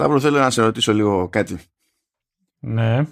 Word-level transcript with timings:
Σταύρο, 0.00 0.20
θέλω 0.20 0.38
να 0.38 0.50
σε 0.50 0.62
ρωτήσω 0.62 0.92
λίγο 0.92 1.28
κάτι. 1.28 1.58
Ναι. 2.58 3.06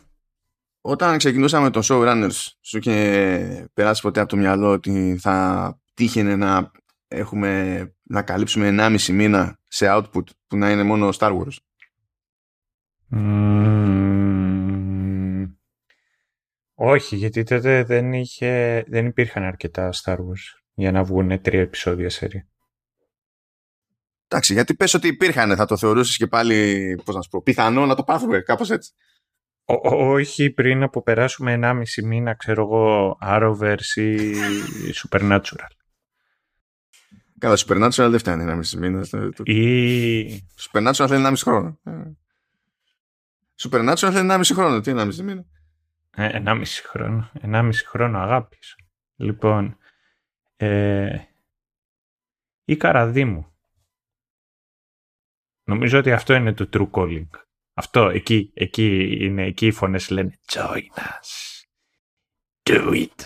Όταν 0.80 1.18
ξεκινούσαμε 1.18 1.70
το 1.70 1.80
Showrunners, 1.84 2.46
σου 2.60 2.78
είχε 2.78 3.68
περάσει 3.74 4.02
ποτέ 4.02 4.20
από 4.20 4.28
το 4.28 4.36
μυαλό 4.36 4.72
ότι 4.72 5.16
θα 5.20 5.78
τύχαινε 5.94 6.36
να 6.36 6.70
έχουμε 7.08 7.82
να 8.02 8.22
καλύψουμε 8.22 8.76
1,5 8.78 9.12
μήνα 9.12 9.58
σε 9.68 9.86
output 9.88 10.24
που 10.46 10.56
να 10.56 10.70
είναι 10.70 10.82
μόνο 10.82 11.08
Star 11.18 11.38
Wars; 11.38 11.56
όχι, 16.74 17.16
γιατί 17.16 17.42
τότε 17.42 17.84
δεν, 17.84 18.12
είχε, 18.12 18.84
δεν 18.88 19.06
υπήρχαν 19.06 19.42
αρκετά 19.42 19.90
Star 20.02 20.16
Wars 20.16 20.60
για 20.74 20.92
να 20.92 21.04
βγουν 21.04 21.40
τρία 21.40 21.60
επεισόδια 21.60 22.10
σερή. 22.10 22.48
Εντάξει, 24.28 24.52
γιατί 24.52 24.74
πες 24.74 24.94
ότι 24.94 25.08
υπήρχαν, 25.08 25.56
θα 25.56 25.64
το 25.64 25.76
θεωρούσες 25.76 26.16
και 26.16 26.26
πάλι, 26.26 27.00
πώς 27.04 27.14
να 27.14 27.22
σου 27.22 27.28
πω, 27.28 27.42
πιθανό 27.42 27.86
να 27.86 27.94
το 27.94 28.04
πάθουμε, 28.04 28.40
κάπως 28.40 28.70
έτσι. 28.70 28.92
όχι 29.92 30.50
πριν 30.50 30.82
από 30.82 31.02
περάσουμε 31.02 31.58
1,5 31.62 31.82
μήνα, 32.04 32.34
ξέρω 32.34 32.62
εγώ, 32.62 33.18
Arrowverse 33.22 33.96
ή 33.96 34.34
Supernatural. 34.94 35.78
Καλά, 37.38 37.56
Supernatural 37.56 38.08
δεν 38.10 38.18
φτάνει 38.18 38.44
1,5 38.48 38.78
μήνα. 38.78 39.06
Ή... 39.42 40.28
Supernatural 40.36 41.06
θέλει 41.08 41.24
1,5 41.26 41.34
χρόνο. 41.36 41.80
Supernatural 43.56 44.10
θέλει 44.12 44.28
1,5 44.30 44.40
χρόνο. 44.52 44.80
Τι 44.80 44.92
1,5 44.94 45.14
μήνα. 45.14 45.44
Ε, 46.10 46.42
1,5 46.44 46.62
χρόνο. 46.86 47.30
1,5 47.42 47.70
χρόνο 47.86 48.18
αγάπης. 48.18 48.76
Λοιπόν, 49.16 49.76
ε, 50.56 51.18
η 52.64 52.76
Καραδίμου. 52.76 53.52
Νομίζω 55.68 55.98
ότι 55.98 56.12
αυτό 56.12 56.34
είναι 56.34 56.52
το 56.52 56.68
true 56.72 56.90
calling. 56.90 57.28
Αυτό, 57.74 58.08
εκεί, 58.08 58.50
εκεί 58.54 59.16
είναι, 59.20 59.44
εκεί 59.44 59.66
οι 59.66 59.70
φωνές 59.70 60.10
λένε 60.10 60.38
Join 60.52 60.98
us. 60.98 61.62
Do 62.62 62.92
it. 62.92 63.24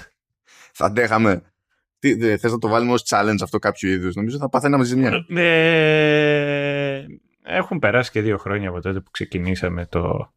Θα 0.72 0.86
αντέχαμε. 0.86 1.52
Τι, 1.98 2.14
δε, 2.14 2.36
θες 2.36 2.52
να 2.52 2.58
το 2.58 2.68
βάλουμε 2.68 2.92
ως 2.92 3.04
challenge 3.08 3.42
αυτό 3.42 3.58
κάποιο 3.58 3.90
είδους; 3.90 4.14
Νομίζω 4.14 4.38
θα 4.38 4.48
παθαίναμε 4.48 4.84
ζημιά. 4.84 5.26
Ε, 5.28 7.06
έχουν 7.42 7.78
περάσει 7.78 8.10
και 8.10 8.20
δύο 8.20 8.38
χρόνια 8.38 8.68
από 8.68 8.80
τότε 8.80 9.00
που 9.00 9.10
ξεκινήσαμε 9.10 9.86
το, 9.86 10.34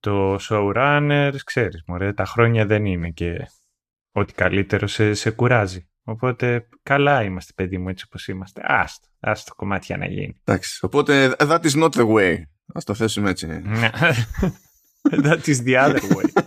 το 0.00 0.38
showrunners. 0.48 1.36
Ξέρεις, 1.44 1.82
μωρέ, 1.86 2.12
τα 2.12 2.24
χρόνια 2.24 2.66
δεν 2.66 2.84
είναι 2.84 3.10
και 3.10 3.48
ό,τι 4.12 4.32
καλύτερο 4.32 4.86
σε, 4.86 5.14
σε 5.14 5.30
κουράζει. 5.30 5.88
Οπότε 6.04 6.68
καλά 6.82 7.22
είμαστε 7.22 7.52
παιδί 7.54 7.78
μου 7.78 7.88
έτσι 7.88 8.04
όπως 8.08 8.28
είμαστε. 8.28 8.60
Άστο, 8.64 9.08
άστο 9.20 9.54
κομμάτια 9.54 9.96
να 9.96 10.06
γίνει. 10.06 10.40
Εντάξει, 10.44 10.78
οπότε 10.82 11.34
that 11.38 11.60
is 11.60 11.82
not 11.82 11.90
the 11.90 12.06
way. 12.06 12.42
Ας 12.74 12.84
το 12.84 12.94
θέσουμε 12.94 13.30
έτσι. 13.30 13.46
Ναι. 13.46 13.90
that 15.24 15.40
is 15.44 15.56
the 15.66 15.76
other 15.84 16.00
way. 16.00 16.42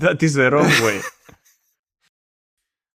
that 0.00 0.16
is 0.20 0.32
the 0.32 0.50
wrong 0.50 0.70
way. 0.82 1.00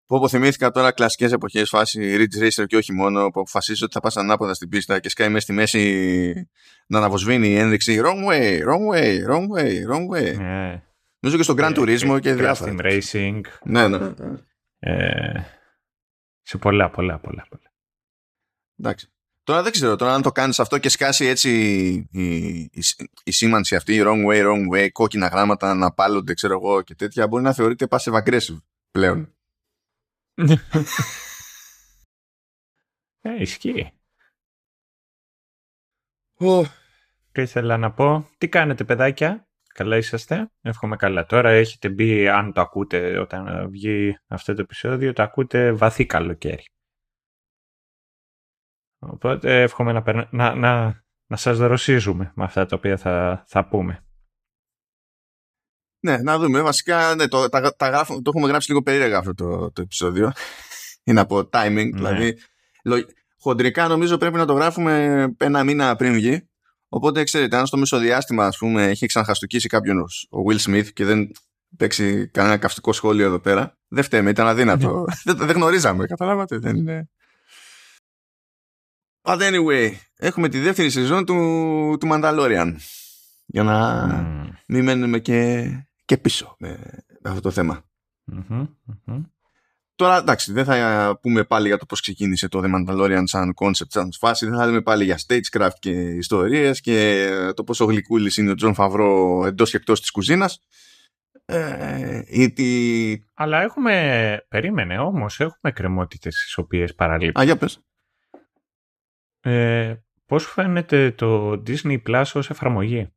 Που 0.07 0.17
αποθυμήθηκα 0.17 0.71
τώρα 0.71 0.93
κλασικές 0.93 1.33
εποχές 1.33 1.69
φάση 1.69 2.17
Ridge 2.19 2.43
Racer 2.43 2.67
και 2.67 2.77
όχι 2.77 2.93
μόνο 2.93 3.21
που 3.21 3.41
αποφασίζεις 3.41 3.83
ότι 3.83 3.93
θα 3.93 4.01
πας 4.01 4.17
ανάποδα 4.17 4.55
στην 4.55 4.69
πίστα 4.69 4.99
και 4.99 5.09
σκάει 5.09 5.29
μέσα 5.29 5.41
στη 5.41 5.53
μέση 5.53 6.49
να 6.87 6.99
αναβοσβήνει 6.99 7.49
η 7.49 7.57
ένδειξη 7.57 8.01
wrong 8.05 8.31
way, 8.31 8.59
wrong 8.59 8.95
way, 8.95 9.31
wrong 9.31 9.47
way, 9.57 9.91
wrong 9.91 10.07
way. 10.15 10.39
Yeah. 10.39 10.81
Νομίζω 11.21 11.37
και 11.37 11.43
στο 11.43 11.55
Grand 11.57 11.75
Turismo 11.77 12.21
και 12.21 12.35
διάφορα. 12.35 12.75
Team 12.77 12.87
Racing. 12.87 13.41
Ναι, 13.65 13.89
ναι. 13.89 13.99
Ε, 14.79 15.41
σε 16.43 16.59
πολλά, 16.59 16.91
πολλά, 16.91 17.19
πολλά. 17.19 17.47
πολλά. 17.49 17.73
Εντάξει. 18.79 19.11
Τώρα 19.43 19.63
δεν 19.63 19.73
ξέρω, 19.73 19.97
τώρα 19.97 20.15
αν 20.15 20.23
το 20.23 20.33
κάνεις 20.33 20.59
αυτό 20.59 20.79
και 20.79 20.89
σκάσει 20.89 21.25
έτσι 21.25 21.51
η, 22.11 22.21
η, 22.21 22.71
η, 23.25 23.33
σήμανση 23.33 23.77
αυτή, 23.77 24.03
wrong 24.05 24.27
way, 24.27 24.47
wrong 24.47 24.75
way, 24.75 24.89
κόκκινα 24.93 25.27
γράμματα 25.27 25.75
να 25.75 25.93
πάλλονται, 25.93 26.35
ξέρω 26.35 26.55
εγώ 26.55 26.83
και 26.83 26.95
τέτοια, 26.95 27.27
μπορεί 27.27 27.43
να 27.43 27.53
θεωρείται 27.53 27.87
passive 27.91 28.23
aggressive 28.23 28.63
πλέον. 28.91 29.35
ε, 33.21 33.41
ισχύει. 33.41 33.93
Oh. 36.39 36.65
Και 37.33 37.41
ήθελα 37.41 37.77
να 37.77 37.93
πω, 37.93 38.29
τι 38.39 38.49
κάνετε 38.49 38.85
παιδάκια, 38.85 39.49
καλά 39.77 39.97
είσαστε, 39.97 40.51
εύχομαι 40.61 40.97
καλά. 40.97 41.27
Τώρα 41.27 41.51
έχετε 41.51 41.89
μπει, 41.89 42.29
αν 42.29 42.53
το 42.53 42.61
ακούτε 42.61 43.19
όταν 43.19 43.71
βγει 43.71 44.17
αυτό 44.27 44.55
το 44.55 44.61
επεισόδιο, 44.61 45.13
το 45.13 45.23
ακούτε 45.23 45.73
βαθύ 45.73 46.07
καλοκαίρι. 46.07 46.65
Οπότε 48.99 49.63
εύχομαι 49.63 49.93
να, 49.93 50.29
να, 50.31 50.55
να, 50.55 51.05
να 51.27 51.37
σας 51.37 51.59
δροσίζουμε 51.59 52.33
με 52.35 52.45
αυτά 52.45 52.67
τα 52.67 52.77
οποία 52.77 52.97
θα, 52.97 53.45
θα 53.47 53.69
πούμε. 53.69 54.05
Ναι, 56.01 56.17
να 56.17 56.39
δούμε. 56.39 56.61
Βασικά, 56.63 57.15
ναι, 57.15 57.29
το, 57.29 57.49
τα, 57.49 57.77
τα 57.77 57.89
γράφω, 57.89 58.23
το 58.23 58.31
έχουμε 58.35 58.49
γράψει 58.49 58.69
λίγο 58.69 58.83
περίεργα 58.83 59.19
αυτό 59.19 59.35
το, 59.35 59.73
το 59.73 59.83
επεισόδιο. 59.83 60.33
Είναι 61.05 61.21
από 61.21 61.49
timing. 61.53 61.91
Ναι. 61.93 62.13
Δηλαδή, 62.13 62.39
χοντρικά 63.39 63.89
νομίζω 63.89 64.19
πρέπει 64.19 64.37
να 64.37 64.47
το 64.47 64.53
γράφουμε 64.53 65.25
ένα 65.39 65.65
μήνα 65.65 65.97
πριν 65.97 66.13
βγει. 66.13 66.49
Οπότε, 66.89 67.23
ξέρετε, 67.23 67.57
αν 67.57 67.67
στο 67.67 67.77
μεσοδιάστημα, 67.77 68.47
ας 68.47 68.59
πούμε, 68.59 68.87
έχει 68.87 69.07
ξαναχαστοκίσει 69.07 69.69
κάποιον 69.69 70.01
ο 70.31 70.39
Will 70.49 70.59
Smith 70.59 70.87
και 70.93 71.05
δεν 71.05 71.31
παίξει 71.77 72.29
κανένα 72.29 72.57
καυστικό 72.57 72.93
σχόλιο 72.93 73.27
εδώ 73.27 73.39
πέρα, 73.39 73.79
δεν 73.89 74.05
φταίμε, 74.05 74.31
ήταν 74.31 74.47
αδύνατο. 74.47 75.05
Ναι. 75.09 75.15
δεν, 75.33 75.47
δεν 75.47 75.57
γνωρίζαμε, 75.57 76.07
καταλάβατε. 76.07 76.59
Δεν 76.59 76.77
είναι... 76.77 77.09
But 79.23 79.39
anyway, 79.39 79.93
έχουμε 80.17 80.49
τη 80.49 80.59
δεύτερη 80.59 80.91
σεζόν 80.91 81.25
του, 81.25 81.35
του 82.01 82.09
Mandalorian. 82.13 82.75
Για 83.47 83.63
να 83.63 84.07
mm. 84.11 84.57
μην 84.67 84.85
μένουμε 84.85 85.19
και, 85.19 85.71
και 86.05 86.17
πίσω 86.17 86.57
με, 86.59 86.79
με 87.21 87.31
αυτό 87.31 87.41
το 87.41 87.51
θεμα 87.51 87.85
mm-hmm, 88.33 88.69
mm-hmm. 88.87 89.23
Τώρα 89.97 90.17
εντάξει, 90.17 90.53
δεν 90.53 90.65
θα 90.65 91.19
πούμε 91.23 91.45
πάλι 91.45 91.67
για 91.67 91.79
το 91.79 91.87
πώς 91.87 92.01
ξεκίνησε 92.01 92.49
το 92.49 92.63
The 92.65 92.75
Mandalorian 92.75 93.23
σαν 93.25 93.55
concept, 93.57 93.89
σαν 93.89 94.13
φάση. 94.19 94.47
Δεν 94.47 94.59
θα 94.59 94.67
δούμε 94.67 94.81
πάλι 94.81 95.05
για 95.05 95.19
stagecraft 95.27 95.77
και 95.79 95.91
ιστορίες 95.91 96.81
και 96.81 97.29
το 97.55 97.65
πόσο 97.65 97.85
γλυκούλης 97.85 98.37
είναι 98.37 98.51
ο 98.51 98.55
Τζον 98.55 98.75
Φαβρό 98.75 99.43
εντός 99.47 99.71
και 99.71 99.77
εκτός 99.77 100.01
της 100.01 100.11
κουζίνας. 100.11 100.61
Ε, 101.45 102.23
ή 102.27 103.25
Αλλά 103.35 103.63
έχουμε, 103.63 104.47
περίμενε 104.49 104.99
όμως, 104.99 105.41
έχουμε 105.41 105.73
εκκρεμότητες 105.73 106.35
τις 106.35 106.57
οποίες 106.57 106.95
παραλείπουν. 106.95 107.43
Α, 107.43 107.45
για 107.45 107.57
πες. 107.57 107.81
Ε, 109.41 109.95
πώς 110.27 110.47
φαίνεται 110.47 111.11
το 111.11 111.51
Disney 111.67 111.99
Plus 112.09 112.25
ως 112.35 112.51
εφαρμογή; 112.51 113.13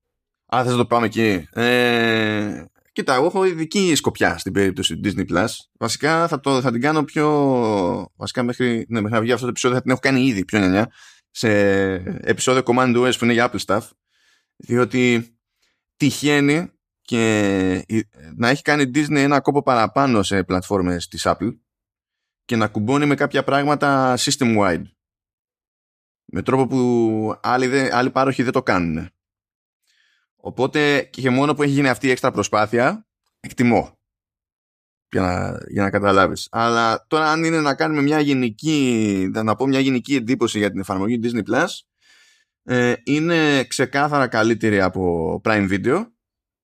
Α, 0.56 0.62
θες 0.64 0.72
να 0.72 0.78
το 0.78 0.86
πάμε 0.86 1.06
εκεί. 1.06 1.48
Ε, 1.52 2.64
κοίτα, 3.00 3.14
εγώ 3.14 3.26
έχω 3.26 3.46
ειδική 3.46 3.96
σκοπιά 3.96 4.38
στην 4.38 4.54
περίπτωση 4.54 5.00
του 5.00 5.10
Disney 5.10 5.32
Plus. 5.32 5.48
Βασικά 5.80 6.28
θα, 6.28 6.40
το, 6.40 6.62
θα 6.62 6.72
την 6.72 6.82
κάνω 6.82 7.04
πιο... 7.04 8.12
Βασικά 8.16 8.44
μέχρι, 8.44 8.86
ναι, 8.90 9.02
μέχρι 9.02 9.16
να 9.16 9.22
βγει 9.22 9.32
αυτό 9.32 9.44
το 9.44 9.50
επεισόδιο 9.50 9.78
θα 9.78 9.84
την 9.84 9.92
έχω 9.92 10.00
κάνει 10.00 10.26
ήδη 10.26 10.46
πιο 10.46 10.60
νιανιά 10.60 10.92
σε 11.30 11.50
επεισόδιο 12.22 12.62
Command 12.66 12.96
OS 12.96 13.18
που 13.18 13.24
είναι 13.24 13.34
για 13.34 13.52
Apple 13.52 13.66
Stuff. 13.66 13.82
Διότι 14.56 15.36
τυχαίνει 15.96 16.72
και 17.02 17.86
να 18.36 18.50
έχει 18.50 18.62
κάνει 18.62 18.92
Disney 18.96 19.16
ένα 19.16 19.42
κόπο 19.42 19.62
παραπάνω 19.62 20.24
σε 20.24 20.44
πλατφόρμες 20.44 21.08
της 21.08 21.22
Apple 21.26 21.58
και 22.46 22.56
να 22.56 22.68
κουμπώνει 22.68 23.06
με 23.06 23.16
κάποια 23.16 23.44
πράγματα 23.44 24.18
system-wide 24.18 24.84
με 26.32 26.42
τρόπο 26.42 26.68
που 26.68 27.40
άλλοι, 27.42 27.68
δεν, 27.68 27.94
άλλοι 27.94 28.10
πάροχοι 28.10 28.44
δεν 28.44 28.52
το 28.52 28.64
κάνουν. 28.64 29.10
Οπότε 30.42 31.02
και 31.02 31.30
μόνο 31.30 31.54
που 31.54 31.64
έχει 31.64 31.72
γίνει 31.72 31.90
αυτή 31.90 32.08
η 32.08 32.12
έξτρα 32.12 32.32
προσπάθεια, 32.32 33.08
εκτιμώ. 33.40 33.98
Για 35.12 35.22
να, 35.22 35.58
για 35.68 35.84
να 35.84 35.90
καταλάβεις. 35.90 36.48
Αλλά 36.52 37.06
τώρα 37.08 37.32
αν 37.32 37.44
είναι 37.44 37.62
να 37.62 37.76
κάνουμε 37.76 38.02
μια 38.02 38.20
γενική, 38.20 39.30
να 39.34 39.56
πω 39.56 39.68
μια 39.68 39.80
γενική 39.80 40.16
εντύπωση 40.16 40.58
για 40.58 40.72
την 40.72 40.80
εφαρμογή 40.80 41.20
Disney 41.24 41.44
Plus, 41.54 41.68
ε, 42.64 42.94
είναι 43.04 43.64
ξεκάθαρα 43.64 44.28
καλύτερη 44.28 44.82
από 44.82 45.42
Prime 45.44 45.70
Video, 45.70 46.06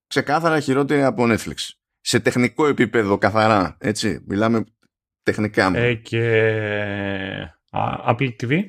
ξεκάθαρα 0.08 0.60
χειρότερη 0.60 1.04
από 1.04 1.24
Netflix. 1.28 1.56
Σε 2.00 2.20
τεχνικό 2.20 2.68
επίπεδο 2.68 3.18
καθαρά, 3.18 3.78
έτσι, 3.80 4.24
μιλάμε 4.28 4.64
τεχνικά. 5.24 5.72
Ε, 5.76 5.94
και 5.94 6.22
Apple 8.08 8.36
TV. 8.42 8.62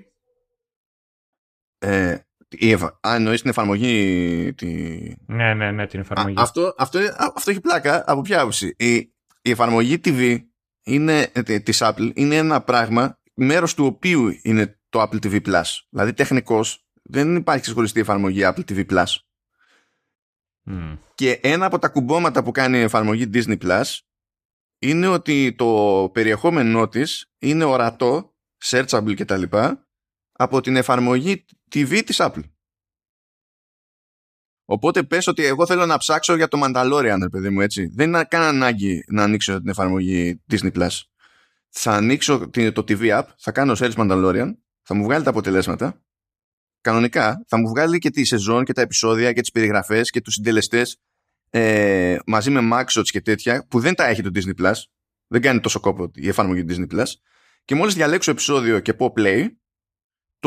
Ε, 1.78 2.16
η 2.48 2.70
εφα... 2.70 2.98
Α, 3.06 3.14
εννοείς 3.14 3.40
την 3.40 3.50
εφαρμογή 3.50 4.54
τη... 4.54 4.66
Ναι, 5.26 5.54
ναι, 5.54 5.70
ναι, 5.70 5.86
την 5.86 6.00
εφαρμογή. 6.00 6.38
Α, 6.38 6.42
αυτό, 6.42 6.74
αυτό, 6.78 6.98
αυτό 7.34 7.50
έχει 7.50 7.60
πλάκα 7.60 8.04
από 8.06 8.20
ποια 8.20 8.40
άποψη. 8.40 8.74
Η, 8.78 8.94
η 9.42 9.50
εφαρμογή 9.50 10.00
TV 10.04 10.38
είναι, 10.82 11.30
ε, 11.32 11.60
της 11.60 11.78
Apple 11.82 12.10
είναι 12.14 12.36
ένα 12.36 12.60
πράγμα 12.60 13.18
μέρος 13.34 13.74
του 13.74 13.84
οποίου 13.86 14.38
είναι 14.42 14.80
το 14.88 15.02
Apple 15.02 15.26
TV 15.26 15.40
Plus. 15.46 15.64
Δηλαδή 15.90 16.12
τεχνικώς 16.12 16.86
δεν 17.02 17.36
υπάρχει 17.36 17.62
ξεχωριστή 17.62 18.00
εφαρμογή 18.00 18.40
Apple 18.44 18.64
TV 18.70 18.86
Plus. 18.90 19.04
Mm. 20.70 20.98
Και 21.14 21.32
ένα 21.42 21.66
από 21.66 21.78
τα 21.78 21.88
κουμπώματα 21.88 22.42
που 22.42 22.50
κάνει 22.50 22.78
η 22.78 22.82
εφαρμογή 22.82 23.30
Disney 23.32 23.58
Plus 23.62 23.82
είναι 24.78 25.06
ότι 25.06 25.54
το 25.54 26.10
περιεχόμενό 26.12 26.88
της 26.88 27.32
είναι 27.38 27.64
ορατό, 27.64 28.34
searchable 28.64 29.14
κτλ 29.16 29.42
από 30.36 30.60
την 30.60 30.76
εφαρμογή 30.76 31.44
TV 31.72 32.02
της 32.04 32.16
Apple. 32.20 32.42
Οπότε 34.64 35.02
πες 35.02 35.26
ότι 35.26 35.44
εγώ 35.44 35.66
θέλω 35.66 35.86
να 35.86 35.96
ψάξω 35.96 36.36
για 36.36 36.48
το 36.48 36.60
Mandalorian, 36.64 37.26
παιδί 37.30 37.50
μου, 37.50 37.60
έτσι. 37.60 37.86
Δεν 37.86 38.08
είναι 38.08 38.24
καν 38.24 38.42
ανάγκη 38.42 39.04
να 39.08 39.22
ανοίξω 39.22 39.60
την 39.60 39.68
εφαρμογή 39.68 40.42
Disney+. 40.50 40.72
Plus. 40.72 41.00
Θα 41.68 41.92
ανοίξω 41.92 42.38
το 42.72 42.84
TV 42.88 43.18
app, 43.18 43.24
θα 43.38 43.52
κάνω 43.52 43.76
search 43.78 43.92
Mandalorian, 43.92 44.54
θα 44.82 44.94
μου 44.94 45.04
βγάλει 45.04 45.24
τα 45.24 45.30
αποτελέσματα. 45.30 46.00
Κανονικά 46.80 47.44
θα 47.46 47.58
μου 47.58 47.68
βγάλει 47.68 47.98
και 47.98 48.10
τη 48.10 48.24
σεζόν 48.24 48.64
και 48.64 48.72
τα 48.72 48.80
επεισόδια 48.80 49.32
και 49.32 49.40
τις 49.40 49.50
περιγραφές 49.50 50.10
και 50.10 50.20
τους 50.20 50.34
συντελεστές 50.34 51.00
ε, 51.50 52.16
μαζί 52.26 52.50
με 52.50 52.60
Maxots 52.72 53.08
και 53.10 53.20
τέτοια 53.20 53.66
που 53.68 53.80
δεν 53.80 53.94
τα 53.94 54.06
έχει 54.06 54.22
το 54.22 54.30
Disney 54.34 54.62
Plus. 54.62 54.74
Δεν 55.26 55.40
κάνει 55.40 55.60
τόσο 55.60 55.80
κόπο 55.80 56.10
η 56.14 56.28
εφαρμογή 56.28 56.64
Disney 56.68 56.94
Plus. 56.94 57.06
Και 57.64 57.74
μόλις 57.74 57.94
διαλέξω 57.94 58.30
επεισόδιο 58.30 58.80
και 58.80 58.94
πω 58.94 59.12
play, 59.16 59.46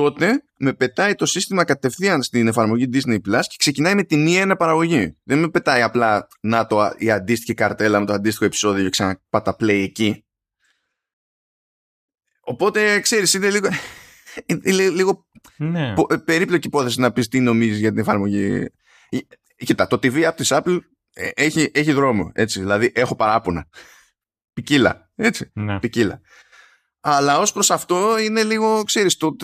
τότε 0.01 0.44
με 0.57 0.74
πετάει 0.74 1.16
το 1.16 1.25
σύστημα 1.25 1.63
κατευθείαν 1.63 2.24
στην 2.24 2.48
εφαρμογή 2.48 2.90
Disney 2.94 3.19
Plus 3.28 3.42
και 3.48 3.56
ξεκινάει 3.57 3.96
με 3.96 4.04
την 4.04 4.22
μία 4.22 4.56
παραγωγή. 4.56 5.18
Δεν 5.24 5.40
με 5.40 5.50
πετάει 5.50 5.81
απλά 5.81 6.28
να 6.42 6.68
το, 6.68 6.94
η 6.98 7.12
αντίστοιχη 7.12 7.54
καρτέλα 7.54 8.00
με 8.00 8.06
το 8.06 8.13
αντίστοιχο 8.13 8.46
επεισόδιο 8.46 8.84
και 8.84 8.90
ξαναπάτα 8.90 9.56
play 9.60 9.84
εκεί. 9.84 10.25
Οπότε 12.42 13.00
ξέρεις 13.00 13.34
είναι 13.34 13.50
λίγο, 13.50 13.68
είναι 14.46 14.90
λίγο 14.90 15.28
ναι. 15.57 15.94
Ε, 16.10 16.16
περίπλοκη 16.16 16.68
υπόθεση 16.68 17.00
να 17.00 17.12
πεις 17.12 17.28
τι 17.28 17.40
νομίζεις 17.40 17.80
για 17.80 17.90
την 17.90 18.00
εφαρμογή. 18.00 18.68
Ε, 19.10 19.18
κοίτα, 19.56 19.88
το 19.88 19.96
TV 19.96 20.22
από 20.22 20.38
της 20.38 20.51
Apple 20.51 20.80
ε, 21.13 21.30
έχει, 21.34 21.72
έχει 21.74 21.92
δρόμο, 21.92 22.31
έτσι, 22.34 22.60
δηλαδή 22.60 22.92
έχω 22.96 23.16
παράπονα. 23.16 23.68
Ποικίλα, 24.54 25.12
έτσι, 25.16 25.51
ναι. 25.54 25.80
ποικίλα. 25.80 26.22
Αλλά 27.01 27.40
ως 27.40 27.51
προς 27.51 27.72
αυτό 27.72 28.19
είναι 28.19 28.44
λίγο, 28.44 28.84
ξέρεις, 28.84 29.18
το, 29.18 29.36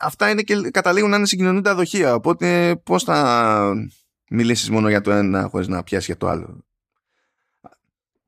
αυτά 0.00 0.30
είναι 0.30 0.42
και 0.42 0.70
καταλήγουν 0.70 1.10
να 1.10 1.16
είναι 1.16 1.26
συγκοινωνούντα 1.26 1.74
δοχεία. 1.74 2.14
Οπότε 2.14 2.76
πώς 2.84 3.04
θα 3.04 3.72
μιλήσεις 4.30 4.70
μόνο 4.70 4.88
για 4.88 5.00
το 5.00 5.10
ένα 5.10 5.48
χωρίς 5.48 5.68
να 5.68 5.82
πιάσεις 5.82 6.06
για 6.06 6.16
το 6.16 6.28
άλλο; 6.28 6.66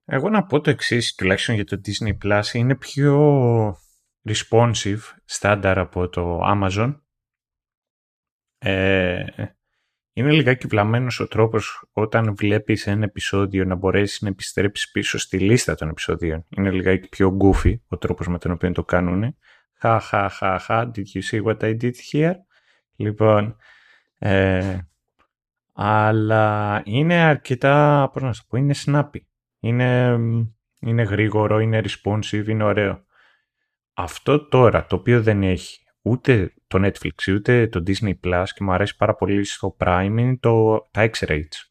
Εγώ 0.04 0.28
να 0.28 0.46
πω 0.46 0.60
το 0.60 0.70
εξής, 0.70 1.14
τουλάχιστον 1.14 1.54
για 1.54 1.64
το 1.64 1.80
Disney 1.84 2.16
Plus, 2.24 2.44
είναι 2.52 2.74
πιο 2.74 3.76
responsive, 4.28 5.00
στάνταρ 5.24 5.78
από 5.78 6.08
το 6.08 6.40
Amazon. 6.44 7.00
Ε, 8.58 9.24
είναι 10.12 10.30
λιγάκι 10.30 10.66
βλαμμένος 10.66 11.20
ο 11.20 11.28
τρόπος 11.28 11.88
όταν 11.92 12.34
βλέπεις 12.34 12.86
ένα 12.86 13.04
επεισόδιο 13.04 13.64
να 13.64 13.74
μπορέσεις 13.74 14.20
να 14.20 14.28
επιστρέψεις 14.28 14.90
πίσω 14.90 15.18
στη 15.18 15.38
λίστα 15.38 15.74
των 15.74 15.88
επεισοδίων. 15.88 16.46
Είναι 16.56 16.70
λιγάκι 16.70 17.08
πιο 17.08 17.36
goofy 17.40 17.74
ο 17.88 17.98
τρόπος 17.98 18.28
με 18.28 18.38
τον 18.38 18.50
οποίο 18.50 18.72
το 18.72 18.84
κάνουν. 18.84 19.36
Χα, 19.74 20.00
χα, 20.00 20.28
χα, 20.28 20.58
χα, 20.58 20.90
did 20.94 21.04
you 21.14 21.22
see 21.30 21.42
what 21.42 21.56
I 21.62 21.76
did 21.80 21.92
here? 22.12 22.34
Λοιπόν, 22.96 23.56
ε, 24.18 24.78
αλλά 25.72 26.82
είναι 26.84 27.14
αρκετά, 27.14 28.10
πώς 28.12 28.22
να 28.22 28.32
σου 28.32 28.46
πω, 28.46 28.56
είναι 28.56 28.74
snappy. 28.86 29.20
Είναι, 29.60 30.18
είναι 30.80 31.02
γρήγορο, 31.02 31.58
είναι 31.60 31.82
responsive, 31.84 32.46
είναι 32.46 32.64
ωραίο. 32.64 33.04
Αυτό 33.94 34.48
τώρα, 34.48 34.86
το 34.86 34.96
οποίο 34.96 35.22
δεν 35.22 35.42
έχει 35.42 35.84
ούτε 36.02 36.54
το 36.70 36.86
Netflix 36.86 37.32
ούτε 37.34 37.68
το 37.68 37.82
Disney 37.86 38.12
Plus 38.24 38.44
και 38.54 38.64
μου 38.64 38.72
αρέσει 38.72 38.96
πάρα 38.96 39.14
πολύ 39.14 39.44
στο 39.44 39.76
Prime 39.78 40.14
είναι 40.18 40.36
το, 40.40 40.88
τα 40.90 41.10
X-Rates. 41.10 41.70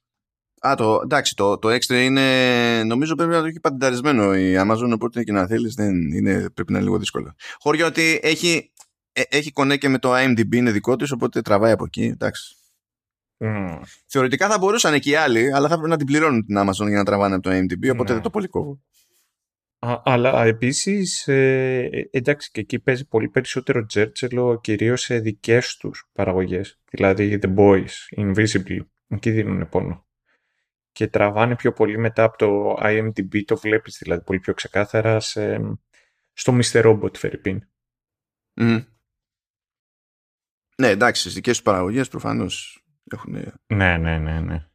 Α, 0.68 0.76
το, 0.78 1.00
εντάξει, 1.04 1.36
το, 1.36 1.58
το 1.58 1.70
Extra 1.70 1.96
είναι, 2.04 2.84
νομίζω 2.84 3.16
πρέπει 3.16 3.32
να 3.32 3.40
το 3.40 3.46
έχει 3.46 3.60
παντενταρισμένο 3.60 4.36
η 4.36 4.56
Amazon, 4.58 4.92
οπότε 4.94 5.24
και 5.24 5.32
να 5.32 5.48
θέλεις 5.48 5.74
δεν 5.74 6.12
είναι, 6.12 6.50
πρέπει 6.50 6.72
να 6.72 6.78
είναι 6.78 6.88
λίγο 6.88 7.00
δύσκολο. 7.00 7.36
Χωρί 7.60 7.82
ότι 7.82 8.20
έχει, 8.22 8.72
ε, 9.12 9.22
έχει 9.30 9.52
κονέ 9.52 9.78
και 9.78 9.90
με 9.90 10.00
το 10.00 10.16
IMDb 10.16 10.56
είναι 10.56 10.72
δικό 10.72 10.96
της, 10.96 11.12
οπότε 11.12 11.42
τραβάει 11.42 11.72
από 11.72 11.84
εκεί, 11.86 12.04
εντάξει. 12.04 12.56
Mm. 13.38 13.82
Θεωρητικά 14.08 14.50
θα 14.50 14.58
μπορούσαν 14.58 15.00
και 15.00 15.10
οι 15.10 15.16
άλλοι, 15.16 15.54
αλλά 15.54 15.68
θα 15.68 15.74
πρέπει 15.74 15.90
να 15.90 15.98
την 15.98 16.06
πληρώνουν 16.06 16.46
την 16.46 16.58
Amazon 16.58 16.88
για 16.88 16.98
να 16.98 17.04
τραβάνε 17.04 17.36
από 17.36 17.44
το 17.44 17.50
IMDb, 17.50 17.92
οπότε 17.92 18.08
ναι. 18.08 18.14
δεν 18.14 18.22
το 18.22 18.30
πολύ 18.30 18.48
κόβω. 18.48 18.82
Α, 19.80 20.02
αλλά 20.04 20.44
επίσης, 20.44 21.28
ε, 21.28 22.10
εντάξει, 22.12 22.52
και 22.52 22.60
εκεί 22.60 22.80
παίζει 22.80 23.08
πολύ 23.08 23.30
περισσότερο 23.30 23.86
τζέρτσελο 23.86 24.60
κυρίως 24.60 25.02
σε 25.02 25.20
δικές 25.20 25.78
τους 25.78 26.10
παραγωγές. 26.12 26.80
Δηλαδή 26.90 27.40
The 27.42 27.56
Boys, 27.56 27.88
Invisible, 28.16 28.86
εκεί 29.08 29.32
δίνουν 29.32 29.70
πόνο. 29.70 30.08
Και 30.92 31.08
τραβάνε 31.08 31.56
πιο 31.56 31.74
πολύ 31.74 31.98
μετά 31.98 32.24
από 32.24 32.38
το 32.38 32.78
IMDb, 32.82 33.44
το 33.46 33.58
βλέπεις 33.58 33.98
δηλαδή 33.98 34.24
πολύ 34.24 34.40
πιο 34.40 34.54
ξεκάθαρα 34.54 35.20
σε, 35.20 35.62
στο 36.34 36.58
Mr. 36.58 36.84
Robot, 36.86 37.18
Φερρυπίν. 37.18 37.68
Mm. 38.62 38.86
Ναι, 40.78 40.88
εντάξει, 40.88 41.22
στις 41.22 41.34
δικές 41.34 41.54
τους 41.54 41.64
παραγωγές 41.64 42.08
προφανώς 42.08 42.84
έχουν... 43.12 43.34
Ναι, 43.68 43.98
ναι, 43.98 44.18
ναι, 44.18 44.40
ναι. 44.40 44.68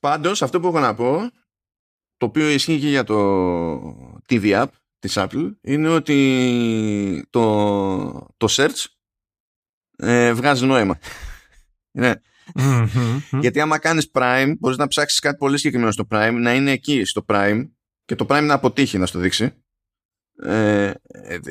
Πάντως, 0.00 0.42
αυτό 0.42 0.60
που 0.60 0.66
έχω 0.66 0.78
να 0.78 0.94
πω 0.94 1.30
το 2.18 2.26
οποίο 2.26 2.48
ισχύει 2.48 2.78
και 2.78 2.88
για 2.88 3.04
το 3.04 4.20
TV 4.28 4.62
App 4.62 4.66
της 4.98 5.14
Apple 5.16 5.50
είναι 5.60 5.88
ότι 5.88 7.26
το, 7.30 8.26
το 8.36 8.46
search 8.50 8.84
ε, 9.96 10.32
βγάζει 10.32 10.66
νόημα. 10.66 10.98
ναι. 11.98 12.12
Γιατί 13.40 13.60
άμα 13.60 13.78
κάνεις 13.78 14.10
Prime 14.12 14.54
μπορείς 14.58 14.76
να 14.76 14.88
ψάξεις 14.88 15.18
κάτι 15.18 15.36
πολύ 15.36 15.56
συγκεκριμένο 15.56 15.92
στο 15.92 16.06
Prime 16.10 16.36
να 16.40 16.54
είναι 16.54 16.70
εκεί 16.70 17.04
στο 17.04 17.24
Prime 17.28 17.68
και 18.04 18.14
το 18.14 18.26
Prime 18.28 18.44
να 18.44 18.54
αποτύχει 18.54 18.98
να 18.98 19.06
στο 19.06 19.18
δείξει. 19.18 19.52
Ε, 20.42 20.92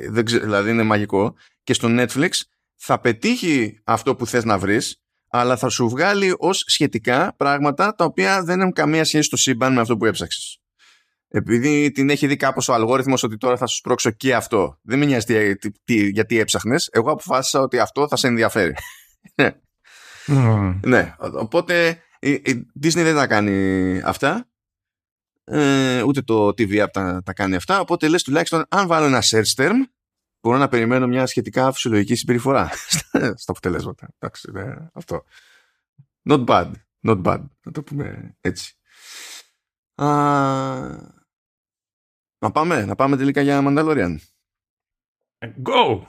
δεν 0.09 0.25
δηλαδή 0.25 0.69
είναι 0.69 0.83
μαγικό. 0.83 1.35
Και 1.63 1.73
στο 1.73 1.87
Netflix 1.91 2.29
θα 2.75 2.99
πετύχει 2.99 3.79
αυτό 3.83 4.15
που 4.15 4.27
θες 4.27 4.43
να 4.43 4.57
βρεις 4.57 5.01
αλλά 5.29 5.57
θα 5.57 5.69
σου 5.69 5.89
βγάλει 5.89 6.35
ως 6.37 6.63
σχετικά 6.67 7.33
πράγματα 7.37 7.95
τα 7.95 8.05
οποία 8.05 8.43
δεν 8.43 8.59
έχουν 8.59 8.73
καμία 8.73 9.03
σχέση 9.03 9.23
στο 9.23 9.37
σύμπαν 9.37 9.73
με 9.73 9.81
αυτό 9.81 9.97
που 9.97 10.05
έψαξες. 10.05 10.61
Επειδή 11.29 11.91
την 11.91 12.09
έχει 12.09 12.27
δει 12.27 12.35
κάπως 12.35 12.67
ο 12.67 12.73
αλγόριθμος 12.73 13.23
ότι 13.23 13.37
τώρα 13.37 13.57
θα 13.57 13.65
σου 13.65 13.75
σπρώξω 13.75 14.11
και 14.11 14.35
αυτό. 14.35 14.79
Δεν 14.81 14.99
με 14.99 15.05
νοιάζει 15.05 15.55
τι, 15.55 15.71
τι, 15.83 16.09
γιατί 16.09 16.39
έψαχνες. 16.39 16.89
Εγώ 16.91 17.11
αποφάσισα 17.11 17.59
ότι 17.59 17.79
αυτό 17.79 18.07
θα 18.07 18.15
σε 18.15 18.27
ενδιαφέρει. 18.27 18.73
mm. 20.27 20.79
ναι, 20.85 21.15
οπότε 21.17 22.01
η, 22.19 22.31
η, 22.31 22.67
Disney 22.83 23.03
δεν 23.03 23.15
θα 23.15 23.27
κάνει 23.27 24.01
αυτά. 24.05 24.49
Ε, 25.43 26.01
ούτε 26.01 26.21
το 26.21 26.47
TV 26.47 26.83
App 26.83 26.91
τα, 26.91 27.21
τα 27.25 27.33
κάνει 27.33 27.55
αυτά. 27.55 27.79
Οπότε 27.79 28.07
λες 28.07 28.23
τουλάχιστον 28.23 28.65
αν 28.69 28.87
βάλω 28.87 29.05
ένα 29.05 29.23
search 29.23 29.55
term 29.55 29.75
μπορώ 30.47 30.59
να 30.59 30.67
περιμένω 30.67 31.07
μια 31.07 31.25
σχετικά 31.25 31.71
φυσιολογική 31.71 32.15
συμπεριφορά 32.15 32.69
στα 33.41 33.51
αποτελέσματα. 33.51 34.07
Εντάξει, 34.19 34.51
ναι, 34.51 34.75
αυτό. 34.93 35.23
Not 36.29 36.45
bad. 36.45 36.71
Not 37.07 37.23
bad. 37.23 37.45
Να 37.65 37.71
το 37.71 37.83
πούμε 37.83 38.35
έτσι. 38.41 38.75
Α, 39.95 40.05
να 42.39 42.51
πάμε, 42.51 42.85
να 42.85 42.95
πάμε 42.95 43.17
τελικά 43.17 43.41
για 43.41 43.63
Mandalorian. 43.65 44.17
Go! 45.63 46.01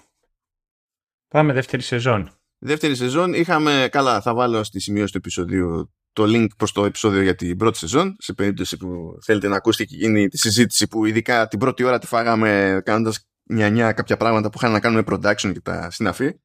Πάμε 1.29 1.53
δεύτερη 1.53 1.83
σεζόν. 1.83 2.33
Δεύτερη 2.59 2.97
σεζόν 2.97 3.35
είχαμε, 3.35 3.89
καλά 3.91 4.21
θα 4.21 4.35
βάλω 4.35 4.63
στη 4.63 4.81
σημείωση 4.81 5.13
του 5.13 5.19
επεισοδίου 5.19 5.93
το 6.13 6.25
link 6.27 6.47
προς 6.57 6.73
το 6.73 6.85
επεισόδιο 6.85 7.23
για 7.23 7.35
την 7.35 7.57
πρώτη 7.57 7.79
σεζόν 7.79 8.17
σε 8.19 8.33
περίπτωση 8.33 8.77
που 8.77 9.19
θέλετε 9.25 9.49
να 9.49 9.57
ακούσετε 9.57 9.85
και 9.85 9.97
γίνει 9.97 10.29
τη 10.29 10.39
συζήτηση 10.39 10.89
που 10.89 11.05
ειδικά 11.05 11.49
την 11.49 11.59
πρώτη 11.59 11.85
ώρα 11.85 11.99
τη 11.99 12.07
φάγαμε 12.07 12.81
κάνοντας 12.85 13.29
μια-μια 13.49 13.93
κάποια 13.93 14.17
πράγματα 14.17 14.51
που 14.51 14.59
είχαν 14.59 14.73
να 14.73 14.81
κάνουν 14.81 15.05
με 15.09 15.17
production 15.17 15.53
και 15.53 15.61
τα 15.61 15.91
συναφή. 15.91 16.41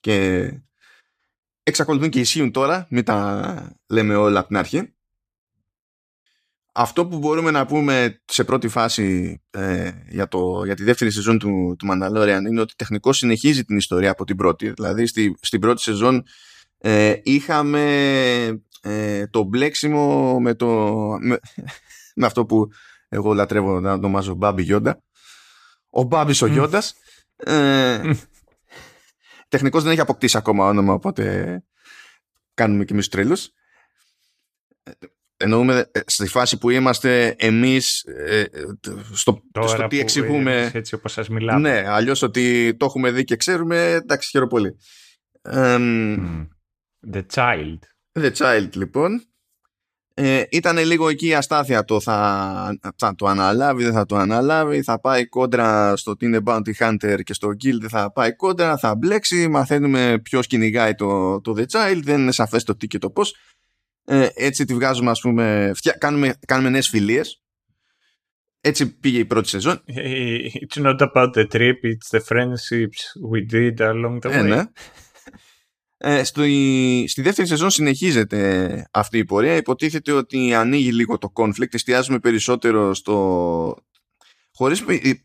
Και 0.00 0.48
εξακολουθούν 1.62 2.10
και 2.10 2.20
ισχύουν 2.20 2.50
τώρα 2.50 2.86
μην 2.90 3.04
τα 3.04 3.76
λέμε 3.86 4.14
όλα 4.14 4.38
από 4.38 4.48
την 4.48 4.56
αρχή. 4.56 4.94
Αυτό 6.74 7.06
που 7.06 7.18
μπορούμε 7.18 7.50
να 7.50 7.66
πούμε 7.66 8.22
σε 8.24 8.44
πρώτη 8.44 8.68
φάση 8.68 9.40
ε, 9.50 9.90
για, 10.08 10.28
το, 10.28 10.64
για 10.64 10.74
τη 10.74 10.84
δεύτερη 10.84 11.10
σεζόν 11.10 11.38
του, 11.38 11.76
του 11.78 11.86
Mandalorian 11.90 12.40
είναι 12.48 12.60
ότι 12.60 12.74
τεχνικό 12.76 13.12
συνεχίζει 13.12 13.64
την 13.64 13.76
ιστορία 13.76 14.10
από 14.10 14.24
την 14.24 14.36
πρώτη. 14.36 14.70
Δηλαδή 14.70 15.06
στη, 15.06 15.36
στην 15.40 15.60
πρώτη 15.60 15.80
σεζόν 15.80 16.22
ε, 16.78 17.14
είχαμε 17.22 17.82
ε, 18.82 19.26
το 19.26 19.42
μπλέξιμο 19.42 20.40
με, 20.40 20.54
το, 20.54 20.96
με, 21.20 21.38
με 22.20 22.26
αυτό 22.26 22.44
που 22.44 22.68
εγώ 23.08 23.34
λατρεύω 23.34 23.80
να 23.80 23.92
ονομάζω 23.92 24.34
Μπάμπι 24.34 24.62
Γιόντα 24.62 25.02
ο 25.92 26.02
Μπάμπης 26.02 26.42
ο 26.42 26.46
Γιώντας. 26.46 26.94
Ε, 27.36 28.12
τεχνικός 29.48 29.82
δεν 29.82 29.92
έχει 29.92 30.00
αποκτήσει 30.00 30.36
ακόμα 30.36 30.66
όνομα, 30.66 30.92
οπότε 30.92 31.64
κάνουμε 32.54 32.84
και 32.84 32.92
εμείς 32.92 33.08
τρέλους. 33.08 33.50
Εννοούμε 35.36 35.88
ε, 35.92 36.00
στη 36.06 36.26
φάση 36.26 36.58
που 36.58 36.70
είμαστε 36.70 37.34
εμείς 37.38 38.02
ε, 38.04 38.44
στο, 39.12 39.42
στο 39.66 39.86
τι 39.86 40.00
εξηγούμε. 40.00 40.70
Έτσι 40.74 40.94
όπως 40.94 41.12
σας 41.12 41.28
μιλάμε. 41.28 41.70
Ναι, 41.70 41.88
αλλιώς 41.88 42.22
ότι 42.22 42.74
το 42.76 42.84
έχουμε 42.84 43.10
δει 43.10 43.24
και 43.24 43.36
ξέρουμε, 43.36 43.90
εντάξει, 43.90 44.28
χαίρομαι 44.30 44.50
πολύ. 44.50 44.76
The 47.12 47.22
Child. 47.34 47.78
The 48.12 48.32
Child, 48.32 48.68
λοιπόν. 48.72 49.26
Ε, 50.14 50.42
ήταν 50.50 50.78
λίγο 50.78 51.08
εκεί 51.08 51.26
η 51.26 51.34
αστάθεια 51.34 51.84
το 51.84 52.00
θα, 52.00 52.78
θα 52.96 53.14
το 53.14 53.26
αναλάβει, 53.26 53.84
δεν 53.84 53.92
θα 53.92 54.06
το 54.06 54.16
αναλάβει, 54.16 54.82
θα 54.82 55.00
πάει 55.00 55.26
κόντρα 55.26 55.96
στο 55.96 56.16
τι 56.16 56.26
είναι 56.26 56.40
Bounty 56.44 56.72
Hunter 56.78 57.20
και 57.22 57.32
στο 57.32 57.48
Guild 57.48 57.86
θα 57.88 58.12
πάει 58.12 58.36
κόντρα, 58.36 58.76
θα 58.76 58.94
μπλέξει, 58.94 59.48
μαθαίνουμε 59.48 60.18
ποιος 60.22 60.46
κυνηγάει 60.46 60.94
το, 60.94 61.40
το 61.40 61.54
The 61.56 61.64
Child, 61.70 62.00
δεν 62.02 62.20
είναι 62.20 62.32
σαφές 62.32 62.64
το 62.64 62.76
τι 62.76 62.86
και 62.86 62.98
το 62.98 63.10
πώς. 63.10 63.36
Ε, 64.04 64.28
έτσι 64.34 64.64
τη 64.64 64.74
βγάζουμε 64.74 65.10
ας 65.10 65.20
πούμε, 65.20 65.72
φτια, 65.74 65.92
κάνουμε, 65.92 66.34
κάνουμε 66.46 66.68
νέες 66.70 66.88
φιλίες. 66.88 67.42
Έτσι 68.60 68.98
πήγε 68.98 69.18
η 69.18 69.24
πρώτη 69.24 69.48
σεζόν. 69.48 69.82
It's 70.68 70.82
not 70.82 70.96
about 70.98 71.30
the 71.34 71.46
trip, 71.52 71.78
it's 71.82 72.10
the 72.10 72.20
friendships 72.20 73.00
we 73.30 73.52
did 73.52 73.80
along 73.80 74.18
the 74.20 74.30
way. 74.30 74.32
Ε, 74.32 74.42
ναι. 74.42 74.62
Ε, 76.04 76.24
στη, 76.24 77.04
στη 77.08 77.22
δεύτερη 77.22 77.48
σεζόν 77.48 77.70
συνεχίζεται 77.70 78.86
αυτή 78.90 79.18
η 79.18 79.24
πορεία. 79.24 79.56
Υποτίθεται 79.56 80.12
ότι 80.12 80.54
ανοίγει 80.54 80.92
λίγο 80.92 81.18
το 81.18 81.32
conflict. 81.34 81.74
Εστιάζουμε 81.74 82.18
περισσότερο 82.18 82.94
στο... 82.94 83.76
Χωρίς 84.54 84.84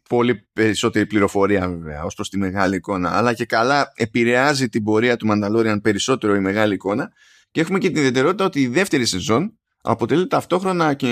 πολύ 0.09 0.47
περισσότερη 0.53 1.05
πληροφορία 1.05 1.69
βέβαια 1.69 2.03
ως 2.03 2.15
προς 2.15 2.29
τη 2.29 2.37
μεγάλη 2.37 2.75
εικόνα 2.75 3.17
αλλά 3.17 3.33
και 3.33 3.45
καλά 3.45 3.91
επηρεάζει 3.95 4.69
την 4.69 4.83
πορεία 4.83 5.17
του 5.17 5.27
Mandalorian 5.29 5.77
περισσότερο 5.81 6.35
η 6.35 6.39
μεγάλη 6.39 6.73
εικόνα 6.73 7.11
και 7.51 7.61
έχουμε 7.61 7.79
και 7.79 7.87
την 7.87 7.97
ιδιαιτερότητα 7.97 8.45
ότι 8.45 8.61
η 8.61 8.67
δεύτερη 8.67 9.05
σεζόν 9.05 9.57
αποτελεί 9.81 10.27
ταυτόχρονα 10.27 10.93
και 10.93 11.07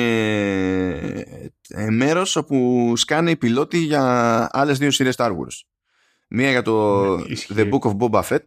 ε, 1.68 1.90
μέρος 1.90 2.36
όπου 2.36 2.94
σκάνε 2.96 3.32
οι 3.32 3.36
πιλότοι 3.36 3.78
για 3.78 4.48
άλλες 4.52 4.78
δύο 4.78 4.92
σειρές 4.92 5.16
Star 5.18 5.30
Wars. 5.30 5.66
Μία 6.30 6.50
για 6.50 6.62
το 6.62 7.18
ναι, 7.18 7.26
The 7.56 7.70
Book 7.70 7.92
of 7.92 7.98
Boba 7.98 8.22
Fett 8.22 8.44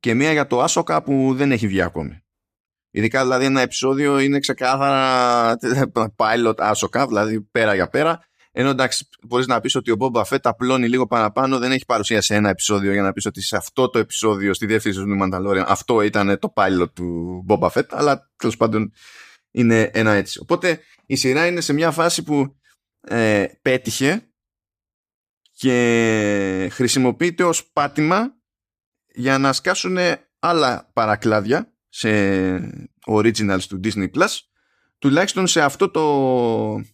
και 0.00 0.14
μία 0.14 0.32
για 0.32 0.46
το 0.46 0.62
Άσοκα 0.62 1.02
που 1.02 1.34
δεν 1.34 1.52
έχει 1.52 1.66
βγει 1.66 1.82
ακόμη. 1.82 2.20
Ειδικά 2.90 3.22
δηλαδή 3.22 3.44
ένα 3.44 3.60
επεισόδιο 3.60 4.18
είναι 4.18 4.38
ξεκάθαρα 4.38 5.56
pilot 6.20 6.54
Άσοκα, 6.56 7.06
δηλαδή 7.06 7.40
πέρα 7.40 7.74
για 7.74 7.88
πέρα. 7.88 8.20
Ενώ 8.58 8.68
εντάξει, 8.68 9.08
μπορείς 9.22 9.46
να 9.46 9.60
πεις 9.60 9.74
ότι 9.74 9.90
ο 9.90 9.96
Boba 9.98 10.22
Fett 10.22 10.40
απλώνει 10.42 10.88
λίγο 10.88 11.06
παραπάνω, 11.06 11.58
δεν 11.58 11.72
έχει 11.72 11.84
παρουσία 11.84 12.20
σε 12.20 12.34
ένα 12.34 12.48
επεισόδιο 12.48 12.92
για 12.92 13.02
να 13.02 13.12
πεις 13.12 13.26
ότι 13.26 13.42
σε 13.42 13.56
αυτό 13.56 13.90
το 13.90 13.98
επεισόδιο, 13.98 14.54
στη 14.54 14.66
δεύτερη 14.66 14.94
σεζόν 14.94 15.18
του 15.18 15.24
Mandalorian, 15.24 15.64
αυτό 15.66 16.00
ήταν 16.00 16.38
το 16.38 16.52
pilot 16.56 16.92
του 16.94 17.44
Boba 17.48 17.68
Fett, 17.68 17.86
αλλά 17.90 18.30
τέλος 18.36 18.56
πάντων 18.56 18.92
είναι 19.50 19.90
ένα 19.92 20.12
έτσι. 20.12 20.38
Οπότε 20.42 20.80
η 21.06 21.16
σειρά 21.16 21.46
είναι 21.46 21.60
σε 21.60 21.72
μια 21.72 21.90
φάση 21.90 22.22
που 22.22 22.56
ε, 23.00 23.46
πέτυχε 23.62 24.30
και 25.52 26.68
χρησιμοποιείται 26.72 27.44
ως 27.44 27.70
πάτημα 27.72 28.35
για 29.16 29.38
να 29.38 29.52
σκάσουν 29.52 29.96
άλλα 30.38 30.90
παρακλάδια 30.92 31.72
σε 31.88 32.08
originals 33.06 33.62
του 33.68 33.80
Disney 33.84 34.10
Plus 34.10 34.38
τουλάχιστον 34.98 35.46
σε 35.46 35.62
αυτό 35.62 35.90
το, 35.90 36.84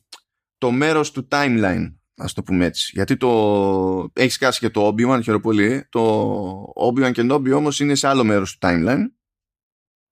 το 0.58 0.70
μέρος 0.70 1.10
του 1.10 1.28
timeline 1.30 1.94
ας 2.16 2.32
το 2.32 2.42
πούμε 2.42 2.64
έτσι. 2.64 2.90
Γιατί 2.94 3.16
το 3.16 4.10
έχεις 4.12 4.34
σκάσει 4.34 4.58
και 4.58 4.70
το 4.70 4.86
Obi-Wan 4.86 5.20
χαίρομαι 5.22 5.42
πολύ. 5.42 5.86
Το 5.88 6.72
Obi-Wan 6.74 7.12
και 7.12 7.26
Nobi 7.30 7.52
όμως 7.54 7.80
είναι 7.80 7.94
σε 7.94 8.08
άλλο 8.08 8.24
μέρος 8.24 8.52
του 8.52 8.58
timeline. 8.60 9.04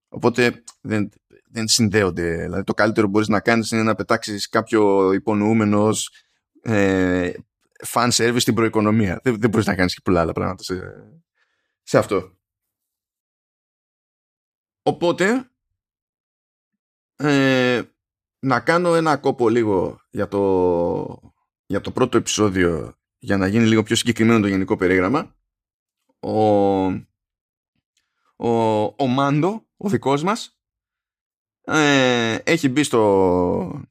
Οπότε 0.09 0.63
δεν, 0.81 1.09
δεν 1.51 1.69
συνδέονται. 1.69 2.43
Δηλαδή 2.43 2.65
το 2.65 2.75
καλύτερο 2.75 3.07
που 3.07 3.13
μπορείς 3.13 3.29
να 3.29 3.41
κάνεις 3.41 3.71
είναι 3.71 3.83
να 3.83 3.95
πετάξεις 3.95 4.49
κάποιο 4.49 5.13
υπονοούμενος 5.13 6.11
ε, 6.63 7.31
fan 7.87 8.11
service 8.11 8.41
στην 8.41 8.55
προοικονομία. 8.55 9.21
Δεν, 9.23 9.37
δεν 9.41 9.51
μπορείς 9.51 9.67
να 9.67 9.75
κάνεις 9.75 9.95
και 9.95 10.01
πολλά 10.05 10.21
άλλα 10.21 10.33
πράγματα 10.33 10.63
σε, 10.63 10.75
σε 11.83 11.99
αυτό. 11.99 12.39
Οπότε, 14.83 15.51
ε, 17.17 17.83
να 18.39 18.61
κάνω 18.61 18.95
ένα 18.95 19.17
κόπο 19.17 19.49
λίγο 19.49 20.01
για 20.11 20.29
το, 20.29 21.35
για 21.67 21.81
το 21.81 21.93
πρώτο 21.93 22.17
επεισόδιο 22.17 22.99
για 23.19 23.37
να 23.37 23.47
γίνει 23.47 23.67
λίγο 23.67 23.83
πιο 23.83 23.97
συγκεκριμένο 23.97 24.41
το 24.41 24.47
γενικό 24.47 24.77
περίγραμμα. 24.77 25.37
Ο, 26.21 26.41
ο, 28.37 28.83
ο 28.97 29.07
Μάντο, 29.07 29.67
ο 29.77 29.89
δικός 29.89 30.23
μας, 30.23 30.61
ε, 31.61 32.35
έχει 32.35 32.69
μπει 32.69 32.83
στο, 32.83 33.85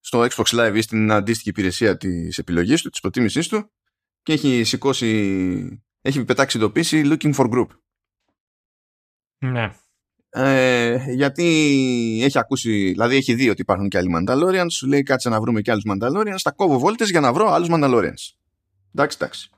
στο 0.00 0.26
Xbox 0.30 0.44
Live 0.44 0.72
ή 0.76 0.80
στην 0.80 1.12
αντίστοιχη 1.12 1.48
υπηρεσία 1.48 1.96
της 1.96 2.38
επιλογής 2.38 2.82
του, 2.82 2.90
της 2.90 3.00
προτίμησής 3.00 3.48
του 3.48 3.70
και 4.22 4.32
έχει 4.32 4.64
σηκώσει 4.64 5.82
έχει 6.00 6.24
πετάξει 6.24 6.56
ειδοποίηση 6.56 7.02
looking 7.04 7.34
for 7.34 7.50
group. 7.50 7.66
Ναι. 9.38 9.70
Ε, 10.30 11.12
γιατί 11.12 11.44
έχει 12.22 12.38
ακούσει, 12.38 12.90
δηλαδή 12.90 13.16
έχει 13.16 13.34
δει 13.34 13.48
ότι 13.48 13.60
υπάρχουν 13.60 13.88
και 13.88 13.98
άλλοι 13.98 14.10
Mandalorians, 14.16 14.70
σου 14.70 14.86
λέει 14.86 15.02
κάτσε 15.02 15.28
να 15.28 15.40
βρούμε 15.40 15.60
και 15.60 15.70
άλλους 15.70 15.84
Mandalorians, 15.90 16.38
θα 16.42 16.50
κόβω 16.50 16.78
βόλτες 16.78 17.10
για 17.10 17.20
να 17.20 17.32
βρω 17.32 17.52
άλλους 17.52 17.68
Mandalorians. 17.70 18.34
Εντάξει, 18.94 19.18
εντάξει. 19.20 19.50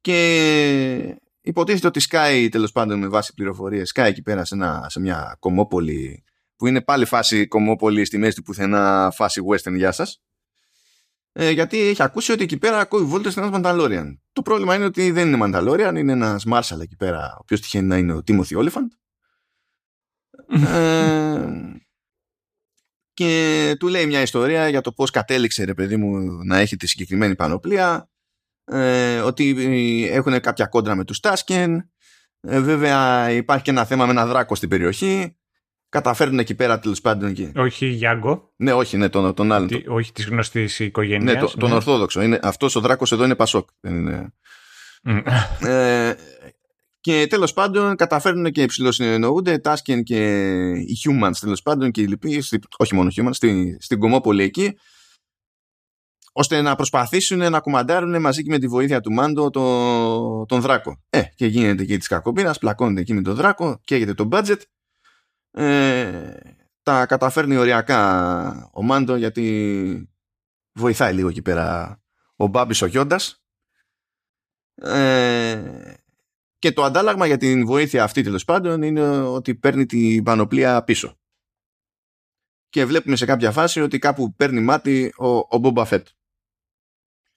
Και 0.00 1.18
υποτίθεται 1.40 1.86
ότι 1.86 2.00
σκάει 2.00 2.48
τέλος 2.48 2.72
πάντων 2.72 2.98
με 2.98 3.08
βάση 3.08 3.34
πληροφορίες, 3.34 3.88
σκάει 3.88 4.10
εκεί 4.10 4.22
πέρα 4.22 4.44
σε, 4.44 4.54
ένα, 4.54 4.86
σε 4.88 5.00
μια 5.00 5.36
κομμόπολη 5.38 6.24
που 6.56 6.66
είναι 6.66 6.80
πάλι 6.80 7.04
φάση 7.04 7.46
κομμόπολη 7.46 8.04
στη 8.04 8.18
μέση 8.18 8.36
του 8.36 8.42
πουθενά 8.42 9.10
φάση 9.14 9.40
western 9.50 9.74
για 9.76 9.92
σας 9.92 10.22
ε, 11.38 11.50
γιατί 11.50 11.78
έχει 11.78 12.02
ακούσει 12.02 12.32
ότι 12.32 12.42
εκεί 12.42 12.58
πέρα 12.58 12.78
ακούει 12.78 13.02
βόλτες 13.02 13.36
ένας 13.36 13.50
Μανταλόριαν. 13.50 14.22
Το 14.32 14.42
πρόβλημα 14.42 14.74
είναι 14.74 14.84
ότι 14.84 15.10
δεν 15.10 15.26
είναι 15.26 15.36
Μανταλόριαν, 15.36 15.96
είναι 15.96 16.12
ένας 16.12 16.44
Μάρσαλ 16.44 16.80
εκεί 16.80 16.96
πέρα, 16.96 17.32
ο 17.34 17.38
οποίος 17.40 17.60
τυχαίνει 17.60 17.86
να 17.86 17.96
είναι 17.96 18.12
ο 18.12 18.22
Τίμωθη 18.22 18.54
Όλεφαντ. 18.54 18.90
ε, 20.66 21.46
και 23.12 23.74
του 23.78 23.88
λέει 23.88 24.06
μια 24.06 24.20
ιστορία 24.20 24.68
για 24.68 24.80
το 24.80 24.92
πώς 24.92 25.10
κατέληξε 25.10 25.64
ρε 25.64 25.74
παιδί 25.74 25.96
μου 25.96 26.18
να 26.44 26.58
έχει 26.58 26.76
τη 26.76 26.86
συγκεκριμένη 26.86 27.34
πανοπλία 27.34 28.10
ε, 28.64 29.20
ότι 29.20 29.54
έχουν 30.10 30.40
κάποια 30.40 30.66
κόντρα 30.66 30.94
με 30.94 31.04
τους 31.04 31.20
Τάσκεν 31.20 31.90
ε, 32.40 32.60
βέβαια 32.60 33.30
υπάρχει 33.30 33.64
και 33.64 33.70
ένα 33.70 33.84
θέμα 33.84 34.04
με 34.04 34.10
ένα 34.10 34.26
δράκο 34.26 34.54
στην 34.54 34.68
περιοχή 34.68 35.36
καταφέρνουν 35.96 36.38
εκεί 36.38 36.54
πέρα 36.54 36.78
τέλος 36.78 37.00
πάντων. 37.00 37.28
Εκεί. 37.28 37.52
Όχι 37.56 37.86
Γιάνγκο. 37.86 38.52
Ναι, 38.56 38.72
όχι, 38.72 38.96
ναι, 38.96 39.08
τον, 39.08 39.34
τον 39.34 39.52
άλλον. 39.52 39.68
Τι, 39.68 39.82
όχι 39.86 40.12
της 40.12 40.26
γνωστής 40.26 40.78
οικογένειας. 40.78 41.34
Ναι, 41.34 41.40
το, 41.40 41.56
τον 41.56 41.68
ναι. 41.68 41.74
Ορθόδοξο. 41.74 42.22
Είναι, 42.22 42.38
αυτός 42.42 42.76
ο 42.76 42.80
δράκος 42.80 43.12
εδώ 43.12 43.24
είναι 43.24 43.34
Πασόκ. 43.34 43.68
Είναι... 43.82 44.32
ε, 45.60 46.12
και 47.00 47.26
τέλος 47.28 47.52
πάντων 47.52 47.96
καταφέρνουν 47.96 48.52
και 48.52 48.66
ψηλοσυνεννοούνται 48.66 49.58
Τάσκεν 49.58 50.02
και 50.02 50.50
οι 50.70 50.96
humans 51.04 51.36
τέλος 51.40 51.62
πάντων 51.62 51.90
και 51.90 52.00
οι 52.00 52.06
λοιποί, 52.06 52.42
όχι 52.76 52.94
μόνο 52.94 53.10
humans, 53.16 53.34
στη, 53.34 53.76
στην 53.80 53.98
Κομόπολη 53.98 54.42
εκεί 54.42 54.78
ώστε 56.32 56.60
να 56.60 56.74
προσπαθήσουν 56.74 57.50
να 57.50 57.60
κουμαντάρουν 57.60 58.20
μαζί 58.20 58.42
και 58.42 58.50
με 58.50 58.58
τη 58.58 58.66
βοήθεια 58.66 59.00
του 59.00 59.12
Μάντο 59.12 59.50
το, 59.50 60.46
τον 60.46 60.60
Δράκο. 60.60 61.02
Ε, 61.10 61.22
και 61.34 61.46
γίνεται 61.46 61.84
και 61.84 61.96
της 61.96 62.06
κακοπήρα, 62.08 62.54
πλακώνεται 62.60 63.00
εκεί 63.00 63.14
με 63.14 63.22
τον 63.22 63.34
Δράκο, 63.34 63.80
καίγεται 63.84 64.14
το 64.14 64.28
budget 64.32 64.60
ε, 65.56 66.36
τα 66.82 67.06
καταφέρνει 67.06 67.56
οριακά 67.56 68.70
ο 68.72 68.82
Μάντο 68.82 69.16
γιατί 69.16 70.10
βοηθάει 70.72 71.14
λίγο 71.14 71.28
εκεί 71.28 71.42
πέρα 71.42 72.00
ο 72.36 72.46
Μπάμπης 72.46 72.82
ο 72.82 72.86
Γιώντας 72.86 73.44
ε, 74.74 75.94
και 76.58 76.72
το 76.72 76.82
αντάλλαγμα 76.82 77.26
για 77.26 77.36
την 77.36 77.66
βοήθεια 77.66 78.02
αυτή 78.02 78.22
τέλος 78.22 78.44
πάντων 78.44 78.82
είναι 78.82 79.18
ότι 79.18 79.54
παίρνει 79.54 79.86
την 79.86 80.22
πανοπλία 80.22 80.84
πίσω. 80.84 81.18
Και 82.68 82.84
βλέπουμε 82.84 83.16
σε 83.16 83.24
κάποια 83.24 83.52
φάση 83.52 83.80
ότι 83.80 83.98
κάπου 83.98 84.34
παίρνει 84.34 84.60
μάτι 84.60 85.12
ο, 85.16 85.28
ο 85.28 85.58
Μπομπα 85.58 85.84
Φέτ 85.84 86.08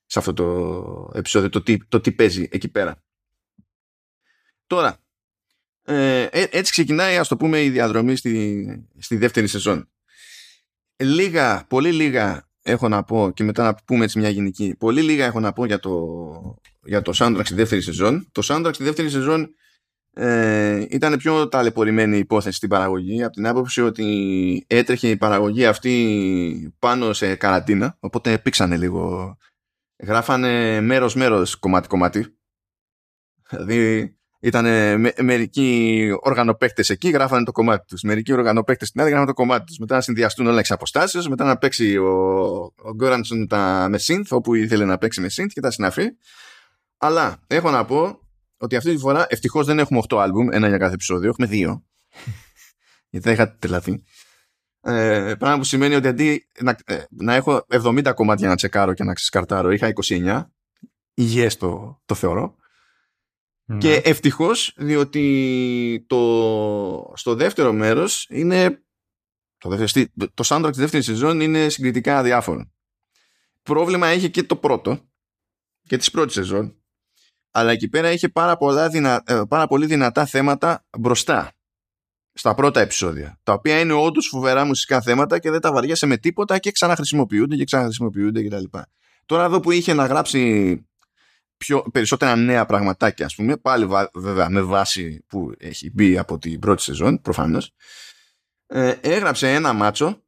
σε 0.05 0.19
αυτό 0.19 0.33
το 0.33 1.11
επεισόδιο 1.13 1.49
το 1.49 1.61
τι, 1.61 1.85
το 1.85 1.99
τι 1.99 2.11
παίζει 2.11 2.47
εκεί 2.51 2.69
πέρα. 2.69 3.03
Τώρα 4.67 5.03
ε, 5.89 6.24
ε, 6.24 6.48
έτσι 6.51 6.72
ξεκινάει 6.72 7.17
ας 7.17 7.27
το 7.27 7.38
πούμε 7.38 7.63
η 7.63 7.69
διαδρομή 7.69 8.15
στη, 8.15 8.88
στη 8.98 9.17
δεύτερη 9.17 9.48
σεζόν. 9.48 9.89
Λίγα, 10.96 11.65
πολύ 11.67 11.91
λίγα 11.91 12.50
έχω 12.62 12.88
να 12.88 13.03
πω 13.03 13.31
και 13.34 13.43
μετά 13.43 13.63
να 13.63 13.75
πούμε 13.86 14.03
έτσι 14.03 14.19
μια 14.19 14.29
γενική. 14.29 14.75
Πολύ 14.79 15.01
λίγα 15.01 15.25
έχω 15.25 15.39
να 15.39 15.53
πω 15.53 15.65
για 15.65 15.79
το, 15.79 16.22
για 16.84 17.01
το 17.01 17.12
soundtrack 17.15 17.41
στη 17.43 17.53
δεύτερη 17.53 17.81
σεζόν. 17.81 18.29
Το 18.31 18.41
soundtrack 18.46 18.74
στη 18.74 18.84
δεύτερη 18.84 19.10
σεζόν 19.10 19.53
ε, 20.13 20.86
ήταν 20.89 21.17
πιο 21.17 21.48
ταλαιπωρημένη 21.48 22.17
υπόθεση 22.17 22.58
στην 22.58 22.69
παραγωγή 22.69 23.24
από 23.24 23.34
την 23.34 23.48
άποψη 23.48 23.81
ότι 23.81 24.65
έτρεχε 24.67 25.10
η 25.10 25.17
παραγωγή 25.17 25.65
αυτή 25.65 26.74
πάνω 26.79 27.13
σε 27.13 27.36
καραντίνα 27.36 27.98
οπότε 28.00 28.38
πήξανε 28.38 28.77
λίγο 28.77 29.38
γράφανε 30.03 30.81
μέρος 30.81 31.15
μέρος 31.15 31.55
κομμάτι 31.55 31.88
κομμάτι 31.88 32.38
δηλαδή 33.50 34.18
ήταν 34.39 34.65
με, 35.00 35.13
μερικοί 35.22 36.10
οργανοπαίχτε 36.19 36.84
εκεί, 36.88 37.10
γράφανε 37.10 37.43
το 37.43 37.51
κομμάτι 37.51 37.86
τους. 37.88 38.01
Μερικοί 38.01 38.34
οργανοπαίχτε 38.34 38.86
στην 38.86 39.01
άλλη, 39.01 39.10
γράφανε 39.10 39.31
το 39.31 39.36
κομμάτι 39.36 39.65
τους. 39.65 39.77
Μετά 39.77 39.96
να 39.96 40.01
συνδυαστούν 40.01 40.48
όλα 40.48 40.60
εξ 40.60 40.72
αποστάσεως, 40.72 41.27
μετά 41.27 41.43
να 41.46 41.58
παίξει 41.58 41.98
ο, 41.98 42.10
ο 42.75 42.93
Γκόρανσον 42.96 43.48
τα 43.48 43.88
με 43.89 44.00
synth, 44.01 44.27
όπου 44.29 44.55
ήθελε 44.55 44.86
να 44.86 44.98
παίξει 44.98 45.22
με 45.22 45.27
synth 45.36 45.50
και 45.53 45.62
τα 45.62 45.72
συναφή. 45.72 46.05
Αλλά 46.98 47.39
έχω 47.48 47.69
να 47.72 47.86
πω 47.86 48.19
ότι 48.58 48.75
αυτή 48.75 48.91
τη 48.93 48.98
φορά 48.98 49.25
ευτυχώς 49.29 49.65
δεν 49.65 49.79
έχουμε 49.79 50.01
8 50.10 50.17
άλμπουμ, 50.17 50.48
ένα 50.51 50.67
για 50.67 50.77
κάθε 50.77 50.93
επεισόδιο, 50.93 51.29
έχουμε 51.29 51.48
δύο. 51.48 51.84
Γιατί 53.10 53.27
θα 53.27 53.31
είχατε 53.34 53.55
τελαθεί. 53.60 54.03
Ε, 54.81 55.34
πράγμα 55.39 55.58
που 55.58 55.63
σημαίνει 55.63 55.96
ότι 55.96 56.08
αντί 56.08 56.48
να, 56.60 56.77
ε, 56.86 57.03
να 57.10 57.34
έχω 57.34 57.65
70 57.69 58.12
κομμάτια 58.15 58.48
να 58.48 58.55
τσεκάρω 58.55 58.93
και 58.93 59.03
να 59.03 59.13
ξεσκαρτάρω, 59.13 59.72
είχα 59.72 59.93
29. 60.03 60.43
Υγιές 61.13 61.58
το, 61.58 62.01
το 62.05 62.15
θεωρώ. 62.15 62.58
Ναι. 63.71 63.77
Και 63.77 63.93
ευτυχώς, 63.93 64.73
διότι 64.77 66.05
το, 66.07 67.13
στο 67.15 67.35
δεύτερο 67.35 67.73
μέρος 67.73 68.27
είναι 68.29 68.83
το, 69.57 69.69
δεύτερο, 69.69 70.07
το 70.33 70.43
soundtrack 70.45 70.69
της 70.69 70.79
δεύτερης 70.79 71.05
σεζόν 71.05 71.39
είναι 71.39 71.69
συγκριτικά 71.69 72.17
αδιάφορο. 72.17 72.71
Πρόβλημα 73.63 74.07
έχει 74.07 74.29
και 74.29 74.43
το 74.43 74.55
πρώτο 74.55 75.09
και 75.81 75.97
της 75.97 76.11
πρώτης 76.11 76.33
σεζόν 76.33 76.79
αλλά 77.51 77.71
εκεί 77.71 77.89
πέρα 77.89 78.11
είχε 78.11 78.29
πάρα, 78.29 78.57
πολλά 78.57 78.89
δυνα... 78.89 79.23
ε, 79.25 79.41
πάρα 79.47 79.67
πολύ 79.67 79.85
δυνατά 79.85 80.25
θέματα 80.25 80.85
μπροστά 80.99 81.51
στα 82.33 82.55
πρώτα 82.55 82.79
επεισόδια 82.79 83.39
τα 83.43 83.53
οποία 83.53 83.79
είναι 83.79 83.93
όντως 83.93 84.27
φοβερά 84.27 84.65
μουσικά 84.65 85.01
θέματα 85.01 85.39
και 85.39 85.51
δεν 85.51 85.61
τα 85.61 85.71
βαριέσαι 85.71 86.05
με 86.05 86.17
τίποτα 86.17 86.57
και 86.57 86.71
ξαναχρησιμοποιούνται 86.71 87.55
και 87.55 87.63
ξαναχρησιμοποιούνται 87.63 88.43
κτλ. 88.43 88.63
Τώρα 89.25 89.43
εδώ 89.43 89.59
που 89.59 89.71
είχε 89.71 89.93
να 89.93 90.05
γράψει 90.05 90.83
πιο, 91.59 91.81
περισσότερα 91.91 92.35
νέα 92.35 92.65
πραγματάκια 92.65 93.25
ας 93.25 93.35
πούμε 93.35 93.57
πάλι 93.57 93.87
βέβαια 94.13 94.49
με 94.49 94.61
βάση 94.61 95.25
που 95.27 95.51
έχει 95.57 95.91
μπει 95.93 96.17
από 96.17 96.37
την 96.37 96.59
πρώτη 96.59 96.81
σεζόν 96.81 97.21
προφανώς. 97.21 97.73
Ε, 98.67 98.95
έγραψε 99.01 99.53
ένα 99.53 99.73
μάτσο 99.73 100.23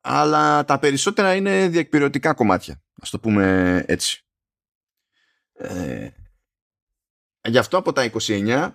αλλά 0.00 0.64
τα 0.64 0.78
περισσότερα 0.78 1.34
είναι 1.34 1.68
διεκπαιρεωτικά 1.68 2.34
κομμάτια 2.34 2.82
ας 3.00 3.10
το 3.10 3.18
πούμε 3.18 3.84
έτσι. 3.86 4.24
Ε, 5.52 6.10
γι' 7.48 7.58
αυτό 7.58 7.76
από 7.76 7.92
τα 7.92 8.10
29 8.12 8.72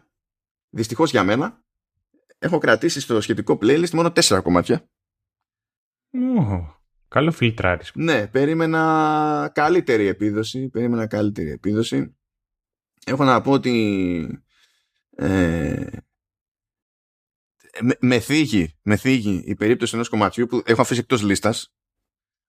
δυστυχώς 0.70 1.12
για 1.12 1.24
μένα 1.24 1.64
έχω 2.38 2.58
κρατήσει 2.58 3.00
στο 3.00 3.22
σχετικό 3.22 3.58
playlist 3.62 3.90
μόνο 3.90 4.12
4 4.16 4.40
κομμάτια. 4.44 4.90
Ου, 6.14 6.75
καλό 7.16 7.32
φιλτράρισμα. 7.32 8.04
ναι, 8.04 8.28
περίμενα 8.28 9.52
καλύτερη 9.54 10.06
επίδοση 10.06 10.70
περίμενα 10.70 11.08
καλύτερη 11.08 11.50
επίδοση. 11.50 12.18
Έχω 13.06 13.24
να 13.24 13.42
πω 13.42 13.52
ότι 13.52 14.44
ε, 15.10 15.88
με, 17.82 17.98
με, 18.00 18.20
θίγει, 18.20 18.80
με 18.82 18.98
θίγει 18.98 19.44
η 19.46 19.56
περίπτωση 19.56 19.96
ενός 19.96 20.10
κομματιού 20.10 20.46
που 20.48 20.62
έχω 20.66 20.82
αφήσει 20.82 21.00
εκτός 21.00 21.22
λίστας 21.22 21.74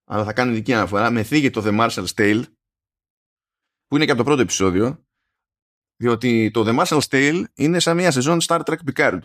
αλλά 0.04 0.24
θα 0.24 0.32
κάνω 0.32 0.50
ειδική 0.50 0.72
αναφορά. 0.72 1.10
Με 1.10 1.22
θίγει 1.22 1.50
το 1.50 1.62
The 1.64 1.80
Marshall's 1.80 2.14
Tale 2.14 2.42
που 3.86 3.96
είναι 3.96 4.04
και 4.04 4.10
από 4.10 4.20
το 4.20 4.26
πρώτο 4.26 4.42
επεισόδιο 4.42 5.06
διότι 5.96 6.50
το 6.50 6.64
The 6.66 6.84
Marshall's 6.84 7.08
Tale 7.08 7.44
είναι 7.54 7.78
σαν 7.78 7.96
μια 7.96 8.10
σεζόν 8.10 8.38
Star 8.46 8.60
Trek 8.64 8.76
Picard. 8.92 9.20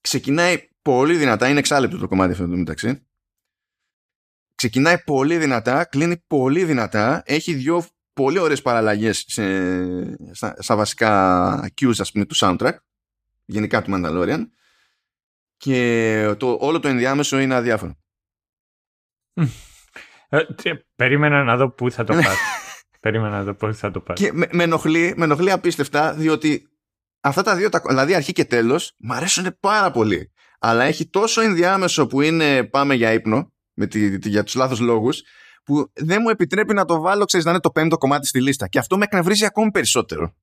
Ξεκινάει 0.00 0.68
πολύ 0.82 1.16
δυνατά 1.16 1.48
είναι 1.48 1.58
εξάλληπτο 1.58 1.98
το 1.98 2.08
κομμάτι 2.08 2.32
αυτό 2.32 2.48
το 2.48 2.56
μεταξύ 2.56 3.04
ξεκινάει 4.60 5.02
πολύ 5.02 5.36
δυνατά 5.36 5.84
κλείνει 5.84 6.24
πολύ 6.26 6.64
δυνατά 6.64 7.22
έχει 7.26 7.54
δυο 7.54 7.84
πολύ 8.12 8.38
ωραίες 8.38 8.62
παραλλαγές 8.62 9.24
σε, 9.26 9.44
στα, 10.34 10.54
στα 10.58 10.76
βασικά 10.76 11.72
cues 11.80 11.94
ας 11.98 12.12
πούμε 12.12 12.24
του 12.24 12.36
soundtrack 12.38 12.74
γενικά 13.44 13.82
του 13.82 13.90
Mandalorian 13.94 14.40
και 15.56 16.34
το, 16.38 16.56
όλο 16.60 16.80
το 16.80 16.88
ενδιάμεσο 16.88 17.38
είναι 17.38 17.54
αδιάφορο. 17.54 17.98
Ε, 20.28 20.38
περίμενα 20.96 21.44
να 21.44 21.56
δω 21.56 21.70
πού 21.70 21.90
θα 21.90 22.04
το 22.04 22.12
πας. 22.24 22.36
περίμενα 23.00 23.36
να 23.36 23.44
δω 23.44 23.54
πού 23.54 23.74
θα 23.74 23.90
το 23.90 24.00
πας. 24.00 24.20
Και 24.20 24.32
με, 24.32 24.48
με, 24.52 24.62
ενοχλεί, 24.62 25.14
με 25.16 25.24
ενοχλεί 25.24 25.50
απίστευτα 25.50 26.14
διότι 26.14 26.68
αυτά 27.20 27.42
τα 27.42 27.56
δύο, 27.56 27.68
δηλαδή 27.88 28.14
αρχή 28.14 28.32
και 28.32 28.44
τέλος, 28.44 28.94
μου 28.98 29.14
αρέσουν 29.14 29.56
πάρα 29.60 29.90
πολύ. 29.90 30.32
Αλλά 30.58 30.84
έχει 30.84 31.08
τόσο 31.08 31.40
ενδιάμεσο 31.40 32.06
που 32.06 32.20
είναι 32.20 32.64
πάμε 32.64 32.94
για 32.94 33.12
ύπνο, 33.12 33.52
με 33.80 33.86
τη, 33.86 34.18
τη, 34.18 34.28
για 34.28 34.42
τους 34.42 34.54
λάθος 34.54 34.80
λόγους, 34.80 35.22
που 35.64 35.90
δεν 35.94 36.18
μου 36.22 36.28
επιτρέπει 36.28 36.74
να 36.74 36.84
το 36.84 37.00
βάλω, 37.00 37.24
ξέρεις, 37.24 37.46
να 37.46 37.52
είναι 37.52 37.60
το 37.60 37.70
πέμπτο 37.70 37.98
κομμάτι 37.98 38.26
στη 38.26 38.40
λίστα. 38.42 38.68
Και 38.68 38.78
αυτό 38.78 38.96
με 38.96 39.04
εκνευρίζει 39.04 39.44
ακόμη 39.44 39.70
περισσότερο. 39.70 40.34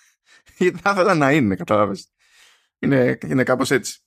Γιατί 0.58 0.78
θα 0.82 0.90
ήθελα 0.90 1.14
να 1.14 1.32
είναι, 1.32 1.54
καταλάβες. 1.54 2.08
Είναι, 2.78 3.18
είναι 3.26 3.42
κάπως 3.42 3.70
έτσι. 3.70 3.98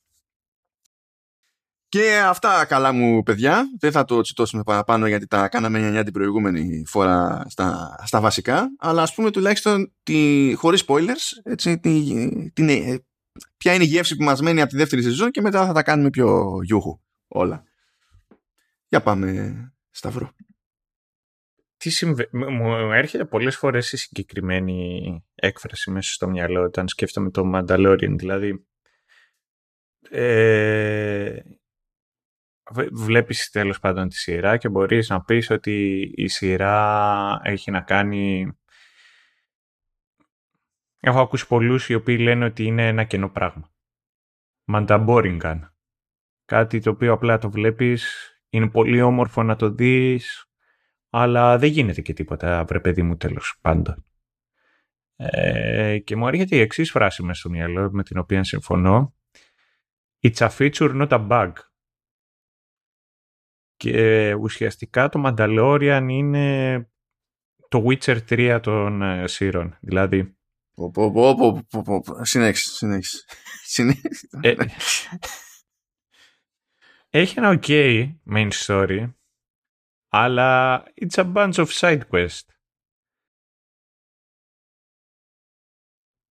Και 1.90 2.22
αυτά 2.26 2.66
καλά 2.66 2.92
μου 2.92 3.24
παιδιά. 3.24 3.64
Δεν 3.80 3.92
θα 3.92 4.06
το 4.06 4.22
τσιτώσουμε 4.22 4.64
παραπάνω 4.64 5.08
γιατί 5.08 5.28
τα 5.28 5.48
κάναμε 5.48 5.80
μια 5.80 6.04
την 6.04 6.14
προηγούμενη 6.14 6.84
φορά 6.88 7.46
στα, 7.48 7.96
στα 8.06 8.22
βασικά. 8.22 8.68
Αλλά 8.80 9.02
ας 9.02 9.14
πούμε 9.14 9.32
τουλάχιστον 9.32 9.94
τη, 10.04 10.54
χωρίς 10.56 10.84
spoilers 10.88 11.42
έτσι, 11.44 11.80
τη, 11.80 12.52
την, 12.54 12.70
ε, 12.70 13.00
ποια 13.58 13.74
είναι 13.74 13.84
η 13.84 13.88
γεύση 13.88 14.16
που 14.16 14.24
μας 14.24 14.42
μένει 14.42 14.62
από 14.62 14.70
τη 14.70 14.78
δεύτερη 14.78 15.02
σεζόν 15.02 15.32
και 15.32 15.42
μετά 15.42 15.66
θα 15.66 15.74
τα 15.74 15.84
κάνουμε 15.84 16.10
πιο 16.10 16.60
γιούχου 16.64 17.00
όλα. 17.28 17.64
Για 18.88 19.02
πάμε 19.02 19.74
Σταυρό. 19.90 20.32
Τι 21.78 21.90
συμβε... 21.90 22.30
Μου 22.32 22.92
έρχεται 22.92 23.26
πολλές 23.26 23.58
φορές 23.58 23.92
η 23.92 23.98
συγκεκριμένη 23.98 25.24
έκφραση 25.36 25.92
μέσα 25.92 26.14
στο 26.14 26.30
μυαλό 26.30 26.64
όταν 26.64 26.88
σκέφτομαι 26.88 27.32
το 27.32 27.52
Mandalorian. 27.54 28.16
Δηλαδή, 28.18 28.68
ε, 30.10 31.42
βλέπεις 32.92 33.50
τέλος 33.50 33.80
πάντων 33.80 34.10
τη 34.10 34.16
σειρά 34.16 34.58
και 34.58 34.70
μπορείς 34.70 35.10
να 35.10 35.24
πεις 35.24 35.50
ότι 35.50 36.00
η 36.16 36.28
σειρά 36.28 37.40
έχει 37.44 37.72
να 37.72 37.82
κάνει... 37.82 38.52
Έχω 41.00 41.22
ακούσει 41.22 41.48
πολλούς 41.48 41.90
οι 41.90 41.94
οποίοι 41.94 42.18
λένε 42.20 42.46
ότι 42.46 42.64
είναι 42.64 42.88
ένα 42.88 43.04
κενό 43.04 43.30
πράγμα. 43.30 43.72
Μανταμπόρινγκαν. 44.64 45.76
Κάτι 46.46 46.80
το 46.80 46.90
οποίο 46.90 47.14
απλά 47.14 47.38
το 47.38 47.52
βλέπεις, 47.52 48.32
είναι 48.50 48.70
πολύ 48.70 49.02
όμορφο 49.02 49.44
να 49.44 49.56
το 49.56 49.70
δεις, 49.70 50.46
αλλά 51.10 51.58
δεν 51.58 51.70
γίνεται 51.70 52.02
και 52.02 52.14
τίποτα, 52.14 52.64
βρε 52.64 52.80
παιδί 52.80 53.02
μου, 53.02 53.18
τέλος 53.18 53.58
πάντων. 53.62 54.06
Ε, 55.16 56.00
και 56.00 56.16
μου 56.16 56.28
έρχεται 56.28 56.56
η 56.56 56.60
εξής 56.60 56.92
φράση 56.92 57.24
μέσα 57.24 57.40
στο 57.40 57.50
μυαλό 57.50 57.92
με 57.92 58.04
την 58.04 58.18
οποία 58.18 58.44
συμφωνώ. 58.44 59.16
It's 60.22 60.48
a 60.48 60.50
feature, 60.50 61.08
not 61.08 61.10
a 61.10 61.28
bug. 61.28 61.52
Και 63.76 64.34
ουσιαστικά 64.34 65.10
το 65.10 65.24
Mandalorian 65.26 66.06
είναι 66.10 66.90
το 67.68 67.86
Witcher 67.88 68.18
3 68.30 68.60
των 68.64 69.02
ε, 69.02 69.28
σύρων. 69.28 69.78
Δηλαδή... 69.82 70.38
Συνέχισε, 72.22 72.72
συνέχισε. 72.72 73.26
Ε, 77.10 77.20
έχει 77.20 77.40
ένα 77.40 77.60
ok 77.62 78.10
main 78.34 78.50
story, 78.52 79.14
αλλά 80.08 80.84
it's 81.02 81.24
a 81.24 81.34
bunch 81.34 81.54
of 81.54 81.68
side 81.68 82.02
quest. 82.12 82.46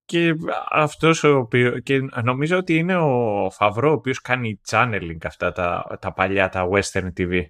Και 0.05 0.35
αυτός 0.69 1.23
ο 1.23 1.37
οποίος, 1.37 1.81
και 1.83 1.99
νομίζω 2.23 2.57
ότι 2.57 2.75
είναι 2.75 2.95
ο 2.95 3.49
Φαβρό 3.51 3.89
ο 3.89 3.93
οποίος 3.93 4.21
κάνει 4.21 4.61
channeling 4.67 5.17
αυτά 5.23 5.51
τα, 5.51 5.97
τα 6.01 6.13
παλιά, 6.13 6.49
τα 6.49 6.69
western 6.71 7.13
TV. 7.17 7.45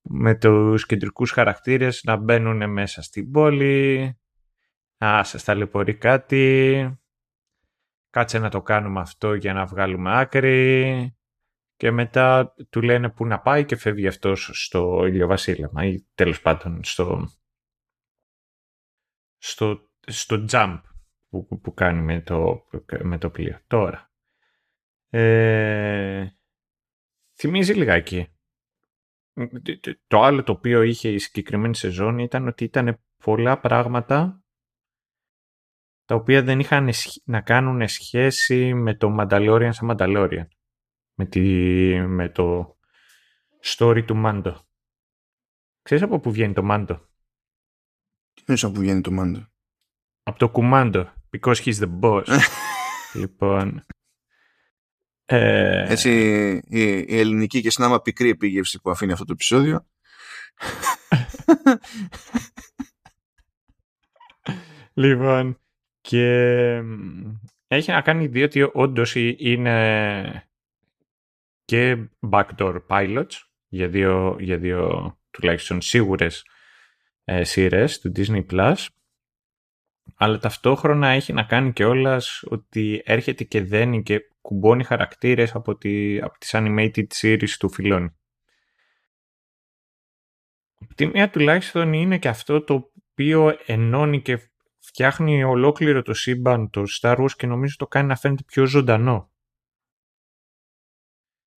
Με 0.00 0.34
τους 0.34 0.86
κεντρικούς 0.86 1.30
χαρακτήρες 1.30 2.02
να 2.04 2.16
μπαίνουν 2.16 2.70
μέσα 2.70 3.02
στην 3.02 3.30
πόλη, 3.30 4.18
να 4.96 5.24
σας 5.24 5.44
ταλαιπωρεί 5.44 5.94
κάτι, 5.94 6.98
κάτσε 8.10 8.38
να 8.38 8.48
το 8.50 8.62
κάνουμε 8.62 9.00
αυτό 9.00 9.34
για 9.34 9.52
να 9.52 9.66
βγάλουμε 9.66 10.18
άκρη 10.18 11.15
και 11.76 11.90
μετά 11.90 12.54
του 12.70 12.82
λένε 12.82 13.10
που 13.10 13.26
να 13.26 13.40
πάει 13.40 13.64
και 13.64 13.76
φεύγει 13.76 14.06
αυτός 14.06 14.50
στο 14.52 15.06
ηλιοβασίλεμα 15.06 15.84
ή 15.84 16.06
τέλος 16.14 16.40
πάντων 16.40 16.84
στο, 16.84 17.28
στο, 19.38 19.90
στο 20.06 20.44
jump 20.50 20.80
που, 21.28 21.60
που 21.60 21.74
κάνει 21.74 22.02
με 22.02 22.20
το, 22.20 22.66
με 23.02 23.18
το 23.18 23.30
πλοίο. 23.30 23.60
Τώρα, 23.66 24.12
ε, 25.08 26.28
θυμίζει 27.34 27.72
λιγάκι. 27.72 28.30
Το 30.06 30.22
άλλο 30.22 30.42
το 30.42 30.52
οποίο 30.52 30.82
είχε 30.82 31.08
η 31.08 31.18
συγκεκριμένη 31.18 31.76
σεζόν 31.76 32.18
ήταν 32.18 32.46
ότι 32.46 32.64
ήταν 32.64 33.00
πολλά 33.24 33.60
πράγματα 33.60 34.44
τα 36.04 36.14
οποία 36.14 36.42
δεν 36.42 36.60
είχαν 36.60 36.90
να 37.24 37.40
κάνουν 37.40 37.88
σχέση 37.88 38.74
με 38.74 38.94
το 38.94 39.16
Mandalorian 39.18 39.68
σαν 39.72 39.90
Mandalorian. 39.90 40.46
Με, 41.18 41.26
τη, 41.26 41.40
με 42.06 42.28
το 42.28 42.76
story 43.64 44.04
του 44.06 44.16
Μάντο. 44.16 44.66
Ξέρεις 45.82 46.04
από 46.04 46.20
πού 46.20 46.32
βγαίνει 46.32 46.52
το 46.52 46.62
Μάντο; 46.62 47.08
Τι 48.44 48.52
από 48.62 48.72
πού 48.72 48.80
βγαίνει 48.80 49.00
το 49.00 49.10
Μάντο; 49.10 49.46
Από 50.22 50.38
το 50.38 50.48
κουμάντο. 50.48 51.12
Because 51.30 51.54
he's 51.54 51.74
the 51.74 51.98
boss. 52.00 52.24
λοιπόν. 53.20 53.86
Ε... 55.24 55.92
Έτσι 55.92 56.10
η, 56.68 56.88
η, 57.08 57.18
ελληνική 57.18 57.60
και 57.60 57.70
συνάμα 57.70 58.00
πικρή 58.00 58.28
επίγευση 58.28 58.80
που 58.80 58.90
αφήνει 58.90 59.12
αυτό 59.12 59.24
το 59.24 59.32
επεισόδιο. 59.32 59.86
λοιπόν. 64.92 65.60
Και 66.00 66.82
έχει 67.66 67.90
να 67.90 68.02
κάνει 68.02 68.26
διότι 68.26 68.70
όντως 68.72 69.14
είναι 69.14 70.45
και 71.66 72.08
backdoor 72.30 72.76
pilots 72.88 73.32
για 73.68 73.88
δύο, 73.88 74.36
για 74.40 74.58
δύο 74.58 75.18
τουλάχιστον 75.30 75.80
σίγουρες 75.80 76.46
ε, 77.24 77.44
σειρές 77.44 78.00
του 78.00 78.12
Disney 78.16 78.46
Plus 78.50 78.86
αλλά 80.14 80.38
ταυτόχρονα 80.38 81.08
έχει 81.08 81.32
να 81.32 81.42
κάνει 81.42 81.72
και 81.72 81.84
όλας 81.84 82.44
ότι 82.48 83.02
έρχεται 83.04 83.44
και 83.44 83.62
δένει 83.62 84.02
και 84.02 84.20
κουμπώνει 84.40 84.84
χαρακτήρες 84.84 85.54
από, 85.54 85.76
τη, 85.76 86.20
από 86.20 86.38
τις 86.38 86.50
animated 86.52 87.06
series 87.20 87.50
του 87.58 87.70
φιλών. 87.70 88.16
Από 90.80 90.94
τη 90.94 91.06
μία 91.06 91.30
τουλάχιστον 91.30 91.92
είναι 91.92 92.18
και 92.18 92.28
αυτό 92.28 92.64
το 92.64 92.90
οποίο 93.10 93.58
ενώνει 93.66 94.22
και 94.22 94.50
φτιάχνει 94.78 95.44
ολόκληρο 95.44 96.02
το 96.02 96.14
σύμπαν 96.14 96.70
το 96.70 96.82
Star 97.00 97.16
Wars 97.16 97.32
και 97.36 97.46
νομίζω 97.46 97.76
το 97.78 97.86
κάνει 97.86 98.06
να 98.06 98.16
φαίνεται 98.16 98.42
πιο 98.46 98.66
ζωντανό. 98.66 99.30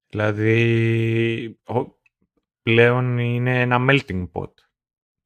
Δηλαδή 0.10 1.60
πλέον 2.62 3.18
είναι 3.18 3.62
ένα 3.62 3.78
melting 3.90 4.30
pot 4.32 4.52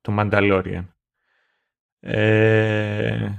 το 0.01 0.15
Mandalorian. 0.19 0.87
Ε, 1.99 3.29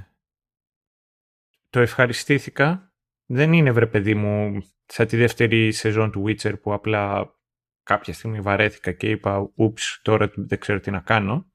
το 1.69 1.79
ευχαριστήθηκα. 1.79 2.93
Δεν 3.25 3.53
είναι 3.53 3.71
βρε 3.71 3.87
παιδί 3.87 4.15
μου 4.15 4.63
σαν 4.85 5.07
τη 5.07 5.17
δεύτερη 5.17 5.71
σεζόν 5.71 6.11
του 6.11 6.23
Witcher 6.27 6.61
που 6.61 6.73
απλά 6.73 7.35
κάποια 7.83 8.13
στιγμή 8.13 8.41
βαρέθηκα 8.41 8.91
και 8.91 9.09
είπα 9.09 9.51
ούψ 9.55 9.99
τώρα 10.01 10.31
δεν 10.35 10.59
ξέρω 10.59 10.79
τι 10.79 10.91
να 10.91 10.99
κάνω. 10.99 11.51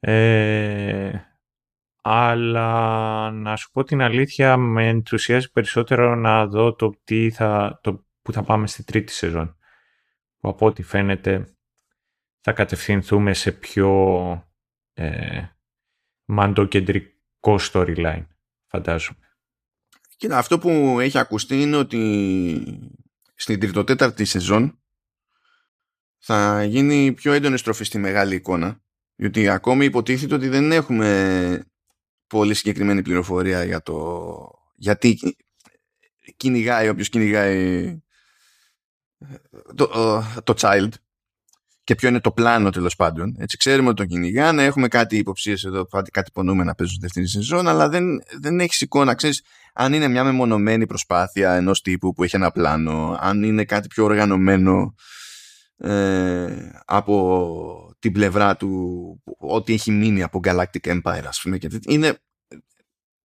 Ε, 0.00 1.12
αλλά 2.02 3.30
να 3.30 3.56
σου 3.56 3.70
πω 3.70 3.84
την 3.84 4.02
αλήθεια 4.02 4.56
με 4.56 4.88
ενθουσιάζει 4.88 5.50
περισσότερο 5.50 6.14
να 6.14 6.46
δω 6.46 6.74
το 6.74 6.94
τι 7.04 7.30
θα, 7.30 7.80
το, 7.82 8.04
που 8.22 8.32
θα 8.32 8.42
πάμε 8.42 8.66
στη 8.66 8.84
τρίτη 8.84 9.12
σεζόν. 9.12 9.56
Που 10.38 10.48
από 10.48 10.66
ό,τι 10.66 10.82
φαίνεται 10.82 11.56
θα 12.40 12.52
κατευθυνθούμε 12.52 13.34
σε 13.34 13.52
πιο 13.52 13.90
ε, 14.92 15.42
μαντοκεντρικό 16.24 17.58
storyline, 17.72 18.26
φαντάζομαι. 18.66 19.18
Κοίτα, 20.16 20.38
αυτό 20.38 20.58
που 20.58 20.96
έχει 21.00 21.18
ακουστεί 21.18 21.60
είναι 21.60 21.76
ότι 21.76 22.92
στην 23.34 23.60
τριτοτέταρτη 23.60 24.24
σεζόν 24.24 24.82
θα 26.18 26.64
γίνει 26.64 27.12
πιο 27.12 27.32
έντονη 27.32 27.58
στροφή 27.58 27.84
στη 27.84 27.98
μεγάλη 27.98 28.34
εικόνα. 28.34 28.80
Διότι 29.14 29.48
ακόμη 29.48 29.84
υποτίθεται 29.84 30.34
ότι 30.34 30.48
δεν 30.48 30.72
έχουμε 30.72 31.64
πολύ 32.26 32.54
συγκεκριμένη 32.54 33.02
πληροφορία 33.02 33.64
για 33.64 33.82
το 33.82 34.38
γιατί 34.74 35.18
κυνηγάει 36.36 36.88
όποιος 36.88 37.08
κυνηγάει 37.08 38.02
το, 39.74 39.88
το 40.44 40.54
child 40.56 40.88
και 41.84 41.94
ποιο 41.94 42.08
είναι 42.08 42.20
το 42.20 42.32
πλάνο 42.32 42.70
τέλος 42.70 42.96
πάντων. 42.96 43.36
Έτσι, 43.38 43.56
ξέρουμε 43.56 43.88
ότι 43.88 43.96
τον 43.96 44.06
κυνηγάνε, 44.06 44.64
έχουμε 44.64 44.88
κάτι 44.88 45.16
υποψίες 45.16 45.64
εδώ, 45.64 45.86
κάτι 45.86 46.28
υπονοούμε 46.28 46.64
να 46.64 46.74
παίζουν 46.74 46.98
δεύτερη 47.00 47.28
σεζόν, 47.28 47.68
αλλά 47.68 47.88
δεν, 47.88 48.04
δεν 48.40 48.60
έχεις 48.60 48.80
εικόνα. 48.80 49.14
Ξέρεις 49.14 49.44
αν 49.74 49.92
είναι 49.92 50.08
μια 50.08 50.24
μεμονωμένη 50.24 50.86
προσπάθεια 50.86 51.52
ενός 51.52 51.80
τύπου 51.80 52.12
που 52.12 52.24
έχει 52.24 52.36
ένα 52.36 52.50
πλάνο, 52.50 53.16
αν 53.20 53.42
είναι 53.42 53.64
κάτι 53.64 53.88
πιο 53.88 54.04
οργανωμένο 54.04 54.94
ε, 55.76 56.70
από 56.84 57.96
την 57.98 58.12
πλευρά 58.12 58.56
του, 58.56 59.22
ό,τι 59.38 59.72
έχει 59.72 59.90
μείνει 59.90 60.22
από 60.22 60.40
Galactic 60.44 61.00
Empire, 61.00 61.24
ας 61.26 61.40
πούμε. 61.42 61.58
Και 61.58 61.68
είναι, 61.86 62.18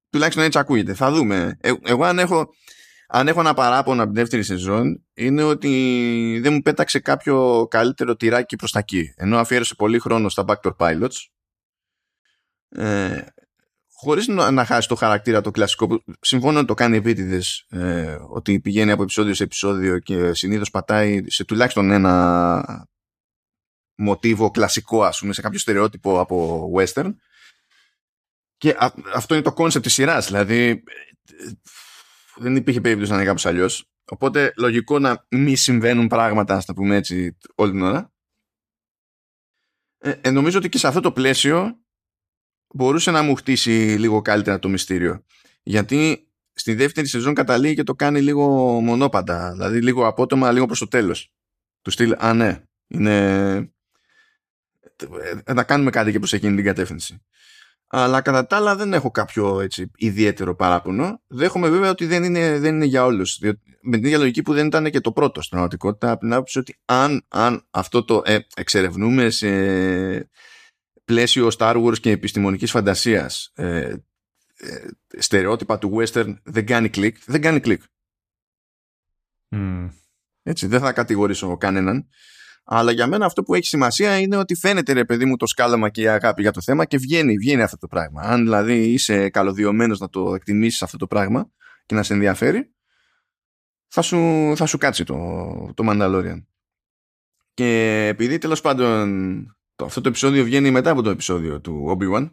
τουλάχιστον 0.10 0.44
έτσι 0.44 0.60
ακούγεται. 0.60 0.94
Θα 0.94 1.12
δούμε. 1.12 1.58
Ε, 1.62 1.72
εγώ 1.84 2.04
αν 2.04 2.20
έχω 2.20 2.50
αν 3.08 3.28
έχω 3.28 3.40
ένα 3.40 3.54
παράπονο 3.54 4.04
από 4.04 4.12
την 4.12 4.22
δεύτερη 4.22 4.44
σεζόν 4.44 5.06
είναι 5.14 5.44
ότι 5.44 6.40
δεν 6.42 6.54
μου 6.54 6.62
πέταξε 6.62 7.00
κάποιο 7.00 7.68
καλύτερο 7.70 8.16
τυράκι 8.16 8.56
προς 8.56 8.72
τα 8.72 8.80
εκεί. 8.80 9.14
Ενώ 9.16 9.38
αφιέρωσε 9.38 9.76
πολύ 9.76 10.00
χρόνο 10.00 10.30
στα 10.30 10.46
Backdoor 10.48 10.76
Pilots 10.78 11.16
ε, 12.70 13.26
χωρίς 13.94 14.28
να 14.28 14.66
χάσει 14.66 14.88
το 14.88 14.96
χαρακτήρα 14.96 15.42
το 15.42 15.52
κλασικό 15.52 15.88
που 15.88 16.04
συμφώνω 16.22 16.58
ότι 16.58 16.68
το 16.68 16.74
κάνει 16.74 16.98
επίτηδες 16.98 17.66
ε, 17.70 18.18
ότι 18.30 18.60
πηγαίνει 18.60 18.92
από 18.92 19.02
επεισόδιο 19.02 19.34
σε 19.34 19.44
επεισόδιο 19.44 20.00
και 20.00 20.34
συνήθως 20.34 20.70
πατάει 20.70 21.24
σε 21.30 21.46
τουλάχιστον 21.46 21.92
ένα 21.92 22.88
μοτίβο 23.96 24.52
κλασικό 24.52 25.04
ας 25.04 25.20
πούμε 25.20 25.34
σε 25.34 25.42
κάποιο 25.42 25.60
στερεότυπο 25.60 26.20
από 26.20 26.70
western. 26.76 27.16
Και 28.58 28.76
αυτό 29.14 29.34
είναι 29.34 29.44
το 29.44 29.54
concept 29.54 29.86
της 29.86 29.94
σειράς 29.94 30.26
δηλαδή 30.26 30.84
δεν 32.38 32.56
υπήρχε 32.56 32.82
περίπτωση 32.82 33.12
να 33.12 33.18
είναι 33.18 33.26
κάπως 33.26 33.46
αλλιώς. 33.46 33.90
Οπότε 34.06 34.54
λογικό 34.58 35.00
να 35.00 35.26
μη 35.30 35.56
συμβαίνουν 35.56 36.08
πράγματα, 36.08 36.56
ας 36.56 36.66
το 36.66 36.74
πούμε 36.74 36.96
έτσι, 36.96 37.38
όλη 37.56 37.72
την 37.72 37.82
ώρα. 37.82 38.12
Ε, 39.98 40.14
ε, 40.22 40.32
νομίζω 40.32 40.58
ότι 40.58 40.70
και 40.70 40.78
σε 40.78 40.88
αυτό 40.88 41.00
το 41.00 41.12
πλαίσιο 41.12 41.78
μπορούσε 42.74 43.12
να 43.12 43.22
μου 43.22 43.36
χτίσει 43.36 43.96
λίγο 44.00 44.22
καλύτερα 44.22 44.60
το 44.60 44.70
μυστήριο. 44.70 45.24
Γιατί 45.64 46.28
στη 46.54 46.74
δεύτερη 46.74 47.08
σεζόν 47.08 47.34
καταλήγει 47.34 47.76
και 47.76 47.84
το 47.84 47.96
κάνει 47.96 48.22
λίγο 48.22 48.48
μονόπαντα. 48.82 49.52
Δηλαδή 49.52 49.82
λίγο 49.82 50.08
απότομα, 50.08 50.52
λίγο 50.52 50.66
προς 50.66 50.80
το 50.80 50.88
τέλος. 50.88 51.34
Του 51.82 51.92
στυλ, 51.92 52.16
α 52.18 52.34
ναι, 52.34 52.64
είναι... 52.88 53.56
Ε, 55.44 55.54
να 55.54 55.64
κάνουμε 55.64 55.90
κάτι 55.90 56.12
και 56.12 56.20
προς 56.20 56.34
εκείνη 56.34 56.56
την 56.56 56.66
κατεύθυνση 56.66 57.22
αλλά 57.88 58.22
κατά 58.22 58.48
τα 58.48 58.56
άλλα 58.56 58.76
δεν 58.76 58.94
έχω 58.94 59.12
κάποιο 59.12 59.60
έτσι, 59.60 59.92
ιδιαίτερο 59.96 60.56
παράπονο. 60.56 61.22
Δέχομαι 61.28 61.70
βέβαια 61.70 61.90
ότι 61.90 62.06
δεν 62.06 62.24
είναι, 62.24 62.60
δεν 62.60 62.76
είναι 62.76 62.86
για 62.86 63.06
όλους. 63.06 63.40
Με 63.82 63.98
την 63.98 64.06
ίδια 64.06 64.18
λογική 64.18 64.42
που 64.42 64.54
δεν 64.54 64.68
ήταν 64.68 64.90
και 64.90 65.02
το 65.02 65.12
πρώτο 65.12 65.42
στην 65.42 65.50
πραγματικότητα, 65.50 66.12
από 66.12 66.20
την 66.20 66.34
άποψη 66.34 66.60
ότι 66.60 66.78
αν, 66.86 67.26
αν 67.28 67.68
αυτό 67.70 68.04
το 68.04 68.22
ε, 68.26 68.38
εξερευνούμε 68.56 69.30
σε 69.30 69.48
πλαίσιο 71.06 71.50
Star 71.58 71.84
Wars 71.84 72.00
και 72.00 72.12
επιστημονικής 72.12 72.72
φαντασίας 72.72 73.52
ε, 73.56 73.94
ε, 74.58 74.88
στερεότυπα 75.18 75.78
του 75.78 75.98
western 75.98 76.34
δεν 76.44 76.66
κάνει 76.66 76.90
κλικ, 76.90 77.18
δεν 77.26 77.42
κάνει 77.42 77.60
κλικ. 77.60 77.82
Έτσι, 80.44 80.68
δεν 80.68 80.80
θα 80.80 80.94
κατηγορήσω 80.94 81.58
κανέναν. 81.58 82.08
Αλλά 82.70 82.92
για 82.92 83.08
μένα 83.08 83.26
αυτό 83.26 83.44
που 83.44 83.54
έχει 83.54 83.66
σημασία 83.66 84.20
είναι 84.20 84.38
ότι 84.38 84.56
φαίνεται 84.56 84.94
ρε 84.94 85.06
παιδί 85.06 85.26
μου 85.26 85.36
το 85.36 85.46
σκάλαμα 85.46 85.90
και 85.90 86.02
η 86.02 86.08
αγάπη 86.08 86.42
για 86.42 86.52
το 86.52 86.62
θέμα 86.62 86.86
και 86.86 86.98
βγαίνει, 86.98 87.38
βγαίνει 87.38 87.62
αυτό 87.62 87.78
το 87.78 87.88
πράγμα. 87.88 88.22
Αν 88.22 88.44
δηλαδή 88.44 88.92
είσαι 88.92 89.30
καλωδιωμένος 89.30 90.00
να 90.00 90.10
το 90.10 90.36
εκτιμήσεις 90.36 90.82
αυτό 90.82 90.98
το 90.98 91.08
πράγμα 91.08 91.52
και 91.86 91.96
να 91.96 92.04
σε 92.04 92.14
ενδιαφέρει, 92.14 92.74
θα 93.88 94.02
σου, 94.02 94.54
θα 94.56 94.66
σου 94.66 94.78
κάτσει 94.78 95.04
το, 95.04 95.16
το 95.74 95.84
Mandalorian. 95.90 96.46
Και 97.54 98.06
επειδή 98.08 98.38
τέλος 98.38 98.62
πάντων 98.62 99.58
το, 99.76 99.86
αυτό 99.86 100.02
το 100.02 100.10
επεισόδιο 100.10 100.44
βγαίνει 100.44 100.72
μετά 100.72 100.90
από 100.92 101.02
το 101.02 101.10
επεισόδιο 101.10 101.62
του 101.62 101.98
Obi-Wan, 101.98 102.32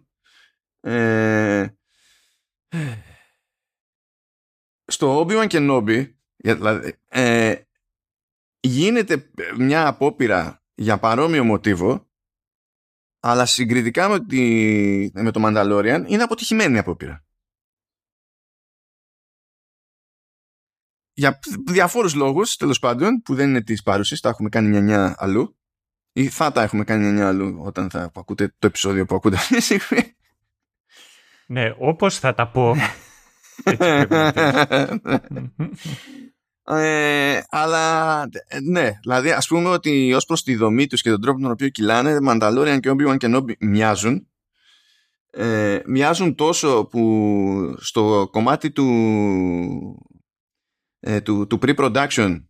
ε, 0.81 1.67
στο 4.85 5.21
Obi-Wan 5.21 5.47
και 5.47 5.59
Nobi, 5.61 6.13
δηλαδή, 6.37 6.95
ε, 7.09 7.55
γίνεται 8.69 9.31
μια 9.59 9.87
απόπειρα 9.87 10.63
για 10.75 10.99
παρόμοιο 10.99 11.45
μοτίβο 11.45 12.09
αλλά 13.21 13.47
συγκριτικά 13.47 14.09
με, 14.09 14.25
τη, 14.25 14.41
με 15.13 15.31
το 15.31 15.43
Mandalorian 15.45 16.05
είναι 16.07 16.23
αποτυχημένη 16.23 16.75
η 16.75 16.79
απόπειρα. 16.79 17.25
Για 21.13 21.39
διαφόρους 21.67 22.15
λόγους, 22.15 22.57
τέλος 22.57 22.79
πάντων, 22.79 23.23
που 23.23 23.35
δεν 23.35 23.49
είναι 23.49 23.63
της 23.63 23.83
παρούσης, 23.83 24.21
τα 24.21 24.29
έχουμε 24.29 24.49
κάνει 24.49 24.81
μια 24.81 25.15
αλλού 25.19 25.59
ή 26.13 26.29
θα 26.29 26.53
τα 26.53 26.63
έχουμε 26.63 26.85
κάνει 26.85 27.13
μια 27.13 27.29
αλλού 27.29 27.63
όταν 27.63 27.91
θα 27.91 28.13
ακούτε 28.15 28.55
το 28.59 28.67
επεισόδιο 28.67 29.05
που 29.05 29.15
ακούτε 29.15 29.37
αυτή 29.37 29.55
τη 29.55 29.61
στιγμή. 29.61 30.17
Ναι, 31.47 31.75
όπως 31.79 32.19
θα 32.19 32.35
τα 32.35 32.51
πω. 32.51 32.75
Έτσι 33.65 34.07
Ε, 36.67 37.41
αλλά 37.49 38.29
ναι, 38.63 38.91
δηλαδή 39.03 39.31
ας 39.31 39.47
πούμε 39.47 39.69
ότι 39.69 40.15
ως 40.15 40.25
προς 40.25 40.43
τη 40.43 40.55
δομή 40.55 40.87
τους 40.87 41.03
και 41.03 41.11
τον 41.11 41.21
τρόπο 41.21 41.41
τον 41.41 41.51
οποίο 41.51 41.69
κυλάνε 41.69 42.19
Mandalorian 42.29 42.79
και 42.81 42.91
Obi-Wan 42.97 43.17
Kenobi 43.17 43.53
μοιάζουν. 43.59 44.29
Ε, 45.31 45.81
μοιάζουν 45.87 46.35
τόσο 46.35 46.85
που 46.91 47.75
στο 47.79 48.29
κομμάτι 48.31 48.71
του 48.71 48.87
ε, 51.01 51.21
του, 51.21 51.47
του 51.47 51.59
pre-production 51.63 52.45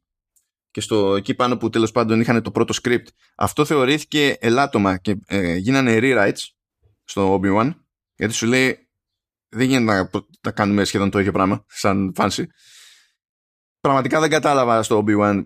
και 0.70 0.80
στο 0.80 1.16
εκεί 1.16 1.34
πάνω 1.34 1.56
που 1.56 1.70
τέλος 1.70 1.92
πάντων 1.92 2.20
είχαν 2.20 2.42
το 2.42 2.50
πρώτο 2.50 2.74
script 2.82 3.06
αυτό 3.36 3.64
θεωρήθηκε 3.64 4.36
ελάττωμα 4.40 4.96
και 4.96 5.16
ε, 5.26 5.56
γίνανε 5.56 5.98
rewrites 6.02 6.48
στο 7.04 7.40
Obi-Wan. 7.40 7.74
Γιατί 8.16 8.34
σου 8.34 8.46
λέει 8.46 8.88
δεν 9.48 9.66
γίνεται 9.66 9.92
να, 9.92 10.10
να 10.40 10.50
κάνουμε 10.50 10.84
σχεδόν 10.84 11.10
το 11.10 11.18
ίδιο 11.18 11.32
πράγμα 11.32 11.64
σαν 11.68 12.12
fancy 12.16 12.44
πραγματικά 13.84 14.20
δεν 14.20 14.30
κατάλαβα 14.30 14.82
στο 14.82 15.04
Obi-Wan 15.06 15.44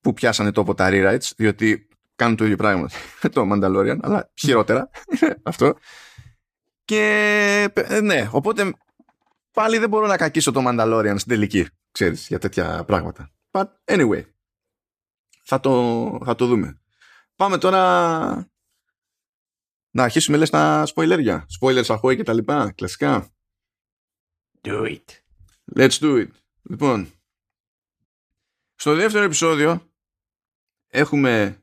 που 0.00 0.12
πιάσανε 0.12 0.52
τόπο 0.52 0.74
τα 0.74 0.88
rewrites, 0.90 1.30
διότι 1.36 1.88
κάνουν 2.16 2.36
το 2.36 2.44
ίδιο 2.44 2.56
πράγμα 2.56 2.88
με 3.22 3.28
το 3.28 3.48
Mandalorian, 3.52 3.98
αλλά 4.00 4.30
χειρότερα 4.34 4.90
αυτό. 5.42 5.74
Και 6.84 7.02
ε, 7.74 8.00
ναι, 8.00 8.28
οπότε 8.32 8.72
πάλι 9.52 9.78
δεν 9.78 9.88
μπορώ 9.88 10.06
να 10.06 10.16
κακίσω 10.16 10.52
το 10.52 10.62
Mandalorian 10.66 11.14
στην 11.16 11.32
τελική, 11.32 11.68
ξέρεις, 11.90 12.26
για 12.26 12.38
τέτοια 12.38 12.84
πράγματα. 12.84 13.30
But 13.50 13.66
anyway, 13.84 14.22
θα 15.44 15.60
το, 15.60 16.20
θα 16.24 16.34
το 16.34 16.46
δούμε. 16.46 16.80
Πάμε 17.36 17.58
τώρα 17.58 17.80
να 19.90 20.02
αρχίσουμε 20.02 20.36
λες 20.36 20.50
τα 20.50 20.86
σποιλέρια. 20.86 21.46
Spoilers 21.60 21.88
αχώοι 21.88 22.16
και 22.16 22.22
τα 22.22 22.32
λοιπά, 22.32 22.72
κλασικά. 22.72 23.28
Do 24.62 24.82
it. 24.82 25.04
Let's 25.76 25.98
do 26.00 26.16
it. 26.16 26.30
Λοιπόν, 26.62 27.10
στο 28.76 28.94
δεύτερο 28.94 29.24
επεισόδιο 29.24 29.92
έχουμε 30.88 31.62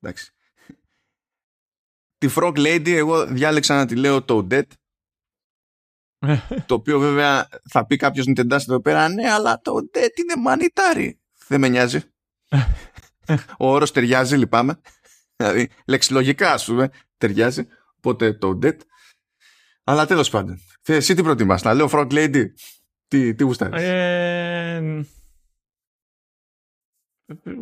εντάξει 0.00 0.32
τη 2.18 2.28
Frog 2.36 2.56
Lady. 2.56 2.90
Εγώ 2.90 3.26
διάλεξα 3.26 3.76
να 3.76 3.86
τη 3.86 3.96
λέω 3.96 4.22
το 4.22 4.46
Dead 4.50 4.66
το 6.66 6.74
οποίο 6.74 6.98
βέβαια 6.98 7.48
θα 7.70 7.86
πει 7.86 7.96
κάποιος 7.96 8.26
Nintendo 8.28 8.52
εδώ 8.52 8.80
πέρα 8.80 9.08
ναι 9.08 9.30
αλλά 9.30 9.60
το 9.60 9.72
Dead 9.92 10.18
είναι 10.18 10.42
μανιτάρι 10.42 11.20
δεν 11.46 11.60
με 11.60 11.68
νοιάζει. 11.68 12.00
Ο 13.58 13.70
όρος 13.72 13.92
ταιριάζει 13.92 14.36
λυπάμαι. 14.36 14.80
Δηλαδή 15.36 15.70
λεξιλογικά 15.86 16.52
ας 16.52 16.64
πούμε 16.64 16.90
ταιριάζει. 17.16 17.66
Οπότε 17.96 18.32
το 18.32 18.58
Dead. 18.62 18.76
Αλλά 19.84 20.06
τέλος 20.06 20.30
πάντων. 20.30 20.58
Εσύ 20.82 21.14
τι 21.14 21.22
προτιμάς 21.22 21.62
να 21.62 21.74
λέω 21.74 21.88
Frog 21.92 22.12
Lady 22.12 22.44
τι, 23.08 23.34
τι 23.34 23.44
γουστάρεις; 23.44 23.82
Ε, 23.82 25.06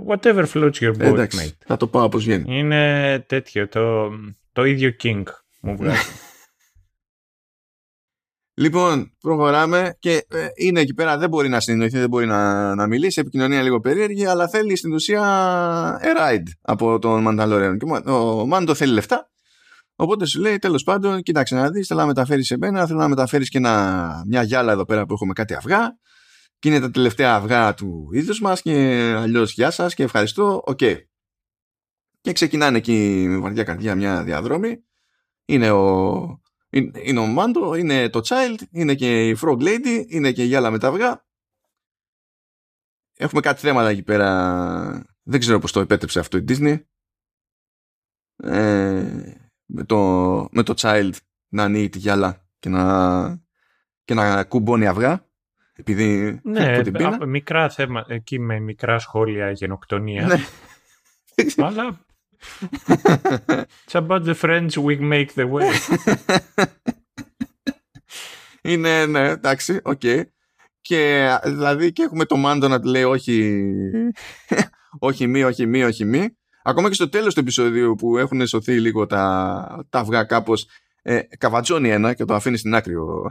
whatever 0.06 0.44
floats 0.54 0.80
your 0.80 0.92
boat, 0.92 1.00
Εντάξει, 1.00 1.48
mate. 1.50 1.64
θα 1.66 1.76
το 1.76 1.86
πάω 1.86 2.04
όπως 2.04 2.24
βγαίνει. 2.24 2.58
Είναι 2.58 3.24
τέτοιο, 3.28 3.68
το, 3.68 4.10
το 4.52 4.64
ίδιο 4.64 4.94
King 5.02 5.22
μου 5.60 5.76
βγάζει. 5.76 5.98
Λοιπόν, 8.60 9.12
προχωράμε 9.20 9.96
και 9.98 10.26
ε, 10.28 10.46
είναι 10.54 10.80
εκεί 10.80 10.94
πέρα, 10.94 11.18
δεν 11.18 11.28
μπορεί 11.28 11.48
να 11.48 11.60
συνεννοηθεί, 11.60 11.98
δεν 11.98 12.08
μπορεί 12.08 12.26
να, 12.26 12.74
να 12.74 12.86
μιλήσει, 12.86 13.20
επικοινωνία 13.20 13.62
λίγο 13.62 13.80
περίεργη, 13.80 14.26
αλλά 14.26 14.48
θέλει 14.48 14.76
στην 14.76 14.92
ουσία 14.92 15.20
a 16.02 16.20
ride 16.20 16.48
από 16.62 16.98
τον 16.98 17.24
Mandalorian. 17.28 17.76
Και 17.78 18.10
ο 18.10 18.46
Μάντο 18.46 18.74
θέλει 18.74 18.92
λεφτά, 18.92 19.30
οπότε 19.94 20.26
σου 20.26 20.40
λέει 20.40 20.58
τέλος 20.58 20.82
πάντων, 20.82 21.22
κοίταξε 21.22 21.54
να 21.54 21.70
δεις, 21.70 21.86
θέλω 21.86 22.00
να 22.00 22.06
μεταφέρεις 22.06 22.46
σε 22.46 22.56
μένα, 22.58 22.86
θέλω 22.86 22.98
να 22.98 23.08
μεταφέρεις 23.08 23.48
και 23.48 23.58
ένα, 23.58 24.24
μια 24.26 24.42
γυάλα 24.42 24.72
εδώ 24.72 24.84
πέρα 24.84 25.06
που 25.06 25.12
έχουμε 25.12 25.32
κάτι 25.32 25.54
αυγά, 25.54 25.98
και 26.60 26.68
είναι 26.68 26.80
τα 26.80 26.90
τελευταία 26.90 27.34
αυγά 27.34 27.74
του 27.74 28.08
είδους 28.12 28.40
μας 28.40 28.62
και 28.62 28.72
αλλιώς 29.16 29.52
γεια 29.52 29.70
σας 29.70 29.94
και 29.94 30.02
ευχαριστώ, 30.02 30.62
οκ. 30.66 30.78
Και 32.20 32.32
ξεκινάνε 32.32 32.78
εκεί 32.78 33.26
με 33.28 33.36
βαριά 33.38 33.64
καρδιά 33.64 33.94
μια 33.94 34.24
διαδρομή. 34.24 34.84
Είναι 35.44 35.70
ο, 35.70 36.40
είναι, 36.70 37.00
είναι 37.02 37.18
ο 37.18 37.26
Μάντο, 37.26 37.74
είναι 37.74 38.08
το 38.08 38.20
Child, 38.24 38.58
είναι 38.70 38.94
και 38.94 39.28
η 39.28 39.36
Frog 39.42 39.58
Lady, 39.58 40.04
είναι 40.08 40.32
και 40.32 40.44
η 40.44 40.54
γυάλα 40.54 40.70
με 40.70 40.78
τα 40.78 40.88
αυγά. 40.88 41.26
Έχουμε 43.16 43.40
κάτι 43.40 43.60
θέματα 43.60 43.88
εκεί 43.88 44.02
πέρα. 44.02 45.10
Δεν 45.22 45.40
ξέρω 45.40 45.58
πώς 45.58 45.72
το 45.72 45.80
επέτρεψε 45.80 46.18
αυτό 46.18 46.36
η 46.36 46.44
Disney. 46.48 46.84
Ε, 48.36 49.34
με, 49.64 49.84
το, 49.84 49.98
με 50.50 50.62
το 50.62 50.74
Child 50.76 51.12
να 51.48 51.62
ανοίγει 51.62 51.88
τη 51.88 51.98
γυάλα 51.98 52.48
και 52.58 52.68
να, 52.68 53.42
και 54.04 54.14
να 54.14 54.44
κουμπώνει 54.44 54.86
αυγά. 54.86 55.29
Επειδή 55.80 56.40
ναι, 56.42 56.74
από 56.74 56.82
την 56.82 56.92
πείνα. 56.92 57.08
α- 57.08 57.26
μικρά 57.26 57.68
θέματα, 57.68 58.14
εκεί 58.14 58.38
με 58.38 58.60
μικρά 58.60 58.98
σχόλια 58.98 59.50
γενοκτονία. 59.50 60.26
Ναι. 60.26 60.40
Αλλά 61.66 62.00
it's 63.84 63.92
about 64.06 64.24
the 64.24 64.34
friends 64.34 64.70
we 64.70 64.98
make 65.00 65.28
the 65.34 65.50
way. 65.50 65.70
Είναι, 68.62 69.06
ναι, 69.06 69.28
εντάξει, 69.28 69.80
οκ. 69.82 70.00
Και 70.80 71.28
δηλαδή 71.44 71.92
και 71.92 72.02
έχουμε 72.02 72.24
το 72.24 72.36
Μάντο 72.36 72.68
να 72.68 72.80
του 72.80 72.88
λέει 72.88 73.02
όχι, 73.02 73.62
όχι 74.98 75.26
μη, 75.26 75.42
όχι 75.42 75.66
μη, 75.66 75.82
όχι 75.84 76.04
μη. 76.04 76.28
Ακόμα 76.62 76.88
και 76.88 76.94
στο 76.94 77.08
τέλος 77.08 77.34
του 77.34 77.40
επεισοδίου 77.40 77.94
που 77.94 78.18
έχουν 78.18 78.46
σωθεί 78.46 78.80
λίγο 78.80 79.06
τα, 79.06 79.86
τα 79.88 79.98
αυγά 79.98 80.24
κάπως 80.24 80.66
ε, 81.02 81.20
καβατζώνει 81.38 81.90
ένα 81.90 82.14
και 82.14 82.24
το 82.24 82.34
αφήνει 82.34 82.56
στην 82.56 82.74
άκρη 82.74 82.94
ο, 82.94 83.30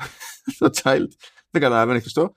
το 0.58 0.70
Child. 0.84 1.08
Δεν 1.50 1.62
καταλαβαίνει 1.62 2.00
Χριστό. 2.00 2.34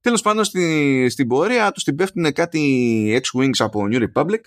Τέλος 0.00 0.22
πάντων 0.22 0.44
στη, 0.44 1.06
στην 1.10 1.28
πορεία 1.28 1.72
τους 1.72 1.84
την 1.84 1.96
πέφτουν 1.96 2.32
κάτι 2.32 3.22
X-Wings 3.22 3.58
από 3.58 3.86
New 3.90 4.06
Republic. 4.12 4.40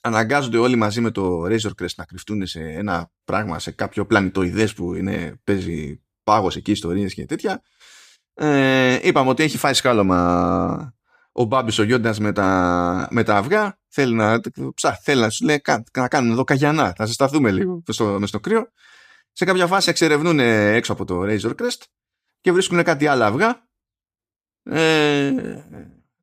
Αναγκάζονται 0.00 0.58
όλοι 0.58 0.76
μαζί 0.76 1.00
με 1.00 1.10
το 1.10 1.44
Razor 1.44 1.70
Crest 1.82 1.94
να 1.96 2.04
κρυφτούν 2.04 2.46
σε 2.46 2.60
ένα 2.60 3.10
πράγμα, 3.24 3.58
σε 3.58 3.70
κάποιο 3.70 4.06
πλανητοειδές 4.06 4.74
που 4.74 4.94
είναι, 4.94 5.40
παίζει 5.44 6.02
πάγος 6.24 6.56
εκεί, 6.56 6.70
ιστορίες 6.70 7.14
και 7.14 7.26
τέτοια. 7.26 7.62
Ε, 8.34 8.98
είπαμε 9.02 9.30
ότι 9.30 9.42
έχει 9.42 9.58
φάει 9.58 9.74
σκάλωμα 9.74 10.94
ο 11.32 11.44
Μπάμπης 11.44 11.78
ο 11.78 11.82
Γιώντας 11.82 12.18
με 12.18 12.32
τα, 12.32 13.08
με 13.10 13.22
τα 13.22 13.36
αυγά. 13.36 13.78
Θέλει 13.88 14.14
να, 14.14 14.40
ψά, 14.74 14.92
θέλει 15.02 15.20
να 15.20 15.30
σου 15.30 15.44
λέει 15.44 15.60
«Κα- 15.60 15.84
να 15.98 16.08
κάνουμε 16.08 16.32
εδώ 16.32 16.44
καγιανά, 16.44 16.92
θα 16.96 17.04
ζεσταθούμε 17.04 17.50
λίγο 17.50 17.82
μες 17.86 17.94
στο, 17.94 18.16
μες 18.20 18.28
στο 18.28 18.40
κρύο. 18.40 18.68
Σε 19.32 19.44
κάποια 19.44 19.66
φάση 19.66 19.90
εξερευνούν 19.90 20.38
έξω 20.40 20.92
από 20.92 21.04
το 21.04 21.20
Razor 21.22 21.54
Crest 21.54 21.82
και 22.44 22.52
βρίσκουν 22.52 22.82
κάτι 22.82 23.06
άλλα 23.06 23.26
αυγά. 23.26 23.68
Ε, 24.62 25.32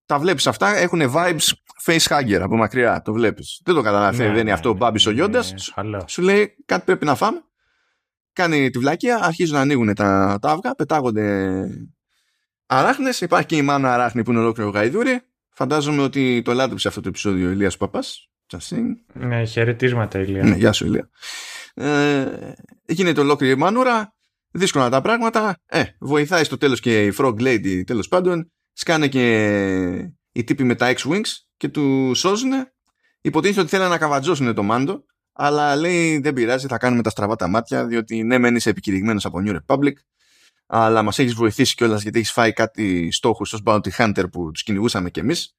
τα 0.06 0.20
βλέπεις 0.20 0.48
αυτά, 0.48 0.76
έχουν 0.76 1.02
vibes 1.14 1.52
facehugger 1.86 2.40
από 2.42 2.56
μακριά, 2.56 3.02
το 3.02 3.14
βλέπεις. 3.14 3.62
Δεν 3.66 3.76
το 3.76 3.82
καταλαβαίνει, 3.82 4.18
Ναι, 4.20 4.26
δεν 4.26 4.34
είναι 4.34 4.44
ναι, 4.44 4.52
αυτό 4.52 4.70
ο 4.70 4.72
ναι, 4.72 4.78
Μπάμπης 4.78 5.06
ο 5.06 5.10
ναι, 5.10 5.16
Γιώντας. 5.16 5.52
ναι, 5.52 5.60
χαλά. 5.74 6.08
Σου 6.08 6.22
λέει 6.22 6.56
κάτι 6.66 6.86
πρέπει 6.86 7.06
να 7.06 7.16
φάμε. 7.16 7.42
Κάνει 8.34 8.70
τη 8.70 8.80
βλακεία, 8.80 9.20
αρχίζουν 9.24 9.56
να 9.56 9.62
ανοίγουν 9.62 9.94
τα, 9.94 10.38
τα 10.42 10.50
αυγά, 10.52 10.76
πετάγονται 10.76 11.66
αράχνες. 12.66 13.22
Υπάρχει 13.22 13.48
και 13.48 13.56
η 13.56 13.62
μάνα 13.62 13.94
αράχνη 13.94 14.24
που 14.24 14.32
είναι 14.32 14.40
ολόκληρο 14.40 14.70
γαϊδούρι. 14.70 15.22
Φαντάζομαι 15.50 16.02
ότι 16.02 16.42
το 16.46 16.54
λάτρεψε 16.54 16.88
αυτό 16.88 17.02
το 17.02 17.08
επεισόδιο 17.10 17.48
ο 17.48 17.52
Ηλίας 17.52 17.78
Παπάς. 17.78 18.30
Just 18.52 18.76
saying. 18.76 18.96
Ναι, 19.14 19.46
χαιρετίσματα, 19.46 20.20
Ηλία. 20.20 20.44
Ναι, 20.44 20.56
γεια 20.56 20.72
σου 20.72 20.86
Ηλία. 20.86 21.10
Ε, 21.74 22.26
γίνεται 22.86 23.22
ολόκληρη 23.22 23.54
η 23.54 23.56
μανούρα. 23.58 24.16
Δύσκολα 24.52 24.90
τα 24.90 25.02
πράγματα. 25.02 25.56
Ε, 25.66 25.84
βοηθάει 26.00 26.44
στο 26.44 26.58
τέλος 26.58 26.80
και 26.80 27.06
η 27.06 27.14
Frog 27.18 27.36
Lady 27.40 27.84
τέλος 27.86 28.08
πάντων. 28.08 28.52
Σκάνε 28.74 29.08
και 29.08 30.12
οι 30.32 30.44
τύποι 30.44 30.64
με 30.64 30.76
τα 30.76 30.94
X-Wings 30.96 31.30
και 31.58 31.68
τους 31.68 32.20
σώζουν. 32.20 32.52
Υποτίθεται 33.22 33.60
ότι 33.60 33.70
θέλουν 33.70 33.90
να 33.90 33.98
καβατζώσουν 33.98 34.54
το 34.54 34.64
μάντο. 34.64 35.06
Αλλά 35.34 35.76
λέει 35.76 36.20
δεν 36.20 36.34
πειράζει, 36.34 36.68
θα 36.68 36.78
κάνουμε 36.78 37.02
τα 37.02 37.10
στραβά 37.10 37.36
τα 37.36 37.48
μάτια, 37.48 37.86
διότι 37.86 38.24
ναι, 38.24 38.38
μένει 38.38 38.60
επικηρυγμένος 38.64 39.26
από 39.26 39.40
New 39.46 39.60
Republic, 39.60 39.94
αλλά 40.66 41.02
μας 41.02 41.20
έχεις 41.20 41.34
βοηθήσει 41.34 41.76
κιόλας 41.76 42.02
γιατί 42.02 42.20
έχεις 42.20 42.32
φάει 42.32 42.54
κάτι 42.54 43.12
στόχους 43.12 43.54
ως 43.54 43.62
Bounty 43.66 43.90
Hunter 43.98 44.24
που 44.32 44.52
τους 44.52 44.64
κυνηγούσαμε 44.64 45.10
κι 45.10 45.20
εμείς. 45.20 45.56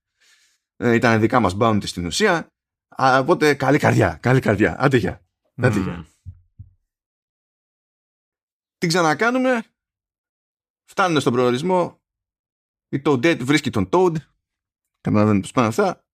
Ε, 0.76 0.94
ήταν 0.94 1.20
δικά 1.20 1.40
μας 1.40 1.56
Bounty 1.60 1.86
στην 1.86 2.06
ουσία. 2.06 2.46
Α, 3.02 3.18
οπότε 3.18 3.54
καλή 3.54 3.78
καρδιά, 3.78 4.18
καλή 4.22 4.40
καρδιά. 4.40 4.76
Άντε 4.78 4.96
γεια. 4.96 5.22
Άντε 5.56 5.78
Μμμ. 5.78 6.02
Γεια. 8.86 8.88
Την 8.88 8.88
ξανακάνουμε. 8.88 9.64
Φτάνουν 10.84 11.20
στον 11.20 11.32
προορισμό. 11.32 12.00
Η 12.88 13.02
Toadette 13.04 13.40
βρίσκει 13.40 13.70
τον 13.70 13.88
Toad. 13.92 14.14
Καταλαβαίνετε 15.00 15.40
πώς 15.40 15.50
πάνε 15.50 15.66
αυτά. 15.66 16.04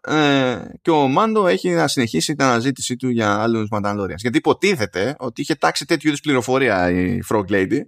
Ε, 0.00 0.64
και 0.82 0.90
ο 0.90 1.08
Μάντο 1.08 1.46
έχει 1.46 1.70
να 1.70 1.88
συνεχίσει 1.88 2.34
την 2.34 2.44
αναζήτησή 2.44 2.96
του 2.96 3.08
για 3.08 3.42
άλλους 3.42 3.68
Mandalorians. 3.72 4.16
Γιατί 4.16 4.38
υποτίθεται 4.38 5.16
ότι 5.18 5.40
είχε 5.40 5.54
τάξει 5.54 5.84
τέτοιου 5.84 6.08
είδους 6.08 6.20
πληροφορία 6.20 6.90
η 6.90 7.20
Frog 7.28 7.44
Lady. 7.48 7.80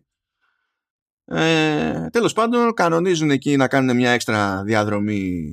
Ε, 1.25 2.07
τέλος 2.11 2.33
πάντων 2.33 2.75
κανονίζουν 2.75 3.31
εκεί 3.31 3.57
να 3.57 3.69
κάνουν 3.69 3.97
μια 3.97 4.11
έξτρα 4.11 4.63
διαδρομή 4.63 5.51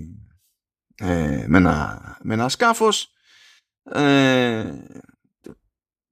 ε, 0.96 1.46
με, 1.48 1.58
ένα, 1.58 2.18
με 2.22 2.34
ένα 2.34 2.50
σκάφος. 2.50 3.14
Ε, 3.84 4.74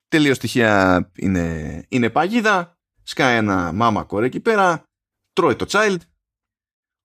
τελείως 0.08 0.38
στοιχεία 0.38 1.12
είναι, 1.16 1.86
είναι 1.90 2.10
παγίδα. 2.10 2.78
Σκάει 3.04 3.38
ένα 3.38 3.72
μάμα 3.72 4.04
κορέ 4.04 4.26
εκεί 4.26 4.40
πέρα. 4.40 4.84
Τρώει 5.34 5.56
το 5.56 5.66
Child. 5.70 5.98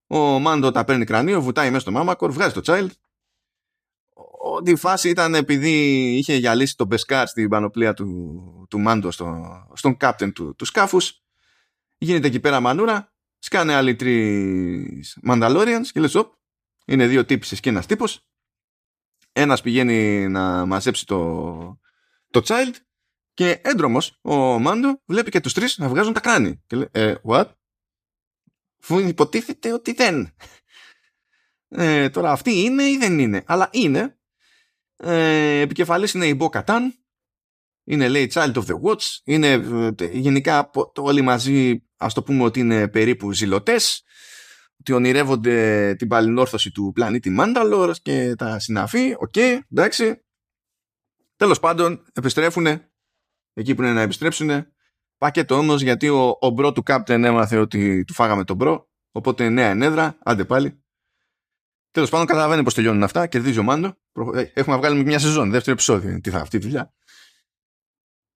Ο 0.07 0.39
Μάντο 0.39 0.71
τα 0.71 0.85
παίρνει 0.85 1.05
κρανίο, 1.05 1.43
βουτάει 1.43 1.69
μέσα 1.69 1.81
στο 1.81 1.91
μάμακορ, 1.91 2.33
βγάζει 2.33 2.61
το 2.61 2.61
Child. 2.65 2.89
Όλη 4.45 4.71
η 4.71 4.77
φάση 4.77 5.09
ήταν 5.09 5.35
επειδή 5.35 5.71
είχε 6.17 6.35
γυαλίσει 6.35 6.77
το 6.77 6.87
beskar 6.87 7.29
στην 7.29 7.49
πανοπλία 7.49 7.95
του, 7.95 8.67
του 8.71 8.81
Μάντο 8.81 9.11
στο, 9.11 9.47
στον 9.75 9.97
captain 9.97 10.33
του, 10.33 10.55
του 10.55 10.65
σκάφους. 10.65 11.23
Γίνεται 11.99 12.27
εκεί 12.27 12.41
πέρα 12.41 12.61
μανούρα. 12.61 13.13
Σκάνε 13.39 13.75
άλλοι 13.75 13.97
τρεις 13.97 15.19
Mandalorians 15.29 15.87
και 15.93 16.01
λες, 16.01 16.15
«Οπ, 16.15 16.33
είναι 16.87 17.07
δύο 17.07 17.25
τύπισσες 17.25 17.61
και 17.61 17.69
ένας 17.69 17.87
τύπος. 17.87 18.27
Ένας 19.33 19.61
πηγαίνει 19.61 20.29
να 20.29 20.67
μαζέψει 20.67 21.07
το, 21.07 21.81
το 22.31 22.43
Child 22.45 22.75
και 23.35 23.61
έντρομος 23.63 24.19
ο 24.23 24.59
Μάντο 24.59 25.03
βλέπει 25.07 25.31
και 25.31 25.41
τους 25.41 25.53
τρεις 25.53 25.79
να 25.79 25.89
βγάζουν 25.89 26.13
τα 26.13 26.21
κράνη. 26.21 26.63
Και 26.67 26.77
λέει, 26.77 26.89
ε, 26.91 27.15
what? 27.25 27.47
Φου 28.79 28.99
υποτίθεται 28.99 29.73
ότι 29.73 29.93
δεν. 29.93 30.35
Ε, 31.69 32.11
τώρα 32.11 32.31
αυτή 32.33 32.53
είναι 32.61 32.85
ή 32.85 32.97
δεν 32.97 33.19
είναι; 33.19 33.43
Αλλά 33.47 33.69
είναι. 33.73 34.17
Ε, 34.97 35.61
επικεφαλής 35.61 36.13
είναι 36.13 36.27
η 36.27 36.39
Bo 36.41 36.49
Katan. 36.49 36.81
Είναι 37.85 38.09
λέει 38.09 38.31
Child 38.35 38.53
of 38.53 38.65
the 38.65 38.81
Watch. 38.83 39.03
Είναι 39.25 39.53
ε, 39.99 40.07
γενικά 40.07 40.71
πο- 40.71 40.93
το- 40.93 41.03
όλοι 41.03 41.21
μαζί 41.23 41.87
ας 41.97 42.15
το 42.15 42.23
πούμε 42.23 42.43
ότι 42.43 42.61
είναι 42.61 42.89
περίπου 42.89 43.33
ζηλωτές. 43.33 44.03
ότι 44.79 44.93
ονειρεύονται 44.93 45.95
την 45.95 46.09
παλινόρθωση 46.09 46.71
του 46.71 46.91
πλανήτη 46.95 47.31
Mandalore 47.31 48.03
και 48.03 48.35
τα 48.35 48.59
συναφή. 48.59 49.15
Οκ, 49.19 49.33
okay, 49.35 49.59
εντάξει. 49.71 50.25
Τέλος 51.37 51.61
πάντων, 51.61 52.05
επιστρέφουν 52.13 52.92
εκεί 53.53 53.75
που 53.75 53.83
είναι 53.83 53.93
να 53.93 54.01
επιστρέψουν. 54.01 54.67
Πάκετο 55.19 55.55
όμως 55.55 55.83
γιατί 55.83 56.09
ο, 56.09 56.37
ο 56.41 56.51
bro 56.51 56.73
του 56.73 56.83
captain 56.83 57.25
έμαθε 57.25 57.57
ότι 57.59 58.05
του 58.05 58.15
φάγαμε 58.15 58.45
τον 58.45 58.57
bro. 58.57 58.91
Οπότε 59.13 59.49
νέα 59.49 59.69
ενέδρα, 59.69 60.19
άντε 60.23 60.45
πάλι. 60.45 60.83
Τέλος 61.91 62.11
πάντων, 62.11 62.27
καταλαβαίνει 62.27 62.63
πώς 62.63 62.75
τελειώνουν 62.75 63.03
αυτά. 63.03 63.27
Κερδίζει 63.27 63.59
ο 63.59 63.63
Μάντο. 63.63 63.97
Ε, 64.35 64.45
έχουμε 64.55 64.77
βγάλει 64.77 65.05
μια 65.05 65.19
σεζόν, 65.19 65.51
δεύτερο 65.51 65.73
επεισόδιο. 65.73 66.21
Τι 66.21 66.31
θα 66.31 66.39
αυτή 66.39 66.57
η 66.57 66.61
δουλειά. 66.61 66.93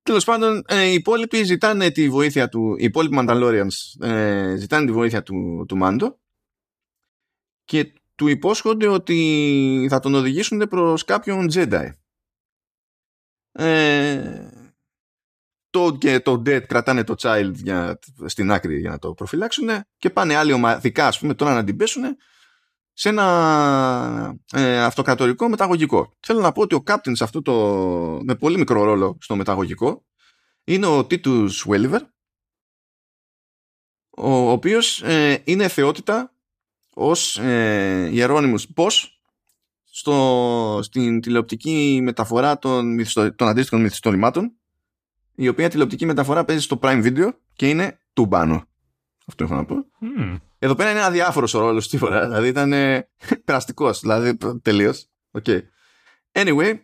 Τέλος 0.02 0.24
πάντων, 0.24 0.62
ε, 0.66 0.84
οι 0.84 0.94
υπόλοιποι 0.94 1.44
ζητάνε 1.44 1.90
τη 1.90 2.08
βοήθεια 2.08 2.48
του. 2.48 2.76
Οι 2.78 2.84
υπόλοιποι 2.84 3.16
Mandalorians 3.20 4.06
ε, 4.06 4.54
ζητάνε 4.56 4.86
τη 4.86 4.92
βοήθεια 4.92 5.22
του, 5.22 5.64
του 5.68 5.76
Μάντο 5.76 6.18
και 7.64 7.92
του 8.14 8.28
υπόσχονται 8.28 8.86
ότι 8.86 9.86
θα 9.90 10.00
τον 10.00 10.14
οδηγήσουν 10.14 10.58
προς 10.68 11.04
κάποιον 11.04 11.48
Jedi. 11.52 11.90
Ε, 13.52 14.48
το 15.76 15.96
και 15.98 16.20
το 16.20 16.32
Dead 16.46 16.62
κρατάνε 16.66 17.04
το 17.04 17.14
Child 17.18 17.50
για, 17.54 17.98
στην 18.26 18.52
άκρη 18.52 18.80
για 18.80 18.90
να 18.90 18.98
το 18.98 19.14
προφυλάξουν 19.14 19.68
και 19.98 20.10
πάνε 20.10 20.34
άλλοι 20.34 20.52
ομαδικά 20.52 21.06
ας 21.06 21.18
πούμε 21.18 21.34
τώρα 21.34 21.54
να 21.54 21.64
την 21.64 21.76
πέσουν 21.76 22.02
σε 22.92 23.08
ένα 23.08 24.36
ε, 24.52 24.82
αυτοκρατορικό 24.82 25.48
μεταγωγικό. 25.48 26.16
Θέλω 26.20 26.40
να 26.40 26.52
πω 26.52 26.62
ότι 26.62 26.74
ο 26.74 26.82
Captain 26.86 27.12
σε 27.12 27.24
αυτό 27.24 27.42
το 27.42 27.52
με 28.24 28.34
πολύ 28.34 28.58
μικρό 28.58 28.84
ρόλο 28.84 29.18
στο 29.20 29.36
μεταγωγικό 29.36 30.04
είναι 30.64 30.86
ο 30.86 30.98
Titus 30.98 31.48
Welliver 31.66 32.00
ο 34.16 34.50
οποίος 34.50 35.02
ε, 35.02 35.42
είναι 35.44 35.68
θεότητα 35.68 36.34
ως 36.94 37.38
ε, 37.38 38.08
Ιερώνυμος 38.12 38.72
Πώς 38.72 39.20
στο, 39.84 40.80
στην 40.82 41.20
τηλεοπτική 41.20 42.00
μεταφορά 42.02 42.58
των, 42.58 42.96
των 43.36 43.48
αντίστοιχων 43.48 43.80
μυθιστορημάτων 43.80 44.56
η 45.36 45.48
οποία 45.48 45.68
τηλεοπτική 45.68 46.06
μεταφορά 46.06 46.44
παίζει 46.44 46.62
στο 46.62 46.78
Prime 46.82 47.04
Video 47.04 47.28
και 47.52 47.68
είναι 47.68 47.98
του 48.12 48.26
μπάνο. 48.26 48.68
Αυτό 49.26 49.44
έχω 49.44 49.54
να 49.54 49.64
πω. 49.64 49.74
Mm. 50.18 50.40
Εδώ 50.58 50.74
πέρα 50.74 50.90
είναι 50.90 51.02
αδιάφορος 51.02 51.54
ο 51.54 51.58
ρόλος 51.60 51.88
τίποτα. 51.88 52.26
Δηλαδή 52.26 52.48
ήταν 52.48 52.72
ε, 52.72 53.08
περαστικός. 53.44 54.00
Δηλαδή 54.00 54.36
τελείως. 54.62 55.08
Okay. 55.42 55.60
Anyway, 56.32 56.78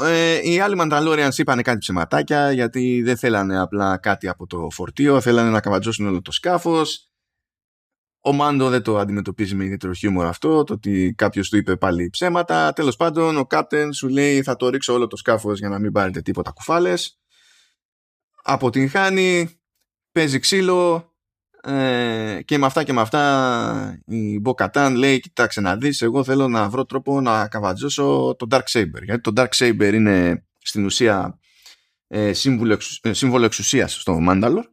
ε, 0.00 0.40
οι 0.42 0.60
άλλοι 0.60 0.76
Mandalorians 0.80 1.36
είπαν 1.36 1.62
κάτι 1.62 1.78
ψεματάκια 1.78 2.52
γιατί 2.52 3.02
δεν 3.02 3.16
θέλανε 3.16 3.60
απλά 3.60 3.96
κάτι 3.96 4.28
από 4.28 4.46
το 4.46 4.68
φορτίο, 4.70 5.20
θέλανε 5.20 5.50
να 5.50 5.60
καβατζώσουν 5.60 6.06
όλο 6.06 6.22
το 6.22 6.32
σκάφος 6.32 7.09
ο 8.20 8.32
Μάντο 8.32 8.68
δεν 8.68 8.82
το 8.82 8.98
αντιμετωπίζει 8.98 9.54
με 9.54 9.64
ιδιαίτερο 9.64 9.92
χιούμορ 9.92 10.26
αυτό, 10.26 10.64
το 10.64 10.72
ότι 10.72 11.14
κάποιος 11.16 11.48
του 11.48 11.56
είπε 11.56 11.76
πάλι 11.76 12.10
ψέματα. 12.10 12.72
Τέλος 12.72 12.96
πάντων, 12.96 13.36
ο 13.36 13.46
Κάπτεν 13.46 13.92
σου 13.92 14.08
λέει 14.08 14.42
θα 14.42 14.56
το 14.56 14.68
ρίξω 14.68 14.92
όλο 14.92 15.06
το 15.06 15.16
σκάφος 15.16 15.58
για 15.58 15.68
να 15.68 15.78
μην 15.78 15.92
πάρετε 15.92 16.20
τίποτα 16.20 16.50
κουφάλες. 16.50 17.20
Αποτυγχάνει, 18.42 19.60
παίζει 20.12 20.38
ξύλο 20.38 21.10
ε, 21.62 22.40
και 22.44 22.58
με 22.58 22.66
αυτά 22.66 22.82
και 22.82 22.92
με 22.92 23.00
αυτά 23.00 24.02
η 24.06 24.40
Μποκατάν 24.40 24.94
λέει 24.94 25.20
κοιτάξτε 25.20 25.60
να 25.60 25.76
δεις 25.76 26.02
εγώ 26.02 26.24
θέλω 26.24 26.48
να 26.48 26.68
βρω 26.68 26.84
τρόπο 26.84 27.20
να 27.20 27.48
καβατζώσω 27.48 28.34
το 28.38 28.46
Dark 28.50 28.64
Saber 28.72 29.02
γιατί 29.02 29.20
το 29.20 29.32
Dark 29.36 29.48
Saber 29.56 29.90
είναι 29.94 30.46
στην 30.58 30.84
ουσία 30.84 31.38
ε, 32.06 32.32
σύμβολο, 32.32 32.78
ε, 33.02 33.12
σύμβολο 33.12 33.44
εξουσίας 33.44 34.00
στο 34.00 34.20
Μάνταλορ 34.20 34.64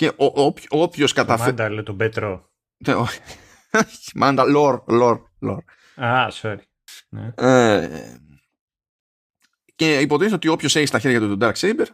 και 0.00 0.12
όποιο 0.68 1.08
καταφέρει. 1.14 1.50
Μάντα, 1.50 1.68
λέει 1.68 1.82
τον 1.82 1.96
Πέτρο. 1.96 2.50
Ναι, 2.86 2.94
Μάντα, 4.14 4.44
λορ, 4.44 4.82
λορ, 4.86 5.20
λορ. 5.38 5.64
Α, 5.94 6.28
sorry. 6.32 6.58
Ναι. 7.08 7.32
Ε, 7.34 8.18
και 9.74 9.98
υποτίθεται 9.98 10.34
ότι 10.34 10.48
όποιος 10.48 10.76
έχει 10.76 10.86
στα 10.86 10.98
χέρια 10.98 11.20
του 11.20 11.36
τον 11.36 11.38
Dark 11.42 11.54
Saber 11.54 11.86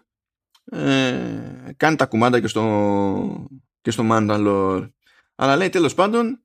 ε, 0.65 1.73
κάνει 1.77 1.97
τα 1.97 2.07
κουμάντα 2.07 2.41
και 2.41 2.47
στο, 2.47 3.49
και 3.81 3.91
στο 3.91 4.05
Mandalore. 4.11 4.91
Αλλά 5.35 5.57
λέει 5.57 5.69
τέλος 5.69 5.95
πάντων 5.95 6.45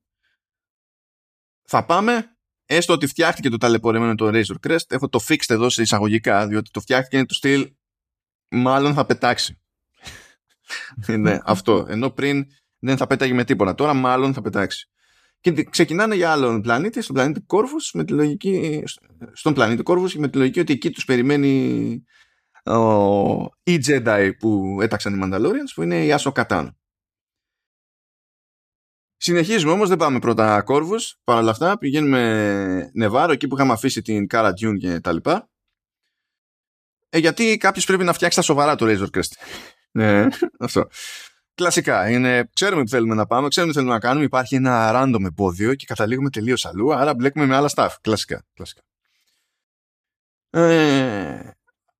θα 1.62 1.84
πάμε 1.86 2.36
έστω 2.64 2.92
ότι 2.92 3.06
φτιάχτηκε 3.06 3.48
το 3.48 3.56
ταλαιπωρημένο 3.56 4.14
το 4.14 4.30
Razor 4.32 4.68
Crest 4.68 4.90
έχω 4.90 5.08
το 5.08 5.20
fixed 5.28 5.50
εδώ 5.50 5.70
σε 5.70 5.82
εισαγωγικά 5.82 6.46
διότι 6.46 6.70
το 6.70 6.80
φτιάχτηκε 6.80 7.16
είναι 7.16 7.26
το 7.26 7.34
στυλ 7.34 7.72
μάλλον 8.48 8.94
θα 8.94 9.06
πετάξει 9.06 9.61
είναι 11.08 11.40
αυτό. 11.44 11.86
Ενώ 11.88 12.10
πριν 12.10 12.46
δεν 12.78 12.96
θα 12.96 13.06
πέταγε 13.06 13.32
με 13.32 13.44
τίποτα. 13.44 13.74
Τώρα 13.74 13.94
μάλλον 13.94 14.34
θα 14.34 14.40
πετάξει. 14.40 14.86
Και 15.40 15.64
ξεκινάνε 15.64 16.14
για 16.14 16.30
άλλον 16.30 16.60
πλανήτη, 16.60 17.02
στον 17.02 17.14
πλανήτη 17.14 17.40
Κόρβους, 17.40 17.92
με 17.92 18.04
τη 18.04 18.12
λογική, 18.12 18.82
στον 19.32 19.54
πλανήτη 19.54 19.82
Κόρβους 19.82 20.14
με 20.14 20.28
τη 20.28 20.38
λογική 20.38 20.60
ότι 20.60 20.72
εκεί 20.72 20.90
τους 20.90 21.04
περιμένει 21.04 22.04
ο, 22.64 22.80
η 23.62 23.78
Jedi 23.86 24.30
που 24.38 24.78
έταξαν 24.80 25.14
οι 25.14 25.20
Mandalorians, 25.24 25.72
που 25.74 25.82
είναι 25.82 26.04
η 26.04 26.12
Άσο 26.12 26.32
Κατάν. 26.32 26.76
Συνεχίζουμε 29.16 29.72
όμως, 29.72 29.88
δεν 29.88 29.98
πάμε 29.98 30.18
πρώτα 30.18 30.62
Κόρβους, 30.62 31.20
παρ' 31.24 31.38
όλα 31.38 31.50
αυτά 31.50 31.78
πηγαίνουμε 31.78 32.90
Νεβάρο, 32.94 33.32
εκεί 33.32 33.46
που 33.46 33.54
είχαμε 33.54 33.72
αφήσει 33.72 34.02
την 34.02 34.26
Cara 34.30 34.50
Dune 34.50 34.76
και 34.78 35.00
τα 35.00 35.12
λοιπά. 35.12 35.50
Ε, 37.08 37.18
γιατί 37.18 37.56
κάποιος 37.56 37.84
πρέπει 37.84 38.04
να 38.04 38.12
φτιάξει 38.12 38.36
τα 38.36 38.42
σοβαρά 38.42 38.74
το 38.74 38.86
Razor 38.88 39.18
Crest. 39.18 39.32
Ναι, 39.92 40.26
αυτό. 40.58 40.88
Κλασικά. 41.54 42.10
Είναι, 42.10 42.50
ξέρουμε 42.52 42.84
τι 42.84 42.90
θέλουμε 42.90 43.14
να 43.14 43.26
πάμε, 43.26 43.48
ξέρουμε 43.48 43.72
τι 43.72 43.78
θέλουμε 43.78 43.96
να 43.96 44.04
κάνουμε. 44.06 44.24
Υπάρχει 44.24 44.54
ένα 44.54 44.90
random 44.94 45.24
εμπόδιο 45.24 45.74
και 45.74 45.86
καταλήγουμε 45.86 46.30
τελείως 46.30 46.66
αλλού. 46.66 46.94
Άρα 46.94 47.14
μπλέκουμε 47.14 47.46
με 47.46 47.56
άλλα 47.56 47.70
staff. 47.74 47.88
Κλασικά. 48.00 48.44
κλασικά. 48.54 48.82
Ε, 50.50 51.50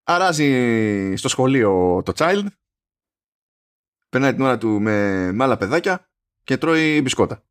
αράζει 0.02 1.14
στο 1.16 1.28
σχολείο 1.28 2.02
το 2.04 2.12
child. 2.16 2.46
Περνάει 4.08 4.34
την 4.34 4.42
ώρα 4.42 4.58
του 4.58 4.80
με, 4.80 5.32
με 5.32 5.44
άλλα 5.44 5.56
παιδάκια 5.56 6.08
και 6.44 6.56
τρώει 6.56 7.00
μπισκότα. 7.02 7.42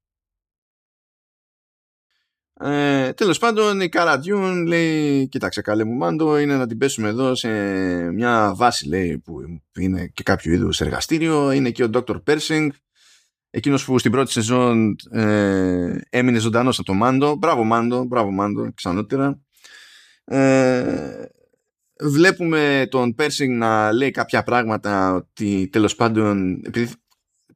Ε, 2.64 3.14
τέλος 3.14 3.38
πάντων 3.38 3.82
η 3.82 3.90
Καρατιούν 3.90 4.66
λέει 4.66 5.28
κοίταξε 5.28 5.62
καλέ 5.62 5.84
μου 5.84 5.94
μάντο 5.96 6.38
είναι 6.38 6.58
να 6.58 6.68
την 6.68 6.78
πέσουμε 6.78 7.08
εδώ 7.08 7.36
σε 7.36 7.50
μια 8.12 8.54
βάση 8.56 8.88
λέει 8.88 9.18
που 9.18 9.42
είναι 9.80 10.08
και 10.08 10.24
κάποιο 10.24 10.54
είδους 10.54 10.82
εργαστήριο. 10.82 11.52
Είναι 11.52 11.72
και 11.72 11.84
ο 11.84 11.90
Dr. 11.94 12.22
Persing 12.28 12.68
εκείνος 13.50 13.86
που 13.86 14.00
στην 14.00 14.12
πρώτη 14.12 14.32
σεζόν 14.32 14.96
ε, 15.12 15.98
έμεινε 16.10 16.40
ζωντανός 16.40 16.78
από 16.78 16.88
το 16.88 16.94
Μάντο. 16.94 17.36
Μπράβο 17.36 17.64
Μάντο, 17.64 18.04
μπράβο 18.04 18.32
Μάντο 18.32 18.72
ξανότερα. 18.74 19.40
Ε, 20.24 21.26
βλέπουμε 22.02 22.88
τον 22.90 23.16
Persing 23.18 23.50
να 23.50 23.92
λέει 23.92 24.12
κάποια 24.12 24.44
πράγματα 24.44 25.14
ότι 25.14 25.70
τέλος 25.72 25.96
πάντων 25.96 26.62
επειδή 26.66 26.90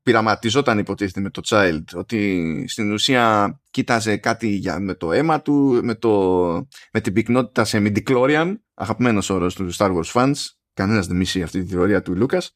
πειραματιζόταν 0.05 0.77
υποτίθεται 0.77 1.19
με 1.19 1.29
το 1.29 1.41
Child 1.45 1.83
ότι 1.93 2.65
στην 2.67 2.91
ουσία 2.91 3.55
κοίταζε 3.71 4.17
κάτι 4.17 4.47
για, 4.47 4.79
με 4.79 4.93
το 4.93 5.11
αίμα 5.11 5.41
του 5.41 5.79
με, 5.83 5.95
το, 5.95 6.51
με 6.91 7.01
την 7.01 7.13
πυκνότητα 7.13 7.65
σε 7.65 7.81
midichlorian 7.81 8.53
αγαπημένος 8.73 9.29
όρος 9.29 9.55
του 9.55 9.73
Star 9.75 9.91
Wars 9.95 10.11
fans. 10.13 10.33
Κανένας 10.73 11.07
δεν 11.07 11.17
μισεί 11.17 11.41
αυτή 11.41 11.63
τη 11.63 11.69
θεωρία 11.69 12.01
του 12.01 12.15
Λούκας. 12.15 12.53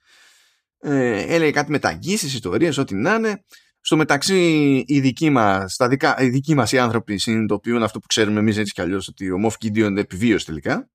Ε, 0.80 1.34
έλεγε 1.34 1.52
κάτι 1.52 1.72
με 1.72 1.80
ταγγίσεις, 1.80 2.34
ιστορίες, 2.34 2.78
ό,τι 2.78 2.96
να 2.96 3.16
είναι. 3.16 3.44
Στο 3.80 3.98
μεταξύ 3.98 4.40
οι 4.88 5.00
δικοί 5.00 5.30
μας, 5.30 5.76
τα 5.76 5.88
δικά, 5.88 6.22
οι 6.22 6.30
δικοί 6.30 6.56
μας 6.56 6.72
οι 6.72 6.80
άνθρωποι 6.80 7.18
συνειδητοποιούν 7.18 7.84
αυτό 7.84 8.00
που 8.00 8.08
ξέρουμε 8.08 8.40
εμείς 8.40 8.58
έτσι 8.58 8.74
κι 8.74 8.82
αλλιώς 8.82 9.08
ότι 9.08 9.32
ο 9.32 9.38
Moff 9.46 9.66
Gideon 9.66 9.98
επιβίωσε 9.98 10.46
τελικά. 10.46 10.90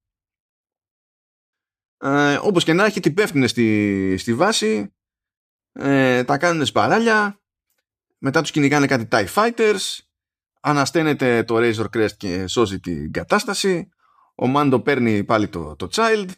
Ε, 1.98 2.38
όπως 2.42 2.64
και 2.64 2.72
να 2.72 2.84
έχει 2.84 3.00
την 3.00 3.14
πέφτουν 3.14 3.48
στη, 3.48 4.16
στη 4.18 4.34
βάση 4.34 4.93
ε, 5.74 6.24
τα 6.24 6.38
κάνουν 6.38 6.66
σπαράλια 6.66 7.38
μετά 8.18 8.40
τους 8.40 8.50
κυνηγάνε 8.50 8.86
κάτι 8.86 9.08
TIE 9.10 9.26
Fighters 9.34 9.98
ανασταίνεται 10.60 11.42
το 11.42 11.56
Razor 11.58 11.86
Crest 11.96 12.12
και 12.16 12.46
σώζει 12.46 12.80
την 12.80 13.12
κατάσταση. 13.12 13.88
Ο 14.34 14.46
Μάντο 14.46 14.80
παίρνει 14.80 15.24
πάλι 15.24 15.48
το, 15.48 15.76
το 15.76 15.88
Child. 15.92 16.28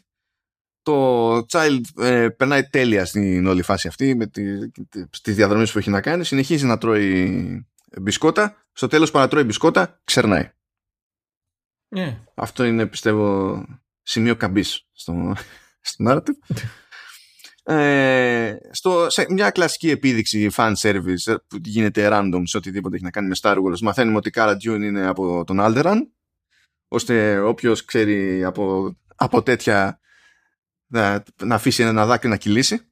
Το 0.81 1.37
Child 1.37 1.81
ε, 1.97 2.29
περνάει 2.29 2.63
τέλεια 2.63 3.05
στην 3.05 3.47
όλη 3.47 3.61
φάση 3.61 3.87
αυτή 3.87 4.15
με 4.15 4.27
τη, 4.27 4.71
τις 5.21 5.35
διαδρομές 5.35 5.71
που 5.71 5.77
έχει 5.77 5.89
να 5.89 6.01
κάνει. 6.01 6.23
Συνεχίζει 6.23 6.65
να 6.65 6.77
τρώει 6.77 7.67
μπισκότα. 8.01 8.65
Στο 8.71 8.87
τέλος 8.87 9.11
παρατρώει 9.11 9.43
μπισκότα 9.43 10.01
ξερνάει. 10.03 10.51
Yeah. 11.95 12.17
αυτό 12.35 12.63
είναι 12.63 12.85
πιστεύω 12.85 13.65
σημείο 14.01 14.35
καμπής 14.35 14.87
στο, 14.93 15.35
στο 15.81 16.05
narrative 16.07 16.55
ε, 17.69 18.57
στο, 18.71 19.09
σε 19.09 19.25
μια 19.29 19.49
κλασική 19.49 19.89
επίδειξη 19.89 20.49
fan 20.55 20.73
service 20.81 21.31
ε, 21.31 21.35
που 21.47 21.57
γίνεται 21.63 22.09
random 22.11 22.41
σε 22.43 22.57
οτιδήποτε 22.57 22.95
έχει 22.95 23.03
να 23.03 23.11
κάνει 23.11 23.27
με 23.27 23.35
Star 23.41 23.55
Wars 23.55 23.79
μαθαίνουμε 23.81 24.17
ότι 24.17 24.29
η 24.29 24.31
Cara 24.35 24.53
Dune 24.53 24.81
είναι 24.81 25.07
από 25.07 25.43
τον 25.43 25.57
Alderan 25.59 25.97
ώστε 26.87 27.39
όποιος 27.39 27.85
ξέρει 27.85 28.43
από, 28.43 28.95
από 29.15 29.43
τέτοια 29.43 29.99
να, 30.87 31.23
να 31.41 31.55
αφήσει 31.55 31.83
ένα 31.83 32.05
δάκρυ 32.05 32.29
να 32.29 32.37
κυλήσει. 32.37 32.91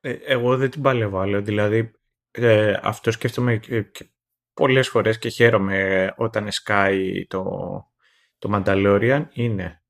Ε, 0.00 0.12
εγώ 0.12 0.56
δεν 0.56 0.70
την 0.70 0.82
παλεύω 0.82 1.18
άλλο 1.18 1.42
δηλαδή 1.42 1.92
ε, 2.30 2.74
αυτό 2.82 3.10
σκέφτομαι 3.10 3.56
και, 3.56 4.10
πολλές 4.54 4.88
φορές 4.88 5.18
και 5.18 5.28
χαίρομαι 5.28 6.12
όταν 6.16 6.50
σκάει 6.50 7.26
το, 7.26 7.44
το 8.38 8.50
Mandalorian 8.52 9.24
είναι. 9.32 9.82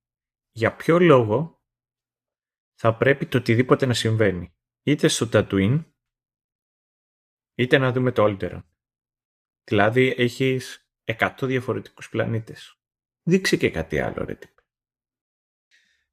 Για 0.53 0.72
ποιο 0.72 0.99
λόγο 0.99 1.59
θα 2.83 2.97
πρέπει 2.97 3.26
το 3.26 3.39
οτιδήποτε 3.39 3.87
να 3.87 3.95
συμβαίνει. 3.95 4.55
Είτε 4.83 5.09
στο 5.09 5.28
Tatooine, 5.33 5.85
είτε 7.55 7.78
να 7.78 7.93
δούμε 7.93 8.12
το 8.12 8.24
Alderaan. 8.24 8.62
Δηλαδή 9.64 10.14
έχεις 10.16 10.89
100 11.05 11.31
διαφορετικούς 11.43 12.09
πλανήτες. 12.09 12.78
Δείξε 13.22 13.57
και 13.57 13.70
κάτι 13.70 14.01
άλλο 14.01 14.24
ρε 14.24 14.35
τύπε. 14.35 14.62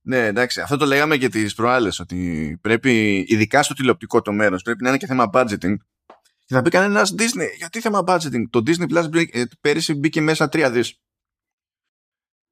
Ναι, 0.01 0.26
εντάξει. 0.26 0.61
Αυτό 0.61 0.78
το 0.78 0.86
λέγαμε 0.86 1.18
και 1.18 1.30
τις 1.30 1.55
προάλλες, 1.55 1.99
ότι 1.99 2.57
πρέπει, 2.61 3.26
ειδικά 3.28 3.63
στο 3.63 3.74
τηλεοπτικό 3.74 4.22
το 4.22 4.32
μέρος, 4.32 4.61
πρέπει 4.61 4.84
να 4.84 4.89
είναι 4.89 4.97
και 4.97 5.07
θέμα 5.07 5.30
budgeting. 5.34 5.76
Και 6.45 6.53
θα 6.53 6.61
πει 6.61 6.70
κανένας 6.70 7.15
Disney, 7.18 7.55
γιατί 7.57 7.82
θέμα 7.82 8.03
budgeting; 8.07 8.43
Το 8.49 8.63
Disney 8.65 8.89
Plus 8.89 9.28
ε, 9.32 9.43
πέρυσι 9.61 9.93
μπήκε 9.93 10.22
μέσα 10.22 10.45
3 10.45 10.70
δις. 10.72 11.01